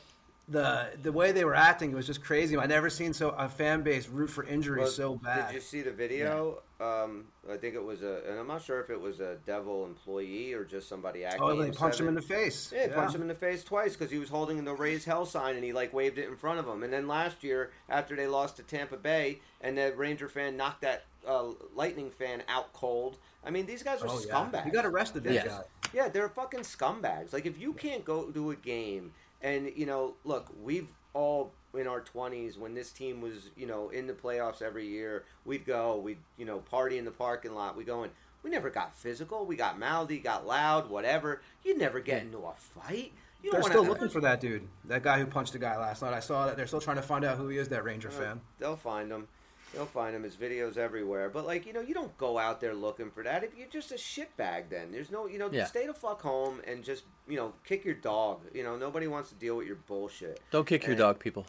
the 0.48 0.90
the 1.02 1.11
way 1.11 1.32
they 1.32 1.44
were 1.44 1.56
acting 1.56 1.92
was 1.92 2.06
just 2.06 2.22
crazy. 2.22 2.56
I 2.56 2.66
never 2.66 2.88
seen 2.88 3.12
so 3.12 3.30
a 3.30 3.48
fan 3.48 3.82
base 3.82 4.09
root 4.09 4.28
for 4.30 4.44
injury 4.44 4.82
Well, 4.82 4.88
so 4.90 5.16
bad. 5.16 5.48
Did 5.48 5.54
you 5.56 5.61
see 5.61 5.82
the 5.82 5.90
video? 5.90 6.62
Um, 6.79 7.25
I 7.51 7.57
think 7.57 7.75
it 7.75 7.83
was 7.83 8.03
a, 8.03 8.21
and 8.29 8.39
I'm 8.39 8.47
not 8.47 8.62
sure 8.62 8.81
if 8.81 8.91
it 8.91 9.01
was 9.01 9.21
a 9.21 9.37
Devil 9.47 9.87
employee 9.87 10.53
or 10.53 10.62
just 10.65 10.89
somebody 10.91 11.25
acting. 11.25 11.43
oh, 11.43 11.57
they 11.57 11.71
punched 11.71 11.99
him 12.01 12.07
in 12.09 12.15
the 12.15 12.21
face. 12.21 12.71
Yeah, 12.75 12.89
he 12.89 12.93
punched 12.93 13.15
him 13.15 13.23
in 13.23 13.29
the 13.29 13.35
face 13.35 13.65
twice 13.65 13.97
because 13.97 14.11
he 14.11 14.19
was 14.19 14.29
holding 14.29 14.62
the 14.62 14.75
raise 14.75 15.05
hell 15.05 15.25
sign 15.25 15.55
and 15.55 15.65
he 15.65 15.73
like 15.73 15.95
waved 15.95 16.19
it 16.19 16.29
in 16.29 16.37
front 16.37 16.59
of 16.59 16.69
him. 16.69 16.83
And 16.83 16.93
then 16.93 17.09
last 17.09 17.43
year, 17.43 17.71
after 17.89 18.15
they 18.15 18.27
lost 18.27 18.57
to 18.59 18.62
Tampa 18.62 18.99
Bay, 18.99 19.41
and 19.62 19.79
the 19.79 19.95
Ranger 19.97 20.29
fan 20.29 20.59
knocked 20.59 20.83
that 20.83 21.05
uh, 21.27 21.45
Lightning 21.75 22.11
fan 22.11 22.43
out 22.47 22.73
cold. 22.75 23.17
I 23.43 23.51
mean, 23.51 23.65
these 23.65 23.83
guys 23.83 24.03
are 24.03 24.09
Oh, 24.11 24.21
yeah. 24.27 24.35
scumbags. 24.35 24.65
He 24.65 24.71
got 24.71 24.85
arrested, 24.85 25.25
that 25.25 25.33
Yes. 25.33 25.47
guy. 25.47 25.62
Yeah, 25.95 26.09
they're 26.11 26.29
fucking 26.29 26.61
scumbags. 26.61 27.33
Like 27.33 27.47
if 27.47 27.59
you 27.59 27.73
can't 27.73 28.05
go 28.05 28.25
to 28.25 28.51
a 28.51 28.57
game 28.57 29.12
and 29.41 29.73
you 29.75 29.87
know, 29.87 30.15
look, 30.25 30.49
we've 30.62 30.89
all 31.15 31.53
in 31.79 31.87
our 31.87 32.01
20s 32.01 32.57
when 32.59 32.75
this 32.75 32.91
team 32.93 33.21
was, 33.21 33.51
you 33.57 33.67
know, 33.67 33.89
in 33.91 34.07
the 34.07 34.12
playoffs 34.12 34.62
every 34.62 34.87
year, 34.87 35.25
we'd 35.45 35.65
go, 35.67 35.97
we'd, 35.97 36.19
you 36.37 36.45
know, 36.45 36.59
party 36.59 36.99
in 36.99 37.05
the 37.05 37.11
parking 37.11 37.55
lot. 37.55 37.77
We 37.77 37.85
go 37.85 38.03
and 38.03 38.12
we 38.43 38.51
never 38.51 38.71
got 38.71 38.95
physical. 38.95 39.45
We 39.47 39.57
got 39.57 39.79
mouthy, 39.79 40.19
got 40.19 40.47
loud, 40.47 40.89
whatever. 40.91 41.41
You 41.65 41.77
never 41.77 42.01
get 42.01 42.23
into 42.23 42.39
a 42.39 42.53
fight. 42.57 43.12
You 43.43 43.51
They're 43.53 43.61
don't 43.61 43.71
still 43.71 43.83
wanna- 43.83 43.93
looking 43.95 44.09
for 44.09 44.21
that 44.23 44.41
dude, 44.41 44.67
that 44.87 45.03
guy 45.03 45.19
who 45.19 45.27
punched 45.27 45.53
the 45.53 45.59
guy 45.59 45.77
last 45.77 46.03
night. 46.03 46.15
I 46.15 46.21
saw 46.21 46.47
that. 46.47 46.57
They're 46.57 46.67
still 46.67 46.81
trying 46.81 46.97
to 46.97 47.03
find 47.03 47.25
out 47.25 47.37
who 47.39 47.49
he 47.49 47.59
is, 47.59 47.69
that 47.69 47.85
Ranger 47.85 48.09
uh, 48.09 48.12
fan. 48.12 48.41
They'll 48.59 48.77
find 48.77 49.11
him. 49.11 49.29
They'll 49.75 49.85
find 49.85 50.15
him. 50.17 50.23
His 50.23 50.37
videos 50.37 50.77
everywhere. 50.79 51.29
But 51.29 51.45
like 51.47 51.67
you 51.67 51.73
know, 51.73 51.81
you 51.81 51.93
don't 51.93 52.17
go 52.19 52.39
out 52.39 52.61
there 52.61 52.73
looking 52.73 53.11
for 53.11 53.23
that. 53.25 53.45
If 53.45 53.51
you're 53.59 53.69
just 53.69 53.91
a 53.93 53.97
shitbag, 53.97 54.71
then 54.71 54.91
there's 54.91 55.11
no 55.11 55.27
you 55.27 55.39
know, 55.39 55.51
Yeah. 55.53 55.67
stay 55.67 55.87
the 55.87 55.93
fuck 55.95 56.23
home 56.23 56.61
and 56.67 56.83
just 56.85 57.05
you 57.29 57.37
know, 57.37 57.53
kick 57.65 57.85
your 57.85 57.95
dog. 57.95 58.41
You 58.55 58.62
know, 58.62 58.77
nobody 58.77 59.07
wants 59.09 59.29
to 59.31 59.35
deal 59.35 59.57
with 59.57 59.67
your 59.67 59.77
bullshit. 59.77 60.41
Don't 60.51 60.67
kick 60.67 60.87
your 60.87 60.97
dog, 60.97 61.19
people. 61.19 61.47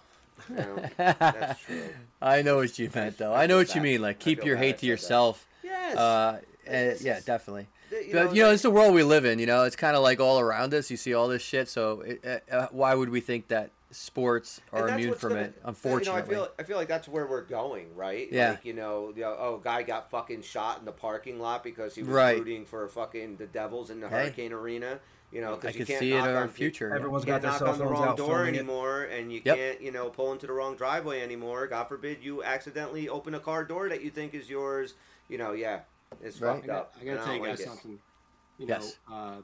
You 0.49 0.81
that's 0.97 1.61
true. 1.61 1.81
I 2.21 2.41
know 2.41 2.57
what 2.57 2.77
you 2.79 2.89
meant, 2.93 3.17
though. 3.17 3.33
I 3.33 3.43
I 3.43 3.47
know 3.47 3.57
what 3.57 3.73
you 3.75 3.81
mean. 3.81 4.01
Like, 4.01 4.19
keep 4.19 4.43
your 4.45 4.57
hate 4.57 4.77
to 4.79 4.81
that. 4.81 4.87
yourself. 4.87 5.47
Yes. 5.63 5.97
Uh, 5.97 6.39
and, 6.65 6.99
yeah, 7.01 7.19
definitely. 7.25 7.67
You 7.91 8.09
but 8.11 8.25
know, 8.25 8.31
you 8.33 8.41
know, 8.43 8.51
it's 8.51 8.63
the 8.63 8.71
world 8.71 8.93
we 8.93 9.03
live 9.03 9.23
in. 9.25 9.39
You 9.39 9.45
know, 9.45 9.63
it's 9.63 9.75
kind 9.77 9.95
of 9.95 10.03
like 10.03 10.19
all 10.19 10.39
around 10.39 10.73
us. 10.73 10.91
You 10.91 10.97
see 10.97 11.13
all 11.13 11.27
this 11.29 11.41
shit. 11.41 11.69
So, 11.69 12.01
it, 12.01 12.43
uh, 12.51 12.67
why 12.71 12.93
would 12.93 13.09
we 13.09 13.21
think 13.21 13.47
that 13.47 13.71
sports 13.91 14.59
are 14.73 14.89
immune 14.89 15.13
from 15.15 15.29
gonna- 15.29 15.41
it? 15.43 15.61
Unfortunately, 15.63 16.21
you 16.29 16.35
know, 16.35 16.43
I 16.43 16.45
feel 16.47 16.51
I 16.59 16.63
feel 16.63 16.77
like 16.77 16.89
that's 16.89 17.07
where 17.07 17.25
we're 17.25 17.43
going, 17.43 17.95
right? 17.95 18.27
Yeah. 18.31 18.51
Like 18.51 18.65
you 18.65 18.73
know, 18.73 19.13
the, 19.13 19.23
oh, 19.25 19.61
guy 19.63 19.83
got 19.83 20.11
fucking 20.11 20.41
shot 20.41 20.79
in 20.79 20.85
the 20.85 20.91
parking 20.91 21.39
lot 21.39 21.63
because 21.63 21.95
he 21.95 22.01
was 22.01 22.09
Right. 22.09 22.37
rooting 22.37 22.65
for 22.65 22.87
fucking 22.89 23.37
the 23.37 23.47
Devils 23.47 23.89
in 23.89 24.01
the 24.01 24.09
Hey. 24.09 24.23
Hurricane 24.23 24.51
Arena. 24.51 24.99
You 25.31 25.41
know, 25.41 25.55
because 25.55 25.75
you 25.75 25.85
can't 25.85 25.99
see 25.99 26.13
it 26.13 26.19
in 26.19 26.25
knock 26.25 26.35
our 26.35 26.43
on 26.43 26.49
future. 26.49 26.93
Everyone's 26.95 27.23
You 27.23 27.27
got 27.27 27.41
can't 27.41 27.43
their 27.43 27.51
knock 27.51 27.59
cell 27.59 27.71
on 27.73 27.77
the 27.79 27.85
phones 27.85 27.99
wrong 27.99 28.05
out 28.07 28.17
door 28.17 28.27
filming 28.27 28.55
it. 28.55 28.57
anymore, 28.59 29.03
and 29.03 29.31
you 29.31 29.41
Yep. 29.43 29.55
can't, 29.57 29.81
you 29.81 29.91
know, 29.91 30.09
pull 30.09 30.31
into 30.31 30.47
the 30.47 30.53
wrong 30.53 30.75
driveway 30.77 31.21
anymore. 31.21 31.67
God 31.67 31.85
forbid 31.89 32.23
you 32.23 32.43
accidentally 32.43 33.09
open 33.09 33.33
a 33.35 33.39
car 33.39 33.65
door 33.65 33.89
that 33.89 34.01
you 34.03 34.09
think 34.09 34.33
is 34.33 34.49
yours. 34.49 34.95
You 35.27 35.37
know, 35.37 35.51
yeah, 35.51 35.81
it's 36.21 36.37
Right. 36.39 36.55
fucked 36.55 36.63
I 36.63 36.67
got, 36.67 36.77
up. 36.77 36.93
I 37.01 37.03
got 37.05 37.11
to 37.17 37.23
tell 37.23 37.33
you 37.33 37.41
guys 37.41 37.59
like 37.59 37.67
something. 37.67 37.99
You 38.57 38.67
Yes. 38.67 38.99
know, 39.07 39.15
uh, 39.15 39.41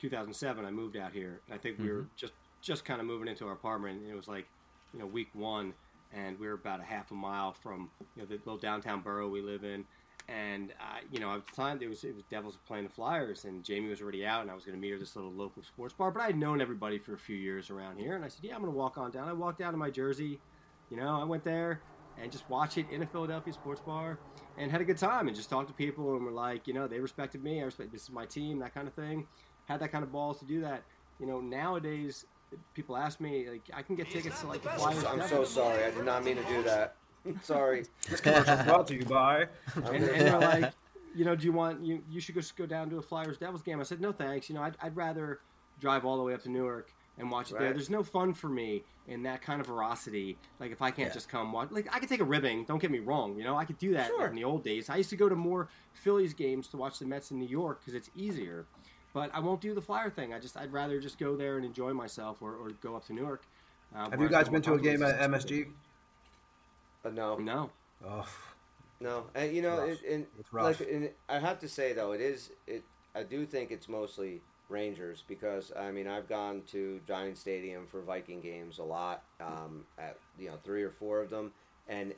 2007, 0.00 0.64
I 0.64 0.70
moved 0.70 0.96
out 0.96 1.12
here. 1.12 1.42
I 1.52 1.58
think 1.58 1.78
we 1.78 1.84
Mm-hmm. 1.84 1.98
were 1.98 2.08
just 2.16 2.32
just 2.62 2.84
kind 2.86 3.00
of 3.00 3.06
moving 3.06 3.28
into 3.28 3.46
our 3.46 3.52
apartment. 3.52 4.00
And 4.00 4.10
it 4.10 4.14
was 4.16 4.26
like, 4.26 4.46
you 4.92 4.98
know, 4.98 5.06
week 5.06 5.28
one, 5.34 5.74
and 6.10 6.38
we 6.38 6.46
were 6.46 6.54
about 6.54 6.80
a 6.80 6.84
half 6.84 7.10
a 7.10 7.14
mile 7.14 7.52
from 7.52 7.90
you 8.16 8.22
know 8.22 8.26
the 8.28 8.36
little 8.38 8.56
downtown 8.58 9.02
borough 9.02 9.28
we 9.28 9.42
live 9.42 9.64
in. 9.64 9.84
And 10.28 10.72
uh, 10.80 11.00
you 11.12 11.20
know, 11.20 11.34
at 11.34 11.46
the 11.46 11.54
time 11.54 11.78
it 11.82 11.88
was 11.88 12.02
it 12.02 12.14
was 12.14 12.24
Devils 12.30 12.58
playing 12.66 12.84
the 12.84 12.90
Flyers, 12.90 13.44
and 13.44 13.62
Jamie 13.62 13.90
was 13.90 14.00
already 14.00 14.24
out, 14.24 14.42
and 14.42 14.50
I 14.50 14.54
was 14.54 14.64
going 14.64 14.74
to 14.74 14.80
meet 14.80 14.88
her 14.88 14.94
at 14.94 15.00
this 15.00 15.16
little 15.16 15.32
local 15.32 15.62
sports 15.62 15.92
bar. 15.92 16.10
But 16.10 16.22
I 16.22 16.26
had 16.26 16.38
known 16.38 16.62
everybody 16.62 16.98
for 16.98 17.12
a 17.12 17.18
few 17.18 17.36
years 17.36 17.68
around 17.68 17.98
here, 17.98 18.16
and 18.16 18.24
I 18.24 18.28
said, 18.28 18.40
yeah, 18.42 18.54
I'm 18.54 18.62
going 18.62 18.72
to 18.72 18.78
walk 18.78 18.96
on 18.96 19.10
down. 19.10 19.28
I 19.28 19.34
walked 19.34 19.58
down 19.58 19.72
to 19.72 19.78
my 19.78 19.90
jersey, 19.90 20.40
you 20.90 20.96
know, 20.96 21.20
I 21.20 21.24
went 21.24 21.44
there 21.44 21.80
and 22.20 22.30
just 22.30 22.48
watched 22.48 22.78
it 22.78 22.86
in 22.90 23.02
a 23.02 23.06
Philadelphia 23.06 23.52
sports 23.52 23.80
bar 23.80 24.18
and 24.56 24.70
had 24.70 24.80
a 24.80 24.84
good 24.84 24.98
time 24.98 25.26
and 25.26 25.36
just 25.36 25.50
talked 25.50 25.68
to 25.68 25.74
people 25.74 26.14
and 26.16 26.24
were 26.24 26.30
like, 26.30 26.66
you 26.68 26.74
know, 26.74 26.86
they 26.86 27.00
respected 27.00 27.42
me. 27.42 27.60
I 27.60 27.64
respect 27.64 27.92
this 27.92 28.04
is 28.04 28.10
my 28.10 28.26
team, 28.26 28.60
that 28.60 28.74
kind 28.74 28.86
of 28.86 28.94
thing. 28.94 29.26
Had 29.66 29.80
that 29.80 29.90
kind 29.90 30.04
of 30.04 30.12
balls 30.12 30.38
to 30.38 30.44
do 30.44 30.60
that. 30.60 30.84
You 31.18 31.26
know, 31.26 31.40
nowadays 31.40 32.26
people 32.74 32.96
ask 32.96 33.20
me 33.20 33.48
like, 33.48 33.62
I 33.74 33.82
can 33.82 33.96
get 33.96 34.10
tickets 34.10 34.40
to 34.40 34.46
like 34.46 34.62
the 34.62 34.70
Flyers. 34.70 35.04
I'm 35.04 35.26
so 35.26 35.44
sorry. 35.44 35.84
I 35.84 35.90
did 35.90 36.04
not 36.04 36.24
mean 36.24 36.36
to 36.36 36.44
do 36.44 36.62
that. 36.64 36.96
Sorry. 37.42 37.84
This 38.08 38.20
commercial's 38.20 38.62
brought 38.64 38.86
to 38.88 38.94
you 38.94 39.04
by. 39.04 39.46
And, 39.76 40.04
and 40.04 40.04
they're 40.26 40.38
like, 40.38 40.72
you 41.14 41.24
know, 41.24 41.34
do 41.36 41.44
you 41.46 41.52
want 41.52 41.84
you 41.84 42.02
you 42.10 42.20
should 42.20 42.34
just 42.34 42.56
go 42.56 42.66
down 42.66 42.90
to 42.90 42.98
a 42.98 43.02
Flyers 43.02 43.38
Devils 43.38 43.62
game? 43.62 43.80
I 43.80 43.82
said 43.84 44.00
no 44.00 44.12
thanks. 44.12 44.48
You 44.48 44.54
know, 44.56 44.62
I'd, 44.62 44.76
I'd 44.82 44.96
rather 44.96 45.40
drive 45.80 46.04
all 46.04 46.16
the 46.16 46.22
way 46.22 46.34
up 46.34 46.42
to 46.42 46.50
Newark 46.50 46.92
and 47.18 47.30
watch 47.30 47.50
it 47.52 47.58
there. 47.58 47.72
There's 47.72 47.90
no 47.90 48.02
fun 48.02 48.34
for 48.34 48.48
me 48.48 48.82
in 49.06 49.22
that 49.22 49.40
kind 49.42 49.60
of 49.60 49.66
veracity. 49.68 50.36
Like 50.58 50.72
if 50.72 50.82
I 50.82 50.90
can't 50.90 51.08
Yeah. 51.08 51.14
just 51.14 51.28
come 51.28 51.52
watch, 51.52 51.70
like 51.70 51.88
I 51.94 51.98
could 52.00 52.08
take 52.08 52.20
a 52.20 52.24
ribbing. 52.24 52.64
Don't 52.64 52.80
get 52.80 52.90
me 52.90 52.98
wrong. 52.98 53.36
You 53.38 53.44
know, 53.44 53.56
I 53.56 53.64
could 53.64 53.78
do 53.78 53.92
that 53.94 54.08
Sure. 54.08 54.26
in 54.26 54.34
the 54.34 54.44
old 54.44 54.64
days. 54.64 54.90
I 54.90 54.96
used 54.96 55.10
to 55.10 55.16
go 55.16 55.28
to 55.28 55.36
more 55.36 55.68
Phillies 55.92 56.34
games 56.34 56.66
to 56.68 56.76
watch 56.76 56.98
the 56.98 57.06
Mets 57.06 57.30
in 57.30 57.38
New 57.38 57.48
York 57.48 57.80
because 57.80 57.94
it's 57.94 58.10
easier. 58.16 58.66
But 59.12 59.30
I 59.32 59.38
won't 59.38 59.60
do 59.60 59.74
the 59.74 59.80
Flyer 59.82 60.10
thing. 60.10 60.34
I 60.34 60.40
just 60.40 60.56
I'd 60.56 60.72
rather 60.72 60.98
just 61.00 61.18
go 61.18 61.36
there 61.36 61.56
and 61.56 61.64
enjoy 61.64 61.92
myself 61.92 62.42
or, 62.42 62.54
or 62.56 62.70
go 62.82 62.96
up 62.96 63.06
to 63.06 63.12
Newark. 63.12 63.44
Uh, 63.94 64.10
Have 64.10 64.20
you 64.20 64.28
guys 64.28 64.48
been 64.48 64.62
to 64.62 64.74
a 64.74 64.80
game 64.80 65.04
at. 65.04 65.20
MSG? 65.30 65.68
Uh, 67.04 67.10
no. 67.10 67.36
No. 67.38 67.70
Oh, 68.06 68.26
No, 69.00 69.24
and 69.34 69.54
you 69.54 69.62
know, 69.62 69.78
Rough. 69.78 69.88
it, 69.90 70.00
and 70.12 70.26
It's 70.38 70.52
rough. 70.52 70.80
like, 70.80 70.88
and 70.90 71.10
I 71.28 71.38
have 71.38 71.58
to 71.60 71.68
say 71.68 71.92
though, 71.92 72.12
it 72.12 72.20
is 72.20 72.50
it. 72.66 72.82
I 73.14 73.22
do 73.22 73.44
think 73.46 73.70
it's 73.70 73.88
mostly 73.88 74.40
Rangers 74.68 75.22
because 75.28 75.72
I 75.76 75.90
mean 75.90 76.06
I've 76.08 76.28
gone 76.28 76.62
to 76.68 77.00
Giant 77.06 77.36
Stadium 77.38 77.86
for 77.86 78.00
Viking 78.02 78.40
games 78.40 78.78
a 78.78 78.82
lot, 78.84 79.22
um, 79.40 79.84
at 79.98 80.16
you 80.38 80.48
know 80.48 80.58
three 80.64 80.82
or 80.82 80.90
four 80.90 81.20
of 81.20 81.30
them, 81.30 81.52
and 81.88 82.14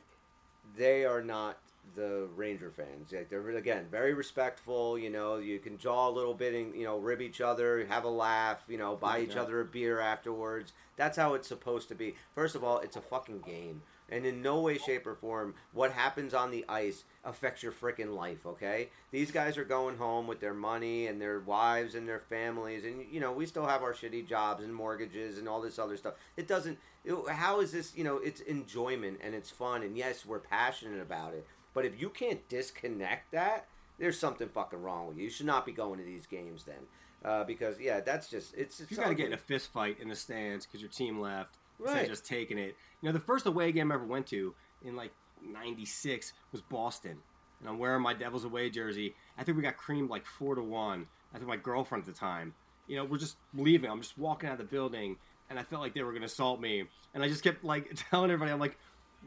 they 0.76 1.04
are 1.04 1.22
not 1.22 1.58
the 1.94 2.28
Ranger 2.36 2.70
fans. 2.70 3.12
Like 3.12 3.30
they're 3.30 3.48
again 3.56 3.86
very 3.90 4.14
respectful. 4.14 4.98
You 4.98 5.10
know, 5.10 5.36
you 5.38 5.58
can 5.58 5.78
jaw 5.78 6.08
a 6.08 6.10
little 6.12 6.34
bit 6.34 6.54
and 6.54 6.74
you 6.74 6.84
know 6.84 6.98
rib 6.98 7.20
each 7.20 7.40
other, 7.40 7.84
have 7.86 8.04
a 8.04 8.08
laugh. 8.10 8.62
You 8.68 8.78
know, 8.78 8.96
buy 8.96 9.20
each 9.20 9.34
Yeah. 9.34 9.42
other 9.42 9.60
a 9.60 9.64
beer 9.64 10.00
afterwards. 10.00 10.72
That's 10.96 11.16
how 11.16 11.34
it's 11.34 11.48
supposed 11.48 11.88
to 11.88 11.94
be. 11.94 12.14
First 12.34 12.54
of 12.54 12.62
all, 12.64 12.78
it's 12.80 12.96
a 12.96 13.00
fucking 13.02 13.40
game. 13.40 13.82
And 14.08 14.24
in 14.24 14.40
no 14.40 14.60
way, 14.60 14.78
shape, 14.78 15.04
or 15.04 15.16
form, 15.16 15.54
what 15.72 15.90
happens 15.90 16.32
on 16.32 16.52
the 16.52 16.64
ice 16.68 17.02
affects 17.24 17.62
your 17.62 17.72
freaking 17.72 18.14
life, 18.14 18.46
okay? 18.46 18.90
These 19.10 19.32
guys 19.32 19.58
are 19.58 19.64
going 19.64 19.96
home 19.96 20.28
with 20.28 20.38
their 20.38 20.54
money 20.54 21.08
and 21.08 21.20
their 21.20 21.40
wives 21.40 21.96
and 21.96 22.08
their 22.08 22.20
families. 22.20 22.84
And, 22.84 23.04
you 23.10 23.18
know, 23.18 23.32
we 23.32 23.46
still 23.46 23.66
have 23.66 23.82
our 23.82 23.92
shitty 23.92 24.28
jobs 24.28 24.62
and 24.62 24.72
mortgages 24.72 25.38
and 25.38 25.48
all 25.48 25.60
this 25.60 25.78
other 25.78 25.96
stuff. 25.96 26.14
It 26.36 26.46
doesn't, 26.46 26.78
it, 27.04 27.16
how 27.30 27.60
is 27.60 27.72
this, 27.72 27.96
you 27.96 28.04
know, 28.04 28.18
it's 28.18 28.40
enjoyment 28.42 29.18
and 29.24 29.34
it's 29.34 29.50
fun. 29.50 29.82
And 29.82 29.98
yes, 29.98 30.24
we're 30.24 30.38
passionate 30.38 31.02
about 31.02 31.34
it. 31.34 31.44
But 31.74 31.84
if 31.84 32.00
you 32.00 32.08
can't 32.08 32.48
disconnect 32.48 33.32
that, 33.32 33.66
there's 33.98 34.18
something 34.18 34.48
fucking 34.48 34.82
wrong 34.82 35.08
with 35.08 35.16
you. 35.16 35.24
You 35.24 35.30
should 35.30 35.46
not 35.46 35.66
be 35.66 35.72
going 35.72 35.98
to 35.98 36.04
these 36.04 36.26
games 36.26 36.62
then. 36.62 36.86
Uh, 37.24 37.42
because, 37.42 37.80
yeah, 37.80 37.98
that's 38.00 38.28
just, 38.28 38.54
it's, 38.54 38.78
it's 38.78 38.90
you 38.92 38.96
got 38.98 39.08
to 39.08 39.14
get 39.16 39.26
in 39.26 39.32
a 39.32 39.38
fist 39.38 39.72
fight 39.72 39.98
in 40.00 40.08
the 40.08 40.14
stands 40.14 40.64
because 40.64 40.80
your 40.80 40.90
team 40.90 41.18
left, 41.18 41.56
instead 41.80 42.04
of 42.04 42.08
just 42.08 42.26
taking 42.26 42.58
it. 42.58 42.76
You 43.00 43.08
know, 43.08 43.12
the 43.12 43.20
first 43.20 43.46
away 43.46 43.72
game 43.72 43.90
I 43.92 43.94
ever 43.94 44.04
went 44.04 44.26
to 44.28 44.54
in 44.84 44.96
like 44.96 45.12
'96 45.42 46.32
was 46.52 46.60
Boston, 46.62 47.18
and 47.60 47.68
I'm 47.68 47.78
wearing 47.78 48.02
my 48.02 48.14
Devils 48.14 48.44
away 48.44 48.70
jersey. 48.70 49.14
I 49.38 49.44
think 49.44 49.56
we 49.56 49.62
got 49.62 49.76
creamed 49.76 50.10
like 50.10 50.26
four 50.26 50.54
to 50.54 50.62
one. 50.62 51.06
I 51.34 51.38
think 51.38 51.48
my 51.48 51.56
girlfriend 51.56 52.06
at 52.06 52.14
the 52.14 52.18
time. 52.18 52.54
You 52.86 52.96
know, 52.96 53.04
we're 53.04 53.18
just 53.18 53.36
leaving. 53.54 53.90
I'm 53.90 54.00
just 54.00 54.16
walking 54.16 54.48
out 54.48 54.52
of 54.52 54.58
the 54.58 54.64
building, 54.64 55.16
and 55.50 55.58
I 55.58 55.62
felt 55.64 55.82
like 55.82 55.94
they 55.94 56.02
were 56.02 56.12
going 56.12 56.22
to 56.22 56.26
assault 56.26 56.60
me, 56.60 56.84
and 57.14 57.22
I 57.22 57.28
just 57.28 57.42
kept 57.42 57.64
like 57.64 57.90
telling 58.10 58.30
everybody, 58.30 58.52
I'm 58.52 58.60
like. 58.60 58.78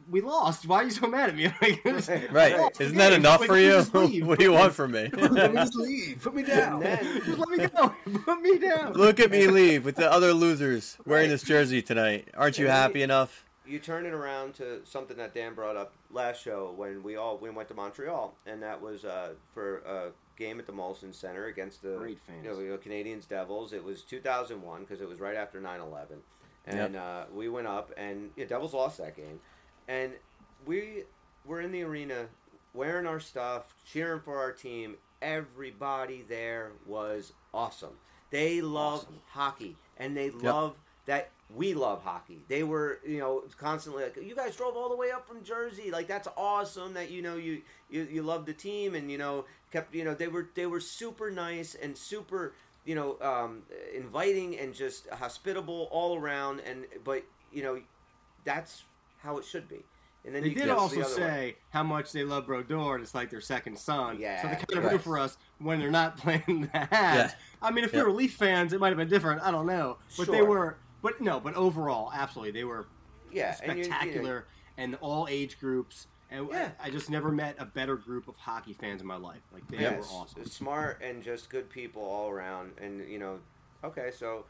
We 0.10 0.22
lost. 0.22 0.68
Why 0.68 0.82
are 0.82 0.84
you 0.84 0.90
so 0.92 1.08
mad 1.08 1.30
at 1.30 1.36
me? 1.36 1.46
Like, 1.62 1.84
Right. 2.32 2.58
Right. 2.58 2.72
Isn't 2.82 2.98
that 2.98 3.10
game. 3.10 3.20
enough 3.22 3.40
Like, 3.42 3.50
for 3.50 3.58
you 3.58 3.66
you? 3.68 3.72
just 3.74 3.94
leave. 3.96 4.28
what 4.28 4.40
do 4.40 4.46
you 4.46 4.54
want 4.54 4.74
from 4.74 4.92
me? 4.92 5.10
Let 5.14 5.54
me 5.54 5.60
just 5.62 5.76
leave. 5.76 6.20
Put 6.22 6.36
me 6.36 6.44
down. 6.44 6.84
And 6.84 7.00
then, 7.06 7.22
Just 7.26 7.38
let 7.40 7.50
me 7.50 7.68
go. 7.68 7.96
Put 8.26 8.42
me 8.42 8.58
down. 8.60 8.94
Look 8.94 9.20
at 9.20 9.32
me 9.32 9.48
leave 9.48 9.86
with 9.86 9.96
the 9.96 10.12
other 10.12 10.34
losers 10.34 10.98
wearing 11.06 11.30
this 11.30 11.44
jersey 11.44 11.82
tonight. 11.82 12.28
Aren't 12.36 12.58
you 12.58 12.68
happy 12.68 13.02
enough? 13.04 13.46
you 13.68 13.78
turn 13.78 14.08
it 14.08 14.14
around 14.14 14.56
to 14.56 14.84
something 14.84 15.16
that 15.18 15.36
Dan 15.36 15.54
brought 15.54 15.76
up 15.76 15.94
last 16.12 16.42
show 16.42 16.74
when 16.76 17.04
we 17.04 17.16
all 17.18 17.38
we 17.38 17.52
went 17.52 17.68
to 17.68 17.76
Montreal, 17.76 18.34
and 18.48 18.64
that 18.64 18.82
was 18.82 19.06
uh, 19.06 19.34
for 19.54 19.78
a 19.86 20.10
game 20.40 20.58
at 20.60 20.66
the 20.66 20.74
Molson 20.74 21.14
Center 21.14 21.46
against 21.46 21.84
the 21.84 21.96
Great 21.98 22.18
fans. 22.26 22.44
you 22.44 22.50
know, 22.50 22.56
the 22.58 22.78
Canadiens 22.80 23.28
Devils. 23.28 23.72
It 23.72 23.84
was 23.84 24.02
2001 24.02 24.82
because 24.82 25.02
it 25.02 25.08
was 25.08 25.20
right 25.20 25.36
after 25.36 25.62
9/11, 25.62 26.08
and 26.66 26.96
uh, 26.96 27.26
we 27.32 27.48
went 27.48 27.68
up 27.68 27.92
and 27.96 28.32
yeah, 28.36 28.46
Devils 28.46 28.74
lost 28.74 28.98
that 28.98 29.16
game, 29.16 29.40
and 29.90 30.14
we 30.66 31.04
were 31.46 31.62
in 31.62 31.74
the 31.74 31.84
arena 31.84 32.28
wearing 32.74 33.08
our 33.08 33.20
stuff, 33.20 33.76
cheering 33.86 34.22
for 34.22 34.38
our 34.40 34.54
team. 34.54 34.96
Everybody 35.22 36.24
there 36.30 36.72
was 36.88 37.34
awesome. 37.54 37.98
They 38.32 38.62
love 38.62 39.02
Awesome. 39.02 39.22
hockey, 39.32 39.76
and 39.98 40.16
they 40.16 40.30
love 40.30 40.76
that 41.08 41.32
we 41.56 41.74
love 41.74 42.04
hockey. 42.04 42.44
They 42.48 42.64
were, 42.64 43.00
you 43.06 43.20
know, 43.20 43.44
constantly 43.58 44.04
like, 44.04 44.18
"You 44.18 44.36
guys 44.36 44.56
drove 44.56 44.78
all 44.78 44.90
the 44.90 44.96
way 44.96 45.12
up 45.12 45.28
from 45.28 45.44
Jersey. 45.44 45.92
Like 45.92 46.08
that's 46.08 46.28
awesome. 46.38 46.94
That 46.94 47.10
you 47.12 47.22
know 47.24 47.36
you 47.38 47.64
you, 47.90 48.08
you 48.10 48.22
love 48.24 48.46
the 48.46 48.54
team, 48.54 48.96
and 48.96 49.12
you 49.12 49.18
know 49.18 49.46
kept 49.72 49.94
you 49.96 50.06
know 50.06 50.14
they 50.14 50.28
were 50.28 50.50
they 50.56 50.68
were 50.68 50.80
super 50.80 51.32
nice 51.32 51.76
and 51.76 51.98
super 51.98 52.54
you 52.86 52.96
know 52.96 53.18
um, 53.22 53.64
inviting 53.96 54.58
and 54.60 54.74
just 54.76 55.10
hospitable 55.10 55.90
all 55.92 56.18
around. 56.18 56.62
And 56.62 56.86
but 57.04 57.24
you 57.52 57.64
know 57.64 57.82
that's 58.46 58.84
how 59.24 59.38
it 59.38 59.46
should 59.46 59.68
be. 59.68 59.84
And 60.26 60.36
then 60.36 60.44
They 60.44 60.50
you 60.50 60.56
did 60.56 60.70
also 60.70 61.00
the 61.00 61.06
say 61.06 61.22
way. 61.22 61.56
how 61.70 61.82
much 61.84 62.12
they 62.12 62.24
love 62.24 62.46
Brodeur, 62.46 62.96
and 62.96 63.04
it's 63.04 63.16
like 63.16 63.30
their 63.30 63.40
second 63.42 63.80
son. 63.80 64.18
Yeah, 64.20 64.42
so 64.42 64.48
they 64.50 64.56
kind 64.56 64.66
of 64.78 64.84
right. 64.84 64.92
root 64.94 65.02
for 65.02 65.18
us 65.18 65.38
when 65.60 65.80
they're 65.80 65.90
not 65.90 66.18
playing 66.22 66.62
the 66.62 66.68
Habs. 66.68 66.90
Yeah. 66.92 67.32
I 67.62 67.72
mean, 67.72 67.86
if 67.86 67.94
Yeah. 67.94 68.00
they 68.00 68.06
were 68.06 68.12
Leaf 68.12 68.34
fans, 68.36 68.74
it 68.74 68.80
might 68.82 68.90
have 68.90 68.98
been 68.98 69.08
different. 69.10 69.42
I 69.42 69.52
don't 69.52 69.66
know, 69.66 69.98
but 70.18 70.28
they 70.30 70.42
were. 70.42 70.76
But 71.02 71.22
no, 71.22 71.40
but 71.40 71.56
overall, 71.56 72.12
absolutely, 72.14 72.52
they 72.52 72.66
were 72.66 72.86
yeah, 73.32 73.56
and 73.64 73.78
you- 73.78 73.84
you 73.86 73.90
know, 73.90 73.96
spectacular 73.96 74.46
and, 74.78 74.96
all 74.96 75.28
age 75.30 75.58
groups. 75.60 76.08
And 76.32 76.50
Yeah. 76.52 76.72
I 76.80 76.90
just 76.90 77.10
never 77.10 77.32
met 77.32 77.56
a 77.58 77.66
better 77.66 77.96
group 77.96 78.28
of 78.28 78.36
hockey 78.36 78.74
fans 78.74 79.00
in 79.02 79.08
my 79.08 79.16
life. 79.16 79.42
Like 79.54 79.66
they 79.70 79.78
Yeah, 79.80 79.98
were 79.98 80.04
awesome. 80.04 80.46
smart 80.46 81.02
and 81.02 81.24
just 81.24 81.50
good 81.50 81.70
people 81.70 82.04
all 82.04 82.30
around. 82.30 82.74
And 82.80 83.10
you 83.10 83.18
know, 83.20 83.40
okay, 83.86 84.12
so 84.12 84.46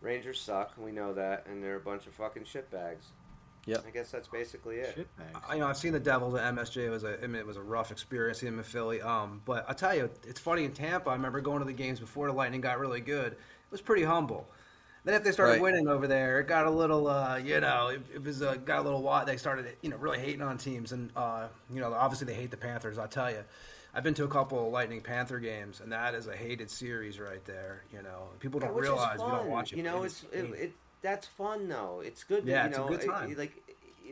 Rangers 0.00 0.40
suck. 0.40 0.72
We 0.78 0.90
know 0.90 1.12
that, 1.12 1.46
and 1.46 1.62
they're 1.62 1.76
a 1.76 1.80
bunch 1.80 2.06
of 2.06 2.14
fucking 2.14 2.44
shitbags. 2.44 3.10
Yep. 3.66 3.84
I 3.86 3.90
guess 3.90 4.10
that's 4.10 4.26
basically 4.28 4.76
it. 4.76 4.96
Shitbags. 4.96 5.40
I, 5.48 5.54
you 5.54 5.60
know, 5.60 5.68
I've 5.68 5.76
seen 5.76 5.92
the 5.92 6.00
Devils 6.00 6.34
at 6.34 6.54
MSG. 6.54 6.78
It 6.78 6.90
was 6.90 7.04
a, 7.04 7.22
I 7.22 7.26
mean, 7.26 7.36
it 7.36 7.46
was 7.46 7.56
a 7.56 7.62
rough 7.62 7.92
experience 7.92 8.38
seeing 8.40 8.52
them 8.52 8.58
in 8.58 8.64
Philly. 8.64 9.00
Um, 9.00 9.40
but 9.44 9.64
I 9.68 9.72
tell 9.72 9.94
you, 9.94 10.10
it's 10.26 10.40
funny 10.40 10.64
in 10.64 10.72
Tampa. 10.72 11.10
I 11.10 11.14
remember 11.14 11.40
going 11.40 11.60
to 11.60 11.64
the 11.64 11.72
games 11.72 12.00
before 12.00 12.26
the 12.26 12.32
Lightning 12.32 12.60
got 12.60 12.78
really 12.80 13.00
good. 13.00 13.32
It 13.32 13.38
was 13.70 13.80
pretty 13.80 14.02
humble. 14.02 14.48
Then 15.04 15.14
if 15.14 15.24
they 15.24 15.32
started 15.32 15.54
Right. 15.54 15.62
winning 15.62 15.88
over 15.88 16.06
there, 16.06 16.40
it 16.40 16.46
got 16.46 16.66
a 16.66 16.70
little, 16.70 17.08
uh, 17.08 17.36
you 17.36 17.58
know, 17.60 17.88
it, 17.88 18.02
it 18.14 18.24
was 18.24 18.40
uh, 18.42 18.54
got 18.54 18.78
a 18.80 18.82
little 18.82 19.02
wild. 19.02 19.26
They 19.26 19.36
started, 19.36 19.66
you 19.80 19.90
know, 19.90 19.96
really 19.96 20.18
hating 20.20 20.42
on 20.42 20.58
teams, 20.58 20.92
and 20.92 21.10
uh, 21.16 21.48
you 21.72 21.80
know, 21.80 21.92
obviously 21.92 22.26
they 22.26 22.34
hate 22.34 22.52
the 22.52 22.56
Panthers. 22.56 22.98
I 22.98 23.08
tell 23.08 23.28
you, 23.28 23.42
I've 23.94 24.04
been 24.04 24.14
to 24.14 24.24
a 24.24 24.28
couple 24.28 24.64
of 24.64 24.72
Lightning 24.72 25.00
Panther 25.00 25.40
games, 25.40 25.80
and 25.80 25.90
that 25.90 26.14
is 26.14 26.28
a 26.28 26.36
hated 26.36 26.70
series 26.70 27.18
right 27.18 27.44
there. 27.44 27.82
You 27.92 28.02
know, 28.02 28.28
people 28.38 28.60
don't 28.60 28.74
Which 28.74 28.84
is 28.84 28.90
realize 28.90 29.18
you 29.20 29.26
don't 29.26 29.48
watch 29.50 29.72
it. 29.72 29.76
You 29.76 29.82
know, 29.82 30.04
it's 30.04 30.22
is- 30.32 30.50
it, 30.52 30.54
it, 30.54 30.72
that's 31.02 31.26
fun 31.26 31.68
though. 31.68 32.02
It's 32.04 32.24
good. 32.24 32.44
Yeah, 32.46 32.62
you 32.64 32.68
it's 32.70 32.78
a 32.78 32.80
know, 32.80 32.88
good 32.88 33.02
it- 33.02 33.06
time. 33.06 33.34
like, 33.36 33.62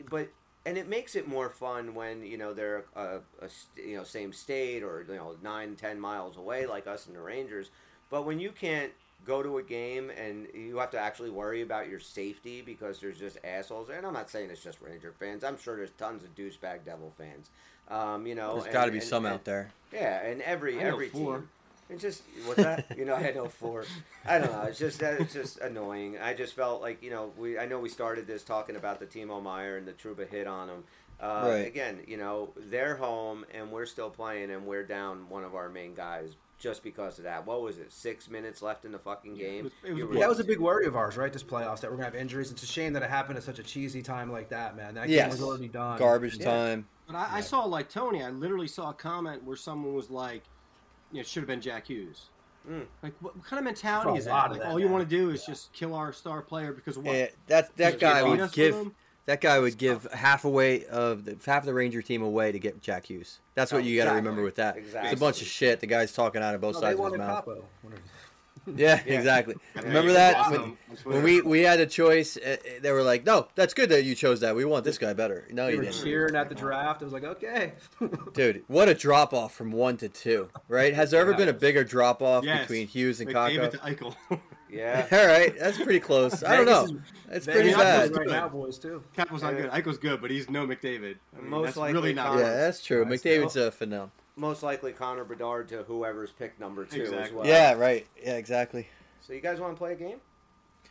but 0.09 0.29
and 0.65 0.77
it 0.77 0.87
makes 0.87 1.15
it 1.15 1.27
more 1.27 1.49
fun 1.49 1.95
when 1.95 2.23
you 2.25 2.37
know 2.37 2.53
they're 2.53 2.83
a, 2.95 3.19
a 3.41 3.49
you 3.77 3.97
know 3.97 4.03
same 4.03 4.31
state 4.33 4.83
or 4.83 5.05
you 5.07 5.15
know 5.15 5.35
nine 5.41 5.75
ten 5.75 5.99
miles 5.99 6.37
away 6.37 6.65
like 6.65 6.87
us 6.87 7.07
and 7.07 7.15
the 7.15 7.21
Rangers. 7.21 7.69
But 8.09 8.25
when 8.25 8.39
you 8.39 8.51
can't 8.51 8.91
go 9.25 9.41
to 9.43 9.59
a 9.59 9.63
game 9.63 10.09
and 10.09 10.47
you 10.53 10.77
have 10.77 10.89
to 10.91 10.99
actually 10.99 11.29
worry 11.29 11.61
about 11.61 11.87
your 11.87 11.99
safety 11.99 12.61
because 12.61 12.99
there's 12.99 13.17
just 13.19 13.37
assholes. 13.43 13.87
There. 13.87 13.97
And 13.97 14.05
I'm 14.05 14.13
not 14.13 14.29
saying 14.29 14.49
it's 14.49 14.63
just 14.63 14.81
Ranger 14.81 15.13
fans. 15.19 15.43
I'm 15.43 15.57
sure 15.59 15.75
there's 15.77 15.91
tons 15.91 16.23
of 16.23 16.35
douchebag 16.35 16.85
Devil 16.85 17.13
fans. 17.17 17.49
Um, 17.87 18.25
you 18.25 18.35
know, 18.35 18.59
there's 18.59 18.73
got 18.73 18.85
to 18.85 18.91
be 18.91 18.97
and- 18.97 19.07
some 19.07 19.25
and- 19.25 19.35
out 19.35 19.45
there. 19.45 19.71
Yeah, 19.93 20.25
and 20.25 20.41
every 20.41 20.79
I 20.79 20.83
know 20.83 20.89
every 20.93 21.09
four. 21.09 21.37
team. 21.39 21.49
It's 21.91 22.01
just 22.01 22.23
what's 22.45 22.61
that? 22.63 22.97
You 22.97 23.05
know, 23.05 23.15
I 23.15 23.31
know 23.31 23.47
four. 23.47 23.85
I 24.25 24.37
don't 24.39 24.51
know. 24.51 24.61
It's 24.63 24.79
just 24.79 24.99
that 24.99 25.19
it's 25.19 25.33
just 25.33 25.59
annoying. 25.59 26.17
I 26.19 26.33
just 26.33 26.53
felt 26.55 26.81
like 26.81 27.03
you 27.03 27.09
know 27.09 27.31
we. 27.37 27.57
I 27.59 27.65
know 27.65 27.79
we 27.79 27.89
started 27.89 28.27
this 28.27 28.43
talking 28.43 28.75
about 28.75 28.99
the 28.99 29.05
Timo 29.05 29.41
Meier 29.41 29.77
and 29.77 29.87
the 29.87 29.93
Trouba 29.93 30.27
hit 30.29 30.47
on 30.47 30.69
him. 30.69 30.83
Uh, 31.19 31.43
Right. 31.49 31.67
Again, 31.67 31.99
you 32.07 32.17
know 32.17 32.51
they're 32.57 32.95
home 32.95 33.45
and 33.53 33.71
we're 33.71 33.85
still 33.85 34.09
playing 34.09 34.49
and 34.51 34.65
we're 34.65 34.83
down 34.83 35.29
one 35.29 35.43
of 35.43 35.53
our 35.53 35.69
main 35.69 35.93
guys 35.93 36.35
just 36.57 36.83
because 36.83 37.17
of 37.17 37.23
that. 37.25 37.45
What 37.45 37.61
was 37.63 37.77
it? 37.79 37.91
Six 37.91 38.29
minutes 38.29 38.61
left 38.61 38.85
in 38.85 38.91
the 38.91 38.99
fucking 38.99 39.35
game. 39.35 39.63
was- 39.65 39.73
it 39.83 39.91
was 39.91 39.99
You 39.99 40.11
a 40.11 40.19
that 40.19 40.29
was 40.29 40.39
a 40.39 40.43
big 40.43 40.59
worry 40.59 40.85
of 40.85 40.95
ours, 40.95 41.17
right? 41.17 41.31
This 41.33 41.43
playoffs 41.43 41.81
that 41.81 41.89
we're 41.91 41.97
gonna 41.97 42.05
have 42.05 42.15
injuries. 42.15 42.51
It's 42.51 42.63
a 42.63 42.67
shame 42.67 42.93
that 42.93 43.03
it 43.03 43.09
happened 43.09 43.37
at 43.37 43.43
such 43.43 43.59
a 43.59 43.63
cheesy 43.63 44.01
time 44.01 44.31
like 44.31 44.49
that, 44.49 44.75
man. 44.75 44.95
That 44.95 45.07
game 45.09 45.29
was 45.29 45.41
already 45.41 45.67
done. 45.67 45.99
Garbage 45.99 46.37
Yeah. 46.37 46.45
time. 46.45 46.87
But 47.07 47.15
I, 47.17 47.27
I 47.37 47.41
saw 47.41 47.65
like 47.65 47.89
Tony. 47.89 48.23
I 48.23 48.29
literally 48.29 48.67
saw 48.67 48.89
a 48.91 48.93
comment 48.93 49.43
where 49.43 49.57
someone 49.57 49.93
was 49.93 50.09
like, 50.09 50.43
"You 51.11 51.17
know, 51.19 51.23
should 51.23 51.41
have 51.41 51.47
been 51.47 51.61
Jack 51.61 51.87
Hughes." 51.87 52.25
Mm. 52.69 52.85
Like, 53.01 53.13
what, 53.21 53.35
what 53.35 53.45
kind 53.45 53.59
of 53.59 53.65
mentality 53.65 54.19
is 54.19 54.25
that? 54.25 54.51
Like, 54.51 54.59
that, 54.59 54.67
all 54.67 54.79
you 54.79 54.85
man. 54.85 54.93
want 54.93 55.09
to 55.09 55.15
do 55.17 55.29
is 55.31 55.43
just 55.45 55.73
kill 55.73 55.95
our 55.95 56.13
star 56.13 56.41
player 56.41 56.71
because 56.71 56.97
of 56.97 57.05
what? 57.05 57.33
That 57.47 57.75
that 57.77 57.99
guy 57.99 58.23
would 58.23 58.51
give 58.51 58.91
that 59.25 59.41
guy 59.41 59.59
would 59.59 59.77
give 59.77 60.03
half 60.11 60.45
away 60.45 60.85
of 60.85 61.25
the 61.25 61.37
half 61.45 61.65
the 61.65 61.73
Ranger 61.73 62.01
team 62.01 62.21
away 62.21 62.51
to 62.51 62.59
get 62.59 62.81
Jack 62.81 63.05
Hughes. 63.05 63.39
That's 63.55 63.71
what 63.71 63.79
Oh, 63.79 63.81
you 63.85 63.97
got 63.97 64.05
to 64.05 64.09
exactly. 64.09 64.21
remember 64.21 64.43
with 64.43 64.55
that. 64.55 64.77
Exactly. 64.77 65.11
It's 65.11 65.19
a 65.19 65.23
bunch 65.23 65.41
of 65.41 65.47
shit. 65.47 65.79
The 65.79 65.87
guy's 65.87 66.13
talking 66.13 66.41
out 66.41 66.55
of 66.55 66.61
both 66.61 66.75
they 66.75 66.81
sides 66.81 66.93
of 66.95 66.99
wanted 66.99 67.19
his 67.19 67.27
mouth. 67.27 67.47
Kaapo. 68.67 68.77
Yeah, 68.79 69.01
Yeah. 69.05 69.13
exactly. 69.13 69.55
Yeah, 69.75 69.81
Remember 69.83 70.13
that 70.13 70.49
was 70.51 70.59
when, 71.05 71.13
when 71.15 71.23
we 71.23 71.41
we 71.41 71.61
had 71.61 71.79
a 71.79 71.85
choice? 71.85 72.37
uh, 72.37 72.57
They 72.81 72.91
were 72.91 73.03
like, 73.03 73.25
"No, 73.25 73.47
that's 73.55 73.73
good 73.73 73.89
that 73.89 74.03
you 74.03 74.13
chose 74.15 74.39
that. 74.41 74.55
We 74.55 74.65
want 74.65 74.83
this 74.85 74.97
guy 74.97 75.13
better." 75.13 75.47
No, 75.51 75.65
They 75.65 75.71
you 75.73 75.77
were 75.79 75.83
didn't, 75.85 76.03
cheering 76.03 76.35
at 76.35 76.49
the 76.49 76.55
draft. 76.55 77.01
It 77.01 77.05
was 77.05 77.13
like, 77.13 77.23
okay. 77.23 77.73
dude. 78.33 78.63
What 78.67 78.89
a 78.89 78.93
drop 78.93 79.33
off 79.33 79.53
from 79.55 79.71
one 79.71 79.97
to 79.97 80.09
two, 80.09 80.49
right? 80.67 80.93
Has 80.93 81.11
there 81.11 81.21
ever 81.21 81.33
been 81.33 81.49
a 81.49 81.53
bigger 81.53 81.83
drop 81.83 82.21
off 82.21 82.43
Yes. 82.43 82.61
between 82.61 82.87
Hughes 82.87 83.19
and 83.21 83.29
They 83.29 83.33
gave 83.33 83.59
it 83.61 83.73
Kakko? 83.73 83.97
to 83.97 84.13
Eichel. 84.29 84.39
Yeah. 84.73 85.05
All 85.11 85.27
right, 85.27 85.53
that's 85.59 85.75
pretty 85.75 85.99
close. 85.99 86.43
I 86.45 86.55
don't 86.55 86.65
know. 86.65 86.85
is- 86.85 86.91
It's 87.29 87.45
pretty 87.45 87.59
Vegas 87.71 87.75
got 87.75 87.83
bad. 87.83 88.09
those 88.11 88.17
right 88.19 88.27
now, 88.29 88.47
boys 88.47 88.77
too. 88.79 89.03
Cap 89.13 89.29
was 89.29 89.41
not 89.41 89.53
Yeah. 89.53 89.63
good. 89.63 89.71
Eichel's 89.71 89.97
good, 89.97 90.21
but 90.21 90.31
he's 90.31 90.49
no 90.49 90.65
McDavid. 90.65 91.15
I 91.37 91.41
mean, 91.41 91.49
Most 91.49 91.65
that's 91.65 91.77
likely 91.77 91.93
really 91.95 92.13
not. 92.13 92.27
Connor. 92.27 92.41
Yeah, 92.43 92.53
that's 92.55 92.81
true. 92.81 93.03
Nice. 93.03 93.21
McDavid's 93.21 93.57
a 93.57 93.69
phenomenal. 93.71 94.11
Most 94.41 94.63
likely 94.63 94.91
Connor 94.91 95.23
Bedard 95.23 95.69
to 95.69 95.83
whoever's 95.83 96.31
picked 96.31 96.59
number 96.59 96.83
two 96.83 97.03
as 97.03 97.09
Exactly. 97.09 97.37
well. 97.37 97.45
Yeah, 97.45 97.73
right. 97.73 98.07
Yeah, 98.21 98.37
exactly. 98.37 98.87
So 99.21 99.33
you 99.33 99.39
guys 99.39 99.59
want 99.59 99.75
to 99.75 99.77
play 99.77 99.93
a 99.93 99.95
game? 99.95 100.17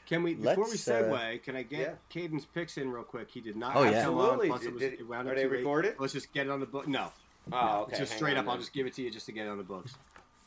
Can 0.06 0.22
we 0.22 0.34
before 0.34 0.54
we 0.64 0.70
Let's, 0.70 0.86
uh, 0.86 1.02
segue? 1.02 1.42
can 1.42 1.56
I 1.56 1.62
get 1.64 1.80
yeah. 1.80 1.92
Caden's 2.10 2.44
picks 2.46 2.78
in 2.78 2.92
real 2.92 3.02
quick? 3.02 3.28
He 3.28 3.40
did 3.40 3.56
not. 3.56 3.74
Oh, 3.74 3.82
have 3.82 3.92
yeah. 3.92 4.04
come 4.04 4.14
on, 4.18 4.20
Absolutely. 4.40 4.48
plus 4.50 4.60
it 4.60 4.64
Did- 4.64 4.72
was- 4.74 4.80
did- 4.82 4.92
it 5.00 5.08
wound 5.08 5.26
are 5.26 5.30
up 5.32 5.36
they 5.36 5.42
too 5.42 5.48
late. 5.50 5.56
recorded? 5.58 5.94
Let's 5.98 6.12
just 6.12 6.32
get 6.32 6.46
it 6.46 6.50
on 6.50 6.60
the 6.60 6.66
book. 6.66 6.86
No, 6.86 7.10
Oh, 7.52 7.80
okay. 7.82 7.98
just 7.98 8.12
hang 8.12 8.18
straight 8.18 8.32
on 8.36 8.38
up. 8.38 8.46
I'll 8.46 8.52
then. 8.52 8.60
just 8.60 8.72
give 8.72 8.86
it 8.86 8.94
to 8.94 9.02
you 9.02 9.10
just 9.10 9.26
to 9.26 9.32
get 9.32 9.46
it 9.46 9.50
on 9.50 9.58
the 9.58 9.64
books. 9.64 9.94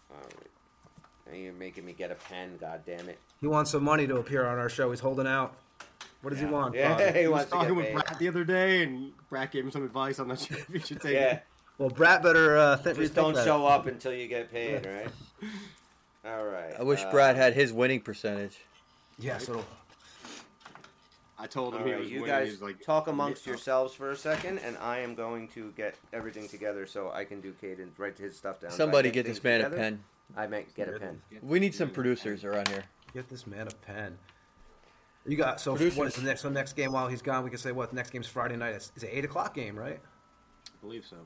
All 0.10 0.18
right. 0.22 0.47
Now 1.30 1.38
you're 1.38 1.51
making 1.54 1.86
me 1.86 1.91
get 1.91 2.10
a 2.10 2.16
pen. 2.16 2.56
God 2.58 2.84
damn 2.86 3.10
it. 3.10 3.20
He 3.41 3.47
wants 3.47 3.72
some 3.72 3.84
money 3.84 4.08
to 4.08 4.16
appear 4.16 4.45
on 4.45 4.58
our 4.60 4.70
show. 4.70 4.91
He's 4.91 5.01
holding 5.01 5.28
out. 5.28 5.54
What 6.22 6.30
does 6.30 6.39
he 6.39 6.45
want? 6.45 6.74
Yeah, 6.74 6.91
Bobby? 6.93 7.12
he 7.12 7.20
He 7.24 7.28
was 7.28 7.32
wants 7.32 7.45
to 7.47 7.51
talking 7.51 7.68
get 7.70 7.76
with 7.78 7.86
paid. 7.88 7.95
Brad 7.95 8.20
the 8.20 8.28
other 8.30 8.43
day, 8.45 8.84
and 8.84 9.12
Brad 9.30 9.51
gave 9.51 9.66
him 9.66 9.72
some 9.72 9.84
advice. 9.84 10.20
I'm 10.20 10.30
not 10.30 10.39
sure 10.39 10.58
if 10.58 10.68
he 10.68 10.80
should 10.80 11.01
take 11.01 11.16
Yeah. 11.16 11.34
it. 11.36 11.43
Well, 11.78 11.89
Brat 11.89 12.21
better 12.21 12.57
uh, 12.57 12.78
th- 12.78 12.95
Just 12.97 13.11
rethink 13.13 13.15
don't 13.15 13.34
that. 13.34 13.45
show 13.45 13.65
up 13.65 13.88
until 13.88 14.13
you 14.13 14.28
get 14.28 14.51
paid, 14.51 14.86
right? 14.86 15.09
All 16.26 16.45
right. 16.45 16.74
I 16.80 16.84
wish 16.84 17.01
uh, 17.03 17.11
Brad 17.11 17.36
had 17.36 17.53
his 17.53 17.74
winning 17.74 17.99
percentage. 17.99 18.59
Yes, 19.19 19.49
it'll. 19.49 19.65
I 21.38 21.47
told 21.47 21.74
him 21.76 21.82
All 21.82 21.88
he 21.88 21.93
was 21.95 22.09
you 22.09 22.26
guys 22.26 22.45
He 22.47 22.51
was 22.51 22.61
like, 22.61 22.82
talk 22.82 23.07
amongst 23.07 23.45
"Yeah." 23.45 23.51
yourselves 23.53 23.93
for 23.93 24.11
a 24.11 24.15
second, 24.15 24.59
and 24.59 24.78
I 24.78 24.99
am 24.99 25.13
going 25.15 25.49
to 25.49 25.74
get 25.76 25.95
everything 26.13 26.47
together 26.47 26.86
so 26.86 27.11
I 27.11 27.26
can 27.26 27.41
do 27.41 27.53
Caden 27.61 27.89
write 27.97 28.17
his 28.17 28.38
stuff 28.38 28.61
down. 28.61 28.71
Somebody 28.71 29.11
get 29.11 29.26
things 29.26 29.38
this 29.38 29.43
man 29.43 29.61
a 29.61 29.69
pen. 29.69 30.03
I 30.38 30.47
might 30.47 30.74
get 30.76 30.88
a 30.88 30.97
pen. 30.99 31.21
We 31.41 31.59
need 31.59 31.76
some 31.76 31.89
producers 31.89 32.45
around 32.45 32.69
here. 32.69 32.84
Get 33.13 33.28
this 33.30 33.45
man 33.45 33.67
a 33.67 33.71
pen. 33.86 34.17
You 35.26 35.36
got 35.38 35.59
so 35.59 35.76
Producers. 35.76 35.97
what 35.97 36.07
is 36.07 36.15
the 36.15 36.21
next 36.24 36.41
so 36.41 36.49
next 36.49 36.74
game 36.74 36.91
while 36.91 37.07
he's 37.07 37.21
gone? 37.21 37.43
We 37.43 37.49
can 37.49 37.59
say 37.59 37.71
what 37.71 37.89
the 37.89 37.95
next 37.95 38.11
game's 38.11 38.28
Friday 38.28 38.55
night. 38.57 38.76
It's, 38.76 38.91
it's 38.95 39.03
an 39.03 39.09
eight 39.11 39.26
o'clock 39.26 39.53
game, 39.53 39.78
right? 39.78 39.99
I 40.67 40.71
believe 40.82 41.05
so. 41.09 41.17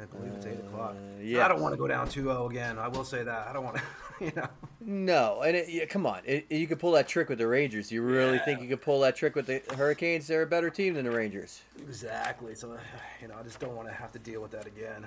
I 0.00 0.04
believe 0.06 0.32
it's 0.36 0.46
eight 0.46 0.58
o'clock. 0.60 0.94
Uh, 0.96 1.20
yeah. 1.22 1.44
I 1.44 1.48
don't 1.48 1.60
want 1.60 1.72
to 1.74 1.78
go 1.78 1.86
down 1.88 2.06
2-0 2.08 2.50
again. 2.50 2.78
I 2.78 2.88
will 2.88 3.04
say 3.04 3.22
that. 3.22 3.48
I 3.48 3.52
don't 3.52 3.64
want 3.64 3.76
to. 3.76 3.82
You 4.20 4.30
know. 4.36 4.48
No, 4.82 5.40
and 5.40 5.56
it, 5.56 5.70
yeah, 5.70 5.86
come 5.86 6.04
on, 6.04 6.20
it, 6.26 6.44
you 6.52 6.66
could 6.66 6.78
pull 6.78 6.92
that 6.92 7.08
trick 7.08 7.30
with 7.30 7.38
the 7.38 7.46
Rangers. 7.46 7.90
You 7.90 8.02
really 8.02 8.36
Yeah. 8.36 8.44
think 8.44 8.60
you 8.60 8.68
could 8.68 8.82
pull 8.82 9.00
that 9.00 9.16
trick 9.16 9.34
with 9.34 9.46
the 9.46 9.62
Hurricanes? 9.74 10.26
They're 10.26 10.42
a 10.42 10.46
better 10.46 10.68
team 10.68 10.92
than 10.92 11.06
the 11.06 11.10
Rangers. 11.10 11.62
Exactly. 11.78 12.54
So 12.54 12.76
you 13.22 13.28
know, 13.28 13.34
I 13.40 13.42
just 13.42 13.60
don't 13.60 13.74
want 13.74 13.88
to 13.88 13.94
have 13.94 14.12
to 14.12 14.18
deal 14.18 14.42
with 14.42 14.50
that 14.50 14.66
again. 14.66 15.06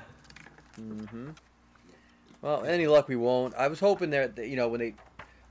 hmm 0.78 1.30
Well, 2.42 2.66
any 2.66 2.88
luck 2.88 3.08
we 3.08 3.16
won't. 3.16 3.54
I 3.54 3.68
was 3.68 3.80
hoping 3.80 4.10
that 4.10 4.36
that, 4.36 4.48
you 4.48 4.56
know 4.56 4.68
when 4.68 4.80
they, 4.80 4.96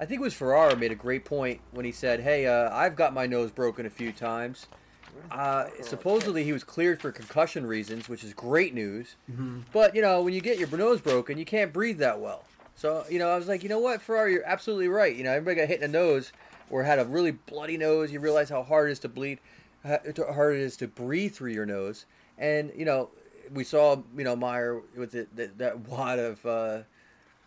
I 0.01 0.07
think 0.07 0.21
it 0.21 0.25
was 0.25 0.35
Ferraro 0.35 0.75
made 0.75 0.91
a 0.91 0.97
great 0.97 1.25
point 1.25 1.61
when 1.71 1.85
he 1.85 1.93
said, 1.93 2.19
"Hey, 2.19 2.49
uh, 2.49 2.69
I've 2.75 2.97
got 2.97 3.15
my 3.15 3.27
nose 3.29 3.53
broken 3.53 3.87
a 3.87 3.91
few 3.91 4.11
times, 4.11 4.67
Uh, 5.31 5.69
supposedly 5.81 6.45
he 6.45 6.53
was 6.53 6.63
cleared 6.63 7.01
for 7.01 7.11
concussion 7.11 7.67
reasons, 7.67 8.09
which 8.09 8.23
is 8.23 8.35
great 8.35 8.75
news. 8.75 9.17
Mm-hmm. 9.31 9.61
But 9.73 9.95
you 9.95 10.03
know, 10.03 10.23
when 10.23 10.35
you 10.35 10.41
get 10.41 10.59
your 10.59 10.69
nose 10.77 11.01
broken, 11.01 11.39
you 11.39 11.45
can't 11.45 11.73
breathe 11.73 11.99
that 11.99 12.21
well. 12.21 12.45
So 12.75 13.05
you 13.09 13.19
know, 13.19 13.31
I 13.31 13.37
was 13.37 13.49
like, 13.49 13.63
you 13.63 13.69
know 13.69 13.79
what, 13.79 14.03
Ferraro, 14.03 14.29
you're 14.29 14.47
absolutely 14.47 14.89
right. 14.89 15.15
You 15.15 15.25
know, 15.25 15.33
everybody 15.33 15.57
got 15.57 15.69
hit 15.69 15.83
in 15.83 15.93
the 15.93 15.99
nose 15.99 16.33
or 16.71 16.83
had 16.83 16.99
a 16.99 17.05
really 17.05 17.33
bloody 17.33 17.77
nose. 17.77 18.11
You 18.13 18.21
realize 18.21 18.49
how 18.49 18.63
hard 18.63 18.89
it 18.89 18.93
is 18.93 18.99
to 19.01 19.09
bleed, 19.09 19.39
how 19.85 19.99
hard 20.33 20.57
it 20.57 20.61
is 20.61 20.77
to 20.79 20.89
breathe 20.89 21.35
through 21.35 21.53
your 21.53 21.67
nose. 21.67 22.07
And 22.39 22.73
you 22.77 22.85
know, 22.85 23.11
we 23.53 23.65
saw 23.65 24.03
you 24.17 24.25
know 24.25 24.35
Meier 24.35 24.83
with 24.97 25.15
it, 25.15 25.35
that, 25.37 25.59
that 25.59 25.79
wad 25.89 26.19
of 26.19 26.45
uh, 26.45 26.79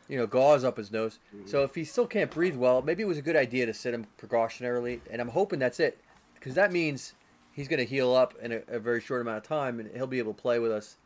you 0.07 0.18
know 0.18 0.28
gauze 0.28 0.63
up 0.63 0.78
his 0.78 0.91
nose. 0.91 1.20
So 1.45 1.63
if 1.63 1.76
he 1.76 1.84
still 1.84 2.07
can't 2.07 2.32
breathe 2.32 2.55
well, 2.55 2.82
maybe 2.82 3.03
it 3.03 3.07
was 3.07 3.18
a 3.18 3.24
good 3.24 3.36
idea 3.36 3.66
to 3.66 3.74
sit 3.74 3.93
him 3.93 4.05
precautionarily. 4.20 4.99
And 5.11 5.22
I'm 5.22 5.28
hoping 5.28 5.59
that's 5.59 5.80
it, 5.80 5.99
because 6.36 6.53
that 6.53 6.72
means 6.72 7.14
he's 7.55 7.67
going 7.67 7.79
to 7.79 7.85
heal 7.85 8.13
up 8.13 8.33
in 8.41 8.51
a, 8.51 8.61
a 8.67 8.79
very 8.79 9.01
short 9.01 9.21
amount 9.21 9.37
of 9.37 9.43
time, 9.43 9.79
and 9.79 9.89
he'll 9.95 10.05
be 10.07 10.19
able 10.19 10.33
to 10.33 10.41
play 10.41 10.59
with 10.59 10.71
us 10.71 10.97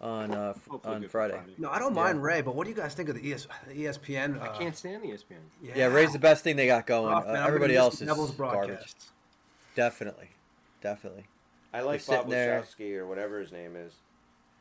on 0.00 0.32
uh, 0.32 0.54
f- 0.56 0.68
on 0.84 1.00
good 1.00 1.04
for 1.04 1.08
Friday. 1.10 1.40
No, 1.58 1.70
I 1.70 1.78
don't 1.78 1.94
mind 1.94 2.22
Ray, 2.22 2.40
but 2.40 2.54
what 2.54 2.64
do 2.64 2.70
you 2.70 2.76
guys 2.76 2.94
think 2.94 3.08
of 3.08 3.16
the, 3.20 3.32
ES, 3.32 3.46
ESPN? 3.70 4.40
Uh, 4.40 4.44
I 4.52 4.58
can't 4.58 4.76
stand 4.76 5.02
the 5.02 5.08
ESPN. 5.08 5.38
Yeah, 5.62 5.86
Ray's 5.86 6.12
the 6.12 6.18
best 6.18 6.42
thing 6.44 6.56
they 6.56 6.66
got 6.66 6.86
going. 6.86 7.12
Rough, 7.12 7.24
Uh, 7.24 7.32
man. 7.32 7.42
I'm 7.42 7.46
everybody 7.48 7.76
else 7.76 8.00
is 8.00 8.06
Devils 8.06 8.30
garbage. 8.32 8.94
Definitely, 9.74 10.30
definitely. 10.82 11.24
I 11.72 11.82
like 11.82 11.98
Just 11.98 12.06
sitting 12.06 12.22
Bob 12.22 12.30
there. 12.30 12.60
Wachowski 12.62 12.96
or 12.96 13.06
whatever 13.06 13.38
his 13.40 13.52
name 13.52 13.76
is, 13.76 13.94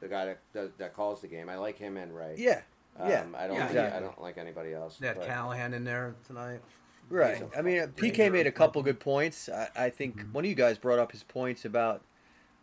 the 0.01 0.07
guy 0.07 0.25
that 0.25 0.39
does, 0.53 0.71
that 0.77 0.93
calls 0.93 1.21
the 1.21 1.27
game. 1.27 1.49
I 1.49 1.55
like 1.55 1.77
him 1.77 1.97
and 1.97 2.15
Ray. 2.15 2.35
Yeah, 2.37 2.61
Um, 2.99 3.09
yeah, 3.09 3.25
I 3.37 3.47
don't. 3.47 3.55
Yeah, 3.73 3.93
I 3.95 3.99
don't 3.99 4.19
like 4.21 4.37
anybody 4.37 4.73
else. 4.73 4.97
They 4.97 5.07
had 5.07 5.17
but- 5.17 5.27
Callahan 5.27 5.73
in 5.73 5.83
there 5.83 6.15
tonight. 6.27 6.59
Right. 7.09 7.41
I 7.57 7.61
mean, 7.61 7.79
PK 7.95 8.31
made 8.31 8.47
a 8.47 8.51
couple 8.51 8.81
good 8.83 8.99
points. 8.99 9.49
I, 9.49 9.69
I 9.75 9.89
think 9.89 10.17
Mm-hmm. 10.17 10.33
one 10.33 10.43
of 10.45 10.49
you 10.49 10.55
guys 10.55 10.77
brought 10.77 10.99
up 10.99 11.11
his 11.11 11.23
points 11.23 11.63
about 11.65 12.01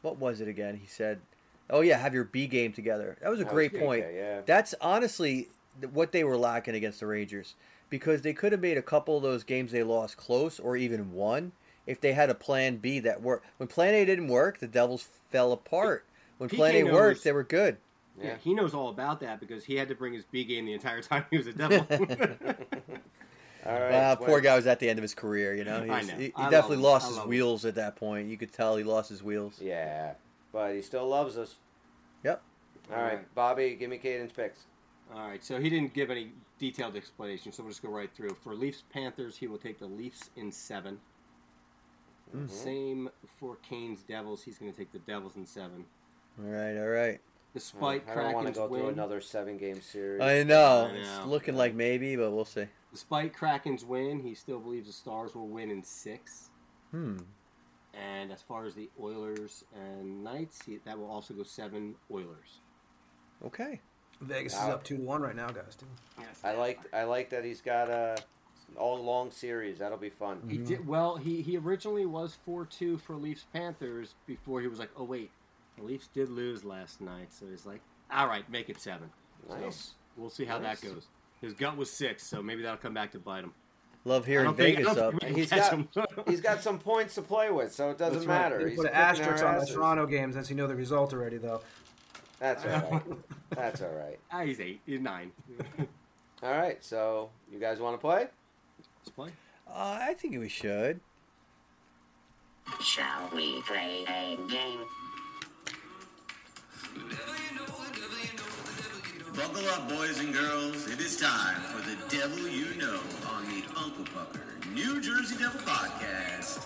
what 0.03 0.19
was 0.19 0.41
it 0.41 0.49
again? 0.49 0.77
He 0.77 0.87
said, 0.87 1.19
"Oh 1.71 1.81
yeah, 1.81 1.97
have 1.99 2.13
your 2.13 2.25
B 2.25 2.47
game 2.47 2.73
together." 2.73 3.17
That 3.23 3.31
was 3.31 3.41
a 3.41 3.45
That 3.45 3.53
great 3.53 3.73
was 3.73 3.81
point. 3.81 4.05
Yeah. 4.15 4.41
That's 4.45 4.75
honestly 4.81 5.49
what 5.93 6.13
they 6.13 6.25
were 6.25 6.37
lacking 6.37 6.75
against 6.75 7.01
the 7.01 7.07
Rangers 7.07 7.55
because 7.91 8.23
they 8.23 8.33
could 8.35 8.53
have 8.53 8.61
made 8.61 8.77
a 8.77 8.83
couple 8.83 9.17
of 9.17 9.23
those 9.23 9.45
games 9.45 9.73
they 9.73 9.83
lost 9.83 10.17
close 10.17 10.59
or 10.61 10.77
even 10.77 11.13
won 11.13 11.53
if 11.87 12.01
they 12.01 12.13
had 12.13 12.29
a 12.31 12.35
plan 12.35 12.77
B 12.77 12.99
that 13.01 13.23
worked. 13.23 13.47
When 13.57 13.67
plan 13.67 13.95
A 13.95 14.05
didn't 14.05 14.29
work, 14.29 14.59
the 14.59 14.67
Devils 14.67 15.09
fell 15.31 15.53
apart. 15.53 16.05
When 16.39 16.49
PK 16.51 16.57
plan 16.57 16.75
A 16.75 16.83
knows- 16.85 16.93
worked, 16.93 17.25
they 17.25 17.33
were 17.33 17.45
good. 17.45 17.79
Yeah. 18.19 18.27
Yeah. 18.27 18.37
he 18.45 18.55
knows 18.55 18.75
all 18.75 18.91
about 18.91 19.21
that 19.21 19.41
because 19.41 19.65
he 19.65 19.75
had 19.75 19.89
to 19.89 19.95
bring 19.95 20.13
his 20.13 20.25
B 20.25 20.45
game 20.45 20.67
the 20.67 20.73
entire 20.75 21.01
time 21.03 21.25
he 21.31 21.39
was 21.39 21.47
a 21.47 21.53
devil. 21.53 21.87
All 23.67 23.73
right. 23.81 23.93
Wow, 23.93 24.15
poor 24.17 24.41
guy 24.41 24.57
was 24.57 24.67
at 24.67 24.79
the 24.81 24.89
end 24.89 24.99
of 24.99 25.03
his 25.03 25.15
career. 25.15 25.55
You 25.55 25.65
know, 25.65 25.79
I 25.83 25.85
He's- 26.01 26.07
know. 26.09 26.15
he, 26.17 26.25
he 26.27 26.33
I 26.37 26.51
definitely 26.51 26.85
lost 26.85 27.07
his 27.09 27.17
love 27.17 27.25
him. 27.25 27.31
wheels 27.31 27.65
at 27.65 27.75
that 27.77 27.97
point. 27.97 28.29
You 28.29 28.37
could 28.37 28.53
tell 28.53 28.77
he 28.77 28.85
lost 28.85 29.09
his 29.09 29.23
wheels. 29.23 29.59
Yeah, 29.61 30.15
but 30.53 30.75
he 30.75 30.83
still 30.83 31.07
loves 31.09 31.37
us. 31.39 31.57
Yep. 32.25 32.43
All 32.95 33.03
right, 33.03 33.35
Bobby, 33.35 33.75
give 33.75 33.89
me 33.91 33.99
Caden's 33.99 34.33
picks. 34.33 34.67
All 35.15 35.27
right, 35.29 35.43
so 35.45 35.59
he 35.61 35.69
didn't 35.71 35.95
give 35.95 36.11
any 36.11 36.33
detailed 36.59 36.97
explanation, 36.97 37.53
so 37.53 37.63
we'll 37.63 37.71
just 37.73 37.83
go 37.83 37.89
right 37.91 38.11
through. 38.15 38.37
For 38.43 38.55
Leafs 38.55 38.83
Panthers, 38.93 39.37
he 39.37 39.47
will 39.47 39.59
take 39.59 39.79
the 39.79 39.87
Leafs 39.87 40.31
in 40.37 40.51
7 40.53 40.99
Mm-hmm. 42.35 42.49
Same 42.49 43.11
for 43.39 43.57
Canes 43.69 44.03
Devils, 44.03 44.43
he's 44.43 44.59
going 44.59 44.73
to 44.73 44.77
take 44.77 44.91
the 44.93 44.99
Devils 45.01 45.37
in 45.37 45.47
seven. 45.47 45.85
All 46.43 46.51
right, 46.51 46.77
all 46.77 46.89
right. 46.89 47.21
Despite 47.53 48.03
I 48.09 48.15
don't 48.17 48.33
want 48.33 48.47
to 48.49 48.53
Kraken's 48.53 48.57
go 48.57 48.69
through 48.69 48.89
another 48.89 49.21
seven-game 49.21 49.81
series. 49.83 50.21
I 50.21 50.43
know. 50.43 50.91
I 50.93 50.97
It's 50.97 51.09
know. 51.19 51.27
looking 51.27 51.55
like 51.55 51.75
maybe, 51.75 52.17
but 52.17 52.33
we'll 52.33 52.45
see. 52.45 52.67
Despite 52.95 53.35
Kraken's 53.35 53.85
win, 53.85 54.21
he 54.21 54.35
still 54.35 54.61
believes 54.61 54.87
the 54.87 54.93
Stars 54.95 55.35
will 55.35 55.49
win 55.49 55.71
in 55.71 55.83
six. 55.83 56.49
Hmm. 56.93 57.19
And 57.93 58.33
as 58.33 58.41
far 58.41 58.65
as 58.65 58.75
the 58.75 58.89
Oilers 59.01 59.65
and 59.75 60.25
Knights, 60.25 60.61
he, 60.65 60.79
that 60.87 60.99
will 60.99 61.11
also 61.11 61.35
go 61.35 61.43
seven 61.43 61.97
Oilers. 62.11 62.61
Okay. 63.45 63.81
Vegas 64.21 64.55
Wow. 64.55 64.69
is 64.69 64.75
up 64.75 64.85
two 64.85 64.97
to 64.97 65.03
one 65.03 65.21
right 65.23 65.37
now, 65.37 65.49
guys. 65.49 65.77
Too. 65.77 65.87
I 66.45 66.55
like 66.55 66.79
I 66.95 67.03
like 67.03 67.31
that 67.31 67.45
he's 67.45 67.61
got 67.61 67.91
a 67.91 68.17
all 68.77 69.03
long 69.03 69.31
series. 69.31 69.79
That'll 69.81 69.99
be 69.99 70.09
fun. 70.09 70.41
He 70.49 70.57
did 70.57 70.87
well. 70.87 71.17
He 71.17 71.43
he 71.43 71.59
originally 71.59 72.07
was 72.07 72.37
four 72.45 72.65
two 72.65 72.97
for 72.99 73.17
Leafs 73.17 73.45
Panthers 73.53 74.15
before 74.27 74.61
he 74.61 74.69
was 74.69 74.79
like, 74.79 74.91
oh 74.97 75.05
wait, 75.05 75.31
the 75.77 75.83
Leafs 75.85 76.09
did 76.15 76.31
lose 76.31 76.65
last 76.65 77.01
night, 77.01 77.33
so 77.33 77.47
he's 77.51 77.67
like, 77.67 77.81
all 78.13 78.29
right, 78.29 78.49
make 78.49 78.69
it 78.71 78.81
seven. 78.81 79.11
So 79.49 79.57
Nice. 79.59 79.95
we'll 80.17 80.31
see 80.31 80.45
how 80.45 80.59
Nice. 80.59 80.81
that 80.81 80.95
goes. 80.95 81.07
His 81.41 81.53
gut 81.55 81.77
was 81.77 81.91
six, 81.91 82.27
so 82.27 82.43
maybe 82.43 82.63
that'll 82.63 82.79
come 82.79 82.95
back 82.95 83.13
to 83.13 83.19
bite 83.19 83.45
him. 83.45 83.53
Love 84.07 84.25
I 84.25 84.27
hearing 84.27 84.45
don't 84.47 84.57
think- 84.57 84.77
Vegas 84.79 84.95
don't 84.95 85.05
up. 85.05 85.11
think 85.13 85.23
we 85.23 85.29
can 85.29 85.37
He's 85.37 85.49
catch 85.51 85.71
got 85.71 85.73
him. 85.73 85.89
he's 86.29 86.41
got 86.41 86.63
some 86.63 86.79
points 86.79 87.15
to 87.15 87.23
play 87.23 87.51
with, 87.51 87.73
so 87.75 87.91
it 87.91 87.99
doesn't 87.99 88.19
That's 88.21 88.27
right. 88.27 88.43
matter. 88.53 88.69
He's 88.69 88.77
put 88.77 88.87
an 88.87 88.93
kicking 88.93 89.03
asterisk 89.25 89.45
on 89.45 89.59
the. 89.59 89.67
Toronto 89.67 90.07
games 90.07 90.35
since 90.35 90.51
you 90.51 90.57
know 90.57 90.67
the 90.67 90.75
result 90.75 91.13
already, 91.13 91.39
though. 91.39 91.61
That's 92.39 92.65
all 92.65 92.91
right. 92.91 93.03
That's 93.51 93.81
all 93.83 93.91
right. 93.91 94.19
ah, 94.33 94.43
he's 94.43 94.61
eight. 94.61 94.81
He's 94.85 95.01
nine. 95.01 95.31
All 96.43 96.51
right. 96.51 96.83
So 96.85 97.31
you 97.51 97.59
guys 97.59 97.81
want 97.81 97.95
to 97.95 97.99
play? 97.99 98.27
Let's 98.99 99.09
play. 99.15 99.31
Uh, 99.67 99.99
I 100.03 100.13
think 100.15 100.39
we 100.39 100.49
should. 100.49 101.01
Shall 102.83 103.31
we 103.33 103.63
play 103.63 104.05
a 104.09 104.37
game? 104.51 104.81
Buckle 109.35 109.69
up, 109.71 109.89
boys 109.89 110.21
and 110.21 110.33
girls. 110.33 110.87
It 110.89 111.01
is 111.01 111.17
time 111.17 111.61
for 111.63 111.83
the 111.89 111.97
Devil 112.09 112.47
You 112.47 112.77
Know 112.77 113.01
on 113.29 113.45
the 113.47 113.65
Uncle 113.77 114.05
Pucker 114.15 114.41
New 114.73 115.01
Jersey 115.01 115.37
Devil 115.37 115.61
Podcast. 115.61 116.61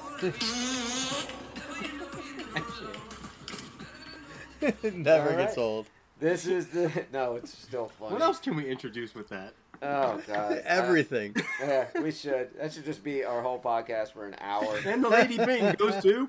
It 4.83 4.95
never 4.97 5.31
All 5.31 5.37
gets 5.37 5.57
old. 5.57 5.87
This 6.21 6.47
is 6.47 6.69
the 6.69 7.05
no. 7.13 7.37
It's 7.37 7.57
still 7.57 7.87
funny. 7.89 8.13
What 8.13 8.23
else 8.23 8.39
can 8.39 8.57
we 8.57 8.69
introduce 8.69 9.15
with 9.15 9.29
that? 9.29 9.55
Oh 9.81 10.21
god. 10.27 10.63
Everything. 10.67 11.35
Uh, 11.37 11.43
yeah, 11.65 11.87
we 12.03 12.11
should. 12.11 12.51
That 12.59 12.73
should 12.73 12.85
just 12.85 13.05
be 13.05 13.25
our 13.25 13.43
whole 13.43 13.61
podcast 13.61 14.13
for 14.13 14.27
an 14.27 14.35
hour. 14.41 14.77
And 14.85 15.05
the 15.05 15.09
Lady 15.09 15.37
Byng 15.37 15.75
goes 15.75 16.03
to. 16.03 16.29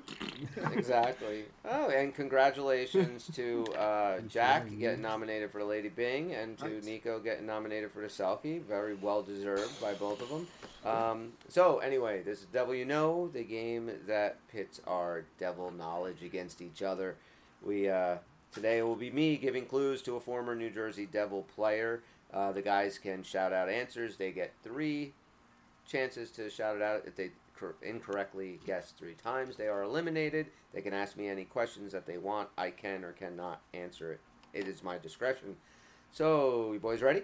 exactly. 0.74 1.46
Oh, 1.66 1.90
and 1.90 2.14
congratulations 2.14 3.30
to 3.34 3.66
uh, 3.76 4.20
Jack 4.28 4.68
getting 4.78 5.02
nominated 5.02 5.52
for 5.52 5.60
the 5.60 5.66
Lady 5.66 5.90
Byng 5.90 6.34
and 6.34 6.58
to 6.60 6.82
Nico 6.86 7.20
getting 7.20 7.48
nominated 7.48 7.92
for 7.92 8.02
the 8.02 8.08
Selke. 8.08 8.62
Very 8.64 8.94
well 8.94 9.24
deserved 9.24 9.82
by 9.82 9.94
both 9.94 10.22
of 10.22 10.30
them. 10.30 10.48
Um, 10.86 11.34
so, 11.48 11.80
anyway, 11.80 12.22
this 12.22 12.40
is 12.40 12.46
Devil 12.46 12.76
You 12.76 12.86
Know, 12.86 13.30
the 13.34 13.44
game 13.44 13.92
that 14.08 14.38
pits 14.48 14.80
our 14.88 15.26
devil 15.40 15.72
knowledge 15.72 16.22
against 16.24 16.62
each 16.62 16.82
other. 16.84 17.16
We 17.66 17.90
uh, 17.90 18.18
Today 18.52 18.80
it 18.80 18.84
will 18.84 18.96
be 18.96 19.12
me 19.12 19.38
giving 19.38 19.66
clues 19.66 20.02
to 20.04 20.16
a 20.16 20.20
former 20.20 20.56
New 20.56 20.70
Jersey 20.70 21.06
Devil 21.06 21.46
player. 21.56 22.02
Uh, 22.34 22.52
the 22.52 22.62
guys 22.62 22.98
can 22.98 23.24
shout 23.24 23.54
out 23.54 23.70
answers. 23.70 24.18
They 24.18 24.32
get 24.32 24.54
three 24.64 25.14
chances 25.88 26.32
to 26.32 26.50
shout 26.50 26.76
it 26.76 26.82
out. 26.82 27.04
If 27.06 27.16
they 27.16 27.32
cor- 27.58 27.76
incorrectly 27.82 28.60
guess 28.66 28.92
three 28.92 29.14
times, 29.16 29.56
they 29.56 29.68
are 29.68 29.84
eliminated. 29.84 30.48
They 30.74 30.82
can 30.82 30.94
ask 30.94 31.16
me 31.18 31.28
any 31.28 31.46
questions 31.46 31.92
that 31.92 32.06
they 32.06 32.18
want. 32.18 32.50
I 32.58 32.72
can 32.72 33.04
or 33.04 33.12
cannot 33.12 33.62
answer 33.74 34.14
it. 34.14 34.20
It 34.54 34.68
is 34.68 34.84
my 34.84 34.98
discretion. 34.98 35.56
So, 36.12 36.74
you 36.74 36.80
boys 36.80 37.02
ready? 37.04 37.24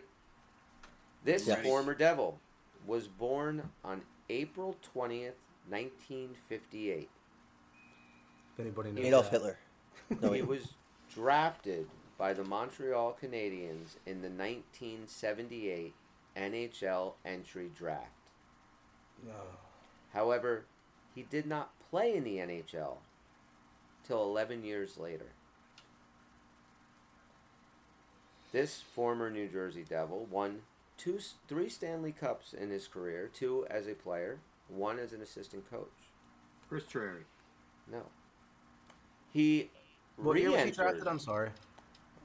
This 1.23 1.47
Yes. 1.47 1.63
former 1.63 1.95
devil 1.95 2.39
was 2.85 3.07
born 3.07 3.69
on 3.83 4.01
April 4.29 4.75
20th, 4.95 5.33
1958. 5.69 7.09
If 8.53 8.59
anybody 8.59 8.91
knows 8.91 9.05
Adolf 9.05 9.25
that. 9.31 9.31
Hitler. 9.31 9.57
No, 10.21 10.33
he 10.33 10.43
was 10.43 10.73
drafted 11.15 11.87
by 12.17 12.33
the 12.33 12.43
Montreal 12.43 13.17
Canadiens 13.21 13.95
in 14.05 14.21
the 14.21 14.29
1978 14.29 15.93
NHL 16.35 17.13
entry 17.25 17.71
draft. 17.73 18.09
Oh. 19.27 19.57
However, 20.13 20.65
he 21.13 21.23
did 21.23 21.45
not 21.45 21.71
play 21.89 22.15
in 22.15 22.25
the 22.25 22.37
NHL 22.37 22.97
till 24.03 24.21
11 24.23 24.65
years 24.65 24.97
later. 24.97 25.31
This 28.51 28.81
former 28.81 29.29
New 29.29 29.47
Jersey 29.47 29.85
Devil 29.87 30.27
won 30.29 30.61
two, 30.97 31.19
three 31.47 31.69
Stanley 31.69 32.11
Cups 32.11 32.53
in 32.53 32.69
his 32.69 32.87
career, 32.87 33.29
two 33.33 33.65
as 33.69 33.87
a 33.87 33.93
player, 33.93 34.39
one 34.67 34.99
as 34.99 35.13
an 35.13 35.21
assistant 35.21 35.69
coach. 35.69 35.87
Chris 36.67 36.83
Terreri. 36.83 37.23
No. 37.91 38.03
He 39.31 39.69
What 40.17 40.37
year 40.39 40.51
was 40.51 40.63
he 40.63 40.71
drafted? 40.71 41.07
I'm 41.07 41.19
sorry. 41.19 41.49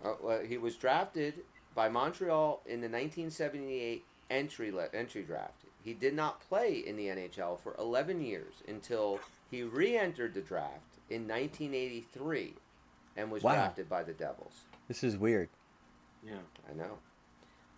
Uh, 0.04 0.14
well, 0.22 0.40
he 0.44 0.56
was 0.58 0.76
drafted 0.76 1.34
by 1.74 1.88
Montreal 1.88 2.62
in 2.66 2.80
the 2.80 2.88
1978 2.88 4.04
entry 4.30 4.70
le- 4.70 4.88
entry 4.94 5.22
draft. 5.22 5.64
He 5.84 5.94
did 5.94 6.14
not 6.14 6.40
play 6.40 6.74
in 6.86 6.96
the 6.96 7.06
NHL 7.06 7.58
for 7.60 7.74
11 7.78 8.20
years 8.20 8.54
until 8.68 9.18
he 9.50 9.62
re-entered 9.62 10.34
the 10.34 10.40
draft 10.40 10.98
in 11.08 11.26
1983 11.26 12.54
and 13.16 13.30
was 13.30 13.42
Wow. 13.42 13.52
drafted 13.54 13.88
by 13.88 14.02
the 14.02 14.12
Devils. 14.12 14.60
This 14.88 15.02
is 15.02 15.16
weird. 15.16 15.48
Yeah. 16.22 16.34
I 16.70 16.74
know. 16.74 16.98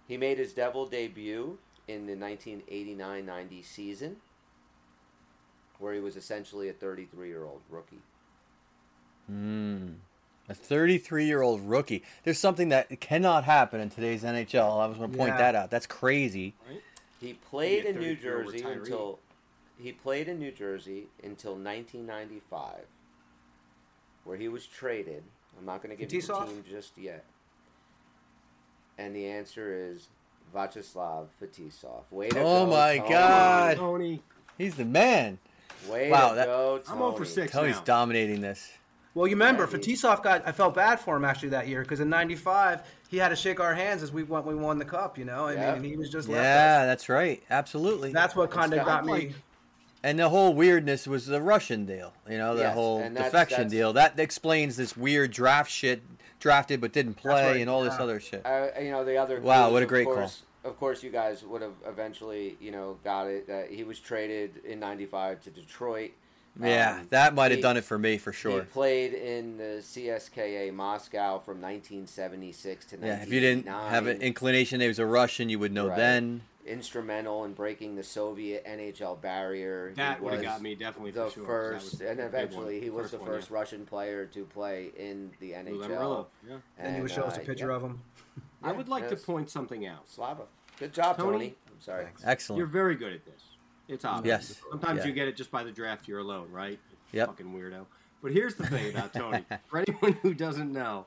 He 0.08 0.16
made 0.16 0.38
his 0.38 0.52
Devil 0.52 0.86
debut 0.86 1.58
in 1.88 2.06
the 2.06 2.14
1989-90 2.16 3.64
season, 3.64 4.16
where 5.78 5.94
he 5.94 6.00
was 6.00 6.16
essentially 6.16 6.68
a 6.68 6.72
33-year-old 6.72 7.62
rookie. 7.70 8.02
Mm. 9.32 9.94
A 10.48 10.54
33 10.54 11.24
year 11.24 11.40
old 11.42 11.62
rookie. 11.62 12.02
There's 12.24 12.38
something 12.38 12.68
that 12.70 13.00
cannot 13.00 13.44
happen 13.44 13.80
in 13.80 13.90
today's 13.90 14.22
NHL. 14.22 14.80
I 14.80 14.86
was 14.86 14.98
going 14.98 15.10
to 15.10 15.16
point 15.16 15.30
Yeah. 15.34 15.38
that 15.38 15.54
out. 15.54 15.70
That's 15.70 15.86
crazy. 15.86 16.54
He 17.20 17.34
played 17.34 17.84
in 17.84 17.98
New 18.00 18.16
Jersey 18.16 18.60
retiree. 18.60 18.76
until 18.78 19.18
he 19.80 19.92
played 19.92 20.28
in 20.28 20.38
New 20.38 20.50
Jersey 20.50 21.06
until 21.22 21.52
1995, 21.52 22.80
where 24.24 24.36
he 24.36 24.48
was 24.48 24.66
traded. 24.66 25.22
I'm 25.58 25.64
not 25.64 25.82
going 25.82 25.96
to 25.96 26.00
give 26.02 26.12
you 26.12 26.20
the 26.20 26.32
Fetisov? 26.32 26.46
team 26.46 26.64
just 26.68 26.98
yet. 26.98 27.24
And 28.98 29.14
the 29.14 29.26
answer 29.26 29.72
is 29.72 30.08
Vyacheslav 30.54 31.26
Fetisov. 31.40 32.02
Way 32.10 32.28
to 32.30 32.40
Oh 32.40 32.64
go, 32.66 32.70
my 32.72 32.98
Tony. 32.98 33.08
God. 33.10 33.76
Tony. 33.76 34.22
He's 34.58 34.74
the 34.74 34.84
man. 34.84 35.38
Way 35.88 36.10
Wow, 36.10 36.30
to 36.30 36.34
that- 36.36 36.46
go, 36.46 36.78
Tony. 36.78 36.88
I'm 36.90 36.98
0 36.98 37.12
for 37.12 37.24
6 37.24 37.52
Tony's 37.52 37.76
now. 37.76 37.82
dominating 37.84 38.40
this. 38.40 38.70
Well, 39.14 39.26
you 39.26 39.34
remember, 39.34 39.64
Yeah, 39.70 39.78
he- 39.78 39.92
Fetisov 39.94 40.22
got. 40.22 40.46
I 40.48 40.52
felt 40.52 40.74
bad 40.74 40.98
for 40.98 41.16
him 41.16 41.24
actually 41.24 41.50
that 41.50 41.68
year 41.68 41.82
because 41.82 42.00
in 42.00 42.08
'95 42.08 42.80
he 43.08 43.18
had 43.18 43.28
to 43.28 43.36
shake 43.36 43.60
our 43.60 43.74
hands 43.74 44.02
as 44.02 44.10
we 44.10 44.22
went. 44.22 44.46
We 44.46 44.54
won 44.54 44.78
the 44.78 44.84
cup, 44.86 45.18
you 45.18 45.24
know. 45.26 45.46
I 45.46 45.52
Yeah. 45.52 45.66
mean, 45.66 45.74
and 45.76 45.84
he 45.84 45.96
was 45.96 46.08
just 46.08 46.28
left. 46.28 46.42
Yeah, 46.42 46.86
that's 46.86 47.08
right. 47.10 47.42
Absolutely. 47.50 48.12
That's 48.12 48.34
what 48.34 48.50
kind 48.50 48.72
of 48.72 48.78
got 48.86 49.04
got, 49.04 49.06
me. 49.06 49.34
And 50.02 50.18
the 50.18 50.28
whole 50.30 50.54
weirdness 50.54 51.06
was 51.06 51.26
the 51.26 51.40
Russian 51.40 51.84
deal, 51.84 52.12
you 52.28 52.36
know, 52.38 52.56
the 52.56 52.62
Yes, 52.62 52.74
whole 52.74 52.98
that's- 53.00 53.24
defection 53.26 53.56
that's- 53.58 53.70
deal. 53.70 53.92
That 53.92 54.18
explains 54.18 54.76
this 54.76 54.96
weird 54.96 55.30
draft 55.30 55.70
shit, 55.70 56.02
drafted 56.40 56.80
but 56.80 56.92
didn't 56.92 57.14
play, 57.14 57.52
right, 57.52 57.60
and 57.60 57.70
all 57.70 57.84
this 57.84 57.94
other 58.00 58.18
shit. 58.18 58.44
Uh, 58.44 58.68
you 58.80 58.90
know 58.90 59.04
the 59.04 59.16
other. 59.18 59.40
Wow, 59.40 59.64
clues, 59.64 59.72
what 59.74 59.82
a 59.82 59.84
of 59.84 59.88
great 59.90 60.04
call. 60.06 60.14
course, 60.14 60.42
Of 60.64 60.78
course, 60.78 61.02
you 61.02 61.10
guys 61.10 61.42
would 61.44 61.60
have 61.60 61.74
eventually, 61.86 62.56
you 62.60 62.70
know, 62.70 62.96
got 63.04 63.26
it. 63.26 63.46
That 63.48 63.70
he 63.70 63.82
was 63.84 63.98
traded 63.98 64.64
in 64.64 64.78
'95 64.80 65.40
to 65.42 65.50
Detroit. 65.50 66.12
Yeah, 66.60 66.98
Um, 67.00 67.06
that 67.10 67.34
might 67.34 67.50
have 67.50 67.60
done 67.60 67.76
it 67.76 67.84
for 67.84 67.98
me 67.98 68.18
for 68.18 68.32
sure. 68.32 68.52
He 68.52 68.56
sure. 68.58 68.64
played 68.66 69.14
in 69.14 69.56
the 69.56 69.82
CSKA 69.82 70.72
Moscow 70.72 71.38
from 71.38 71.60
1976 71.60 72.86
to 72.86 72.98
Yeah, 73.00 73.22
if 73.22 73.32
you 73.32 73.40
didn't 73.40 73.66
have 73.66 74.06
an 74.06 74.20
inclination 74.22 74.80
he 74.80 74.88
was 74.88 74.98
a 74.98 75.06
Russian, 75.06 75.48
you 75.48 75.58
would 75.58 75.72
know 75.72 75.88
Right. 75.88 75.96
then. 75.96 76.42
instrumental 76.64 77.44
in 77.44 77.52
breaking 77.54 77.96
the 77.96 78.04
Soviet 78.04 78.64
NHL 78.64 79.16
barrier. 79.20 79.92
That 79.96 80.22
would 80.22 80.34
have 80.34 80.42
got 80.42 80.62
me 80.62 80.76
definitely 80.76 81.10
the 81.10 81.24
for 81.28 81.30
sure. 81.34 81.72
'cause 81.72 81.88
first, 81.90 82.00
and 82.02 82.20
eventually 82.20 82.80
he 82.80 82.88
was 82.88 83.10
the 83.10 83.18
one, 83.18 83.26
first 83.26 83.50
yeah. 83.50 83.56
Russian 83.56 83.84
player 83.84 84.26
to 84.26 84.44
play 84.44 84.92
in 84.96 85.32
the 85.40 85.54
NHL. 85.54 86.28
Yeah. 86.48 86.58
And 86.78 86.96
you 86.96 87.02
would 87.02 87.10
show 87.10 87.22
us 87.24 87.36
a 87.36 87.42
uh, 87.42 87.44
picture 87.44 87.70
yeah. 87.70 87.76
of 87.76 87.82
him. 87.82 88.00
I 88.62 88.70
would 88.70 88.88
like 88.88 89.10
yes. 89.10 89.20
to 89.20 89.26
point 89.26 89.50
something 89.50 89.86
out. 89.86 90.08
Slava. 90.08 90.44
Good 90.78 90.92
job, 90.92 91.16
Tony. 91.16 91.32
Tony? 91.32 91.54
I'm 91.66 91.80
sorry. 91.80 92.06
Excellent. 92.24 92.58
You're 92.58 92.66
very 92.68 92.94
good 92.94 93.12
at 93.12 93.24
this. 93.24 93.42
It's 93.88 94.04
obvious. 94.04 94.48
Yes. 94.50 94.60
Sometimes 94.70 95.00
Yeah. 95.00 95.06
you 95.06 95.12
get 95.12 95.28
it 95.28 95.36
just 95.36 95.50
by 95.50 95.64
the 95.64 95.72
draft 95.72 96.08
year 96.08 96.18
alone, 96.18 96.50
right? 96.50 96.78
You 97.12 97.18
Yep. 97.18 97.28
Fucking 97.28 97.46
weirdo. 97.52 97.86
But 98.22 98.32
here's 98.32 98.54
the 98.54 98.66
thing 98.66 98.90
about 98.94 99.12
Tony. 99.12 99.44
for 99.68 99.78
anyone 99.80 100.12
who 100.22 100.32
doesn't 100.34 100.72
know, 100.72 101.06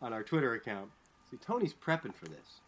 on 0.00 0.12
our 0.12 0.22
Twitter 0.22 0.54
account, 0.54 0.90
see 1.30 1.36
Tony's 1.36 1.74
prepping 1.74 2.14
for 2.14 2.26
this. 2.26 2.60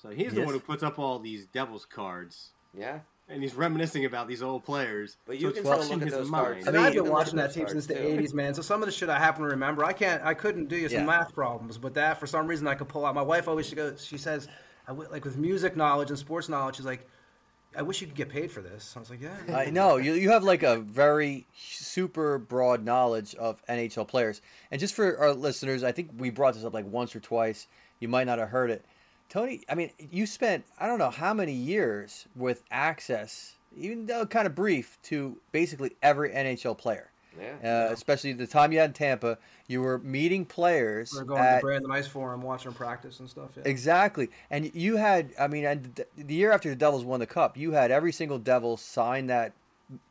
So 0.00 0.10
he's 0.10 0.32
the 0.34 0.42
one 0.42 0.54
who 0.54 0.60
puts 0.60 0.82
up 0.82 0.98
all 0.98 1.18
these 1.18 1.46
Devils 1.46 1.84
cards, 1.86 2.50
Yeah, 2.76 3.00
and 3.28 3.40
he's 3.42 3.54
reminiscing 3.54 4.04
about 4.04 4.26
these 4.26 4.42
old 4.42 4.64
players. 4.64 5.16
but 5.26 5.38
you 5.38 5.48
it's 5.48 5.58
can 5.58 5.64
still 5.64 5.76
fresh 5.78 5.90
in 5.90 5.98
look 5.98 6.02
at 6.02 6.08
his 6.08 6.14
those 6.14 6.28
mind. 6.30 6.44
cards. 6.46 6.66
And 6.66 6.76
I 6.76 6.80
mean, 6.80 6.88
I've 6.88 6.94
been 7.04 7.12
watching 7.12 7.36
that 7.36 7.46
those 7.48 7.54
team 7.54 7.66
cards, 7.66 7.72
since 7.72 7.86
the 7.86 7.94
too. 7.94 8.00
'80s, 8.22 8.34
man. 8.34 8.52
So 8.54 8.62
some 8.62 8.82
of 8.82 8.86
the 8.86 8.92
shit 8.92 9.08
I 9.08 9.18
happen 9.18 9.42
to 9.42 9.48
remember. 9.48 9.84
I 9.84 9.92
can't. 9.92 10.20
I 10.24 10.34
couldn't 10.34 10.66
do 10.68 10.76
you 10.76 10.88
some 10.88 11.00
Yeah. 11.00 11.04
math 11.06 11.32
problems, 11.34 11.78
but 11.78 11.94
that 11.94 12.18
for 12.18 12.26
some 12.26 12.48
reason 12.48 12.66
I 12.66 12.74
could 12.74 12.88
pull 12.88 13.04
out. 13.06 13.14
My 13.14 13.22
wife 13.22 13.46
always 13.46 13.66
she 13.66 13.76
goes. 13.76 14.04
She 14.04 14.18
says, 14.18 14.48
I 14.88 14.90
w- 14.90 15.08
like 15.10 15.24
with 15.24 15.36
music 15.36 15.76
knowledge 15.76 16.10
and 16.10 16.18
sports 16.18 16.48
knowledge. 16.48 16.76
She's 16.76 16.86
like, 16.86 17.06
I 17.76 17.82
wish 17.82 18.00
you 18.00 18.06
could 18.06 18.16
get 18.16 18.28
paid 18.28 18.50
for 18.50 18.60
this. 18.60 18.94
I 18.96 19.00
was 19.00 19.10
like, 19.10 19.20
yeah. 19.20 19.56
I 19.56 19.70
know 19.70 19.96
you 19.96 20.14
you 20.14 20.30
have 20.30 20.44
like 20.44 20.62
a 20.62 20.78
very 20.78 21.46
super 21.56 22.38
broad 22.38 22.84
knowledge 22.84 23.34
of 23.36 23.64
NHL 23.66 24.06
players. 24.08 24.42
And 24.70 24.80
just 24.80 24.94
for 24.94 25.18
our 25.18 25.32
listeners, 25.32 25.82
I 25.82 25.92
think 25.92 26.10
we 26.18 26.30
brought 26.30 26.54
this 26.54 26.64
up 26.64 26.74
like 26.74 26.86
once 26.86 27.14
or 27.14 27.20
twice. 27.20 27.68
You 28.00 28.08
might 28.08 28.24
not 28.24 28.38
have 28.38 28.48
heard 28.48 28.70
it. 28.70 28.84
Tony, 29.28 29.62
I 29.68 29.74
mean, 29.74 29.90
you 30.10 30.26
spent 30.26 30.64
I 30.78 30.86
don't 30.86 30.98
know 30.98 31.10
how 31.10 31.32
many 31.32 31.52
years 31.52 32.26
with 32.36 32.64
access, 32.70 33.56
even 33.76 34.06
though 34.06 34.26
kind 34.26 34.46
of 34.46 34.54
brief, 34.54 34.98
to 35.04 35.38
basically 35.52 35.92
every 36.02 36.30
NHL 36.30 36.76
player. 36.76 37.11
Yeah. 37.40 37.86
Uh, 37.88 37.92
especially 37.92 38.32
the 38.32 38.46
time 38.46 38.72
you 38.72 38.78
had 38.78 38.90
in 38.90 38.94
Tampa, 38.94 39.38
you 39.68 39.80
were 39.80 39.98
meeting 40.00 40.44
players 40.44 41.12
We're 41.14 41.24
going 41.24 41.42
to 41.42 41.48
at 41.48 41.62
Brandon 41.62 41.90
Ice 41.90 42.06
Forum, 42.06 42.42
watching 42.42 42.70
them 42.70 42.74
practice 42.74 43.20
and 43.20 43.28
stuff. 43.28 43.50
Yeah. 43.56 43.62
Exactly, 43.64 44.28
and 44.50 44.74
you 44.74 44.96
had, 44.96 45.32
I 45.38 45.46
mean, 45.48 45.64
and 45.64 46.04
the 46.16 46.34
year 46.34 46.52
after 46.52 46.68
the 46.68 46.76
Devils 46.76 47.04
won 47.04 47.20
the 47.20 47.26
cup, 47.26 47.56
you 47.56 47.72
had 47.72 47.90
every 47.90 48.12
single 48.12 48.38
Devil 48.38 48.76
sign 48.76 49.26
that 49.28 49.52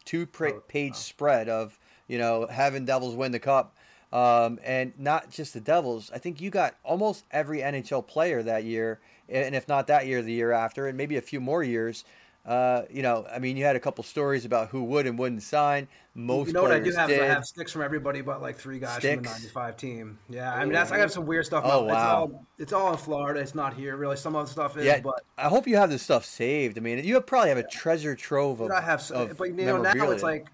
two-page 0.06 0.96
spread 0.96 1.50
of 1.50 1.80
you 2.08 2.18
know 2.18 2.48
having 2.50 2.86
Devils 2.86 3.16
win 3.16 3.32
the 3.32 3.40
cup, 3.40 3.76
um, 4.12 4.60
and 4.64 4.94
not 4.98 5.30
just 5.30 5.54
the 5.54 5.62
Devils. 5.62 6.12
I 6.14 6.18
think 6.18 6.42
you 6.42 6.50
got 6.50 6.76
almost 6.84 7.26
every 7.32 7.60
NHL 7.60 8.06
player 8.06 8.44
that 8.44 8.64
year, 8.64 9.00
and 9.30 9.56
if 9.56 9.68
not 9.68 9.88
that 9.88 10.08
year, 10.08 10.22
the 10.22 10.34
year 10.34 10.52
after, 10.52 10.88
and 10.88 10.98
maybe 10.98 11.18
a 11.18 11.22
few 11.22 11.40
more 11.40 11.64
years. 11.64 12.04
Uh, 12.46 12.84
you 12.90 13.04
know, 13.04 13.26
I 13.32 13.38
mean, 13.38 13.56
you 13.56 13.66
had 13.66 13.76
a 13.76 13.80
couple 13.80 14.04
stories 14.04 14.46
about 14.46 14.70
who 14.70 14.84
would 14.86 15.06
and 15.06 15.18
wouldn't 15.18 15.44
sign. 15.44 15.88
Most 16.16 16.48
you 16.48 16.54
know 16.54 16.64
what 16.64 16.72
I 16.72 16.80
do 16.80 16.92
have? 16.92 17.08
did. 17.08 17.22
I 17.22 17.26
have 17.28 17.46
sticks 17.46 17.72
from 17.72 17.84
everybody 17.84 18.22
but 18.22 18.42
like 18.42 18.58
three 18.58 18.80
guys 18.80 19.00
from 19.00 19.22
the 19.22 19.30
'95 19.30 19.78
team. 19.78 20.20
Yeah, 20.28 20.54
I 20.54 20.64
mean 20.64 20.74
that's 20.74 20.92
I 20.92 20.98
have 20.98 21.12
some 21.12 21.26
weird 21.26 21.46
stuff. 21.46 21.64
Oh, 21.66 21.86
It's 21.86 21.94
wow. 21.94 22.16
all, 22.16 22.46
it's 22.58 22.74
all 22.74 22.92
in 22.92 22.98
Florida. 22.98 23.40
It's 23.40 23.56
not 23.56 23.76
here 23.76 23.96
really. 23.96 24.18
Some 24.18 24.36
of 24.36 24.46
the 24.48 24.52
stuff 24.52 24.76
is, 24.76 24.86
yeah, 24.86 25.00
but 25.00 25.24
I 25.38 25.48
hope 25.48 25.68
you 25.68 25.78
have 25.78 25.90
this 25.90 26.02
stuff 26.02 26.26
saved. 26.26 26.78
I 26.78 26.82
mean, 26.82 27.04
you 27.04 27.22
probably 27.22 27.50
have 27.50 27.60
a 27.60 27.68
treasure 27.68 28.16
trove 28.16 28.60
of. 28.60 28.68
Dude, 28.68 28.78
I 28.78 28.82
have, 28.82 29.10
of 29.12 29.38
but 29.38 29.50
you 29.50 29.66
know 29.66 29.82
now 29.82 30.12
it's 30.12 30.24
like 30.24 30.48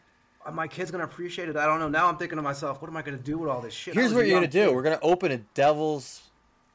uh, 0.46 0.52
my 0.52 0.68
kid's 0.68 0.92
gonna 0.92 1.04
appreciate 1.06 1.50
it. 1.50 1.58
I 1.58 1.66
don't 1.66 1.80
know. 1.80 1.90
Now 1.90 2.08
I'm 2.08 2.18
thinking 2.18 2.38
to 2.38 2.42
myself, 2.42 2.82
what 2.82 2.90
am 2.90 2.98
I 2.98 3.02
gonna 3.02 3.18
do 3.18 3.38
with 3.38 3.50
all 3.50 3.62
this 3.62 3.74
shit? 3.74 3.94
Here's 3.94 4.14
what 4.14 4.28
you're 4.28 4.36
gonna 4.36 4.52
young 4.52 4.68
do. 4.68 4.74
We're 4.74 4.84
gonna 4.84 5.00
open 5.02 5.32
a 5.32 5.38
Devil's 5.38 6.22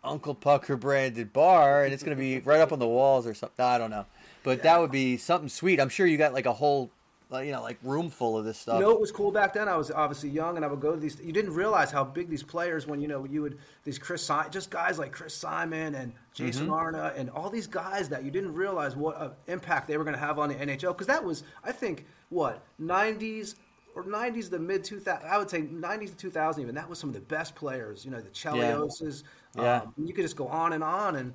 Uncle 0.03 0.35
Pucker 0.35 0.77
branded 0.77 1.33
bar, 1.33 1.85
and 1.85 1.93
it's 1.95 2.03
gonna 2.03 2.17
be 2.17 2.41
right 2.41 2.61
up 2.61 2.73
on 2.73 2.79
the 2.79 2.87
walls 2.89 3.27
or 3.27 3.35
something. 3.35 3.65
I 3.65 3.79
don't 3.79 3.91
know, 3.91 4.07
but 4.43 4.63
that 4.63 4.81
would 4.81 4.91
be 4.91 5.17
something 5.17 5.49
sweet. 5.49 5.81
I'm 5.81 5.89
sure 5.89 6.07
you 6.07 6.17
got 6.17 6.33
like 6.33 6.47
a 6.47 6.53
whole, 6.53 6.91
uh, 7.33 7.39
you 7.39 7.53
know, 7.53 7.63
like 7.63 7.79
room 7.83 8.11
full 8.11 8.37
of 8.37 8.45
this 8.45 8.59
stuff. 8.59 8.77
You 8.77 8.83
know 8.83 8.91
what 8.91 9.01
was 9.01 9.13
cool 9.13 9.31
back 9.31 9.55
then? 9.55 9.69
I 9.69 9.77
was 9.77 9.91
obviously 9.91 10.31
young, 10.31 10.57
and 10.57 10.65
I 10.65 10.69
would 10.69 10.81
go 10.81 10.95
to 10.95 11.01
these. 11.01 11.21
You 11.23 11.33
didn't 11.33 11.55
realize 11.55 11.91
how 11.91 12.05
big 12.05 12.29
these 12.29 12.43
players 12.43 12.87
when 12.87 13.01
you 13.01 13.09
know 13.09 13.25
you 13.25 13.43
would 13.43 13.59
these 13.85 13.99
Chris 13.99 14.31
just 14.51 14.71
guys 14.71 14.99
like 14.99 15.13
Chris 15.13 15.35
Simon 15.35 15.95
and 15.95 16.13
Jason 16.35 16.65
Mm-hmm. 16.65 16.73
Arnott 16.73 17.15
and 17.17 17.31
all 17.31 17.51
these 17.51 17.67
guys 17.67 18.09
that 18.09 18.25
you 18.25 18.31
didn't 18.31 18.53
realize 18.55 18.97
what 18.97 19.17
uh, 19.17 19.31
impact 19.47 19.89
they 19.89 19.97
were 19.97 20.05
going 20.05 20.15
to 20.15 20.21
have 20.21 20.39
on 20.39 20.49
the 20.49 20.55
NHL 20.55 20.89
because 20.89 21.07
that 21.07 21.23
was 21.25 21.45
I 21.65 21.73
think 21.73 22.07
what 22.31 22.63
'90s 22.81 23.55
or 23.95 24.05
'90s 24.05 24.51
the 24.51 24.59
mid 24.59 24.85
2000 24.85 25.29
I 25.29 25.39
would 25.39 25.51
say 25.51 25.63
'90s 25.63 26.09
to 26.11 26.17
2000 26.17 26.63
even 26.63 26.75
that 26.75 26.89
was 26.89 26.99
some 26.99 27.11
of 27.11 27.15
the 27.15 27.21
best 27.21 27.55
players. 27.55 28.05
You 28.05 28.11
know 28.11 28.21
the 28.21 28.31
Chelioses. 28.31 29.23
Yeah. 29.57 29.83
Um, 29.83 29.95
you 30.03 30.13
could 30.15 30.23
just 30.25 30.37
go 30.37 30.49
on 30.49 30.73
and 30.73 30.83
on 30.83 31.17
and. 31.17 31.33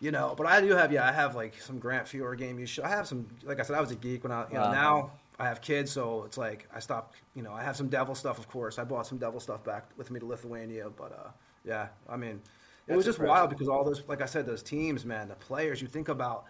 You 0.00 0.10
know, 0.10 0.34
but 0.36 0.46
I 0.46 0.60
do 0.62 0.70
have 0.74 0.90
yeah, 0.92 1.06
I 1.06 1.12
have 1.12 1.34
like 1.36 1.60
some 1.60 1.78
Grant 1.78 2.06
Fuhrer 2.06 2.36
game. 2.36 2.58
You 2.58 2.66
should. 2.66 2.84
I 2.84 2.88
have 2.88 3.06
some. 3.06 3.26
Like 3.44 3.60
I 3.60 3.62
said, 3.64 3.76
I 3.76 3.80
was 3.82 3.90
a 3.90 3.96
geek 3.96 4.22
when 4.24 4.32
I. 4.32 4.46
You 4.48 4.54
know, 4.54 4.60
Wow. 4.62 4.72
now 4.72 5.10
I 5.38 5.44
have 5.46 5.60
kids, 5.60 5.90
so 5.90 6.24
it's 6.24 6.38
like 6.38 6.66
I 6.74 6.80
stopped. 6.80 7.16
You 7.34 7.42
know, 7.42 7.52
I 7.52 7.62
have 7.62 7.76
some 7.76 7.88
devil 7.88 8.14
stuff, 8.14 8.38
of 8.38 8.48
course. 8.48 8.78
I 8.78 8.84
bought 8.84 9.06
some 9.06 9.18
devil 9.18 9.40
stuff 9.40 9.62
back 9.62 9.90
with 9.98 10.10
me 10.10 10.18
to 10.20 10.26
Lithuania, 10.26 10.88
but 10.88 11.12
uh, 11.12 11.28
yeah, 11.66 11.88
I 12.08 12.16
mean, 12.16 12.30
it 12.36 12.40
That's 12.86 12.96
was 12.96 13.04
just 13.04 13.18
impressive. 13.18 13.28
wild 13.38 13.50
because 13.50 13.68
all 13.68 13.84
those, 13.84 14.02
like 14.08 14.22
I 14.22 14.26
said, 14.26 14.46
those 14.46 14.62
teams, 14.62 15.04
man, 15.04 15.28
the 15.28 15.34
players. 15.34 15.82
You 15.82 15.88
think 15.88 16.08
about. 16.08 16.44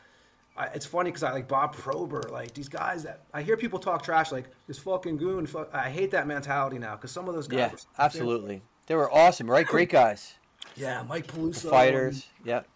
I, 0.57 0.67
it's 0.67 0.87
funny 0.87 1.11
because 1.11 1.23
I 1.25 1.33
like 1.33 1.49
Bob 1.49 1.75
Probert, 1.75 2.31
like 2.33 2.55
these 2.55 2.69
guys 2.69 3.03
that 3.05 3.23
I 3.35 3.43
hear 3.43 3.57
people 3.57 3.79
talk 3.81 4.03
trash, 4.05 4.31
like 4.31 4.47
this 4.69 4.79
fucking 4.79 5.17
goon. 5.17 5.47
Fuck, 5.47 5.71
I 5.75 5.89
hate 5.91 6.13
that 6.13 6.27
mentality 6.29 6.79
now 6.79 6.95
because 6.95 7.11
some 7.11 7.29
of 7.29 7.35
those 7.35 7.49
guys. 7.49 7.59
yeah, 7.59 7.69
were 7.73 7.79
absolutely. 7.99 8.63
They 8.87 8.95
were 8.95 9.11
awesome, 9.13 9.51
right? 9.51 9.67
Great 9.67 9.89
guys, 9.91 10.35
Yeah, 10.77 11.03
Mike 11.09 11.27
Peluso. 11.27 11.69
fighters. 11.71 12.27
Yep. 12.45 12.67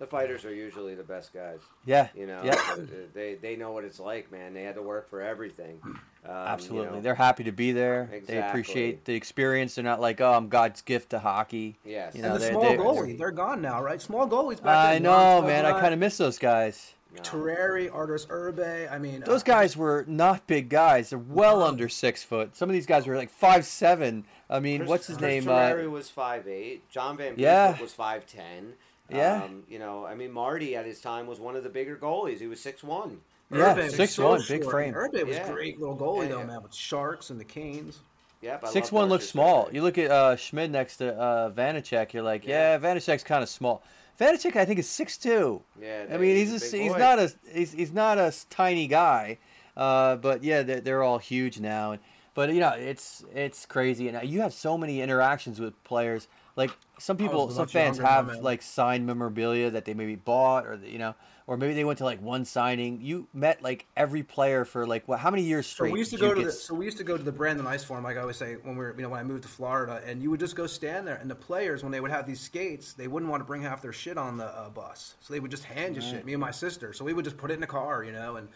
The 0.00 0.06
fighters 0.06 0.44
are 0.46 0.52
usually 0.54 0.94
the 0.96 1.02
best 1.04 1.32
guys. 1.32 1.60
Yeah. 1.84 2.08
You 2.16 2.26
know, 2.26 2.40
Yep. 2.42 2.58
uh, 2.72 2.76
they 3.14 3.34
they 3.34 3.54
know 3.54 3.70
what 3.72 3.84
it's 3.84 4.00
like, 4.00 4.32
man. 4.32 4.54
They 4.54 4.62
had 4.62 4.74
to 4.76 4.82
work 4.82 5.08
for 5.10 5.20
everything. 5.22 5.78
Um, 5.84 6.00
you 6.24 6.30
Absolutely. 6.32 6.96
know, 6.96 7.00
They're 7.02 7.14
happy 7.14 7.44
to 7.44 7.52
be 7.52 7.72
there. 7.72 8.08
They 8.26 8.38
appreciate 8.38 9.04
the 9.04 9.14
experience. 9.14 9.74
They're 9.76 9.84
not 9.84 10.00
like, 10.00 10.20
oh, 10.20 10.32
I'm 10.32 10.48
God's 10.48 10.80
gift 10.82 11.10
to 11.10 11.18
hockey. 11.18 11.78
Yes. 11.84 12.14
You 12.14 12.24
And 12.24 12.32
know, 12.32 12.38
the 12.38 12.44
they- 12.46 12.50
small 12.50 12.62
they- 12.62 12.76
goalies, 12.76 13.18
they're 13.18 13.30
gone 13.30 13.60
now, 13.62 13.82
right? 13.82 14.00
Small 14.00 14.26
goalies 14.26 14.62
back 14.62 14.94
I 14.94 14.98
know, 14.98 15.10
Ron 15.40 15.46
man. 15.46 15.66
I 15.66 15.78
kind 15.80 15.92
of 15.94 16.00
miss 16.00 16.16
those 16.16 16.38
guys. 16.38 16.94
no. 17.14 17.20
Terreri, 17.22 17.94
Arturs 17.94 18.24
Irbe. 18.30 18.90
I 18.90 18.96
mean, 18.98 19.20
Those 19.20 19.42
uh, 19.42 19.44
guys 19.44 19.76
were 19.76 20.04
not 20.08 20.46
big 20.46 20.68
guys. 20.70 21.10
They're 21.10 21.18
well 21.18 21.62
under 21.62 21.88
six 21.90 22.22
foot. 22.22 22.56
Some 22.56 22.70
of 22.70 22.72
these 22.72 22.86
guys 22.86 23.06
were 23.06 23.16
like 23.16 23.30
five 23.30 23.66
seven. 23.66 24.24
I 24.48 24.60
mean, 24.60 24.78
Chris- 24.80 24.88
what's 24.88 25.06
his 25.08 25.16
Chris 25.18 25.28
name? 25.28 25.44
Terreri 25.44 25.86
Uh, 25.86 25.90
was 25.90 26.08
five 26.08 26.48
eight. 26.48 26.88
John 26.88 27.16
Van 27.18 27.34
Yeah. 27.36 27.78
Was 27.80 27.92
five 27.92 28.26
ten. 28.26 28.74
Yeah. 29.10 29.42
Um, 29.44 29.62
you 29.68 29.78
know, 29.78 30.06
I 30.06 30.14
mean, 30.14 30.32
Marty 30.32 30.76
at 30.76 30.84
his 30.86 31.00
time 31.00 31.26
was 31.26 31.40
one 31.40 31.56
of 31.56 31.62
the 31.64 31.68
bigger 31.70 31.96
goalies. 31.96 32.38
He 32.38 32.46
was 32.46 32.60
six 32.60 32.82
one. 32.82 33.20
yeah, 33.52 33.74
Irbe 33.74 33.90
six 33.90 34.12
so 34.14 34.28
one, 34.30 34.42
big 34.48 34.62
short. 34.62 34.72
frame. 34.72 34.94
Irbe 34.94 35.26
was 35.26 35.36
Yeah. 35.36 35.50
great 35.50 35.78
little 35.80 35.96
goalie 35.96 36.22
Yeah, 36.24 36.28
though, 36.30 36.38
yeah. 36.40 36.46
man, 36.46 36.62
with 36.62 36.74
Sharks 36.74 37.30
and 37.30 37.40
the 37.40 37.44
Canes. 37.44 37.98
Yep. 38.42 38.64
I 38.64 38.70
six 38.70 38.90
one 38.92 39.08
looks 39.08 39.28
small. 39.28 39.64
Survey. 39.66 39.76
You 39.76 39.82
look 39.82 39.98
at 39.98 40.10
uh, 40.10 40.36
Schmid 40.36 40.70
next 40.70 40.96
to 40.98 41.14
uh, 41.14 41.50
Vanecek. 41.50 42.12
You're 42.12 42.22
like, 42.22 42.46
yeah, 42.46 42.72
Yeah. 42.72 42.78
Vanecek's 42.78 43.22
kind 43.24 43.42
of 43.42 43.48
small. 43.48 43.82
Vanecek, 44.18 44.56
I 44.56 44.64
think, 44.64 44.78
is 44.78 44.88
six 44.88 45.16
two. 45.18 45.62
Yeah, 45.80 46.04
I 46.12 46.16
mean, 46.16 46.36
he's 46.36 46.52
a 46.52 46.76
a, 46.76 46.80
he's 46.82 46.96
not 46.96 47.18
a 47.18 47.32
he's, 47.52 47.72
he's 47.72 47.92
not 47.92 48.18
a 48.18 48.24
s- 48.24 48.46
tiny 48.50 48.86
guy, 48.86 49.38
uh, 49.76 50.16
but 50.16 50.42
yeah, 50.44 50.62
they're, 50.62 50.80
they're 50.80 51.02
all 51.02 51.18
huge 51.18 51.58
now. 51.60 51.92
And, 51.92 52.00
But 52.40 52.54
you 52.54 52.60
know, 52.60 52.70
it's 52.70 53.22
it's 53.34 53.66
crazy, 53.66 54.08
and 54.08 54.26
you 54.26 54.40
have 54.40 54.54
so 54.54 54.78
many 54.78 55.02
interactions 55.02 55.60
with 55.60 55.74
players. 55.84 56.26
Like 56.56 56.70
some 56.98 57.18
people, 57.18 57.50
some 57.50 57.68
fans 57.68 57.98
have 57.98 58.28
man. 58.28 58.42
like 58.42 58.62
signed 58.62 59.04
memorabilia 59.04 59.68
that 59.72 59.84
they 59.84 59.92
maybe 59.92 60.16
bought, 60.16 60.64
or 60.64 60.80
you 60.82 60.96
know, 60.96 61.14
or 61.46 61.58
maybe 61.58 61.74
they 61.74 61.84
went 61.84 61.98
to 61.98 62.06
like 62.06 62.22
one 62.22 62.46
signing. 62.46 63.02
You 63.02 63.28
met 63.34 63.62
like 63.62 63.84
every 63.94 64.22
player 64.22 64.64
for 64.64 64.86
like 64.86 65.06
what? 65.06 65.18
How 65.18 65.30
many 65.30 65.42
years 65.42 65.66
straight? 65.66 65.90
So 65.90 65.92
we 65.92 65.98
used 65.98 66.12
to 66.12 66.16
go 66.16 66.32
to 66.32 66.40
get 66.40 66.46
the 66.46 66.52
so 66.52 66.74
we 66.74 66.86
used 66.86 66.96
to 66.96 67.04
go 67.04 67.18
to 67.18 67.22
the 67.22 67.30
Brandon 67.30 67.66
Ice 67.66 67.84
Forum, 67.84 68.04
like 68.04 68.16
I 68.16 68.22
always 68.22 68.38
say 68.38 68.54
when 68.54 68.74
we 68.74 68.86
were 68.86 68.94
you 68.96 69.02
know 69.02 69.10
when 69.10 69.20
I 69.20 69.22
moved 69.22 69.42
to 69.42 69.50
Florida, 69.50 70.00
and 70.06 70.22
you 70.22 70.30
would 70.30 70.40
just 70.40 70.56
go 70.56 70.66
stand 70.66 71.06
there, 71.06 71.16
and 71.16 71.30
the 71.30 71.34
players 71.34 71.82
when 71.82 71.92
they 71.92 72.00
would 72.00 72.10
have 72.10 72.26
these 72.26 72.40
skates, 72.40 72.94
they 72.94 73.06
wouldn't 73.06 73.30
want 73.30 73.42
to 73.42 73.44
bring 73.44 73.60
half 73.60 73.82
their 73.82 73.92
shit 73.92 74.16
on 74.16 74.38
the 74.38 74.46
uh, 74.46 74.70
bus, 74.70 75.16
so 75.20 75.34
they 75.34 75.40
would 75.40 75.50
just 75.50 75.64
hand 75.64 75.94
you 75.94 76.00
shit. 76.00 76.24
Me 76.24 76.32
and 76.32 76.40
my 76.40 76.52
sister, 76.52 76.94
so 76.94 77.04
we 77.04 77.12
would 77.12 77.26
just 77.26 77.36
put 77.36 77.50
it 77.50 77.54
in 77.54 77.60
the 77.60 77.66
car, 77.66 78.02
you 78.02 78.12
know, 78.12 78.36
and 78.36 78.48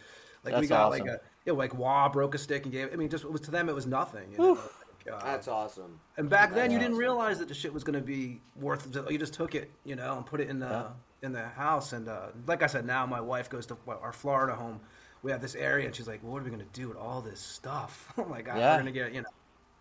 like 0.43 0.59
we 0.59 0.67
got 0.67 0.87
awesome. 0.87 1.07
like 1.07 1.17
a 1.17 1.21
you 1.45 1.53
know, 1.53 1.59
like 1.59 1.75
Wah 1.75 2.09
broke 2.09 2.35
a 2.35 2.39
stick 2.39 2.65
and 2.65 2.73
gave. 2.73 2.93
I 2.93 2.97
mean, 2.97 3.09
just 3.09 3.25
it 3.25 3.31
was 3.33 3.41
to 3.43 3.51
them 3.51 3.69
it 3.69 3.75
was 3.75 3.87
nothing. 3.87 4.33
You 4.33 4.39
know? 4.39 4.53
Like, 4.53 5.15
uh, 5.15 5.25
That's 5.25 5.49
awesome. 5.49 6.01
and 6.17 6.31
back 6.31 6.51
then, 6.51 6.71
That's 6.71 6.73
you 6.73 6.79
didn't 6.79 6.97
realize 6.97 7.39
that 7.39 7.49
the 7.49 7.55
shit 7.55 7.73
was 7.75 7.85
going 7.85 7.99
to 7.99 8.05
be 8.05 8.41
worth. 8.57 8.89
You 9.11 9.19
just 9.19 9.35
took 9.35 9.55
it, 9.55 9.71
you 9.85 9.97
know, 9.97 10.17
and 10.17 10.25
put 10.25 10.41
it 10.41 10.49
in 10.49 10.59
the 10.59 10.87
in 11.23 11.33
the 11.33 11.43
house. 11.49 11.93
And 11.93 12.09
uh, 12.09 12.29
like 12.47 12.63
I 12.63 12.67
said, 12.67 12.87
now 12.87 13.05
my 13.05 13.21
wife 13.21 13.51
goes 13.51 13.67
to 13.67 13.77
our 13.87 14.13
Florida 14.13 14.55
home. 14.55 14.81
We 15.23 15.31
have 15.31 15.41
this 15.41 15.55
area, 15.55 15.87
and 15.87 15.95
she's 15.95 16.07
like, 16.09 16.23
well, 16.23 16.33
"What 16.33 16.41
are 16.43 16.45
we 16.45 16.51
going 16.51 16.63
to 16.63 16.81
do 16.81 16.89
with 16.89 16.97
all 16.97 17.21
this 17.21 17.41
stuff?" 17.41 18.13
oh 18.19 18.25
my 18.25 18.41
god, 18.43 18.59
Yeah. 18.59 18.73
we're 18.77 18.83
going 18.83 18.95
to 18.95 18.99
get 19.01 19.13
you 19.15 19.21
know. 19.23 19.29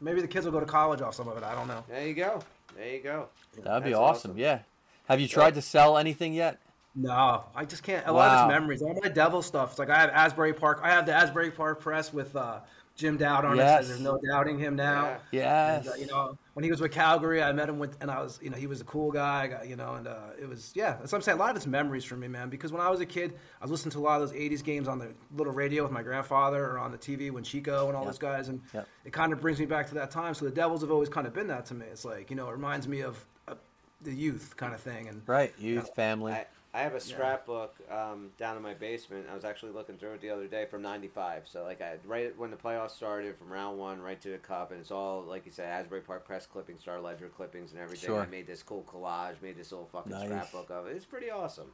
Maybe 0.02 0.20
the 0.20 0.28
kids 0.28 0.46
will 0.46 0.52
go 0.52 0.60
to 0.60 0.66
college 0.66 1.02
off 1.02 1.16
some 1.16 1.30
of 1.30 1.38
it. 1.38 1.44
I 1.44 1.56
don't 1.56 1.68
know. 1.68 1.86
There 1.88 2.06
you 2.06 2.14
go. 2.14 2.44
There 2.76 2.90
you 2.90 3.00
go. 3.02 3.30
That'd 3.64 3.84
be 3.84 3.92
That's 3.92 4.00
awesome. 4.00 4.38
Yeah. 4.38 4.60
Have 5.06 5.22
you 5.22 5.28
tried 5.30 5.54
to 5.56 5.62
sell 5.62 5.98
anything 5.98 6.34
yet? 6.34 6.60
No, 6.96 7.46
I 7.56 7.66
just 7.66 7.84
can't. 7.84 8.06
A 8.08 8.12
lot 8.12 8.28
of 8.30 8.40
Wow. 8.40 8.46
it's 8.50 8.54
memories. 8.60 8.82
All 8.82 9.00
my 9.02 9.10
devil 9.10 9.42
stuff. 9.42 9.72
It's 9.72 9.80
like 9.80 9.90
I 9.90 10.00
have 10.00 10.10
Asbury 10.12 10.54
Park. 10.54 10.80
I 10.84 10.92
have 10.92 11.06
the 11.06 11.14
Asbury 11.14 11.50
Park 11.52 11.80
Press 11.80 12.14
with 12.14 12.36
uh, 12.36 12.60
Jim 12.96 13.18
Dowd 13.18 13.46
on 13.46 13.54
it. 13.54 13.64
Yes. 13.64 13.84
So 13.84 13.88
there's 13.90 14.02
no 14.02 14.20
doubting 14.30 14.60
him 14.60 14.76
now. 14.76 15.18
Yes. 15.32 15.86
And, 15.88 15.94
uh, 15.94 15.96
you 15.98 16.06
know, 16.06 16.38
when 16.54 16.64
he 16.64 16.70
was 16.70 16.80
with 16.80 16.92
Calgary, 16.92 17.42
I 17.42 17.52
met 17.52 17.68
him 17.68 17.80
with, 17.80 17.98
and 18.00 18.12
I 18.12 18.22
was, 18.22 18.40
you 18.44 18.52
know, 18.52 18.58
he 18.58 18.68
was 18.68 18.80
a 18.80 18.84
cool 18.84 19.12
guy. 19.12 19.42
I 19.42 19.48
got, 19.48 19.68
you 19.68 19.76
know, 19.76 19.96
and 19.96 20.08
uh, 20.08 20.20
it 20.40 20.48
was, 20.48 20.72
yeah. 20.76 20.92
That's 21.00 21.12
what 21.12 21.18
I'm 21.18 21.22
saying. 21.24 21.40
A 21.40 21.42
lot 21.42 21.50
of 21.50 21.56
it's 21.56 21.66
memories 21.66 22.06
for 22.06 22.16
me, 22.16 22.28
man. 22.28 22.50
Because 22.52 22.72
when 22.72 22.82
I 22.82 22.92
was 22.92 23.00
a 23.00 23.08
kid, 23.08 23.34
I 23.60 23.64
was 23.64 23.72
listening 23.72 23.94
to 23.94 23.98
a 24.00 24.02
lot 24.02 24.22
of 24.22 24.30
those 24.30 24.38
'80s 24.40 24.64
games 24.64 24.88
on 24.88 25.00
the 25.00 25.16
little 25.36 25.52
radio 25.54 25.82
with 25.82 25.92
my 25.92 26.04
grandfather, 26.04 26.64
or 26.64 26.78
on 26.78 26.92
the 26.92 26.98
TV 27.00 27.32
when 27.32 27.44
Chico 27.44 27.88
and 27.88 27.98
all 27.98 28.06
those 28.06 28.20
guys, 28.20 28.50
and 28.50 28.62
Yep. 28.72 28.88
it 29.06 29.14
kind 29.14 29.34
of 29.34 29.42
brings 29.42 29.60
me 29.60 29.66
back 29.66 29.88
to 29.88 29.96
that 29.96 30.12
time. 30.12 30.36
So 30.36 30.46
the 30.46 30.52
Devils 30.52 30.82
have 30.82 30.92
always 30.92 31.10
kind 31.10 31.26
of 31.26 31.34
been 31.34 31.48
that 31.48 31.66
to 31.68 31.74
me. 31.74 31.88
It's 31.88 32.06
like, 32.06 32.30
you 32.30 32.36
know, 32.36 32.48
it 32.50 32.52
reminds 32.52 32.88
me 32.88 33.02
of 33.02 33.26
uh, 33.48 33.56
the 34.02 34.14
youth 34.14 34.56
kind 34.58 34.76
of 34.76 34.80
thing. 34.80 35.08
And 35.08 35.24
Right. 35.26 35.52
Youth, 35.58 35.96
family. 35.96 36.34
I, 36.34 36.46
I 36.76 36.82
have 36.82 36.96
a 36.96 37.00
scrapbook 37.00 37.76
um, 37.92 38.32
down 38.40 38.58
in 38.58 38.64
my 38.64 38.74
basement. 38.74 39.28
I 39.32 39.36
was 39.36 39.46
actually 39.46 39.74
looking 39.74 39.96
through 39.98 40.14
it 40.14 40.22
the 40.22 40.32
other 40.32 40.48
day 40.48 40.66
from 40.66 40.82
'95. 40.82 41.44
So 41.46 41.64
like 41.64 41.82
I 41.82 41.98
right 42.06 42.36
when 42.38 42.50
the 42.50 42.58
playoffs 42.58 42.92
started, 42.92 43.38
from 43.38 43.52
round 43.52 43.78
one 43.78 44.02
right 44.02 44.20
to 44.22 44.30
the 44.30 44.40
cup, 44.40 44.72
and 44.72 44.80
it's 44.80 44.90
all 44.90 45.22
like 45.22 45.46
you 45.46 45.52
said, 45.52 45.68
Asbury 45.68 46.02
Park 46.02 46.26
press 46.26 46.48
clippings, 46.48 46.82
Star 46.82 47.00
Ledger 47.00 47.30
clippings, 47.30 47.74
and 47.74 47.80
everything. 47.80 48.08
Sure. 48.08 48.22
I 48.22 48.26
made 48.26 48.48
this 48.48 48.64
cool 48.64 48.84
collage, 48.92 49.40
made 49.44 49.56
this 49.56 49.72
little 49.72 49.86
fucking 49.92 50.12
Nice. 50.12 50.26
scrapbook 50.26 50.72
of 50.72 50.88
it. 50.88 50.96
It's 50.96 51.06
pretty 51.06 51.30
awesome. 51.30 51.68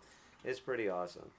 It's 0.44 0.60
pretty 0.60 0.90
awesome. 0.90 1.30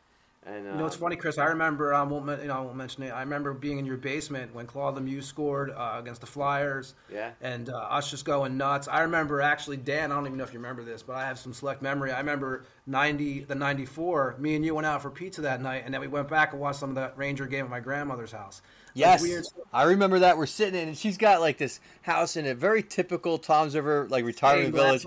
And 0.46 0.64
You 0.64 0.72
know, 0.72 0.86
it's 0.86 0.94
um, 0.94 1.02
funny, 1.02 1.16
Chris. 1.16 1.36
I 1.36 1.46
remember. 1.46 1.92
I 1.92 2.02
won't. 2.02 2.26
You 2.40 2.48
know, 2.48 2.56
I 2.56 2.60
won't 2.60 2.76
mention 2.76 3.02
it. 3.02 3.10
I 3.10 3.20
remember 3.20 3.52
being 3.52 3.78
in 3.78 3.84
your 3.84 3.98
basement 3.98 4.54
when 4.54 4.66
Claude 4.66 4.96
Lemieux 4.96 5.22
scored 5.22 5.70
uh, 5.70 5.96
against 5.98 6.22
the 6.22 6.26
Flyers. 6.26 6.94
Yeah. 7.12 7.32
And 7.42 7.68
uh, 7.68 7.76
us 7.76 8.10
just 8.10 8.24
going 8.24 8.56
nuts. 8.56 8.88
I 8.88 9.02
remember 9.02 9.42
actually, 9.42 9.76
Dan. 9.76 10.10
I 10.10 10.14
don't 10.14 10.26
even 10.26 10.38
know 10.38 10.44
if 10.44 10.54
you 10.54 10.58
remember 10.58 10.82
this, 10.82 11.02
but 11.02 11.16
I 11.16 11.26
have 11.26 11.38
some 11.38 11.52
select 11.52 11.82
memory. 11.82 12.10
I 12.10 12.18
remember 12.18 12.64
ninety, 12.86 13.40
the 13.40 13.54
ninety 13.54 13.84
four. 13.84 14.34
Me 14.38 14.54
and 14.56 14.64
you 14.64 14.74
went 14.74 14.86
out 14.86 15.02
for 15.02 15.10
pizza 15.10 15.42
that 15.42 15.60
night, 15.60 15.82
and 15.84 15.92
then 15.92 16.00
we 16.00 16.08
went 16.08 16.28
back 16.28 16.52
and 16.52 16.60
watched 16.60 16.80
some 16.80 16.88
of 16.88 16.94
that 16.96 17.18
Ranger 17.18 17.46
game 17.46 17.66
at 17.66 17.70
my 17.70 17.80
grandmother's 17.80 18.32
house. 18.32 18.62
Yes, 18.94 19.22
weird. 19.22 19.46
I 19.72 19.84
remember 19.84 20.18
that. 20.20 20.36
We're 20.36 20.46
sitting 20.46 20.80
in, 20.80 20.88
and 20.88 20.96
she's 20.98 21.16
got 21.16 21.40
like 21.40 21.58
this 21.58 21.80
house 22.02 22.36
in 22.36 22.46
a 22.46 22.54
very 22.54 22.82
typical 22.82 23.38
Toms 23.38 23.74
River 23.74 24.06
like 24.10 24.24
retirement 24.24 24.74
village. 24.74 25.04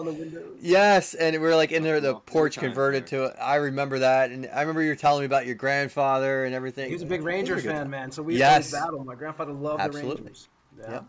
Yes, 0.62 1.14
and 1.14 1.40
we're 1.42 1.56
like 1.56 1.72
in 1.72 1.84
there, 1.84 2.00
the 2.00 2.16
porch 2.16 2.58
converted 2.58 3.08
there. 3.08 3.28
to 3.28 3.34
it. 3.34 3.36
I 3.42 3.56
remember 3.56 4.00
that, 4.00 4.32
and 4.32 4.50
I 4.54 4.62
remember 4.62 4.82
you 4.82 4.90
were 4.90 4.96
telling 4.96 5.22
me 5.22 5.26
about 5.26 5.46
your 5.46 5.56
grandfather 5.56 6.46
and 6.46 6.56
everything. 6.56 6.88
He 6.88 6.94
was 6.94 7.04
a 7.04 7.08
big 7.08 7.24
Ranger 7.24 7.60
fan, 7.60 7.90
man. 7.90 8.12
So 8.12 8.24
we 8.24 8.34
used 8.34 8.40
Yes. 8.40 8.70
to 8.72 8.78
battle. 8.78 9.04
My 9.04 9.16
grandfather 9.16 9.54
loved 9.54 9.82
Absolutely. 9.82 10.16
the 10.16 10.22
Rangers. 10.24 10.48
Yeah. 10.80 10.92
Yep. 10.92 11.06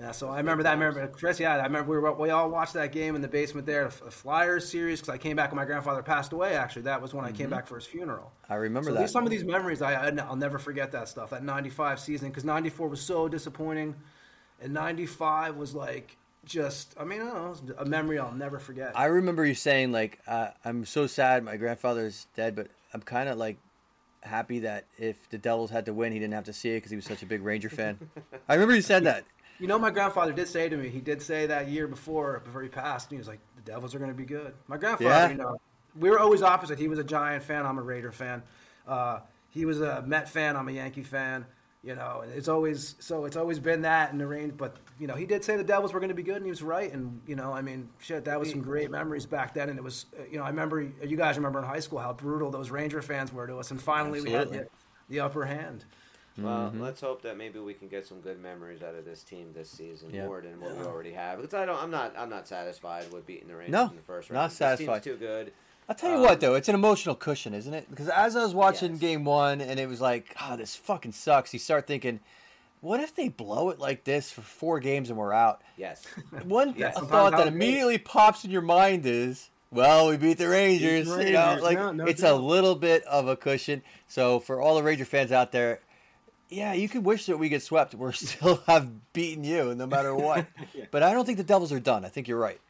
Yeah, 0.00 0.12
so 0.12 0.30
I 0.30 0.38
remember 0.38 0.62
that. 0.62 0.70
I 0.70 0.72
remember 0.72 1.06
Chris. 1.08 1.38
Yeah, 1.38 1.56
I 1.56 1.64
remember 1.64 1.90
we 1.90 1.98
were, 1.98 2.12
we 2.14 2.30
all 2.30 2.48
watched 2.48 2.72
that 2.72 2.90
game 2.90 3.14
in 3.16 3.20
the 3.20 3.28
basement 3.28 3.66
there, 3.66 3.84
the 3.84 4.10
Flyers 4.10 4.66
series. 4.66 5.00
Because 5.00 5.12
I 5.12 5.18
came 5.18 5.36
back 5.36 5.50
when 5.50 5.56
my 5.56 5.66
grandfather 5.66 6.02
passed 6.02 6.32
away. 6.32 6.54
Actually, 6.56 6.82
that 6.82 7.02
was 7.02 7.12
when 7.12 7.26
I 7.26 7.32
came 7.32 7.50
back 7.50 7.66
for 7.66 7.74
his 7.74 7.84
funeral. 7.84 8.32
I 8.48 8.54
remember 8.54 8.92
So 8.92 8.94
that. 8.96 9.10
some 9.10 9.24
of 9.24 9.30
these 9.30 9.44
memories, 9.44 9.82
I, 9.82 9.92
I 10.08 10.10
will 10.10 10.36
never 10.36 10.58
forget 10.58 10.90
that 10.92 11.08
stuff. 11.08 11.30
That 11.30 11.44
'95 11.44 12.00
season, 12.00 12.28
because 12.28 12.44
'94 12.46 12.88
was 12.88 13.02
so 13.02 13.28
disappointing, 13.28 13.94
and 14.62 14.72
'95 14.72 15.56
was 15.56 15.74
like 15.74 16.16
just. 16.46 16.94
I 16.98 17.04
mean, 17.04 17.20
I 17.20 17.26
don't 17.26 17.68
know, 17.68 17.74
a 17.76 17.84
memory 17.84 18.18
I'll 18.18 18.32
never 18.32 18.58
forget. 18.58 18.92
I 18.98 19.04
remember 19.04 19.44
you 19.44 19.54
saying 19.54 19.92
like, 19.92 20.18
uh, 20.26 20.48
"I'm 20.64 20.86
so 20.86 21.06
sad 21.06 21.44
my 21.44 21.58
grandfather's 21.58 22.26
dead, 22.36 22.56
but 22.56 22.68
I'm 22.94 23.02
kind 23.02 23.28
of 23.28 23.36
like 23.36 23.58
happy 24.22 24.60
that 24.60 24.86
if 24.96 25.28
the 25.28 25.36
Devils 25.36 25.70
had 25.70 25.84
to 25.86 25.92
win, 25.92 26.12
he 26.12 26.18
didn't 26.18 26.34
have 26.34 26.44
to 26.44 26.52
see 26.54 26.70
it 26.70 26.76
because 26.76 26.90
he 26.90 26.96
was 26.96 27.04
such 27.04 27.22
a 27.22 27.26
big 27.26 27.42
Ranger 27.42 27.68
fan." 27.68 27.98
I 28.48 28.54
remember 28.54 28.74
you 28.74 28.80
said 28.82 29.04
that. 29.04 29.24
You 29.60 29.66
know, 29.66 29.78
my 29.78 29.90
grandfather 29.90 30.32
did 30.32 30.48
say 30.48 30.68
to 30.68 30.76
me, 30.76 30.88
he 30.88 31.00
did 31.00 31.20
say 31.20 31.46
that 31.46 31.68
year 31.68 31.86
before, 31.86 32.40
before 32.44 32.62
he 32.62 32.68
passed, 32.68 33.10
he 33.10 33.18
was 33.18 33.28
like, 33.28 33.40
the 33.56 33.62
Devils 33.62 33.94
are 33.94 33.98
going 33.98 34.10
to 34.10 34.16
be 34.16 34.24
good. 34.24 34.54
My 34.66 34.78
grandfather, 34.78 35.10
Yeah. 35.10 35.28
you 35.28 35.36
know, 35.36 35.60
we 35.98 36.08
were 36.08 36.18
always 36.18 36.42
opposite. 36.42 36.78
He 36.78 36.88
was 36.88 36.98
a 36.98 37.04
Giant 37.04 37.44
fan, 37.44 37.66
I'm 37.66 37.78
a 37.78 37.82
Raider 37.82 38.10
fan. 38.10 38.42
Uh, 38.88 39.20
he 39.50 39.64
was 39.66 39.80
a 39.80 40.02
Met 40.02 40.28
fan, 40.28 40.56
I'm 40.56 40.68
a 40.68 40.72
Yankee 40.72 41.02
fan. 41.02 41.44
You 41.82 41.94
know, 41.94 42.20
and 42.22 42.30
it's 42.34 42.48
always 42.48 42.94
so 42.98 43.24
it's 43.24 43.36
always 43.38 43.58
been 43.58 43.80
that 43.82 44.12
in 44.12 44.18
the 44.18 44.26
range. 44.26 44.52
But 44.54 44.76
you 44.98 45.06
know, 45.06 45.14
he 45.14 45.24
did 45.24 45.42
say 45.42 45.56
the 45.56 45.64
Devils 45.64 45.94
were 45.94 45.98
going 45.98 46.10
to 46.10 46.14
be 46.14 46.22
good, 46.22 46.36
and 46.36 46.44
he 46.44 46.50
was 46.50 46.62
right. 46.62 46.92
And 46.92 47.22
you 47.26 47.36
know, 47.36 47.54
I 47.54 47.62
mean, 47.62 47.88
shit, 48.00 48.26
that 48.26 48.38
was 48.38 48.50
some 48.50 48.60
great 48.60 48.90
memories 48.90 49.24
back 49.24 49.54
then. 49.54 49.70
And 49.70 49.78
it 49.78 49.82
was, 49.82 50.04
uh, 50.18 50.24
you 50.30 50.36
know, 50.36 50.44
I 50.44 50.50
remember 50.50 50.82
you 50.82 51.16
guys 51.16 51.36
remember 51.36 51.58
in 51.58 51.64
high 51.64 51.80
school 51.80 51.98
how 51.98 52.12
brutal 52.12 52.50
those 52.50 52.70
Ranger 52.70 53.00
fans 53.00 53.32
were 53.32 53.46
to 53.46 53.56
us. 53.56 53.70
And 53.70 53.80
finally, 53.80 54.20
we 54.20 54.30
had 54.30 54.50
the, 54.52 54.66
the 55.08 55.20
upper 55.20 55.46
hand. 55.46 55.86
Well, 56.38 56.68
Mm-hmm. 56.70 56.80
let's 56.80 57.00
hope 57.00 57.22
that 57.22 57.36
maybe 57.36 57.58
we 57.58 57.74
can 57.74 57.88
get 57.88 58.06
some 58.06 58.20
good 58.20 58.40
memories 58.40 58.82
out 58.82 58.94
of 58.94 59.04
this 59.04 59.22
team 59.22 59.48
this 59.54 59.68
season, 59.70 60.10
Yeah. 60.12 60.26
more 60.26 60.40
than 60.40 60.60
what 60.60 60.76
we 60.76 60.84
already 60.84 61.12
have. 61.12 61.38
Because 61.40 61.54
I 61.54 61.66
don't, 61.66 61.82
I'm 61.82 61.90
not, 61.90 62.14
I'm 62.16 62.30
not 62.30 62.46
satisfied 62.48 63.12
with 63.12 63.26
beating 63.26 63.48
the 63.48 63.56
Rangers 63.56 63.72
No, 63.72 63.88
in 63.90 63.96
the 63.96 64.02
first 64.02 64.30
round. 64.30 64.36
not 64.36 64.40
round. 64.42 64.52
satisfied. 64.52 64.96
This 64.98 65.04
team's 65.04 65.18
too 65.18 65.26
good. 65.26 65.52
I'll 65.88 65.94
tell 65.96 66.10
you 66.10 66.16
Um, 66.16 66.22
what 66.22 66.40
though, 66.40 66.54
it's 66.54 66.68
an 66.68 66.74
emotional 66.76 67.14
cushion, 67.16 67.52
isn't 67.52 67.74
it? 67.74 67.90
Because 67.90 68.08
as 68.08 68.36
I 68.36 68.42
was 68.44 68.54
watching 68.54 68.92
Yes. 68.92 69.00
game 69.00 69.24
one 69.24 69.60
and 69.60 69.80
it 69.80 69.88
was 69.88 70.00
like, 70.00 70.34
oh, 70.40 70.56
this 70.56 70.76
fucking 70.76 71.12
sucks. 71.12 71.52
You 71.52 71.58
start 71.58 71.86
thinking, 71.86 72.20
what 72.80 73.00
if 73.00 73.14
they 73.14 73.28
blow 73.28 73.70
it 73.70 73.78
like 73.80 74.04
this 74.04 74.30
for 74.30 74.40
four 74.40 74.78
games 74.80 75.10
and 75.10 75.18
we're 75.18 75.32
out? 75.34 75.60
Yes. 75.76 76.06
One 76.44 76.68
Yeah, 76.76 76.86
th- 76.86 76.94
sometimes 76.94 77.10
thought 77.10 77.30
that 77.32 77.40
it 77.40 77.44
goes. 77.46 77.52
immediately 77.54 77.98
pops 77.98 78.44
in 78.44 78.50
your 78.50 78.62
mind 78.62 79.04
is, 79.04 79.50
well, 79.70 80.08
we 80.08 80.16
beat 80.16 80.38
the 80.38 80.48
Rangers. 80.48 81.06
the 81.08 81.26
You 81.26 81.32
know, 81.32 81.46
Rangers, 81.48 81.62
like 81.62 81.76
no, 81.76 81.92
no 81.92 82.06
it's 82.06 82.22
doubt. 82.22 82.32
a 82.40 82.42
little 82.42 82.74
bit 82.76 83.02
of 83.04 83.28
a 83.28 83.36
cushion. 83.36 83.82
So 84.08 84.40
for 84.40 84.60
all 84.62 84.76
the 84.76 84.82
Ranger 84.82 85.04
fans 85.04 85.30
out 85.32 85.52
there, 85.52 85.80
yeah, 86.50 86.72
you 86.72 86.88
could 86.88 87.04
wish 87.04 87.26
that 87.26 87.38
we 87.38 87.48
get 87.48 87.62
swept. 87.62 87.94
We're 87.94 88.12
still 88.12 88.62
have 88.66 89.12
beaten 89.12 89.44
you 89.44 89.74
no 89.74 89.86
matter 89.86 90.14
what. 90.14 90.46
But 90.90 91.02
I 91.04 91.12
don't 91.12 91.24
think 91.24 91.38
the 91.38 91.44
Devils 91.44 91.72
are 91.72 91.80
done. 91.80 92.04
I 92.04 92.08
think 92.08 92.26
you're 92.28 92.38
right. 92.38 92.60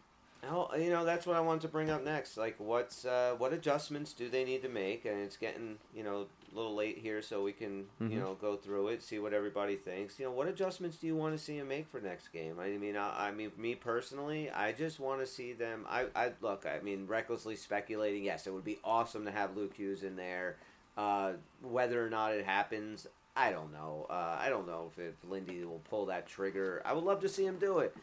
Well, 0.43 0.73
you 0.77 0.91
know 0.91 1.05
that's 1.05 1.27
what 1.27 1.37
I 1.37 1.41
wanted 1.41 1.63
to 1.63 1.69
bring 1.69 1.91
up 1.91 2.03
next. 2.05 2.37
Like, 2.37 2.57
what's 2.59 3.05
uh, 3.05 3.35
what 3.39 3.53
adjustments 3.53 4.13
do 4.13 4.29
they 4.29 4.45
need 4.45 4.63
to 4.63 4.69
make? 4.69 5.05
And 5.05 5.21
it's 5.21 5.37
getting 5.37 5.77
you 5.95 6.03
know 6.03 6.27
a 6.53 6.57
little 6.57 6.75
late 6.75 6.99
here, 6.99 7.23
so 7.23 7.43
we 7.43 7.53
can 7.53 7.85
Mm-hmm. 8.03 8.13
you 8.13 8.19
know 8.19 8.37
go 8.41 8.57
through 8.57 8.89
it, 8.89 9.03
see 9.03 9.19
what 9.19 9.33
everybody 9.33 9.77
thinks. 9.77 10.19
You 10.19 10.25
know, 10.27 10.33
what 10.33 10.49
adjustments 10.49 10.97
do 10.97 11.07
you 11.07 11.15
want 11.15 11.37
to 11.37 11.43
see 11.43 11.59
them 11.59 11.69
make 11.69 11.89
for 11.89 12.01
next 12.01 12.29
game? 12.33 12.57
I 12.59 12.71
mean, 12.71 12.97
I, 12.97 13.29
I 13.29 13.31
mean, 13.33 13.53
me 13.57 13.75
personally, 13.75 14.51
I 14.51 14.73
just 14.73 14.99
want 14.99 15.21
to 15.21 15.27
see 15.27 15.53
them. 15.53 15.87
I, 15.89 16.07
I 16.17 16.33
look. 16.41 16.67
I 16.67 16.83
mean, 16.83 17.07
recklessly 17.07 17.55
speculating. 17.57 18.25
Yes, 18.25 18.47
it 18.47 18.53
would 18.53 18.65
be 18.65 18.79
awesome 18.83 19.25
to 19.27 19.31
have 19.31 19.57
Luke 19.57 19.75
Hughes 19.77 20.03
in 20.03 20.17
there. 20.17 20.57
Uh, 20.97 21.33
whether 21.63 22.05
or 22.05 22.11
not 22.11 22.33
it 22.33 22.45
happens, 22.45 23.07
I 23.37 23.51
don't 23.51 23.73
know. 23.73 24.07
Uh, 24.11 24.37
I 24.39 24.49
don't 24.49 24.67
know 24.67 24.91
if, 24.93 24.99
if 24.99 25.15
Lindy 25.29 25.65
will 25.65 25.83
pull 25.89 26.07
that 26.07 26.27
trigger. 26.27 26.83
I 26.85 26.93
would 26.93 27.05
love 27.05 27.21
to 27.21 27.29
see 27.29 27.45
him 27.45 27.59
do 27.59 27.79
it. 27.79 27.97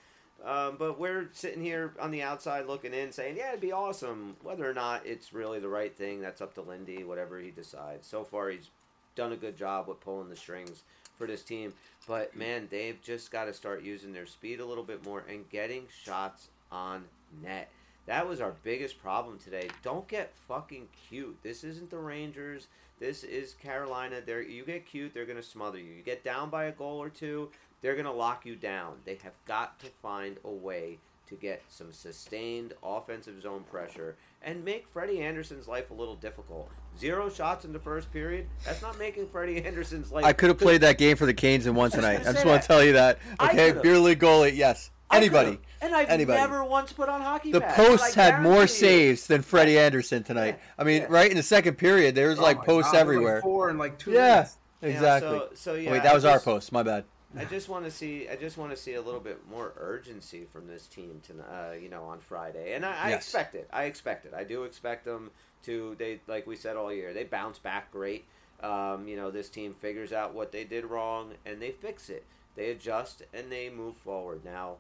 Um, 0.46 0.76
but 0.78 1.00
we're 1.00 1.30
sitting 1.34 1.62
here 1.62 1.94
on 2.00 2.12
the 2.12 2.22
outside 2.22 2.68
looking 2.68 2.94
in, 2.94 3.12
saying, 3.12 3.38
"Yeah, 3.38 3.50
it'd 3.50 3.62
be 3.62 3.72
awesome." 3.72 4.36
Whether 4.44 4.70
or 4.70 4.74
not 4.74 5.06
it's 5.06 5.34
really 5.34 5.60
the 5.60 5.68
right 5.68 5.96
thing, 5.96 6.22
that's 6.22 6.42
up 6.42 6.54
to 6.56 6.62
Lindy. 6.62 7.04
Whatever 7.04 7.40
he 7.40 7.50
decides. 7.50 8.08
So 8.08 8.24
far, 8.24 8.50
he's 8.50 8.70
done 9.16 9.34
a 9.34 9.36
good 9.38 9.58
job 9.58 9.88
with 9.88 10.00
pulling 10.00 10.30
the 10.30 10.36
strings 10.36 10.84
for 11.18 11.26
this 11.26 11.44
team. 11.44 11.74
But 12.08 12.36
man, 12.36 12.68
they've 12.70 13.02
just 13.02 13.32
got 13.32 13.46
to 13.46 13.54
start 13.54 13.84
using 13.84 14.14
their 14.14 14.28
speed 14.28 14.60
a 14.60 14.66
little 14.66 14.84
bit 14.84 15.04
more 15.04 15.24
and 15.28 15.50
getting 15.50 15.86
shots 16.04 16.50
on 16.72 17.04
net. 17.44 17.70
That 18.08 18.28
was 18.28 18.40
our 18.40 18.54
biggest 18.64 19.02
problem 19.02 19.38
today. 19.38 19.70
Don't 19.84 20.08
get 20.08 20.34
fucking 20.48 20.88
cute. 21.10 21.38
This 21.44 21.66
isn't 21.66 21.90
the 21.90 21.98
Rangers. 21.98 22.68
This 23.00 23.24
is 23.24 23.54
Carolina. 23.54 24.22
They're, 24.26 24.42
you 24.42 24.64
get 24.64 24.86
cute, 24.86 25.14
they're 25.14 25.26
going 25.26 25.38
to 25.38 25.44
smother 25.44 25.78
you. 25.78 25.94
You 25.94 26.02
get 26.04 26.24
down 26.24 26.50
by 26.50 26.66
a 26.66 26.72
goal 26.72 26.98
or 26.98 27.10
two, 27.10 27.50
they're 27.82 27.96
going 27.96 28.06
to 28.06 28.12
lock 28.12 28.46
you 28.46 28.56
down. 28.56 28.96
They 29.06 29.16
have 29.24 29.34
got 29.46 29.78
to 29.82 29.88
find 30.02 30.38
a 30.46 30.50
way 30.50 31.00
to 31.28 31.36
get 31.36 31.62
some 31.68 31.92
sustained 31.92 32.74
offensive 32.82 33.42
zone 33.42 33.66
pressure 33.70 34.16
and 34.42 34.64
make 34.64 34.88
Freddie 34.88 35.22
Andersen's 35.22 35.68
life 35.68 35.92
a 35.92 35.94
little 35.94 36.16
difficult. 36.16 36.70
Zero 36.98 37.30
shots 37.30 37.66
in 37.66 37.74
the 37.74 37.80
first 37.80 38.12
period. 38.14 38.48
That's 38.66 38.82
not 38.82 38.98
making 38.98 39.28
Freddie 39.28 39.62
Andersen's 39.66 40.14
life. 40.14 40.24
I 40.24 40.32
could 40.32 40.48
have 40.48 40.58
played 40.58 40.82
that 40.82 40.98
game 40.98 41.18
for 41.18 41.26
the 41.26 41.34
Canes 41.34 41.68
in 41.68 41.76
one 41.76 41.92
tonight. 41.92 42.22
I 42.26 42.32
just 42.32 42.46
want 42.46 42.62
to 42.62 42.68
tell 42.68 42.84
you 42.84 42.94
that. 42.94 43.20
Okay, 43.42 43.74
beer 43.74 44.00
league 44.00 44.20
goalie, 44.20 44.56
yes. 44.56 44.92
I 45.10 45.18
Anybody. 45.18 45.60
And 45.82 45.96
I've 45.96 46.10
Anybody. 46.10 46.40
never 46.40 46.64
once 46.66 46.92
put 46.92 47.08
on 47.08 47.22
hockey 47.22 47.52
The 47.52 47.62
pads. 47.62 47.76
posts 47.76 48.14
had 48.16 48.42
more 48.42 48.62
you. 48.62 48.68
saves 48.68 49.28
than 49.28 49.42
Freddie 49.42 49.78
Andersen 49.80 50.24
tonight. 50.24 50.60
I 50.78 50.84
mean, 50.84 51.04
Yeah. 51.04 51.08
right 51.10 51.30
in 51.32 51.38
the 51.38 51.44
second 51.44 51.76
period, 51.78 52.14
there 52.16 52.30
was 52.30 52.40
Oh 52.40 52.44
like 52.44 52.64
posts 52.66 52.92
God, 52.92 52.98
there 53.00 53.06
were, 53.06 53.14
like, 53.14 53.18
everywhere. 53.18 53.42
four 53.42 53.70
and 53.70 53.80
like 53.80 53.98
two 53.98 54.12
yeah, 54.12 54.34
minutes. 54.36 54.58
You 54.82 54.88
know, 54.90 54.94
exactly. 54.96 55.30
so, 55.40 55.50
so 55.54 55.74
yeah, 55.76 55.92
Wait, 55.92 56.04
that 56.04 56.12
I 56.12 56.16
was 56.16 56.26
our 56.26 56.40
post. 56.40 56.72
My 56.72 56.84
bad. 56.84 57.06
I 57.38 57.46
just 57.46 57.70
want 57.70 57.86
to 57.86 57.92
see. 57.92 58.28
I 58.28 58.36
just 58.36 58.58
want 58.58 58.72
to 58.72 58.78
see 58.78 58.96
a 58.96 59.02
little 59.02 59.20
bit 59.20 59.40
more 59.50 59.74
urgency 59.78 60.46
from 60.52 60.66
this 60.68 60.88
team 60.88 61.22
to, 61.28 61.34
uh, 61.44 61.74
you 61.74 61.90
know, 61.90 62.04
on 62.06 62.20
Friday, 62.20 62.74
and 62.74 62.86
I, 62.86 63.06
I 63.06 63.10
Yes. 63.10 63.24
expect 63.24 63.54
it. 63.56 63.70
I 63.72 63.84
expect 63.84 64.26
it. 64.26 64.34
I 64.36 64.44
do 64.44 64.64
expect 64.64 65.06
them 65.06 65.32
to. 65.64 65.96
They 66.00 66.22
like 66.28 66.48
we 66.48 66.56
said 66.56 66.76
all 66.78 66.92
year. 66.92 67.14
They 67.14 67.24
bounce 67.26 67.60
back 67.60 67.92
great. 67.92 68.26
Um, 68.64 69.08
you 69.08 69.16
know, 69.18 69.30
this 69.30 69.50
team 69.50 69.74
figures 69.76 70.12
out 70.12 70.34
what 70.34 70.52
they 70.52 70.64
did 70.64 70.86
wrong 70.86 71.34
and 71.46 71.62
they 71.62 71.70
fix 71.72 72.10
it. 72.10 72.26
They 72.56 72.72
adjust 72.72 73.22
and 73.34 73.52
they 73.52 73.70
move 73.70 73.96
forward. 73.98 74.44
Now, 74.44 74.78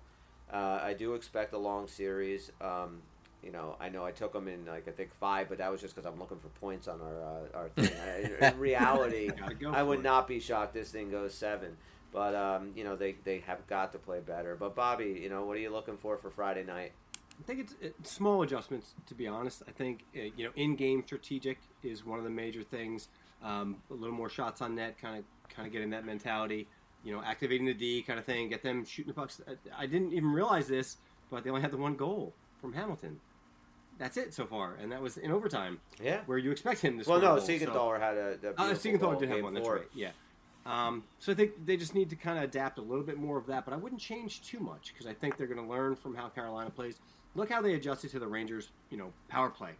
uh, 0.51 0.79
I 0.83 0.93
do 0.93 1.13
expect 1.13 1.53
a 1.53 1.57
long 1.57 1.87
series. 1.87 2.51
Um, 2.61 3.01
you 3.43 3.51
know, 3.51 3.75
I 3.79 3.89
know 3.89 4.03
I 4.03 4.11
took 4.11 4.33
them 4.33 4.47
in 4.47 4.65
like 4.65 4.87
I 4.87 4.91
think 4.91 5.13
five, 5.13 5.47
but 5.49 5.57
that 5.59 5.71
was 5.71 5.79
just 5.81 5.95
because 5.95 6.05
I'm 6.11 6.19
looking 6.19 6.39
for 6.39 6.49
points 6.59 6.87
on 6.87 6.99
our 7.01 7.21
uh, 7.23 7.57
our 7.57 7.69
thing. 7.69 7.89
I- 8.41 8.47
in 8.47 8.59
reality, 8.59 9.29
go 9.59 9.71
I 9.71 9.83
would 9.83 9.99
it. 9.99 10.03
not 10.03 10.27
be 10.27 10.39
shocked 10.39 10.73
this 10.73 10.91
thing 10.91 11.09
goes 11.11 11.33
seven. 11.33 11.77
But 12.13 12.35
um, 12.35 12.71
you 12.75 12.83
know 12.83 12.95
they, 12.95 13.15
they 13.25 13.39
have 13.39 13.65
got 13.67 13.91
to 13.91 13.99
play 13.99 14.19
better. 14.21 14.55
But 14.55 14.75
Bobby, 14.75 15.19
you 15.21 15.29
know 15.29 15.43
what 15.45 15.57
are 15.57 15.59
you 15.59 15.69
looking 15.69 15.97
for 15.97 16.17
for 16.17 16.29
Friday 16.29 16.63
night? 16.63 16.93
I 17.39 17.43
think 17.43 17.59
it's, 17.59 17.75
it's 17.79 18.11
small 18.11 18.41
adjustments, 18.41 18.95
to 19.05 19.13
be 19.13 19.27
honest. 19.27 19.61
I 19.67 19.71
think 19.71 20.03
uh, 20.15 20.21
you 20.35 20.45
know, 20.45 20.51
in-game 20.55 21.03
strategic 21.05 21.59
is 21.83 22.03
one 22.05 22.17
of 22.17 22.23
the 22.23 22.31
major 22.31 22.63
things. 22.63 23.09
Um, 23.43 23.75
a 23.91 23.93
little 23.93 24.15
more 24.15 24.29
shots 24.29 24.61
on 24.61 24.73
net, 24.73 24.97
kind 24.99 25.19
of, 25.19 25.23
kind 25.53 25.67
of 25.67 25.71
getting 25.71 25.91
that 25.91 26.03
mentality. 26.05 26.67
You 27.03 27.13
know, 27.15 27.21
activating 27.23 27.65
the 27.65 27.73
D 27.73 28.01
kind 28.01 28.19
of 28.19 28.25
thing, 28.25 28.49
get 28.49 28.63
them 28.63 28.83
shooting 28.85 29.13
the 29.13 29.19
pucks. 29.19 29.39
I, 29.77 29.85
didn't 29.85 30.13
even 30.13 30.31
realize 30.31 30.67
this, 30.67 30.97
but 31.29 31.43
they 31.43 31.49
only 31.49 31.61
had 31.61 31.71
the 31.71 31.77
one 31.77 31.95
goal 31.95 32.33
from 32.59 32.73
Hamilton. 32.73 33.19
That's 33.97 34.17
it 34.17 34.33
so 34.33 34.45
far, 34.45 34.75
and 34.81 34.91
that 34.91 35.01
was 35.01 35.17
in 35.17 35.31
overtime, 35.31 35.79
Yeah. 36.01 36.21
where 36.25 36.37
you 36.37 36.51
expect 36.51 36.81
him 36.81 36.99
to. 36.99 37.09
Well, 37.09 37.19
no, 37.19 37.35
goal, 37.37 37.39
so- 37.45 37.93
had 37.99 38.17
a. 38.17 38.37
a 38.43 38.51
uh, 38.51 38.73
Siegenthaler 38.73 39.19
did 39.19 39.29
have 39.29 39.43
one. 39.43 39.53
That's 39.53 39.67
right. 39.67 39.87
Yeah. 39.93 40.11
Um, 40.67 41.05
so 41.19 41.31
I 41.31 41.35
think 41.35 41.65
they 41.65 41.77
just 41.77 41.95
need 41.95 42.09
to 42.09 42.17
kind 42.17 42.37
of 42.37 42.43
adapt 42.43 42.77
a 42.77 42.81
little 42.81 43.03
bit 43.03 43.17
more 43.17 43.37
of 43.37 43.47
that, 43.47 43.63
but 43.63 43.73
I 43.73 43.77
wouldn't 43.77 44.01
change 44.01 44.41
too 44.41 44.59
much 44.59 44.91
because 44.93 45.07
I 45.07 45.13
think 45.13 45.37
they're 45.37 45.47
going 45.47 45.65
to 45.65 45.71
learn 45.71 45.95
from 45.95 46.13
how 46.13 46.27
Carolina 46.27 46.69
plays. 46.69 46.99
Look 47.35 47.49
how 47.49 47.61
they 47.61 47.73
adjusted 47.75 48.11
to 48.11 48.19
the 48.19 48.27
Rangers, 48.27 48.69
you 48.89 48.97
know, 48.97 49.13
power 49.29 49.49
play. 49.49 49.71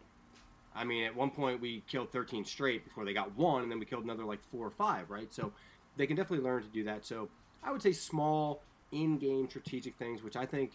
I 0.74 0.86
mean, 0.86 1.03
at 1.03 1.13
one 1.13 1.30
point 1.32 1.59
we 1.59 1.84
killed 1.88 2.11
13 2.11 2.45
straight 2.45 2.86
before 2.86 3.03
they 3.03 3.13
got 3.13 3.36
one, 3.36 3.63
and 3.63 3.72
then 3.72 3.80
we 3.80 3.86
killed 3.86 4.05
another 4.05 4.24
like 4.24 4.41
four 4.43 4.65
or 4.65 4.70
five, 4.70 5.09
right? 5.09 5.34
So 5.34 5.51
they 5.97 6.07
can 6.07 6.15
definitely 6.15 6.45
learn 6.45 6.61
to 6.63 6.69
do 6.69 6.83
that. 6.85 7.05
So 7.05 7.29
I 7.63 7.71
would 7.71 7.81
say 7.81 7.91
small 7.91 8.61
in-game 8.91 9.49
strategic 9.49 9.95
things, 9.95 10.23
which 10.23 10.35
I 10.35 10.45
think 10.45 10.71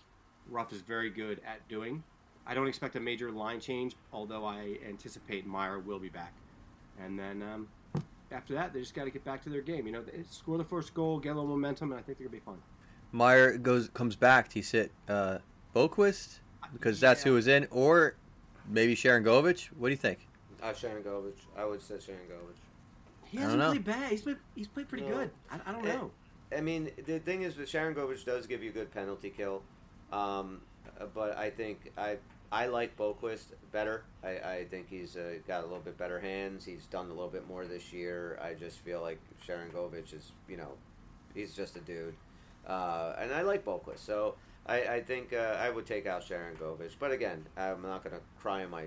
Ruff 0.51 0.73
is 0.73 0.81
very 0.81 1.11
good 1.11 1.41
at 1.47 1.67
doing. 1.69 2.03
I 2.47 2.55
don't 2.55 2.67
expect 2.67 2.97
a 2.97 3.01
major 3.01 3.31
line 3.31 3.61
change, 3.61 3.95
although 4.13 4.45
I 4.45 4.79
anticipate 4.87 5.47
Meier 5.47 5.79
will 5.79 6.01
be 6.01 6.09
back. 6.09 6.35
And 7.01 7.19
then 7.19 7.43
um, 7.43 7.69
after 8.33 8.55
that, 8.55 8.73
they 8.73 8.81
just 8.81 8.95
got 8.95 9.05
to 9.05 9.11
get 9.11 9.25
back 9.25 9.43
to 9.45 9.49
their 9.49 9.61
game. 9.61 9.87
You 9.87 9.93
know, 9.93 10.03
they 10.03 10.25
score 10.29 10.59
the 10.59 10.65
first 10.65 10.93
goal, 10.93 11.19
get 11.19 11.31
a 11.31 11.35
little 11.35 11.49
momentum, 11.49 11.93
and 11.93 12.01
I 12.01 12.03
think 12.03 12.19
they're 12.19 12.27
gonna 12.27 12.39
be 12.39 12.45
fine. 12.45 12.61
Meier 13.13 13.57
goes 13.59 13.89
comes 13.95 14.17
back. 14.17 14.49
Do 14.51 14.59
you 14.59 14.63
sit 14.63 14.91
uh, 15.09 15.39
Boqvist 15.75 16.41
because 16.73 16.99
that's 16.99 17.23
who 17.23 17.35
was 17.35 17.47
in, 17.47 17.69
or 17.71 18.17
maybe 18.69 18.97
Sharangovich? 18.97 19.67
What 19.79 19.89
do 19.89 19.93
you 19.93 19.99
think? 19.99 20.27
Uh, 20.63 20.73
Sharangovich. 20.73 21.41
I 21.57 21.65
would 21.65 21.81
say 21.83 21.95
Sharangovich. 21.95 22.59
He 23.33 23.39
I 23.39 23.43
hasn't 23.43 23.61
don't 23.63 23.71
played 23.71 23.85
bad. 23.85 24.11
He's 24.13 24.21
played, 24.23 24.37
he's 24.55 24.69
played 24.69 24.89
pretty 24.89 25.07
No. 25.07 25.15
good. 25.17 25.31
I, 25.51 25.59
I 25.67 25.73
don't 25.73 25.87
Eh, 25.87 25.95
know. 25.95 26.11
I 26.57 26.61
mean, 26.61 26.91
the 27.07 27.19
thing 27.19 27.43
is, 27.43 27.57
that 27.57 27.67
Sharangovich 27.67 28.25
does 28.27 28.47
give 28.47 28.63
you 28.63 28.69
a 28.71 28.73
good 28.75 28.93
penalty 28.93 29.31
kill, 29.31 29.63
um, 30.13 30.61
but 31.15 31.37
I 31.39 31.49
think 31.51 31.91
I 31.97 32.19
I 32.53 32.67
like 32.67 32.95
Boqvist 32.99 33.47
better. 33.73 34.05
I, 34.23 34.29
I 34.57 34.67
think 34.71 34.91
he's 34.91 35.17
uh, 35.17 35.37
got 35.49 35.61
a 35.61 35.67
little 35.67 35.81
bit 35.81 35.97
better 35.97 36.21
hands. 36.21 36.67
He's 36.67 36.85
done 36.85 37.07
a 37.07 37.15
little 37.15 37.31
bit 37.31 37.49
more 37.49 37.65
this 37.65 37.91
year. 37.91 38.39
I 38.43 38.53
just 38.53 38.81
feel 38.81 39.01
like 39.01 39.19
Sharangovich 39.49 40.13
is, 40.13 40.33
you 40.47 40.59
know, 40.59 40.73
he's 41.35 41.55
just 41.55 41.77
a 41.77 41.81
dude, 41.81 42.15
uh, 42.67 43.15
and 43.19 43.33
I 43.33 43.41
like 43.41 43.65
Boqvist. 43.65 44.01
So 44.01 44.35
I, 44.67 44.83
I 44.97 45.01
think 45.01 45.33
uh, 45.33 45.57
I 45.59 45.71
would 45.71 45.87
take 45.87 46.05
out 46.07 46.21
Sharangovich. 46.23 46.97
But 46.99 47.13
again, 47.13 47.47
I'm 47.57 47.81
not 47.81 48.05
going 48.05 48.15
to 48.15 48.23
cry 48.39 48.63
in 48.63 48.69
my 48.69 48.85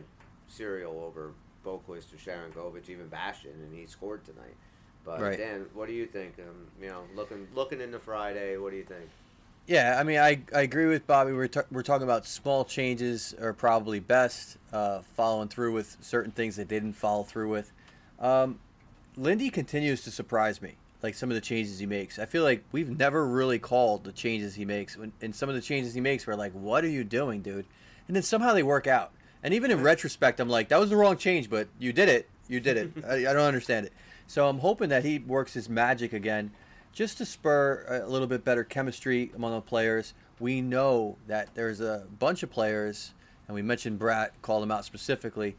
cereal 0.47 0.99
over 0.99 1.33
Boqvist 1.65 2.13
or 2.13 2.17
Sharangovich, 2.17 2.89
even 2.89 3.07
Bastian, 3.07 3.51
and 3.51 3.73
he 3.73 3.85
scored 3.85 4.23
tonight. 4.23 4.55
But 5.03 5.21
Right. 5.21 5.37
Dan, 5.37 5.65
what 5.73 5.87
do 5.87 5.93
you 5.93 6.05
think? 6.05 6.35
Um, 6.39 6.67
you 6.81 6.87
know, 6.87 7.03
looking 7.15 7.47
looking 7.53 7.81
into 7.81 7.99
Friday, 7.99 8.57
what 8.57 8.71
do 8.71 8.77
you 8.77 8.83
think? 8.83 9.09
Yeah, 9.67 9.97
I 9.99 10.03
mean, 10.03 10.19
I, 10.19 10.43
I 10.53 10.61
agree 10.61 10.85
with 10.85 11.07
Bobby. 11.07 11.33
We're, 11.33 11.47
ta- 11.47 11.63
we're 11.71 11.81
talking 11.81 12.03
about 12.03 12.27
small 12.27 12.65
changes 12.65 13.33
are 13.41 13.51
probably 13.51 13.99
best, 13.99 14.57
uh, 14.71 14.99
following 15.15 15.47
through 15.47 15.73
with 15.73 15.97
certain 16.01 16.31
things 16.31 16.55
they 16.55 16.65
didn't 16.65 16.93
follow 16.93 17.23
through 17.23 17.49
with. 17.49 17.71
Um, 18.19 18.59
Lindy 19.17 19.49
continues 19.49 20.03
to 20.03 20.11
surprise 20.11 20.61
me, 20.61 20.75
like 21.01 21.15
some 21.15 21.31
of 21.31 21.35
the 21.35 21.41
changes 21.41 21.79
he 21.79 21.87
makes. 21.87 22.19
I 22.19 22.25
feel 22.25 22.43
like 22.43 22.63
we've 22.73 22.95
never 22.95 23.25
really 23.25 23.57
called 23.57 24.03
the 24.03 24.11
changes 24.11 24.53
he 24.53 24.65
makes. 24.65 24.97
When, 24.97 25.11
and 25.19 25.33
some 25.33 25.49
of 25.49 25.55
the 25.55 25.61
changes 25.61 25.95
he 25.95 26.01
makes, 26.01 26.27
we're 26.27 26.35
like, 26.35 26.51
what 26.51 26.83
are 26.83 26.89
you 26.89 27.03
doing, 27.03 27.41
dude? 27.41 27.65
And 28.07 28.15
then 28.15 28.21
somehow 28.21 28.53
they 28.53 28.61
work 28.61 28.85
out. 28.85 29.13
And 29.45 29.53
even 29.53 29.69
in 29.69 29.83
retrospect, 29.83 30.39
I'm 30.39 30.49
like, 30.49 30.69
that 30.69 30.79
was 30.79 30.89
the 30.89 30.95
wrong 30.95 31.17
change, 31.17 31.51
but 31.51 31.67
you 31.77 31.93
did 31.93 32.09
it. 32.09 32.27
You 32.47 32.59
did 32.59 32.77
it. 32.77 32.91
I, 33.07 33.29
I 33.29 33.33
don't 33.33 33.43
understand 33.43 33.85
it. 33.85 33.93
So 34.25 34.49
I'm 34.49 34.57
hoping 34.57 34.89
that 34.89 35.05
he 35.05 35.19
works 35.19 35.53
his 35.53 35.69
magic 35.69 36.13
again 36.13 36.49
just 36.91 37.19
to 37.19 37.27
spur 37.27 37.85
a 37.87 38.09
little 38.09 38.25
bit 38.27 38.43
better 38.43 38.63
chemistry 38.63 39.31
among 39.35 39.53
the 39.53 39.61
players. 39.61 40.15
We 40.39 40.61
know 40.61 41.17
that 41.27 41.53
there's 41.53 41.79
a 41.79 42.07
bunch 42.17 42.41
of 42.41 42.49
players, 42.49 43.13
and 43.47 43.53
we 43.53 43.61
mentioned 43.61 43.99
Bratt, 43.99 44.29
called 44.41 44.63
him 44.63 44.71
out 44.71 44.83
specifically, 44.83 45.55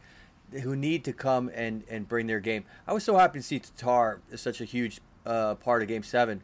who 0.65 0.75
need 0.75 1.05
to 1.05 1.13
come 1.13 1.49
and, 1.55 1.85
and 1.89 2.09
bring 2.09 2.27
their 2.27 2.41
game. 2.41 2.65
I 2.89 2.93
was 2.93 3.05
so 3.05 3.17
happy 3.17 3.39
to 3.39 3.43
see 3.45 3.61
Tatar 3.61 4.21
is 4.33 4.41
such 4.41 4.61
a 4.61 4.65
huge 4.65 5.01
uh, 5.25 5.55
part 5.55 5.83
of 5.83 5.87
Game 5.87 6.03
7. 6.03 6.43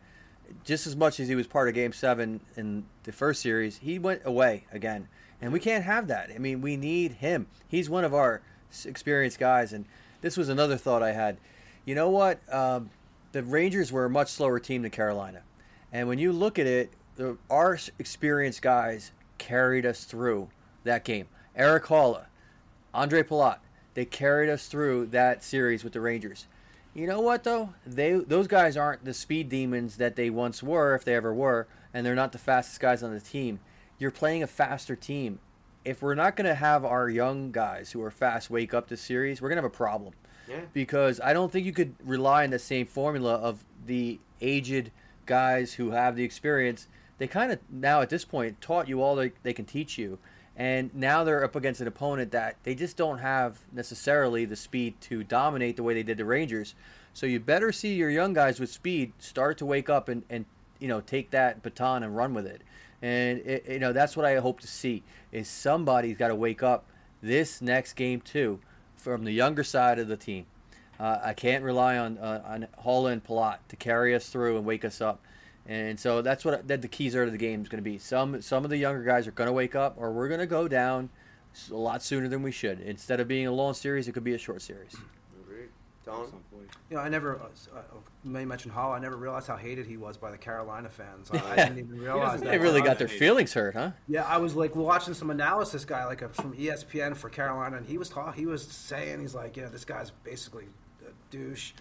Just 0.62 0.86
as 0.86 0.94
much 0.94 1.18
as 1.18 1.26
he 1.26 1.34
was 1.34 1.48
part 1.48 1.68
of 1.68 1.74
Game 1.74 1.92
7 1.92 2.40
in 2.56 2.84
the 3.02 3.10
first 3.10 3.42
series, 3.42 3.78
he 3.78 3.98
went 3.98 4.22
away 4.24 4.64
again. 4.70 5.08
And 5.42 5.52
we 5.52 5.60
can't 5.60 5.84
have 5.84 6.06
that. 6.06 6.30
I 6.34 6.38
mean, 6.38 6.62
we 6.62 6.76
need 6.76 7.12
him. 7.12 7.48
He's 7.68 7.90
one 7.90 8.04
of 8.04 8.14
our 8.14 8.40
experienced 8.84 9.40
guys. 9.40 9.72
And 9.72 9.84
this 10.20 10.36
was 10.36 10.48
another 10.48 10.76
thought 10.76 11.02
I 11.02 11.12
had. 11.12 11.36
You 11.84 11.96
know 11.96 12.08
what? 12.08 12.40
Um, 12.52 12.90
the 13.32 13.42
Rangers 13.42 13.90
were 13.90 14.04
a 14.04 14.10
much 14.10 14.28
slower 14.28 14.60
team 14.60 14.82
than 14.82 14.92
Carolina. 14.92 15.42
And 15.92 16.06
when 16.06 16.18
you 16.18 16.32
look 16.32 16.58
at 16.58 16.66
it, 16.66 16.92
the, 17.16 17.36
our 17.50 17.78
experienced 17.98 18.62
guys 18.62 19.10
carried 19.38 19.84
us 19.84 20.04
through 20.04 20.48
that 20.84 21.04
game. 21.04 21.26
Erik 21.56 21.84
Haula, 21.84 22.26
Ondrej 22.94 23.24
Palat, 23.24 23.58
they 23.94 24.04
carried 24.04 24.48
us 24.48 24.68
through 24.68 25.06
that 25.06 25.42
series 25.42 25.84
with 25.84 25.92
the 25.92 26.00
Rangers. 26.00 26.46
You 26.94 27.06
know 27.06 27.20
what 27.20 27.44
though? 27.44 27.70
They 27.86 28.12
those 28.12 28.46
guys 28.46 28.76
aren't 28.76 29.04
the 29.04 29.14
speed 29.14 29.48
demons 29.48 29.96
that 29.96 30.14
they 30.14 30.28
once 30.30 30.62
were, 30.62 30.94
if 30.94 31.04
they 31.04 31.14
ever 31.14 31.32
were, 31.32 31.66
and 31.92 32.04
they're 32.04 32.14
not 32.14 32.32
the 32.32 32.38
fastest 32.38 32.80
guys 32.80 33.02
on 33.02 33.12
the 33.12 33.20
team. 33.20 33.60
You're 34.02 34.10
playing 34.10 34.42
a 34.42 34.48
faster 34.48 34.96
team. 34.96 35.38
If 35.84 36.02
we're 36.02 36.16
not 36.16 36.34
going 36.34 36.48
to 36.48 36.56
have 36.56 36.84
our 36.84 37.08
young 37.08 37.52
guys 37.52 37.92
who 37.92 38.02
are 38.02 38.10
fast 38.10 38.50
wake 38.50 38.74
up 38.74 38.88
this 38.88 39.00
series, 39.00 39.40
we're 39.40 39.48
going 39.48 39.58
to 39.58 39.62
have 39.62 39.72
a 39.72 39.76
problem 39.76 40.12
Yeah. 40.48 40.62
because 40.72 41.20
I 41.20 41.32
don't 41.32 41.52
think 41.52 41.64
you 41.66 41.72
could 41.72 41.94
rely 42.04 42.42
on 42.42 42.50
the 42.50 42.58
same 42.58 42.84
formula 42.84 43.34
of 43.34 43.64
the 43.86 44.18
aged 44.40 44.90
guys 45.24 45.74
who 45.74 45.92
have 45.92 46.16
the 46.16 46.24
experience. 46.24 46.88
They 47.18 47.28
kind 47.28 47.52
of 47.52 47.60
now 47.70 48.00
at 48.00 48.10
this 48.10 48.24
point 48.24 48.60
taught 48.60 48.88
you 48.88 49.00
all 49.00 49.14
they, 49.14 49.30
they 49.44 49.52
can 49.52 49.66
teach 49.66 49.96
you, 49.98 50.18
and 50.56 50.92
now 50.92 51.22
they're 51.22 51.44
up 51.44 51.54
against 51.54 51.80
an 51.80 51.86
opponent 51.86 52.32
that 52.32 52.56
they 52.64 52.74
just 52.74 52.96
don't 52.96 53.18
have 53.18 53.60
necessarily 53.72 54.44
the 54.46 54.56
speed 54.56 55.00
to 55.02 55.22
dominate 55.22 55.76
the 55.76 55.84
way 55.84 55.94
they 55.94 56.02
did 56.02 56.18
the 56.18 56.24
Rangers. 56.24 56.74
So 57.14 57.24
you 57.26 57.38
better 57.38 57.70
see 57.70 57.94
your 57.94 58.10
young 58.10 58.32
guys 58.32 58.58
with 58.58 58.70
speed 58.72 59.12
start 59.20 59.58
to 59.58 59.66
wake 59.66 59.88
up 59.88 60.08
and, 60.08 60.24
and 60.28 60.44
you 60.80 60.88
know 60.88 61.00
take 61.00 61.30
that 61.30 61.62
baton 61.62 62.02
and 62.02 62.16
run 62.16 62.34
with 62.34 62.46
it. 62.46 62.62
And 63.02 63.40
it, 63.40 63.64
you 63.68 63.78
know 63.80 63.92
that's 63.92 64.16
what 64.16 64.24
I 64.24 64.36
hope 64.36 64.60
to 64.60 64.68
see 64.68 65.02
is 65.32 65.48
somebody's 65.48 66.16
got 66.16 66.28
to 66.28 66.34
wake 66.34 66.62
up 66.62 66.86
this 67.20 67.60
next 67.60 67.94
game 67.94 68.20
too 68.20 68.60
from 68.96 69.24
the 69.24 69.32
younger 69.32 69.64
side 69.64 69.98
of 69.98 70.08
the 70.08 70.16
team. 70.16 70.46
Uh, 71.00 71.18
I 71.22 71.34
can't 71.34 71.64
rely 71.64 71.98
on 71.98 72.16
uh, 72.18 72.42
on 72.46 72.66
Haula 72.84 73.12
and 73.12 73.24
Palat 73.24 73.58
to 73.68 73.76
carry 73.76 74.14
us 74.14 74.28
through 74.28 74.56
and 74.56 74.64
wake 74.64 74.84
us 74.84 75.00
up. 75.00 75.20
And 75.66 75.98
so 75.98 76.22
that's 76.22 76.44
what 76.44 76.66
that 76.68 76.82
the 76.82 76.88
keys 76.88 77.14
are 77.14 77.24
to 77.24 77.30
the 77.30 77.38
game 77.38 77.62
is 77.62 77.68
going 77.68 77.82
to 77.82 77.90
be. 77.90 77.98
Some 77.98 78.40
some 78.40 78.64
of 78.64 78.70
the 78.70 78.76
younger 78.76 79.02
guys 79.02 79.26
are 79.26 79.32
going 79.32 79.48
to 79.48 79.52
wake 79.52 79.74
up, 79.74 79.94
or 79.96 80.12
we're 80.12 80.28
going 80.28 80.40
to 80.40 80.46
go 80.46 80.68
down 80.68 81.10
a 81.70 81.74
lot 81.74 82.02
sooner 82.02 82.28
than 82.28 82.42
we 82.42 82.52
should. 82.52 82.80
Instead 82.80 83.20
of 83.20 83.28
being 83.28 83.46
a 83.46 83.52
long 83.52 83.74
series, 83.74 84.08
it 84.08 84.12
could 84.12 84.24
be 84.24 84.34
a 84.34 84.38
short 84.38 84.62
series. 84.62 84.96
Agreed. 86.06 86.16
Don't. 86.16 86.30
some. 86.30 86.40
You 86.90 86.96
know, 86.96 87.02
I 87.02 87.08
never. 87.08 87.36
Uh, 87.36 87.80
may 88.24 88.44
mention 88.44 88.70
Hall. 88.70 88.92
I 88.92 88.98
never 88.98 89.16
realized 89.16 89.48
how 89.48 89.56
hated 89.56 89.86
he 89.86 89.96
was 89.96 90.16
by 90.16 90.30
the 90.30 90.38
Carolina 90.38 90.88
fans. 90.88 91.30
I, 91.32 91.52
I 91.52 91.56
didn't 91.56 91.78
even 91.78 92.00
realize 92.00 92.40
that. 92.40 92.50
They 92.50 92.58
really 92.58 92.82
got 92.82 92.98
their 92.98 93.08
feelings 93.08 93.52
hurt, 93.52 93.74
huh? 93.74 93.90
Yeah, 94.08 94.24
I 94.24 94.38
was 94.38 94.54
like 94.54 94.76
watching 94.76 95.14
some 95.14 95.30
analysis 95.30 95.84
guy 95.84 96.04
like 96.06 96.22
uh, 96.22 96.28
from 96.28 96.54
ESPN 96.54 97.16
for 97.16 97.28
Carolina, 97.28 97.76
and 97.76 97.86
he 97.86 97.98
was 97.98 98.08
talk, 98.08 98.34
he 98.34 98.46
was 98.46 98.66
saying 98.66 99.20
he's 99.20 99.34
like, 99.34 99.56
you 99.56 99.62
know, 99.62 99.68
this 99.68 99.84
guy's 99.84 100.10
basically 100.10 100.66
a 101.02 101.12
douche, 101.30 101.72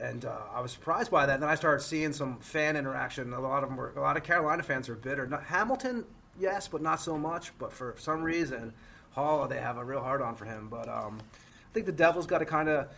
and 0.00 0.24
uh, 0.24 0.36
I 0.52 0.60
was 0.60 0.72
surprised 0.72 1.10
by 1.10 1.26
that. 1.26 1.34
And 1.34 1.42
then 1.42 1.50
I 1.50 1.54
started 1.54 1.82
seeing 1.82 2.12
some 2.12 2.38
fan 2.38 2.76
interaction. 2.76 3.32
A 3.32 3.40
lot 3.40 3.62
of 3.62 3.70
them 3.70 3.78
were 3.78 3.92
a 3.96 4.00
lot 4.00 4.16
of 4.16 4.22
Carolina 4.22 4.62
fans 4.62 4.88
are 4.88 4.94
bitter. 4.94 5.26
Not 5.26 5.44
Hamilton, 5.44 6.04
yes, 6.38 6.68
but 6.68 6.82
not 6.82 7.00
so 7.00 7.18
much. 7.18 7.52
But 7.58 7.72
for 7.72 7.94
some 7.98 8.22
reason, 8.22 8.72
Hall 9.12 9.48
they 9.48 9.60
have 9.60 9.78
a 9.78 9.84
real 9.84 10.00
hard 10.00 10.22
on 10.22 10.36
for 10.36 10.44
him. 10.44 10.68
But 10.70 10.88
um, 10.88 11.18
I 11.20 11.74
think 11.74 11.86
the 11.86 11.92
Devils 11.92 12.26
got 12.26 12.38
to 12.38 12.46
kind 12.46 12.68
of. 12.68 12.88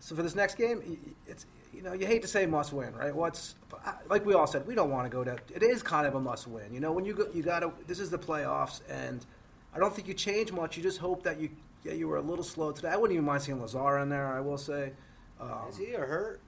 So 0.00 0.14
for 0.14 0.22
this 0.22 0.34
next 0.34 0.54
game, 0.56 0.98
it's 1.26 1.46
you 1.72 1.82
know 1.82 1.92
you 1.92 2.06
hate 2.06 2.22
to 2.22 2.28
say 2.28 2.46
must 2.46 2.72
win, 2.72 2.94
right? 2.94 3.14
What's 3.14 3.54
like 4.08 4.24
we 4.24 4.34
all 4.34 4.46
said, 4.46 4.66
we 4.66 4.74
don't 4.74 4.90
want 4.90 5.04
to 5.06 5.10
go 5.10 5.24
to. 5.24 5.36
It 5.54 5.62
is 5.62 5.82
kind 5.82 6.06
of 6.06 6.14
a 6.14 6.20
must 6.20 6.46
win. 6.46 6.72
You 6.72 6.80
know 6.80 6.92
when 6.92 7.04
you 7.04 7.14
go, 7.14 7.26
you 7.34 7.42
got 7.42 7.60
to. 7.60 7.72
This 7.86 8.00
is 8.00 8.10
the 8.10 8.18
playoffs, 8.18 8.80
and 8.88 9.24
I 9.74 9.78
don't 9.78 9.94
think 9.94 10.08
you 10.08 10.14
change 10.14 10.52
much. 10.52 10.76
You 10.76 10.82
just 10.82 10.98
hope 10.98 11.22
that 11.24 11.40
you 11.40 11.50
yeah 11.84 11.92
you 11.92 12.08
were 12.08 12.16
a 12.16 12.22
little 12.22 12.44
slow 12.44 12.72
today. 12.72 12.88
I 12.88 12.96
wouldn't 12.96 13.14
even 13.14 13.26
mind 13.26 13.42
seeing 13.42 13.60
Lazar 13.60 13.98
in 13.98 14.08
there. 14.08 14.26
I 14.26 14.40
will 14.40 14.58
say. 14.58 14.92
Um, 15.40 15.66
Is 15.68 15.76
he 15.76 15.92
hurt? 15.92 16.40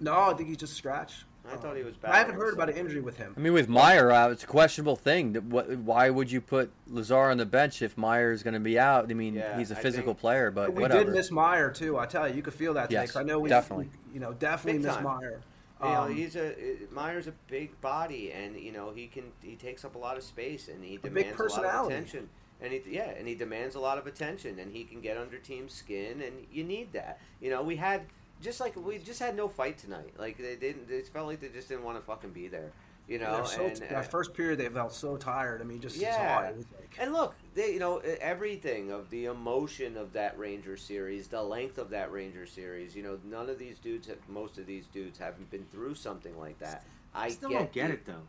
no, 0.00 0.12
I 0.12 0.34
think 0.34 0.48
he's 0.48 0.58
just 0.58 0.74
scratched. 0.74 1.24
I 1.52 1.56
thought 1.56 1.76
he 1.76 1.82
was 1.82 1.94
I 2.04 2.16
haven't 2.18 2.34
heard 2.36 2.54
about 2.54 2.68
an 2.70 2.76
injury 2.76 3.00
with 3.00 3.16
him. 3.16 3.34
I 3.36 3.40
mean, 3.40 3.52
with 3.52 3.68
Meier 3.68 4.10
out, 4.10 4.30
it's 4.32 4.44
a 4.44 4.46
questionable 4.46 4.96
thing. 4.96 5.34
What, 5.50 5.68
why 5.78 6.10
would 6.10 6.30
you 6.30 6.40
put 6.40 6.70
Lazar 6.88 7.30
on 7.30 7.38
the 7.38 7.46
bench 7.46 7.82
if 7.82 7.96
Meier 7.96 8.32
is 8.32 8.42
going 8.42 8.54
to 8.54 8.60
be 8.60 8.78
out? 8.78 9.10
I 9.10 9.14
mean, 9.14 9.34
Yeah, 9.34 9.56
he's 9.58 9.70
a 9.70 9.76
physical 9.76 10.12
think- 10.14 10.20
player, 10.20 10.50
but 10.50 10.72
we 10.72 10.82
whatever. 10.82 11.04
did 11.04 11.12
miss 11.14 11.30
Meier 11.30 11.70
too. 11.70 11.98
I 11.98 12.06
tell 12.06 12.28
you, 12.28 12.34
you 12.34 12.42
could 12.42 12.54
feel 12.54 12.74
that 12.74 12.88
today. 12.90 13.02
Yes, 13.02 13.12
'cause 13.12 13.20
I 13.20 13.24
know 13.24 13.38
we 13.38 13.48
definitely. 13.48 13.90
we- 14.08 14.14
you 14.14 14.20
know, 14.20 14.32
definitely 14.32 14.78
Big 14.78 14.86
miss 14.86 14.94
time. 14.96 15.04
Meier. 15.04 15.40
You 15.82 15.88
know, 15.90 15.94
Um, 16.04 16.14
he's 16.14 16.36
a 16.36 16.52
uh, 16.52 16.54
Meier's 16.90 17.26
a 17.26 17.32
big 17.48 17.78
body, 17.82 18.32
and 18.32 18.56
you 18.58 18.72
know 18.72 18.92
he 18.94 19.06
can 19.08 19.24
he 19.42 19.56
takes 19.56 19.84
up 19.84 19.94
a 19.94 19.98
lot 19.98 20.16
of 20.16 20.22
space, 20.22 20.68
and 20.68 20.82
he 20.82 20.96
big 20.96 21.02
demands 21.14 21.26
a, 21.26 21.30
lot 21.30 21.32
of 21.32 21.36
personality. 21.54 21.94
attention. 21.94 22.28
And 22.62 22.72
he 22.72 22.82
yeah, 22.88 23.10
and 23.10 23.28
he 23.28 23.34
demands 23.34 23.74
a 23.74 23.80
lot 23.80 23.98
of 23.98 24.06
attention, 24.06 24.58
and 24.58 24.72
he 24.72 24.84
can 24.84 25.02
get 25.02 25.18
under 25.18 25.36
team 25.36 25.68
skin, 25.68 26.22
and 26.22 26.46
you 26.50 26.64
need 26.64 26.94
that. 26.94 27.20
You 27.42 27.50
know, 27.50 27.62
we 27.62 27.76
had 27.76 28.06
just 28.42 28.60
like 28.60 28.76
we 28.76 28.98
just 28.98 29.20
had 29.20 29.36
no 29.36 29.48
fight 29.48 29.78
tonight. 29.78 30.14
Like 30.18 30.38
they 30.38 30.56
didn't. 30.56 30.90
It 30.90 31.08
felt 31.08 31.26
like 31.26 31.40
they 31.40 31.48
just 31.48 31.68
didn't 31.68 31.84
want 31.84 31.98
to 31.98 32.04
fucking 32.04 32.30
be 32.30 32.48
there. 32.48 32.72
You 33.08 33.20
know, 33.20 33.44
so, 33.44 33.66
and, 33.66 33.76
that 33.76 33.92
uh, 33.92 34.02
first 34.02 34.34
period 34.34 34.58
they 34.58 34.68
felt 34.68 34.92
so 34.92 35.16
tired. 35.16 35.60
I 35.60 35.64
mean, 35.64 35.80
just 35.80 35.96
Yeah. 35.96 36.16
saw 36.16 36.44
it. 36.44 36.50
It 36.50 36.56
was 36.56 36.66
like, 36.72 36.96
And 36.98 37.12
look, 37.12 37.36
they, 37.54 37.72
you 37.72 37.78
know, 37.78 37.98
everything 37.98 38.90
of 38.90 39.10
the 39.10 39.26
emotion 39.26 39.96
of 39.96 40.12
that 40.14 40.36
Ranger 40.36 40.76
series, 40.76 41.28
the 41.28 41.40
length 41.40 41.78
of 41.78 41.90
that 41.90 42.10
Ranger 42.10 42.46
series. 42.46 42.96
You 42.96 43.04
know, 43.04 43.18
none 43.24 43.48
of 43.48 43.60
these 43.60 43.78
dudes, 43.78 44.08
have, 44.08 44.18
most 44.28 44.58
of 44.58 44.66
these 44.66 44.86
dudes, 44.86 45.18
haven't 45.18 45.48
been 45.52 45.66
through 45.70 45.94
something 45.94 46.36
like 46.36 46.58
that. 46.58 46.84
I 47.14 47.26
I 47.26 47.28
still 47.30 47.50
get 47.50 47.58
don't 47.58 47.72
get 47.72 47.86
the, 47.88 47.92
it 47.94 48.06
though. 48.06 48.22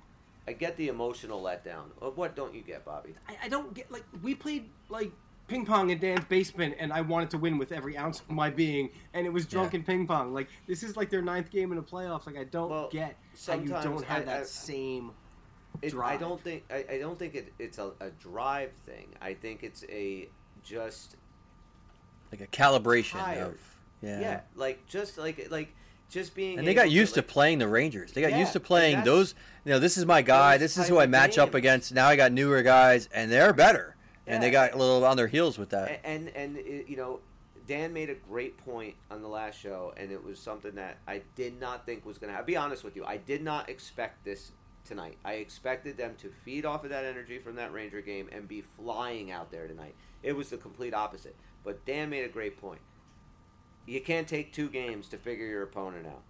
I 0.48 0.54
get 0.54 0.78
the 0.78 0.90
emotional 0.90 1.42
letdown. 1.42 2.16
What 2.16 2.36
don't 2.36 2.54
you 2.54 2.62
get, 2.62 2.86
Bobby? 2.86 3.16
I, 3.28 3.46
I 3.46 3.50
don't 3.50 3.74
get 3.74 3.92
like 3.92 4.06
we 4.22 4.36
played 4.36 4.70
like 4.90 5.12
ping 5.48 5.66
pong 5.66 5.90
in 5.90 5.98
Dan's 6.00 6.26
basement, 6.26 6.76
and 6.80 6.92
I 6.92 7.02
wanted 7.02 7.30
to 7.32 7.38
win 7.38 7.58
with 7.58 7.72
every 7.72 7.98
ounce 7.98 8.20
of 8.22 8.30
my 8.30 8.50
being, 8.50 8.90
and 9.14 9.26
it 9.26 9.32
was 9.32 9.46
drunken 9.46 9.84
ping 9.84 10.06
pong. 10.08 10.34
Like 10.34 10.48
this 10.68 10.84
is 10.84 10.96
like 10.98 11.10
their 11.10 11.22
ninth 11.22 11.50
game 11.50 11.72
in 11.72 11.78
the 11.78 11.84
playoffs. 11.84 12.26
Like 12.28 12.38
I 12.38 12.44
don't 12.46 12.70
Well, 12.70 12.90
get 12.92 13.16
how 13.48 13.56
you 13.56 13.68
don't 13.70 14.04
have 14.06 14.24
I- 14.24 14.26
that 14.26 14.42
I- 14.42 14.46
same. 14.46 15.12
It, 15.84 15.88
I 15.88 15.90
Drive. 15.90 16.20
don't 16.20 16.42
think 16.42 16.64
I, 16.72 16.86
I 16.94 16.98
don't 16.98 17.20
think 17.20 17.36
it, 17.36 17.54
it's 17.60 17.78
a, 17.78 17.92
a 18.00 18.10
drive 18.20 18.72
thing. 18.88 19.10
I 19.22 19.36
think 19.36 19.62
it's 19.62 19.84
a 19.90 20.28
just 20.64 21.18
like 22.32 22.42
a 22.42 22.48
calibration 22.48 23.20
Tired. 23.20 23.48
of 23.54 23.60
yeah. 24.02 24.20
yeah, 24.20 24.40
like 24.56 24.84
just 24.88 25.20
like 25.20 25.50
like 25.52 25.76
just 26.10 26.34
being. 26.34 26.58
And 26.58 26.68
they 26.68 26.74
got 26.74 26.90
used 26.90 27.14
to 27.14 27.20
like, 27.20 27.28
playing 27.28 27.60
the 27.60 27.68
Rangers. 27.68 28.12
They 28.12 28.22
got 28.22 28.32
Yeah, 28.32 28.40
used 28.40 28.54
to 28.54 28.60
playing 28.60 29.04
those. 29.04 29.36
You 29.66 29.72
know, 29.74 29.80
this 29.80 29.98
is 29.98 30.06
my 30.08 30.24
guy. 30.24 30.58
This 30.58 30.78
is 30.78 30.88
who 30.88 30.98
I 31.00 31.04
of 31.04 31.10
match 31.12 31.38
up 31.38 31.54
against. 31.54 31.94
Now 31.94 32.08
I 32.08 32.16
got 32.16 32.32
newer 32.32 32.64
guys, 32.64 33.08
and 33.14 33.32
they're 33.32 33.54
better. 33.54 33.96
And 34.28 34.44
they 34.44 34.52
got 34.52 34.74
a 34.74 34.78
little 34.78 35.04
on 35.06 35.18
their 35.18 35.28
heels 35.28 35.58
with 35.58 35.70
that. 35.70 35.90
A- 35.90 36.06
and 36.06 36.30
and 36.30 36.58
it, 36.58 36.88
you 36.88 36.98
know 36.98 37.20
dan 37.68 37.92
made 37.92 38.10
a 38.10 38.16
great 38.16 38.58
point 38.64 38.96
on 39.12 39.22
the 39.22 39.28
last 39.28 39.60
show 39.60 39.94
and 39.98 40.10
it 40.10 40.24
was 40.24 40.40
something 40.40 40.76
that 40.76 41.00
i 41.06 41.22
did 41.36 41.60
not 41.60 41.86
think 41.86 42.06
was 42.06 42.18
going 42.18 42.30
to 42.30 42.34
happen 42.34 42.46
be 42.48 42.56
honest 42.56 42.82
with 42.82 42.96
you 42.96 43.04
i 43.04 43.18
did 43.18 43.44
not 43.44 43.68
expect 43.70 44.24
this 44.24 44.54
tonight. 44.88 45.18
I 45.26 45.34
expected 45.34 45.98
them 45.98 46.16
to 46.20 46.30
feed 46.30 46.66
off 46.66 46.84
of 46.84 46.90
that 46.92 47.04
energy 47.04 47.40
from 47.40 47.56
that 47.56 47.74
ranger 47.74 48.02
game 48.02 48.30
and 48.32 48.48
be 48.48 48.62
flying 48.62 49.32
out 49.32 49.52
there 49.52 49.68
tonight. 49.68 49.96
It 50.24 50.34
was 50.34 50.50
the 50.50 50.58
complete 50.58 50.94
opposite. 50.94 51.36
But 51.64 51.86
dan 51.86 52.10
made 52.10 52.24
a 52.24 52.30
great 52.30 52.58
point. 52.60 52.80
You 53.86 54.02
can't 54.02 54.28
take 54.28 54.54
two 54.54 54.70
games 54.70 55.08
to 55.10 55.18
figure 55.18 55.46
your 55.46 55.64
opponent 55.64 56.08
out. 56.08 56.22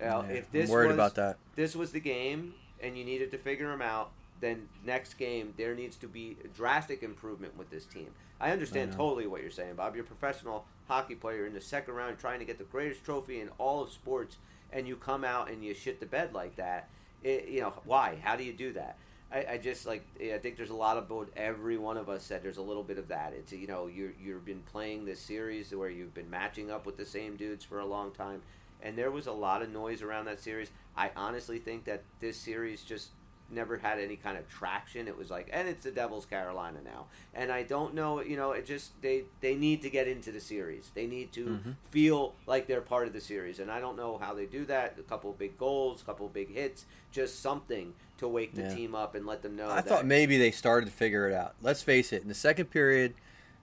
Now, 0.00 0.22
Yeah, 0.22 0.36
if 0.36 0.50
this 0.52 0.68
I'm 0.70 0.72
worried 0.72 0.86
was, 0.88 0.94
about 0.94 1.14
that. 1.16 1.38
this 1.56 1.74
was 1.76 1.92
the 1.92 2.00
game 2.00 2.54
and 2.80 2.96
you 2.96 3.04
needed 3.04 3.30
to 3.32 3.38
figure 3.38 3.68
them 3.68 3.82
out, 3.82 4.12
then 4.40 4.68
next 4.84 5.14
game 5.14 5.54
there 5.56 5.74
needs 5.74 5.96
to 5.96 6.08
be 6.08 6.36
drastic 6.54 7.02
improvement 7.02 7.56
with 7.56 7.70
this 7.70 7.84
team. 7.86 8.08
I 8.40 8.50
understand 8.50 8.92
totally 8.92 9.26
what 9.26 9.42
you're 9.42 9.50
saying, 9.50 9.74
Bob. 9.76 9.94
You're 9.94 10.04
a 10.04 10.08
professional 10.08 10.66
hockey 10.88 11.14
player 11.14 11.46
in 11.46 11.54
the 11.54 11.60
second 11.60 11.94
round 11.94 12.18
trying 12.18 12.40
to 12.40 12.44
get 12.44 12.58
the 12.58 12.64
greatest 12.64 13.04
trophy 13.04 13.40
in 13.40 13.48
all 13.58 13.82
of 13.82 13.90
sports, 13.90 14.36
and 14.72 14.86
you 14.86 14.96
come 14.96 15.24
out 15.24 15.50
and 15.50 15.64
you 15.64 15.72
shit 15.72 16.00
the 16.00 16.06
bed 16.06 16.34
like 16.34 16.56
that. 16.56 16.88
It, 17.22 17.48
you 17.48 17.60
know 17.60 17.72
why? 17.84 18.18
How 18.22 18.36
do 18.36 18.44
you 18.44 18.52
do 18.52 18.72
that? 18.74 18.98
I, 19.32 19.46
I 19.52 19.58
just 19.58 19.86
like 19.86 20.04
I 20.20 20.38
think 20.38 20.56
there's 20.56 20.70
a 20.70 20.74
lot 20.74 20.96
of 20.96 21.08
both. 21.08 21.28
Every 21.36 21.78
one 21.78 21.96
of 21.96 22.08
us 22.08 22.22
said 22.22 22.42
there's 22.42 22.58
a 22.58 22.62
little 22.62 22.82
bit 22.82 22.98
of 22.98 23.08
that. 23.08 23.32
It's 23.36 23.52
you 23.52 23.66
know 23.66 23.86
you 23.86 24.12
you've 24.22 24.44
been 24.44 24.62
playing 24.62 25.04
this 25.04 25.20
series 25.20 25.74
where 25.74 25.90
you've 25.90 26.14
been 26.14 26.30
matching 26.30 26.70
up 26.70 26.86
with 26.86 26.96
the 26.96 27.04
same 27.04 27.36
dudes 27.36 27.64
for 27.64 27.80
a 27.80 27.86
long 27.86 28.12
time, 28.12 28.42
and 28.82 28.96
there 28.96 29.10
was 29.10 29.26
a 29.26 29.32
lot 29.32 29.62
of 29.62 29.70
noise 29.70 30.02
around 30.02 30.26
that 30.26 30.40
series. 30.40 30.70
I 30.96 31.10
honestly 31.16 31.58
think 31.58 31.84
that 31.84 32.02
this 32.20 32.36
series 32.36 32.82
just 32.82 33.08
never 33.54 33.76
had 33.78 33.98
any 33.98 34.16
kind 34.16 34.36
of 34.36 34.48
traction. 34.48 35.08
It 35.08 35.16
was 35.16 35.30
like, 35.30 35.48
and 35.52 35.68
it's 35.68 35.84
the 35.84 35.90
Devils 35.90 36.26
Carolina 36.26 36.78
now, 36.84 37.06
and 37.34 37.50
I 37.52 37.62
don't 37.62 37.94
know. 37.94 38.20
You 38.20 38.36
know, 38.36 38.52
it 38.52 38.66
just 38.66 39.00
they 39.00 39.24
they 39.40 39.54
need 39.54 39.82
to 39.82 39.90
get 39.90 40.08
into 40.08 40.32
the 40.32 40.40
series. 40.40 40.90
They 40.94 41.06
need 41.06 41.32
to 41.32 41.44
Mm-hmm. 41.44 41.70
feel 41.90 42.34
like 42.46 42.66
they're 42.66 42.80
part 42.80 43.06
of 43.06 43.12
the 43.12 43.20
series, 43.20 43.58
and 43.60 43.70
I 43.70 43.80
don't 43.80 43.96
know 43.96 44.18
how 44.18 44.34
they 44.34 44.46
do 44.46 44.64
that. 44.66 44.96
A 44.98 45.02
couple 45.02 45.30
of 45.30 45.38
big 45.38 45.56
goals, 45.58 46.02
a 46.02 46.04
couple 46.04 46.26
of 46.26 46.32
big 46.32 46.52
hits, 46.52 46.84
just 47.12 47.40
something 47.40 47.94
to 48.18 48.28
wake 48.28 48.54
the 48.54 48.62
Yeah. 48.62 48.74
team 48.74 48.94
up 48.94 49.14
and 49.14 49.26
let 49.26 49.42
them 49.42 49.56
know. 49.56 49.68
I 49.70 49.76
that, 49.76 49.86
thought 49.86 50.06
maybe 50.06 50.36
they 50.38 50.50
started 50.50 50.86
to 50.86 50.92
figure 50.92 51.28
it 51.28 51.34
out. 51.34 51.54
Let's 51.62 51.82
face 51.82 52.12
it. 52.12 52.22
In 52.22 52.28
the 52.28 52.34
second 52.34 52.66
period, 52.66 53.14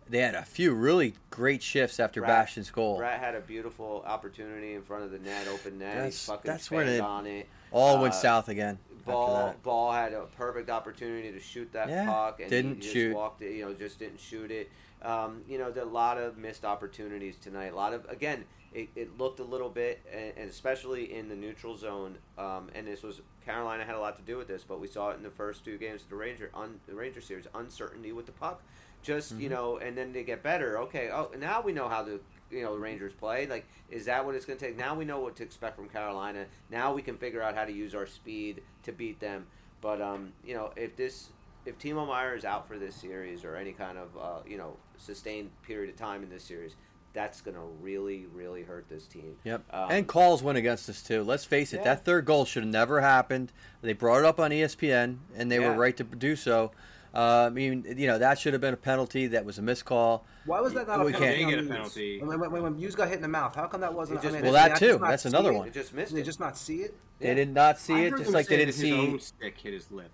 they 0.10 0.20
had 0.20 0.36
a 0.36 0.44
few 0.44 0.74
really 0.74 1.14
great 1.30 1.64
shifts 1.64 2.00
after 2.00 2.20
Brad- 2.22 2.30
Bastian's 2.46 2.70
goal. 2.70 3.00
Bratt 3.00 3.20
had 3.20 3.34
a 3.36 3.39
beautiful 3.39 4.04
opportunity 4.06 4.74
in 4.74 4.82
front 4.82 5.04
of 5.06 5.12
the 5.12 5.20
net, 5.20 5.48
open 5.48 5.80
net. 5.80 5.94
That's- 5.96 6.14
He's 6.14 6.26
fucking 6.26 6.52
that's 6.52 6.70
when 6.70 6.88
it 6.89 7.00
on 7.02 7.26
it. 7.28 7.48
All 7.72 8.02
went 8.02 8.14
Uh, 8.14 8.18
south 8.18 8.50
again. 8.50 8.78
Ball 9.06 9.56
ball 9.64 9.91
had 9.91 10.14
a 10.14 10.26
perfect 10.38 10.70
opportunity 10.70 11.32
to 11.32 11.39
shoot 11.39 11.72
that 11.74 11.89
Yeah, 11.89 12.06
puck 12.06 12.39
and 12.39 12.49
didn't 12.49 12.84
shoot. 12.84 13.16
walked 13.16 13.41
it, 13.41 13.54
you 13.56 13.66
know, 13.66 13.74
just 13.74 13.99
didn't 13.99 14.20
shoot 14.20 14.52
it. 14.52 14.70
Um, 15.02 15.41
you 15.47 15.58
know, 15.58 15.72
there 15.72 15.84
a 15.84 15.88
lot 15.88 16.18
of 16.18 16.38
missed 16.38 16.64
opportunities 16.64 17.38
tonight. 17.38 17.74
A 17.74 17.76
lot 17.76 17.93
of 17.93 18.06
again, 18.10 18.45
it, 18.74 18.89
it 18.95 19.18
looked 19.18 19.39
a 19.39 19.43
little 19.43 19.70
bit, 19.70 20.02
and, 20.14 20.34
and 20.38 20.49
especially 20.49 21.14
in 21.14 21.28
the 21.28 21.36
neutral 21.36 21.76
zone. 21.76 22.18
Um, 22.38 22.70
and 22.76 22.88
this 22.88 23.02
was 23.04 23.22
Carolina 23.45 23.84
had 23.84 23.95
a 23.95 23.99
lot 23.99 24.16
to 24.18 24.22
do 24.22 24.38
with 24.38 24.47
this, 24.47 24.64
but 24.64 24.80
we 24.80 24.88
saw 24.88 25.10
it 25.10 25.18
in 25.18 25.24
the 25.24 25.32
first 25.32 25.66
two 25.66 25.78
games 25.78 26.04
of 26.04 26.10
the 26.10 26.16
Ranger 26.16 26.52
un, 26.54 26.80
the 26.88 26.93
Ranger 26.95 27.22
series. 27.22 27.47
Uncertainty 27.56 28.12
with 28.12 28.28
the 28.28 28.32
puck, 28.32 28.62
just 29.02 29.32
you 29.32 29.49
Mm-hmm. 29.49 29.54
know, 29.56 29.78
and 29.78 29.97
then 29.97 30.14
they 30.14 30.24
get 30.24 30.43
better. 30.43 30.78
Okay, 30.80 31.10
oh 31.12 31.32
now 31.39 31.62
we 31.62 31.74
know 31.74 31.88
how 31.89 32.04
the 32.04 32.20
you 32.52 32.64
know 32.64 32.74
the 32.74 32.80
Rangers 32.80 33.14
play. 33.14 33.47
Like, 33.47 33.66
is 33.89 34.06
that 34.06 34.26
what 34.26 34.36
it's 34.36 34.45
going 34.45 34.60
to 34.60 34.66
take? 34.66 34.78
Now 34.78 34.95
we 34.95 35.06
know 35.06 35.20
what 35.20 35.36
to 35.38 35.43
expect 35.43 35.76
from 35.76 35.89
Carolina. 35.89 36.45
Now 36.70 36.93
we 36.93 37.02
can 37.02 37.18
figure 37.18 37.41
out 37.41 37.56
how 37.56 37.66
to 37.66 37.72
use 37.72 37.95
our 37.95 38.06
speed 38.08 38.62
to 38.84 38.91
beat 38.91 39.20
them. 39.20 39.47
But 39.82 40.02
um, 40.02 40.34
you 40.45 40.54
know, 40.54 40.72
if 40.76 40.95
this 40.95 41.30
if 41.66 41.78
Timo 41.78 42.08
Meier 42.08 42.36
is 42.36 42.45
out 42.45 42.68
for 42.68 42.78
this 42.78 42.95
series 42.95 43.43
or 43.43 43.56
any 43.56 43.72
kind 43.72 43.97
of 43.97 44.10
uh, 44.20 44.39
you 44.47 44.58
know 44.58 44.78
sustained 44.97 45.49
period 45.64 45.89
of 45.89 45.95
time 45.95 46.24
in 46.24 46.30
this 46.30 46.43
series, 46.43 46.76
that's 47.14 47.41
going 47.41 47.56
to 47.56 47.64
really 47.82 48.26
really 48.34 48.64
hurt 48.64 48.88
this 48.89 49.08
team. 49.08 49.36
Yep. 49.43 49.64
Um, 49.72 49.91
and 49.91 50.08
calls 50.08 50.43
went 50.43 50.58
against 50.58 50.89
us 50.89 51.02
too. 51.02 51.24
Let's 51.24 51.45
face 51.45 51.74
it. 51.74 51.78
Yeah. 51.78 51.84
That 51.86 52.06
third 52.06 52.26
goal 52.26 52.45
should 52.45 52.64
have 52.64 52.72
never 52.72 53.02
happened. 53.02 53.52
They 53.82 53.93
brought 53.93 54.20
it 54.20 54.26
up 54.26 54.39
on 54.39 54.52
ESPN, 54.52 55.18
and 55.36 55.52
they 55.52 55.60
Yeah. 55.60 55.70
were 55.70 55.76
right 55.76 55.95
to 55.97 56.04
do 56.04 56.36
so. 56.36 56.72
Uh, 57.14 57.45
I 57.47 57.49
mean, 57.49 57.86
you 57.97 58.07
know, 58.07 58.18
that 58.20 58.39
should 58.39 58.53
have 58.53 58.62
been 58.62 58.74
a 58.74 58.78
penalty. 58.78 59.28
That 59.28 59.43
was 59.43 59.57
a 59.57 59.62
miscall. 59.62 60.26
Why 60.45 60.62
was 60.62 60.74
that 60.74 60.88
not 60.88 61.01
a 61.01 61.03
We 61.03 61.12
penalty? 61.12 61.36
can't- 61.36 61.49
They 61.49 61.55
get 61.55 61.59
a 61.59 61.68
on 61.68 61.76
penalty. 61.78 62.20
When, 62.22 62.39
when, 62.39 62.51
when, 62.51 62.64
when 62.64 62.78
Hughes 62.78 62.95
got 62.95 63.09
hit 63.09 63.18
in 63.18 63.22
the 63.22 63.28
mouth, 63.28 63.53
how 63.53 63.68
come 63.68 63.82
that 63.82 63.93
wasn't? 63.93 64.20
It 64.20 64.22
just- 64.24 64.34
I 64.36 64.38
mean, 64.41 64.43
Well, 64.51 64.53
that 64.53 64.78
too. 64.78 64.97
That's 65.01 65.26
another 65.26 65.51
it? 65.51 65.55
one. 65.57 65.68
It 65.68 65.74
just 65.74 65.93
missed 65.93 66.14
they 66.16 66.24
just 66.24 66.39
not 66.39 66.57
see 66.57 66.78
it? 66.84 66.95
They 67.20 67.36
did 67.36 67.53
not 67.53 67.80
see 67.80 67.93
I 67.93 67.99
it, 68.05 68.18
just 68.18 68.32
like 68.32 68.47
they 68.47 68.57
didn't 68.57 68.76
that 68.76 68.82
his 68.88 68.93
own 68.93 69.20
see. 69.20 69.26
stick 69.26 69.57
hit 69.57 69.74
his 69.74 69.91
lip 69.91 70.09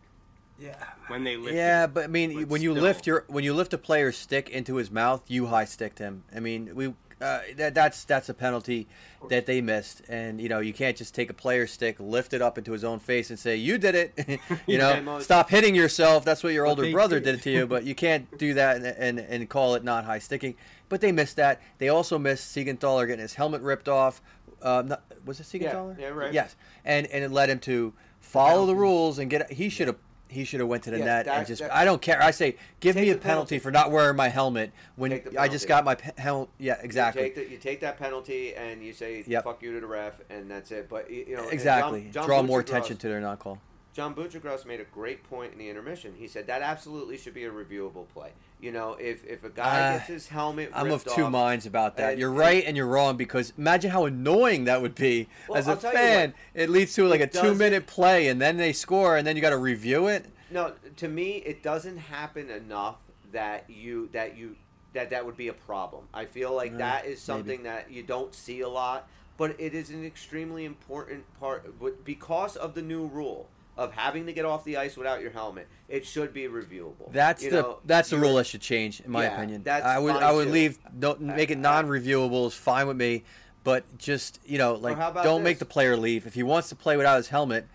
Yeah. 0.60 0.76
when 1.08 1.24
they 1.24 1.38
lifted. 1.38 1.56
Yeah, 1.56 1.88
but 1.88 2.04
I 2.06 2.08
mean, 2.08 2.34
But 2.42 2.48
when 2.50 2.62
you 2.62 2.74
lift 2.74 3.06
your 3.08 3.24
when 3.28 3.44
you 3.44 3.54
lift 3.54 3.74
a 3.74 3.78
player's 3.78 4.18
stick 4.18 4.50
into 4.50 4.76
his 4.76 4.90
mouth, 4.92 5.22
you 5.28 5.46
high 5.46 5.66
sticked 5.66 6.00
him. 6.00 6.24
I 6.36 6.40
mean, 6.42 6.72
we 6.76 6.94
uh, 7.22 7.40
that 7.56 7.74
that's 7.74 8.04
that's 8.06 8.30
a 8.30 8.34
penalty 8.34 8.88
that 9.30 9.46
they 9.46 9.60
missed, 9.62 10.02
and 10.08 10.40
you 10.40 10.50
know 10.50 10.60
you 10.60 10.74
can't 10.74 10.96
just 10.96 11.16
take 11.16 11.30
a 11.30 11.34
player 11.34 11.66
stick, 11.68 12.00
lift 12.00 12.34
it 12.34 12.42
up 12.42 12.58
into 12.58 12.72
his 12.72 12.84
own 12.84 13.00
face, 13.00 13.30
and 13.32 13.40
say 13.40 13.56
you 13.56 13.78
did 13.78 13.96
it. 13.96 14.14
you 14.28 14.38
Yeah, 14.78 14.96
know, 14.96 15.02
most- 15.02 15.24
stop 15.26 15.50
hitting 15.50 15.74
yourself. 15.76 16.24
That's 16.26 16.44
what 16.44 16.54
your 16.54 16.66
older 16.68 16.92
brother 16.92 17.20
did. 17.20 17.42
to 17.42 17.50
you, 17.52 17.66
but 17.68 17.84
you 17.84 17.96
can't 17.96 18.38
do 18.38 18.54
that 18.54 18.78
and, 18.78 18.86
and 18.86 19.20
and 19.20 19.50
call 19.50 19.76
it 19.76 19.84
not 19.84 20.06
high 20.06 20.20
sticking. 20.20 20.56
But 20.90 21.02
they 21.02 21.12
missed 21.12 21.36
that. 21.38 21.62
They 21.80 21.90
also 21.90 22.18
missed 22.20 22.56
Siegenthaler 22.56 23.08
getting 23.08 23.22
his 23.22 23.34
helmet 23.34 23.62
ripped 23.62 23.90
off. 23.90 24.22
Um, 24.62 24.88
not, 24.90 25.04
was 25.26 25.40
it 25.40 25.44
Siegenthaler? 25.44 26.00
yeah, 26.00 26.08
right. 26.10 26.32
Yes, 26.34 26.56
and 26.86 27.08
and 27.08 27.24
it 27.24 27.32
led 27.32 27.50
him 27.50 27.60
to 27.60 27.94
follow 28.20 28.66
the 28.66 28.76
rules 28.76 29.20
and 29.20 29.30
get. 29.30 29.52
He 29.52 29.70
should 29.70 29.88
have. 29.88 29.98
He 30.30 30.44
should 30.44 30.60
have 30.60 30.68
went 30.70 30.84
to 30.84 30.92
the 30.92 31.00
Yeah, 31.00 31.06
net 31.06 31.26
that- 31.26 31.38
and 31.40 31.48
just. 31.48 31.62
that- 31.62 31.74
I 31.74 31.86
don't 31.86 32.02
care. 32.02 32.22
I 32.22 32.32
say, 32.32 32.58
give 32.80 32.96
me 32.96 33.04
a 33.04 33.16
penalty 33.16 33.28
penalty. 33.28 33.60
for 33.60 33.72
not 33.72 33.92
wearing 33.92 34.16
my 34.18 34.28
helmet 34.28 34.72
when 34.96 35.22
I 35.38 35.48
just 35.48 35.68
got 35.68 35.86
my 35.86 35.96
helmet. 36.18 36.50
Yeah, 36.58 36.78
exactly. 36.82 37.24
You 37.24 37.30
take, 37.30 37.36
the, 37.36 37.52
you 37.52 37.58
take 37.58 37.80
that 37.82 37.98
penalty 37.98 38.54
and 38.56 38.84
you 38.84 38.94
say 38.94 39.24
Yep. 39.26 39.44
"fuck 39.44 39.62
you" 39.62 39.74
to 39.74 39.80
the 39.80 39.88
ref, 39.88 40.14
and 40.30 40.50
that's 40.52 40.72
it. 40.72 40.90
But 40.90 41.10
you 41.10 41.36
know, 41.38 41.48
exactly. 41.50 42.04
John, 42.04 42.12
John 42.14 42.26
Draw 42.26 42.44
more 42.44 42.60
attention 42.60 42.98
to 42.98 43.08
their 43.08 43.22
non 43.22 43.38
call. 43.38 43.60
John 43.98 44.14
Buccigross 44.14 44.64
made 44.64 44.80
a 44.80 44.84
great 44.84 45.24
point 45.28 45.54
in 45.54 45.58
the 45.58 45.68
intermission. 45.72 46.14
He 46.16 46.28
said 46.28 46.46
that 46.46 46.62
absolutely 46.62 47.18
should 47.18 47.34
be 47.34 47.46
a 47.46 47.50
reviewable 47.52 48.08
play. 48.10 48.30
You 48.62 48.72
know, 48.72 48.94
if 49.00 49.26
if 49.26 49.44
a 49.44 49.50
guy 49.50 49.80
Uh, 49.90 49.98
gets 49.98 50.08
his 50.08 50.28
helmet, 50.28 50.70
I'm 50.72 50.92
of 50.92 51.04
two 51.04 51.24
off- 51.24 51.32
minds 51.32 51.66
about 51.66 51.98
that. 51.98 52.12
and- 52.12 52.20
you're 52.20 52.32
right 52.32 52.64
and 52.64 52.78
you're 52.78 52.86
wrong 52.86 53.18
because 53.18 53.54
imagine 53.58 53.90
how 53.90 54.06
annoying 54.06 54.66
that 54.66 54.84
would 54.84 54.94
be 54.94 55.28
Well, 55.50 55.58
as 55.58 55.68
a 55.68 55.72
I'll 55.72 55.78
tell 55.78 55.94
you 55.94 55.98
fan. 55.98 56.30
what, 56.54 56.62
It 56.62 56.70
leads 56.70 56.94
to 56.94 57.08
like 57.08 57.22
a 57.22 57.26
two 57.28 57.56
minute 57.56 57.88
play 57.88 58.28
and 58.28 58.40
then 58.40 58.58
they 58.58 58.72
score 58.72 59.18
and 59.18 59.26
then 59.26 59.36
you 59.36 59.42
got 59.42 59.50
to 59.50 59.58
review 59.58 60.06
it. 60.10 60.28
No, 60.52 60.74
to 60.98 61.08
me, 61.08 61.38
it 61.38 61.64
doesn't 61.64 61.98
happen 61.98 62.52
enough 62.52 62.98
that 63.32 63.68
you 63.68 64.10
that 64.14 64.38
you 64.38 64.58
that 64.94 65.10
that 65.10 65.26
would 65.26 65.38
be 65.38 65.48
a 65.48 65.54
problem. 65.54 66.08
I 66.14 66.26
feel 66.26 66.54
like 66.54 66.74
Uh, 66.76 66.78
that 66.78 67.06
is 67.06 67.10
maybe. 67.10 67.16
something 67.18 67.64
that 67.64 67.90
you 67.90 68.04
don't 68.04 68.36
see 68.36 68.62
a 68.62 68.70
lot, 68.70 69.10
but 69.38 69.60
it 69.60 69.74
is 69.74 69.90
an 69.90 70.06
extremely 70.06 70.66
important 70.66 71.24
part 71.40 71.66
because 72.06 72.56
of 72.56 72.76
the 72.76 72.84
new 72.84 73.08
rule 73.08 73.50
of 73.78 73.94
having 73.94 74.26
to 74.26 74.34
get 74.34 74.46
off 74.46 74.64
the 74.64 74.78
ice 74.78 74.98
without 74.98 75.22
your 75.22 75.32
helmet. 75.32 75.68
It 75.88 76.06
should 76.06 76.34
be 76.34 76.44
reviewable. 76.44 77.12
That's 77.12 77.44
You 77.44 77.52
the 77.52 77.62
know, 77.62 77.80
that's 77.86 78.10
the 78.10 78.18
rule 78.18 78.36
that 78.36 78.48
should 78.48 78.62
change 78.62 79.02
in 79.02 79.12
my 79.12 79.24
Yeah, 79.24 79.36
opinion. 79.38 79.64
that's 79.64 79.86
I 79.86 80.00
would 80.00 80.16
I 80.16 80.32
would 80.32 80.48
too. 80.48 80.52
leave 80.54 80.80
don't 81.00 81.22
make 81.22 81.52
it 81.52 81.58
non-reviewable 81.58 82.48
is 82.48 82.54
fine 82.54 82.88
with 82.88 82.98
me, 82.98 83.24
but 83.64 83.84
just 83.98 84.40
you 84.46 84.58
know 84.58 84.74
like 84.76 84.98
don't 85.24 85.44
make 85.44 85.60
the 85.60 85.66
player 85.66 85.96
leave 85.96 86.26
if 86.26 86.34
he 86.34 86.44
wants 86.44 86.70
to 86.70 86.76
play 86.76 86.98
without 86.98 87.18
his 87.18 87.28
helmet. 87.28 87.68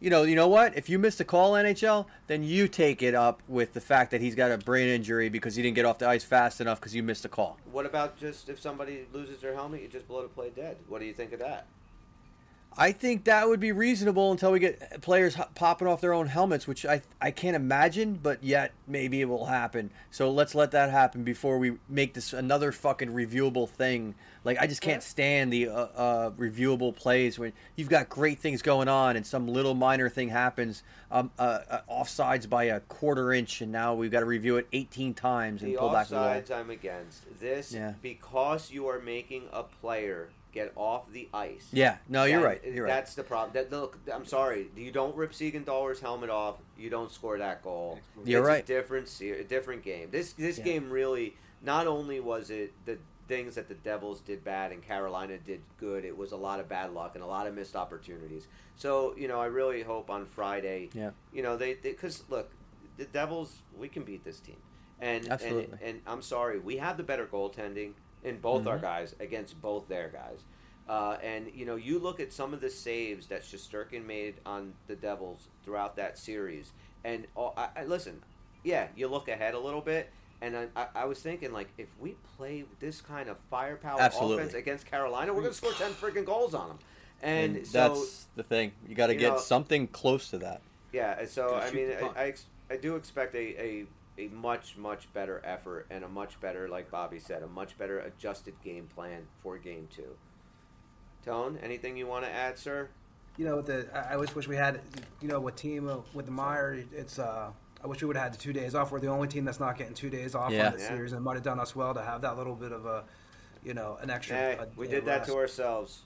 You 0.00 0.10
know, 0.10 0.22
you 0.22 0.36
know 0.36 0.46
what? 0.46 0.76
If 0.76 0.88
you 0.88 0.96
missed 0.96 1.18
a 1.18 1.24
call, 1.24 1.54
NHL, 1.54 2.06
then 2.28 2.44
you 2.44 2.68
take 2.68 3.02
it 3.02 3.16
up 3.16 3.42
with 3.48 3.72
the 3.72 3.80
fact 3.80 4.12
that 4.12 4.20
he's 4.20 4.36
got 4.36 4.52
a 4.52 4.58
brain 4.58 4.86
injury 4.88 5.28
because 5.28 5.56
he 5.56 5.62
didn't 5.62 5.74
get 5.74 5.84
off 5.84 5.98
the 5.98 6.06
ice 6.08 6.22
fast 6.22 6.60
enough 6.60 6.78
because 6.78 6.94
you 6.94 7.02
missed 7.02 7.24
a 7.24 7.28
call. 7.28 7.58
What 7.72 7.84
about 7.84 8.16
just 8.16 8.48
if 8.48 8.60
somebody 8.60 9.06
loses 9.12 9.40
their 9.40 9.54
helmet, 9.54 9.82
you 9.82 9.88
just 9.88 10.06
blow 10.06 10.22
the 10.22 10.28
play 10.28 10.50
dead? 10.54 10.76
What 10.86 11.00
do 11.00 11.04
you 11.06 11.12
think 11.12 11.32
of 11.32 11.40
that? 11.40 11.66
I 12.80 12.92
think 12.92 13.24
that 13.24 13.48
would 13.48 13.58
be 13.58 13.72
reasonable 13.72 14.30
until 14.30 14.52
we 14.52 14.60
get 14.60 15.02
players 15.02 15.36
popping 15.56 15.88
off 15.88 16.00
their 16.00 16.12
own 16.12 16.28
helmets, 16.28 16.68
which 16.68 16.86
I 16.86 17.02
I 17.20 17.32
can't 17.32 17.56
imagine, 17.56 18.14
but 18.22 18.44
yet 18.44 18.72
maybe 18.86 19.20
it 19.20 19.28
will 19.28 19.46
happen. 19.46 19.90
So 20.12 20.30
let's 20.30 20.54
let 20.54 20.70
that 20.70 20.90
happen 20.90 21.24
before 21.24 21.58
we 21.58 21.78
make 21.88 22.14
this 22.14 22.32
another 22.32 22.70
fucking 22.70 23.08
reviewable 23.08 23.68
thing. 23.68 24.14
Like 24.44 24.58
I 24.60 24.68
just 24.68 24.80
can't 24.80 25.02
stand 25.02 25.52
the 25.52 25.68
uh, 25.68 25.72
uh, 25.72 26.30
reviewable 26.30 26.94
plays 26.94 27.36
when 27.36 27.52
you've 27.74 27.88
got 27.88 28.08
great 28.08 28.38
things 28.38 28.62
going 28.62 28.86
on 28.86 29.16
and 29.16 29.26
some 29.26 29.48
little 29.48 29.74
minor 29.74 30.08
thing 30.08 30.28
happens, 30.28 30.84
um, 31.10 31.32
uh, 31.36 31.58
uh, 31.68 31.80
offsides 31.90 32.48
by 32.48 32.64
a 32.64 32.78
quarter 32.80 33.32
inch, 33.32 33.60
and 33.60 33.72
now 33.72 33.94
we've 33.94 34.12
got 34.12 34.20
to 34.20 34.26
review 34.26 34.56
it 34.56 34.68
18 34.72 35.14
times 35.14 35.62
and 35.62 35.72
The 35.72 35.78
pull 35.78 35.90
back 35.90 36.08
the 36.08 36.16
offsides 36.16 36.50
I'm 36.52 36.70
against. 36.70 37.40
This 37.40 37.72
Yeah. 37.72 37.94
because 38.00 38.70
you 38.70 38.86
are 38.86 39.00
making 39.00 39.48
a 39.52 39.64
player 39.64 40.28
get 40.52 40.72
off 40.76 41.10
the 41.12 41.28
ice. 41.34 41.68
Yeah, 41.72 41.98
no, 42.08 42.24
you're 42.24 42.40
That- 42.40 42.46
right. 42.46 42.64
You're 42.64 42.84
right. 42.84 42.90
That's 42.90 43.14
the 43.14 43.22
problem. 43.22 43.52
That, 43.54 43.70
look, 43.70 43.98
I'm 44.12 44.24
sorry. 44.24 44.70
You 44.76 44.90
don't 44.90 45.14
rip 45.16 45.32
Siegenthaler's 45.32 46.00
helmet 46.00 46.30
off. 46.30 46.56
You 46.78 46.90
don't 46.90 47.10
score 47.10 47.38
that 47.38 47.62
goal. 47.62 47.98
You're 48.24 48.40
it's 48.40 48.48
right. 48.48 48.64
A 48.64 48.66
different, 48.66 49.08
se- 49.08 49.40
a 49.40 49.44
different 49.44 49.82
game. 49.82 50.08
This 50.10 50.32
this 50.32 50.58
Yeah. 50.58 50.64
game 50.64 50.90
really. 50.90 51.36
Not 51.62 51.86
only 51.86 52.20
was 52.20 52.50
it 52.50 52.72
the 52.86 52.98
things 53.26 53.56
that 53.56 53.68
the 53.68 53.74
Devils 53.74 54.20
did 54.20 54.42
bad 54.44 54.72
and 54.72 54.82
Carolina 54.82 55.36
did 55.38 55.60
good, 55.78 56.04
it 56.04 56.16
was 56.16 56.32
a 56.32 56.36
lot 56.36 56.60
of 56.60 56.68
bad 56.68 56.94
luck 56.94 57.10
and 57.14 57.22
a 57.22 57.26
lot 57.26 57.46
of 57.46 57.54
missed 57.54 57.76
opportunities. 57.76 58.46
So 58.76 59.14
you 59.16 59.28
know, 59.28 59.40
I 59.40 59.46
really 59.46 59.82
hope 59.82 60.08
on 60.08 60.24
Friday. 60.24 60.88
Yeah. 60.94 61.10
You 61.32 61.42
know, 61.42 61.56
they 61.56 61.74
because 61.74 62.24
look, 62.30 62.50
the 62.96 63.04
Devils, 63.06 63.58
we 63.78 63.88
can 63.88 64.02
beat 64.04 64.24
this 64.24 64.40
team. 64.40 64.56
And, 65.00 65.24
and 65.24 65.32
Absolutely. 65.32 65.78
and 65.82 66.00
I'm 66.06 66.22
sorry, 66.22 66.58
we 66.58 66.78
have 66.78 66.96
the 66.96 67.02
better 67.04 67.26
goaltending 67.26 67.92
in 68.28 68.38
both 68.38 68.66
our 68.66 68.78
Mhm. 68.78 68.82
guys 68.82 69.14
against 69.18 69.60
both 69.60 69.88
their 69.88 70.08
guys. 70.08 70.44
Uh, 70.88 71.18
and 71.22 71.50
you 71.54 71.66
know, 71.66 71.76
you 71.76 71.98
look 71.98 72.20
at 72.20 72.32
some 72.32 72.54
of 72.54 72.60
the 72.60 72.70
saves 72.70 73.26
that 73.26 73.42
Shesterkin 73.42 74.04
made 74.06 74.36
on 74.46 74.74
the 74.86 74.96
Devils 74.96 75.48
throughout 75.64 75.96
that 75.96 76.16
series, 76.18 76.72
and 77.04 77.26
all, 77.34 77.54
I, 77.56 77.68
I 77.76 77.84
listen. 77.84 78.22
Yeah, 78.64 78.88
you 78.96 79.06
look 79.08 79.28
ahead 79.28 79.54
a 79.54 79.58
little 79.58 79.80
bit, 79.80 80.10
and 80.40 80.56
I, 80.56 80.66
I, 80.74 80.86
I 80.94 81.04
was 81.04 81.20
thinking 81.20 81.52
like, 81.52 81.68
if 81.78 81.88
we 82.00 82.16
play 82.36 82.64
this 82.80 83.00
kind 83.00 83.28
of 83.28 83.36
firepower 83.50 84.00
Absolutely. 84.00 84.38
offense 84.44 84.54
against 84.54 84.86
Carolina, 84.86 85.32
we're 85.32 85.40
going 85.42 85.52
to 85.52 85.56
score 85.56 85.72
ten 85.72 85.92
freaking 85.92 86.24
goals 86.24 86.54
on 86.54 86.68
them. 86.68 86.78
And, 87.22 87.56
And 87.56 87.66
so 87.66 87.88
that's 87.94 88.26
the 88.36 88.42
thing. 88.42 88.72
You 88.88 88.94
got 88.94 89.08
to 89.08 89.14
get 89.14 89.32
know- 89.34 89.38
something 89.38 89.88
close 89.88 90.30
to 90.30 90.38
that. 90.38 90.60
yeah, 90.92 91.18
and 91.20 91.28
so 91.28 91.54
I 91.54 91.70
mean, 91.70 91.90
I. 91.92 92.06
I, 92.20 92.24
ex- 92.28 92.46
I 92.70 92.76
do 92.76 92.96
expect 92.96 93.34
a, 93.34 93.62
a 93.62 93.86
a 94.18 94.28
much 94.28 94.76
much 94.76 95.12
better 95.12 95.40
effort 95.44 95.86
and 95.90 96.04
a 96.04 96.08
much 96.08 96.40
better, 96.40 96.68
like 96.68 96.90
Bobby 96.90 97.18
said, 97.18 97.42
a 97.42 97.46
much 97.46 97.78
better 97.78 98.00
adjusted 98.00 98.54
game 98.62 98.86
plan 98.94 99.26
for 99.42 99.56
game 99.58 99.88
two. 99.90 100.16
Tone, 101.24 101.58
anything 101.62 101.96
you 101.96 102.06
want 102.06 102.24
to 102.24 102.30
add, 102.30 102.58
sir? 102.58 102.88
You 103.36 103.44
know, 103.44 103.56
with 103.56 103.66
the 103.66 103.86
I 103.94 104.14
I 104.14 104.16
wish 104.16 104.34
wish 104.34 104.48
we 104.48 104.56
had, 104.56 104.80
you 105.20 105.28
know, 105.28 105.40
with 105.40 105.56
team 105.56 105.88
uh, 105.88 105.98
with 106.14 106.26
the 106.26 106.32
Meier, 106.32 106.84
it's 106.92 107.18
uh, 107.18 107.50
I 107.82 107.86
wish 107.86 108.00
we 108.00 108.06
would 108.08 108.16
have 108.16 108.24
had 108.24 108.34
the 108.34 108.38
two 108.38 108.52
days 108.52 108.74
off. 108.74 108.90
We're 108.90 109.00
the 109.00 109.08
only 109.08 109.28
team 109.28 109.44
that's 109.44 109.60
not 109.60 109.78
getting 109.78 109.94
two 109.94 110.10
days 110.10 110.34
off 110.34 110.50
Yeah. 110.52 110.66
on 110.68 110.72
the 110.76 110.78
Yeah. 110.82 110.88
series, 110.88 111.12
and 111.12 111.20
it 111.20 111.22
might 111.22 111.34
have 111.34 111.44
done 111.44 111.60
us 111.60 111.76
well 111.76 111.94
to 111.94 112.02
have 112.02 112.22
that 112.22 112.36
little 112.36 112.56
bit 112.56 112.72
of 112.72 112.86
a, 112.86 113.04
you 113.62 113.74
know, 113.74 113.96
an 114.00 114.10
extra. 114.10 114.36
Hey, 114.36 114.56
a 114.58 114.66
we 114.76 114.86
day 114.86 114.94
did 114.96 115.04
that 115.06 115.24
to 115.26 115.36
ourselves. 115.36 116.02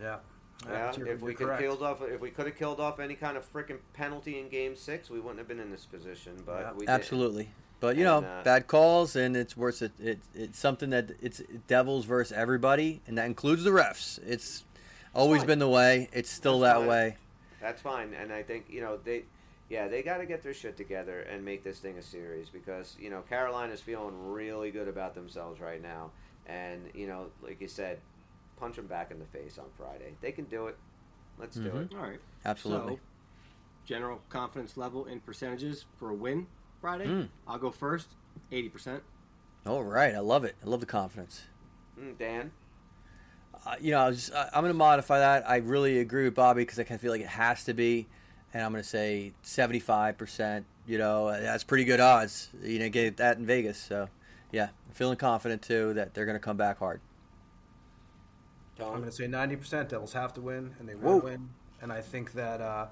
Yeah. 0.00 0.18
Yeah, 0.64 0.92
you're- 0.96 1.10
if 1.10 1.20
we 1.20 1.30
you're 1.30 1.36
could 1.38 1.46
correct. 1.48 1.62
killed 1.62 1.82
off, 1.82 2.02
if 2.02 2.20
we 2.20 2.30
could 2.30 2.46
have 2.46 2.56
killed 2.56 2.80
off 2.80 2.98
any 2.98 3.14
kind 3.14 3.36
of 3.36 3.50
freaking 3.52 3.78
penalty 3.92 4.38
in 4.40 4.48
Game 4.48 4.74
Six, 4.74 5.10
we 5.10 5.20
wouldn't 5.20 5.38
have 5.38 5.48
been 5.48 5.60
in 5.60 5.70
this 5.70 5.84
position. 5.86 6.42
But 6.44 6.60
Yeah. 6.60 6.72
we 6.72 6.78
didn't. 6.80 6.90
Absolutely. 6.90 7.48
But 7.78 7.96
you 7.96 8.08
And, 8.08 8.24
know, 8.24 8.28
uh, 8.28 8.42
bad 8.42 8.66
calls, 8.66 9.16
and 9.16 9.36
it's 9.36 9.56
worse. 9.56 9.82
It, 9.82 9.92
it 10.00 10.18
it's 10.34 10.58
something 10.58 10.90
that 10.90 11.10
it's 11.20 11.42
Devils 11.66 12.06
versus 12.06 12.32
everybody, 12.36 13.02
and 13.06 13.18
that 13.18 13.26
includes 13.26 13.64
the 13.64 13.70
refs. 13.70 14.18
It's 14.26 14.64
always 15.14 15.40
fine. 15.42 15.46
been 15.48 15.58
the 15.58 15.68
way. 15.68 16.08
It's 16.12 16.30
still 16.30 16.60
That's 16.60 16.74
that 16.74 16.78
fine. 16.80 16.88
way. 16.88 17.16
That's 17.60 17.82
fine, 17.82 18.14
and 18.14 18.32
I 18.32 18.42
think 18.42 18.66
you 18.70 18.80
know 18.80 18.96
they, 19.04 19.24
yeah, 19.68 19.88
they 19.88 20.02
got 20.02 20.18
to 20.18 20.26
get 20.26 20.42
their 20.42 20.54
shit 20.54 20.76
together 20.78 21.20
and 21.20 21.44
make 21.44 21.64
this 21.64 21.78
thing 21.78 21.98
a 21.98 22.02
series 22.02 22.48
because 22.48 22.96
you 22.98 23.10
know 23.10 23.20
Carolina's 23.22 23.82
feeling 23.82 24.32
really 24.32 24.70
good 24.70 24.88
about 24.88 25.14
themselves 25.14 25.60
right 25.60 25.82
now, 25.82 26.12
and 26.46 26.88
you 26.94 27.06
know, 27.06 27.26
like 27.42 27.60
you 27.60 27.68
said, 27.68 28.00
punch 28.56 28.76
them 28.76 28.86
back 28.86 29.10
in 29.10 29.18
the 29.18 29.24
face 29.26 29.58
on 29.58 29.66
Friday. 29.76 30.14
They 30.20 30.32
can 30.32 30.44
do 30.46 30.66
it. 30.68 30.76
Let's 31.38 31.56
do 31.56 31.70
Mhm. 31.70 31.90
it. 31.90 31.94
All 31.96 32.02
right. 32.02 32.20
Absolutely. 32.44 32.94
So, 32.96 33.00
general 33.84 34.20
confidence 34.30 34.76
level 34.76 35.04
in 35.06 35.20
percentages 35.20 35.84
for 35.98 36.10
a 36.10 36.14
win 36.14 36.46
Friday. 36.80 37.06
Mm. 37.06 37.28
I'll 37.46 37.58
go 37.58 37.70
first. 37.70 38.08
Eighty 38.52 38.68
percent. 38.68 39.02
All 39.66 39.82
right, 39.84 40.14
I 40.14 40.20
love 40.20 40.44
it. 40.44 40.54
I 40.64 40.68
love 40.68 40.80
the 40.80 40.86
confidence. 40.86 41.42
Mm, 41.98 42.16
Dan, 42.18 42.52
Uh, 43.64 43.74
you 43.80 43.90
know, 43.90 43.98
I 43.98 44.08
was 44.08 44.16
just, 44.26 44.34
I, 44.34 44.48
I'm 44.52 44.60
going 44.62 44.72
to 44.72 44.74
modify 44.78 45.18
that. 45.18 45.48
I 45.48 45.56
really 45.56 45.98
agree 45.98 46.24
with 46.24 46.34
Bobby 46.34 46.62
because 46.62 46.78
I 46.78 46.84
kind 46.84 46.94
of 46.96 47.00
feel 47.00 47.10
like 47.10 47.22
it 47.22 47.26
has 47.26 47.64
to 47.64 47.74
be, 47.74 48.06
and 48.54 48.62
I'm 48.62 48.70
going 48.70 48.82
to 48.82 48.88
say 48.88 49.32
75 49.42 50.16
percent. 50.18 50.66
You 50.86 50.98
know, 50.98 51.30
that's 51.30 51.64
pretty 51.64 51.84
good 51.84 51.98
odds. 51.98 52.50
You 52.62 52.78
know, 52.78 52.88
get 52.90 53.16
that 53.16 53.38
in 53.38 53.46
Vegas. 53.46 53.78
So, 53.78 54.08
yeah, 54.52 54.64
I'm 54.86 54.92
feeling 54.92 55.16
confident 55.16 55.62
too 55.62 55.94
that 55.94 56.14
they're 56.14 56.26
going 56.26 56.36
to 56.36 56.40
come 56.44 56.56
back 56.56 56.78
hard. 56.78 57.00
I'm 58.80 58.90
going 58.98 59.04
to 59.04 59.12
say 59.12 59.26
90% 59.26 59.88
Devils 59.88 60.12
have 60.12 60.32
to 60.34 60.40
win, 60.40 60.74
and 60.78 60.88
they 60.88 60.94
Whoa. 60.94 61.14
will 61.16 61.20
win. 61.20 61.48
And 61.82 61.92
I 61.92 62.00
think 62.00 62.32
that, 62.32 62.60
uh, 62.60 62.86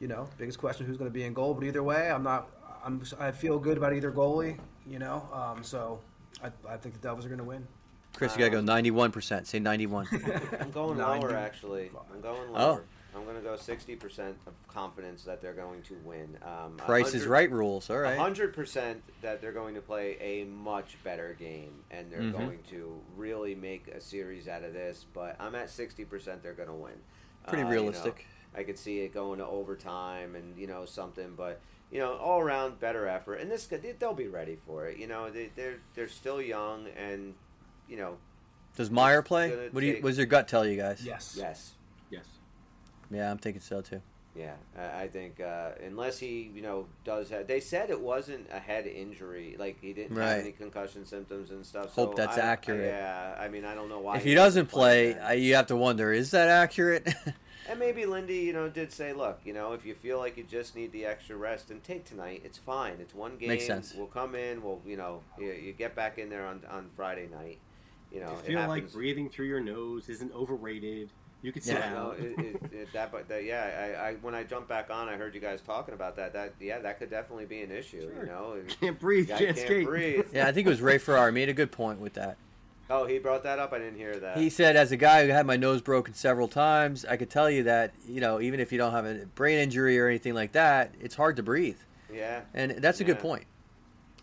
you 0.00 0.08
know, 0.08 0.28
biggest 0.38 0.58
question 0.58 0.86
who's 0.86 0.96
going 0.96 1.10
to 1.10 1.14
be 1.14 1.24
in 1.24 1.32
goal. 1.34 1.54
But 1.54 1.64
either 1.64 1.82
way, 1.82 2.10
I'm 2.10 2.22
not. 2.22 2.48
I'm. 2.84 3.02
I 3.18 3.30
feel 3.30 3.58
good 3.58 3.76
about 3.78 3.92
either 3.94 4.12
goalie. 4.12 4.58
You 4.86 4.98
know, 4.98 5.26
um, 5.32 5.64
so 5.64 6.00
I, 6.42 6.48
I 6.68 6.76
think 6.76 6.94
the 6.94 7.00
Devils 7.00 7.24
are 7.24 7.28
going 7.28 7.38
to 7.38 7.44
win. 7.44 7.66
Chris, 8.14 8.32
you 8.34 8.38
got 8.40 8.44
to 8.46 8.50
go 8.50 8.60
91 8.60 9.10
percent. 9.12 9.46
Say 9.46 9.58
91. 9.58 10.06
I'm 10.60 10.70
going 10.70 10.98
Ninety. 10.98 11.26
lower 11.26 11.36
actually. 11.36 11.90
I'm 12.14 12.20
going 12.20 12.48
Oh. 12.50 12.52
lower. 12.52 12.84
I'm 13.16 13.24
going 13.24 13.36
to 13.36 13.42
go 13.42 13.54
60% 13.54 14.34
of 14.46 14.52
confidence 14.68 15.22
that 15.24 15.40
they're 15.40 15.52
going 15.54 15.82
to 15.82 15.94
win. 16.04 16.36
Um, 16.42 16.76
Price 16.76 17.14
is 17.14 17.26
right 17.26 17.50
rules. 17.50 17.88
All 17.90 17.98
right. 17.98 18.18
hundred 18.18 18.52
percent 18.54 19.02
that 19.22 19.40
they're 19.40 19.52
going 19.52 19.74
to 19.76 19.80
play 19.80 20.16
a 20.20 20.44
much 20.44 20.96
better 21.04 21.34
game 21.38 21.72
and 21.90 22.10
they're 22.10 22.20
Mhm. 22.20 22.32
going 22.32 22.58
to 22.70 23.00
really 23.16 23.54
make 23.54 23.88
a 23.88 24.00
series 24.00 24.48
out 24.48 24.64
of 24.64 24.72
this. 24.72 25.06
But 25.14 25.36
I'm 25.38 25.54
at 25.54 25.70
sixty 25.70 26.04
percent 26.04 26.42
they're 26.42 26.52
going 26.54 26.68
to 26.68 26.74
win. 26.74 26.94
Pretty 27.46 27.62
Uh, 27.62 27.68
you 27.68 27.74
know, 27.76 27.80
realistic. 27.82 28.26
I 28.56 28.62
could 28.62 28.78
see 28.78 29.00
it 29.00 29.12
going 29.12 29.38
to 29.38 29.46
overtime 29.46 30.34
and 30.34 30.56
you 30.58 30.66
know 30.66 30.84
something, 30.84 31.34
but 31.36 31.60
you 31.90 32.00
know 32.00 32.16
all 32.16 32.40
around 32.40 32.80
better 32.80 33.06
effort. 33.06 33.36
And 33.36 33.50
this 33.50 33.66
they- 33.66 33.92
they'll 33.98 34.14
be 34.14 34.28
ready 34.28 34.56
for 34.66 34.86
it. 34.86 34.96
You 34.96 35.06
know 35.06 35.30
they, 35.30 35.50
they're 35.54 35.76
they're 35.94 36.08
still 36.08 36.40
young 36.42 36.86
and 36.96 37.34
you 37.88 37.96
know 37.96 38.16
Does 38.76 38.90
Meier 38.90 39.22
play? 39.22 39.50
What 39.70 39.80
do 39.80 39.86
you? 39.86 39.92
take- 39.94 40.02
What 40.02 40.10
does 40.10 40.18
your 40.18 40.26
gut 40.26 40.48
tell 40.48 40.66
you 40.66 40.76
guys? 40.76 41.04
Yes. 41.04 41.36
Yes. 41.38 41.74
Yes. 43.14 43.22
Yeah, 43.22 43.30
I'm 43.30 43.38
thinking 43.38 43.62
so 43.62 43.80
too. 43.80 44.00
Yeah, 44.36 44.54
I 44.76 45.02
I 45.02 45.08
think 45.08 45.40
uh, 45.40 45.70
unless 45.86 46.18
he, 46.18 46.50
you 46.54 46.60
know, 46.60 46.86
does 47.04 47.30
have, 47.30 47.46
they 47.46 47.60
said 47.60 47.88
it 47.90 48.00
wasn't 48.00 48.48
a 48.52 48.58
head 48.58 48.86
injury, 48.86 49.54
like 49.58 49.80
he 49.80 49.92
didn't 49.92 50.16
Right. 50.16 50.28
have 50.30 50.38
any 50.40 50.50
concussion 50.50 51.06
symptoms 51.06 51.50
and 51.52 51.64
stuff. 51.64 51.94
Hope 51.94 52.16
that's 52.16 52.36
I- 52.36 52.40
accurate. 52.40 52.86
yeah, 52.92 53.36
I 53.38 53.46
mean, 53.48 53.64
I 53.64 53.74
don't 53.76 53.88
know 53.88 54.00
why. 54.00 54.16
if 54.16 54.24
he 54.24 54.34
doesn't 54.34 54.66
play, 54.66 55.16
I, 55.18 55.34
you 55.34 55.54
have 55.54 55.68
to 55.68 55.76
wonder: 55.76 56.12
is 56.12 56.32
that 56.32 56.48
accurate? 56.48 57.06
and 57.70 57.78
maybe 57.78 58.06
Lindy, 58.06 58.38
you 58.38 58.52
know, 58.52 58.68
did 58.68 58.90
say, 58.92 59.12
look, 59.12 59.38
you 59.44 59.52
know, 59.52 59.72
if 59.72 59.86
you 59.86 59.94
feel 59.94 60.18
like 60.18 60.36
you 60.36 60.42
just 60.42 60.74
need 60.74 60.90
the 60.90 61.06
extra 61.06 61.36
rest 61.36 61.70
and 61.70 61.80
take 61.84 62.04
tonight, 62.04 62.42
it's 62.44 62.58
fine. 62.58 62.94
It's 62.98 63.14
one 63.14 63.36
game. 63.36 63.50
Makes 63.50 63.68
sense. 63.68 63.94
We'll 63.96 64.08
come 64.08 64.34
in. 64.34 64.64
We'll, 64.64 64.80
you 64.84 64.96
know, 64.96 65.20
you, 65.38 65.52
you 65.52 65.72
get 65.72 65.94
back 65.94 66.18
in 66.18 66.28
there 66.28 66.44
on 66.44 66.60
on 66.68 66.90
Friday 66.96 67.28
night. 67.30 67.58
You 68.10 68.18
know, 68.20 68.30
I 68.30 68.32
it 68.32 68.38
feel 68.40 68.58
like 68.60 68.68
happens. 68.82 68.92
breathing 68.94 69.30
through 69.30 69.46
your 69.46 69.60
nose 69.60 70.08
isn't 70.08 70.32
overrated. 70.34 71.10
You 71.44 71.52
could 71.52 71.62
sit 71.62 71.74
Yeah, 71.74 71.92
no, 71.92 72.10
it, 72.12 72.38
it, 72.38 72.72
it, 72.72 72.92
that, 72.94 73.12
but 73.12 73.28
that, 73.28 73.44
yeah, 73.44 73.98
I, 74.00 74.08
I, 74.08 74.14
when 74.22 74.34
I 74.34 74.44
jumped 74.44 74.66
back 74.66 74.88
on, 74.88 75.10
I 75.10 75.16
heard 75.16 75.34
you 75.34 75.42
guys 75.42 75.60
talking 75.60 75.92
about 75.92 76.16
that. 76.16 76.32
That, 76.32 76.54
yeah, 76.58 76.78
that 76.78 76.98
could 76.98 77.10
definitely 77.10 77.44
be 77.44 77.60
an 77.60 77.70
issue. 77.70 78.10
Sure. 78.10 78.22
You 78.22 78.26
know, 78.26 78.56
Can't 78.80 78.98
breathe, 78.98 79.28
Guy 79.28 79.36
can't 79.36 79.54
can't 79.54 79.66
skate. 79.66 79.86
breathe. 79.86 80.24
yeah, 80.32 80.48
I 80.48 80.52
think 80.52 80.66
it 80.66 80.70
was 80.70 80.80
Ray 80.80 80.96
Ferraro 80.96 81.30
made 81.30 81.50
a 81.50 81.52
good 81.52 81.70
point 81.70 82.00
with 82.00 82.14
that. 82.14 82.38
Oh, 82.88 83.04
he 83.06 83.18
brought 83.18 83.42
that 83.42 83.58
up. 83.58 83.74
I 83.74 83.78
didn't 83.78 83.98
hear 83.98 84.16
that. 84.16 84.38
He 84.38 84.48
said, 84.48 84.74
as 84.74 84.90
a 84.90 84.96
guy 84.96 85.26
who 85.26 85.32
had 85.32 85.44
my 85.44 85.56
nose 85.56 85.82
broken 85.82 86.14
several 86.14 86.48
times, 86.48 87.04
I 87.04 87.18
could 87.18 87.28
tell 87.28 87.50
you 87.50 87.64
that 87.64 87.92
you 88.08 88.22
know, 88.22 88.40
even 88.40 88.58
if 88.58 88.72
you 88.72 88.78
don't 88.78 88.92
have 88.92 89.04
a 89.04 89.26
brain 89.34 89.58
injury 89.58 90.00
or 90.00 90.08
anything 90.08 90.32
like 90.32 90.52
that, 90.52 90.94
it's 90.98 91.14
hard 91.14 91.36
to 91.36 91.42
breathe, 91.42 91.78
yeah. 92.10 92.40
and 92.54 92.70
that's 92.78 93.00
a 93.00 93.04
good 93.04 93.18
point. 93.18 93.44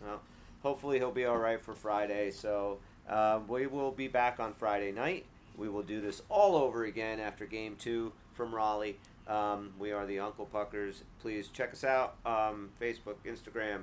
Well, 0.04 0.20
hopefully 0.64 0.98
he'll 0.98 1.12
be 1.12 1.24
all 1.24 1.38
right 1.38 1.60
for 1.62 1.74
Friday. 1.74 2.32
So 2.32 2.78
uh, 3.08 3.38
we 3.46 3.68
will 3.68 3.92
be 3.92 4.08
back 4.08 4.40
on 4.40 4.54
Friday 4.54 4.90
night. 4.90 5.26
We 5.56 5.68
will 5.68 5.82
do 5.82 6.00
this 6.00 6.22
all 6.28 6.56
over 6.56 6.84
again 6.84 7.20
after 7.20 7.46
Game 7.46 7.76
Two 7.78 8.12
from 8.34 8.54
Raleigh. 8.54 8.98
Um, 9.28 9.72
we 9.78 9.92
are 9.92 10.06
the 10.06 10.18
Uncle 10.18 10.46
Puckers. 10.46 11.02
Please 11.20 11.48
check 11.48 11.72
us 11.72 11.84
out. 11.84 12.16
Um, 12.26 12.70
Facebook, 12.80 13.16
Instagram. 13.24 13.82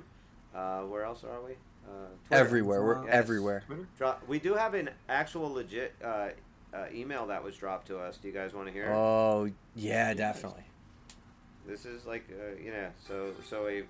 Uh, 0.54 0.80
where 0.82 1.04
else 1.04 1.24
are 1.24 1.40
we? 1.42 1.52
Uh, 1.88 2.08
Everywhere, 2.30 2.82
we're 2.84 3.04
Yes. 3.04 3.14
everywhere. 3.14 3.62
Twitter? 3.66 4.16
We 4.28 4.38
do 4.38 4.54
have 4.54 4.74
an 4.74 4.90
actual 5.08 5.50
legit 5.52 5.94
uh, 6.04 6.28
uh, 6.74 6.84
email 6.92 7.26
that 7.28 7.42
was 7.42 7.56
dropped 7.56 7.86
to 7.86 7.98
us. 7.98 8.18
Do 8.18 8.28
you 8.28 8.34
guys 8.34 8.52
want 8.52 8.66
to 8.66 8.72
hear? 8.72 8.84
it? 8.86 8.94
Oh 8.94 9.50
yeah, 9.74 10.12
definitely. 10.12 10.64
This 11.66 11.86
is 11.86 12.04
like, 12.04 12.28
uh, 12.30 12.60
you 12.62 12.70
know, 12.72 12.88
so 13.06 13.32
so 13.48 13.66
a 13.68 13.84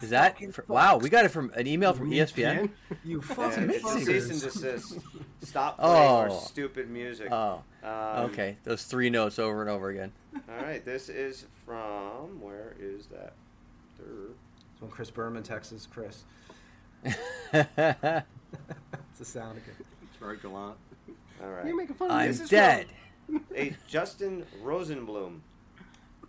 Is 0.00 0.10
that 0.10 0.38
fr- 0.52 0.62
wow? 0.68 0.96
We 0.96 1.08
got 1.10 1.24
it 1.24 1.28
from 1.30 1.52
an 1.54 1.66
email 1.66 1.92
from 1.92 2.10
ESPN. 2.10 2.70
You 3.04 3.20
fucking 3.20 3.70
it's 3.70 3.84
a 3.84 4.00
cease 4.00 4.30
and 4.30 4.40
desist. 4.40 4.98
Stop 5.42 5.78
playing 5.80 5.94
our 6.10 6.28
Oh. 6.30 6.38
stupid 6.38 6.88
music. 6.90 7.30
Oh, 7.30 7.62
Um, 7.82 7.90
okay. 8.30 8.56
Those 8.64 8.84
three 8.84 9.10
notes 9.10 9.38
over 9.38 9.60
and 9.60 9.68
over 9.70 9.90
again. 9.90 10.12
All 10.48 10.64
right, 10.64 10.84
this 10.84 11.08
is 11.08 11.46
from 11.66 12.40
where 12.40 12.74
is 12.80 13.06
that? 13.08 13.34
Third. 13.98 14.34
It's 14.72 14.80
when 14.80 14.90
Chris 14.90 15.10
Berman 15.10 15.42
texts 15.42 15.86
Chris. 15.92 16.24
It's 17.04 17.14
the 19.18 19.24
sound 19.24 19.58
again. 19.58 19.74
It's 20.04 20.16
very 20.18 20.36
gallant. 20.38 20.76
All 21.42 21.48
You're 21.66 21.76
making 21.76 21.96
fun 21.96 22.10
of 22.10 22.20
me. 22.20 22.26
This 22.28 22.40
is 22.40 22.48
dead. 22.48 22.86
A 23.56 23.74
Justin 23.88 24.44
Rosenblum, 24.62 25.40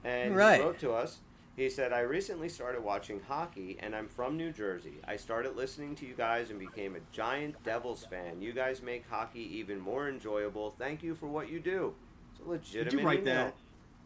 and 0.04 0.36
Right. 0.36 0.60
he 0.60 0.66
wrote 0.66 0.80
to 0.80 0.92
us. 0.94 1.20
He 1.56 1.70
said, 1.70 1.94
"I 1.94 2.00
recently 2.00 2.50
started 2.50 2.84
watching 2.84 3.22
hockey, 3.28 3.78
and 3.80 3.96
I'm 3.96 4.08
from 4.08 4.38
New 4.38 4.52
Jersey. 4.52 4.96
I 5.08 5.18
started 5.18 5.56
listening 5.56 5.94
to 5.98 6.06
you 6.06 6.16
guys 6.16 6.50
and 6.50 6.58
became 6.60 6.96
a 6.96 7.00
giant 7.12 7.62
Devils 7.64 8.06
fan. 8.10 8.42
You 8.42 8.54
guys 8.54 8.82
make 8.82 9.08
hockey 9.08 9.58
even 9.58 9.80
more 9.80 10.10
enjoyable. 10.10 10.74
Thank 10.80 11.04
you 11.04 11.14
for 11.14 11.28
what 11.28 11.50
you 11.50 11.60
do." 11.60 11.94
It's 12.32 12.42
a 12.44 12.50
legitimate 12.50 12.90
Did 12.92 13.00
you 13.00 13.06
write 13.06 13.20
email. 13.20 13.36
that? 13.36 13.56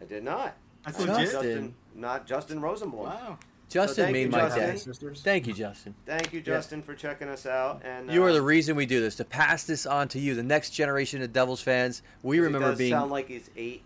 I 0.02 0.06
did 0.06 0.24
not. 0.24 0.58
That's 0.86 1.00
Uh, 1.00 1.14
legit. 1.14 1.32
Justin, 1.32 1.76
not 1.96 2.28
Justin 2.28 2.60
Rosenblum. 2.62 2.94
Wow. 3.06 3.38
Justin 3.70 4.06
thank 4.06 4.14
made 4.14 4.22
you, 4.24 4.30
my 4.30 4.38
Justin. 4.50 5.04
day. 5.04 5.14
Thank 5.24 5.48
you, 5.48 5.54
Justin. 5.54 5.96
Thank 6.06 6.32
you, 6.34 6.40
Justin, 6.42 6.82
for 6.82 6.96
checking 6.96 7.28
us 7.28 7.46
out. 7.46 7.82
And 7.84 8.10
You 8.10 8.24
uh, 8.24 8.28
are 8.28 8.32
the 8.34 8.42
reason 8.42 8.78
we 8.78 8.86
do 8.86 9.02
this 9.02 9.16
to 9.16 9.26
pass 9.26 9.66
this 9.66 9.86
on 9.86 10.08
to 10.10 10.20
you, 10.20 10.36
the 10.36 10.44
next 10.44 10.70
generation 10.70 11.22
of 11.22 11.34
Devils 11.34 11.62
fans. 11.62 12.02
We 12.24 12.40
remember 12.40 12.70
does 12.70 12.78
being 12.78 12.92
sound 12.92 13.12
like 13.12 13.28
he's 13.28 13.50
eight. 13.58 13.84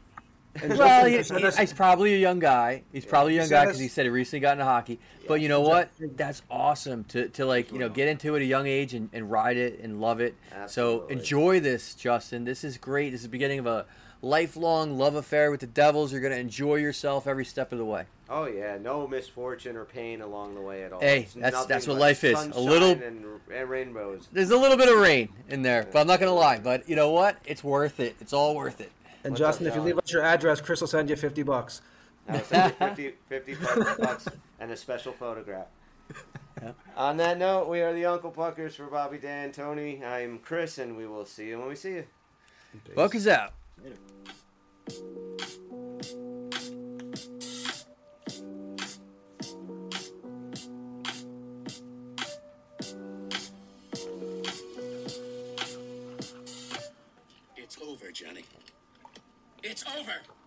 And 0.61 0.77
well. 0.77 1.05
He, 1.05 1.13
he- 1.13 1.17
us- 1.45 1.57
he's 1.57 1.73
probably 1.73 2.13
a 2.13 2.17
young 2.17 2.39
guy. 2.39 2.83
He's 2.91 3.05
probably 3.05 3.33
a 3.37 3.41
young 3.41 3.49
guy 3.49 3.65
because 3.65 3.79
he 3.79 3.87
said 3.87 4.05
he 4.05 4.09
recently 4.09 4.41
got 4.41 4.53
into 4.53 4.65
hockey. 4.65 4.99
But 5.27 5.39
you 5.41 5.47
know 5.49 5.61
what? 5.61 5.89
That's 5.99 6.41
awesome 6.49 7.03
to, 7.05 7.29
to 7.29 7.45
like 7.45 7.71
you 7.71 7.79
know 7.79 7.89
get 7.89 8.07
into 8.09 8.33
it 8.35 8.39
at 8.39 8.41
a 8.43 8.45
young 8.45 8.67
age 8.67 8.93
and, 8.93 9.09
and 9.13 9.31
ride 9.31 9.57
it 9.57 9.79
and 9.81 10.01
love 10.01 10.19
it. 10.19 10.35
So 10.67 11.07
enjoy 11.07 11.59
this, 11.59 11.95
Justin. 11.95 12.43
This 12.43 12.63
is 12.63 12.77
great. 12.77 13.11
This 13.11 13.19
is 13.21 13.25
the 13.27 13.29
beginning 13.29 13.59
of 13.59 13.65
a 13.67 13.85
lifelong 14.21 14.97
love 14.97 15.15
affair 15.15 15.51
with 15.51 15.59
the 15.61 15.67
Devils. 15.67 16.11
You're 16.11 16.21
gonna 16.21 16.35
enjoy 16.35 16.75
yourself 16.75 17.27
every 17.27 17.45
step 17.45 17.71
of 17.71 17.77
the 17.77 17.85
way. 17.85 18.05
Oh 18.29 18.45
yeah, 18.45 18.77
no 18.77 19.07
misfortune 19.07 19.75
or 19.75 19.83
pain 19.85 20.21
along 20.21 20.55
the 20.55 20.61
way 20.61 20.83
at 20.83 20.93
all. 20.93 21.01
Hey, 21.01 21.21
It's 21.23 21.33
that's- 21.33 21.65
that's 21.65 21.87
what 21.87 21.97
life 21.97 22.23
is. 22.23 22.39
A 22.39 22.59
little- 22.59 22.91
and, 22.91 23.25
and 23.53 23.69
rainbows. 23.69 24.29
There's 24.31 24.51
a 24.51 24.57
little 24.57 24.77
bit 24.77 24.87
of 24.89 24.97
rain 24.99 25.29
in 25.49 25.63
there, 25.63 25.85
but 25.91 25.99
I'm 25.99 26.07
not 26.07 26.19
gonna 26.19 26.33
lie. 26.33 26.59
But 26.59 26.87
you 26.87 26.95
know 26.95 27.11
what? 27.11 27.37
It's 27.45 27.63
worth 27.63 27.99
it. 27.99 28.15
It's 28.21 28.31
all 28.33 28.55
worth 28.55 28.79
it. 28.79 28.91
And 29.23 29.33
What's 29.33 29.39
Justin, 29.39 29.67
up, 29.67 29.71
if 29.71 29.75
you 29.75 29.81
leave 29.83 29.99
us 29.99 30.11
your 30.11 30.23
address, 30.23 30.61
Chris 30.61 30.81
will 30.81 30.87
send 30.87 31.09
you 31.09 31.15
50 31.15 31.43
bucks. 31.43 31.81
I'll 32.27 32.43
send 32.43 32.97
you 32.97 33.13
50, 33.29 33.53
50 33.53 33.55
bucks 33.99 34.27
and 34.59 34.71
a 34.71 34.77
special 34.77 35.13
photograph. 35.13 35.67
On 36.97 37.17
that 37.17 37.37
note, 37.37 37.67
we 37.67 37.81
are 37.81 37.93
the 37.93 38.05
Uncle 38.05 38.31
Puckers 38.31 38.75
for 38.75 38.85
Bobby, 38.87 39.17
Dan, 39.17 39.51
Tony. 39.51 40.03
I'm 40.03 40.39
Chris, 40.39 40.77
and 40.77 40.97
we 40.97 41.07
will 41.07 41.25
see 41.25 41.47
you 41.49 41.59
when 41.59 41.67
we 41.67 41.75
see 41.75 41.93
you. 41.93 42.05
Buck 42.95 43.15
is 43.15 43.27
out. 43.27 43.53
It's 57.55 57.77
over, 57.81 58.11
Johnny. 58.11 58.43
It's 59.63 59.83
over. 59.95 60.40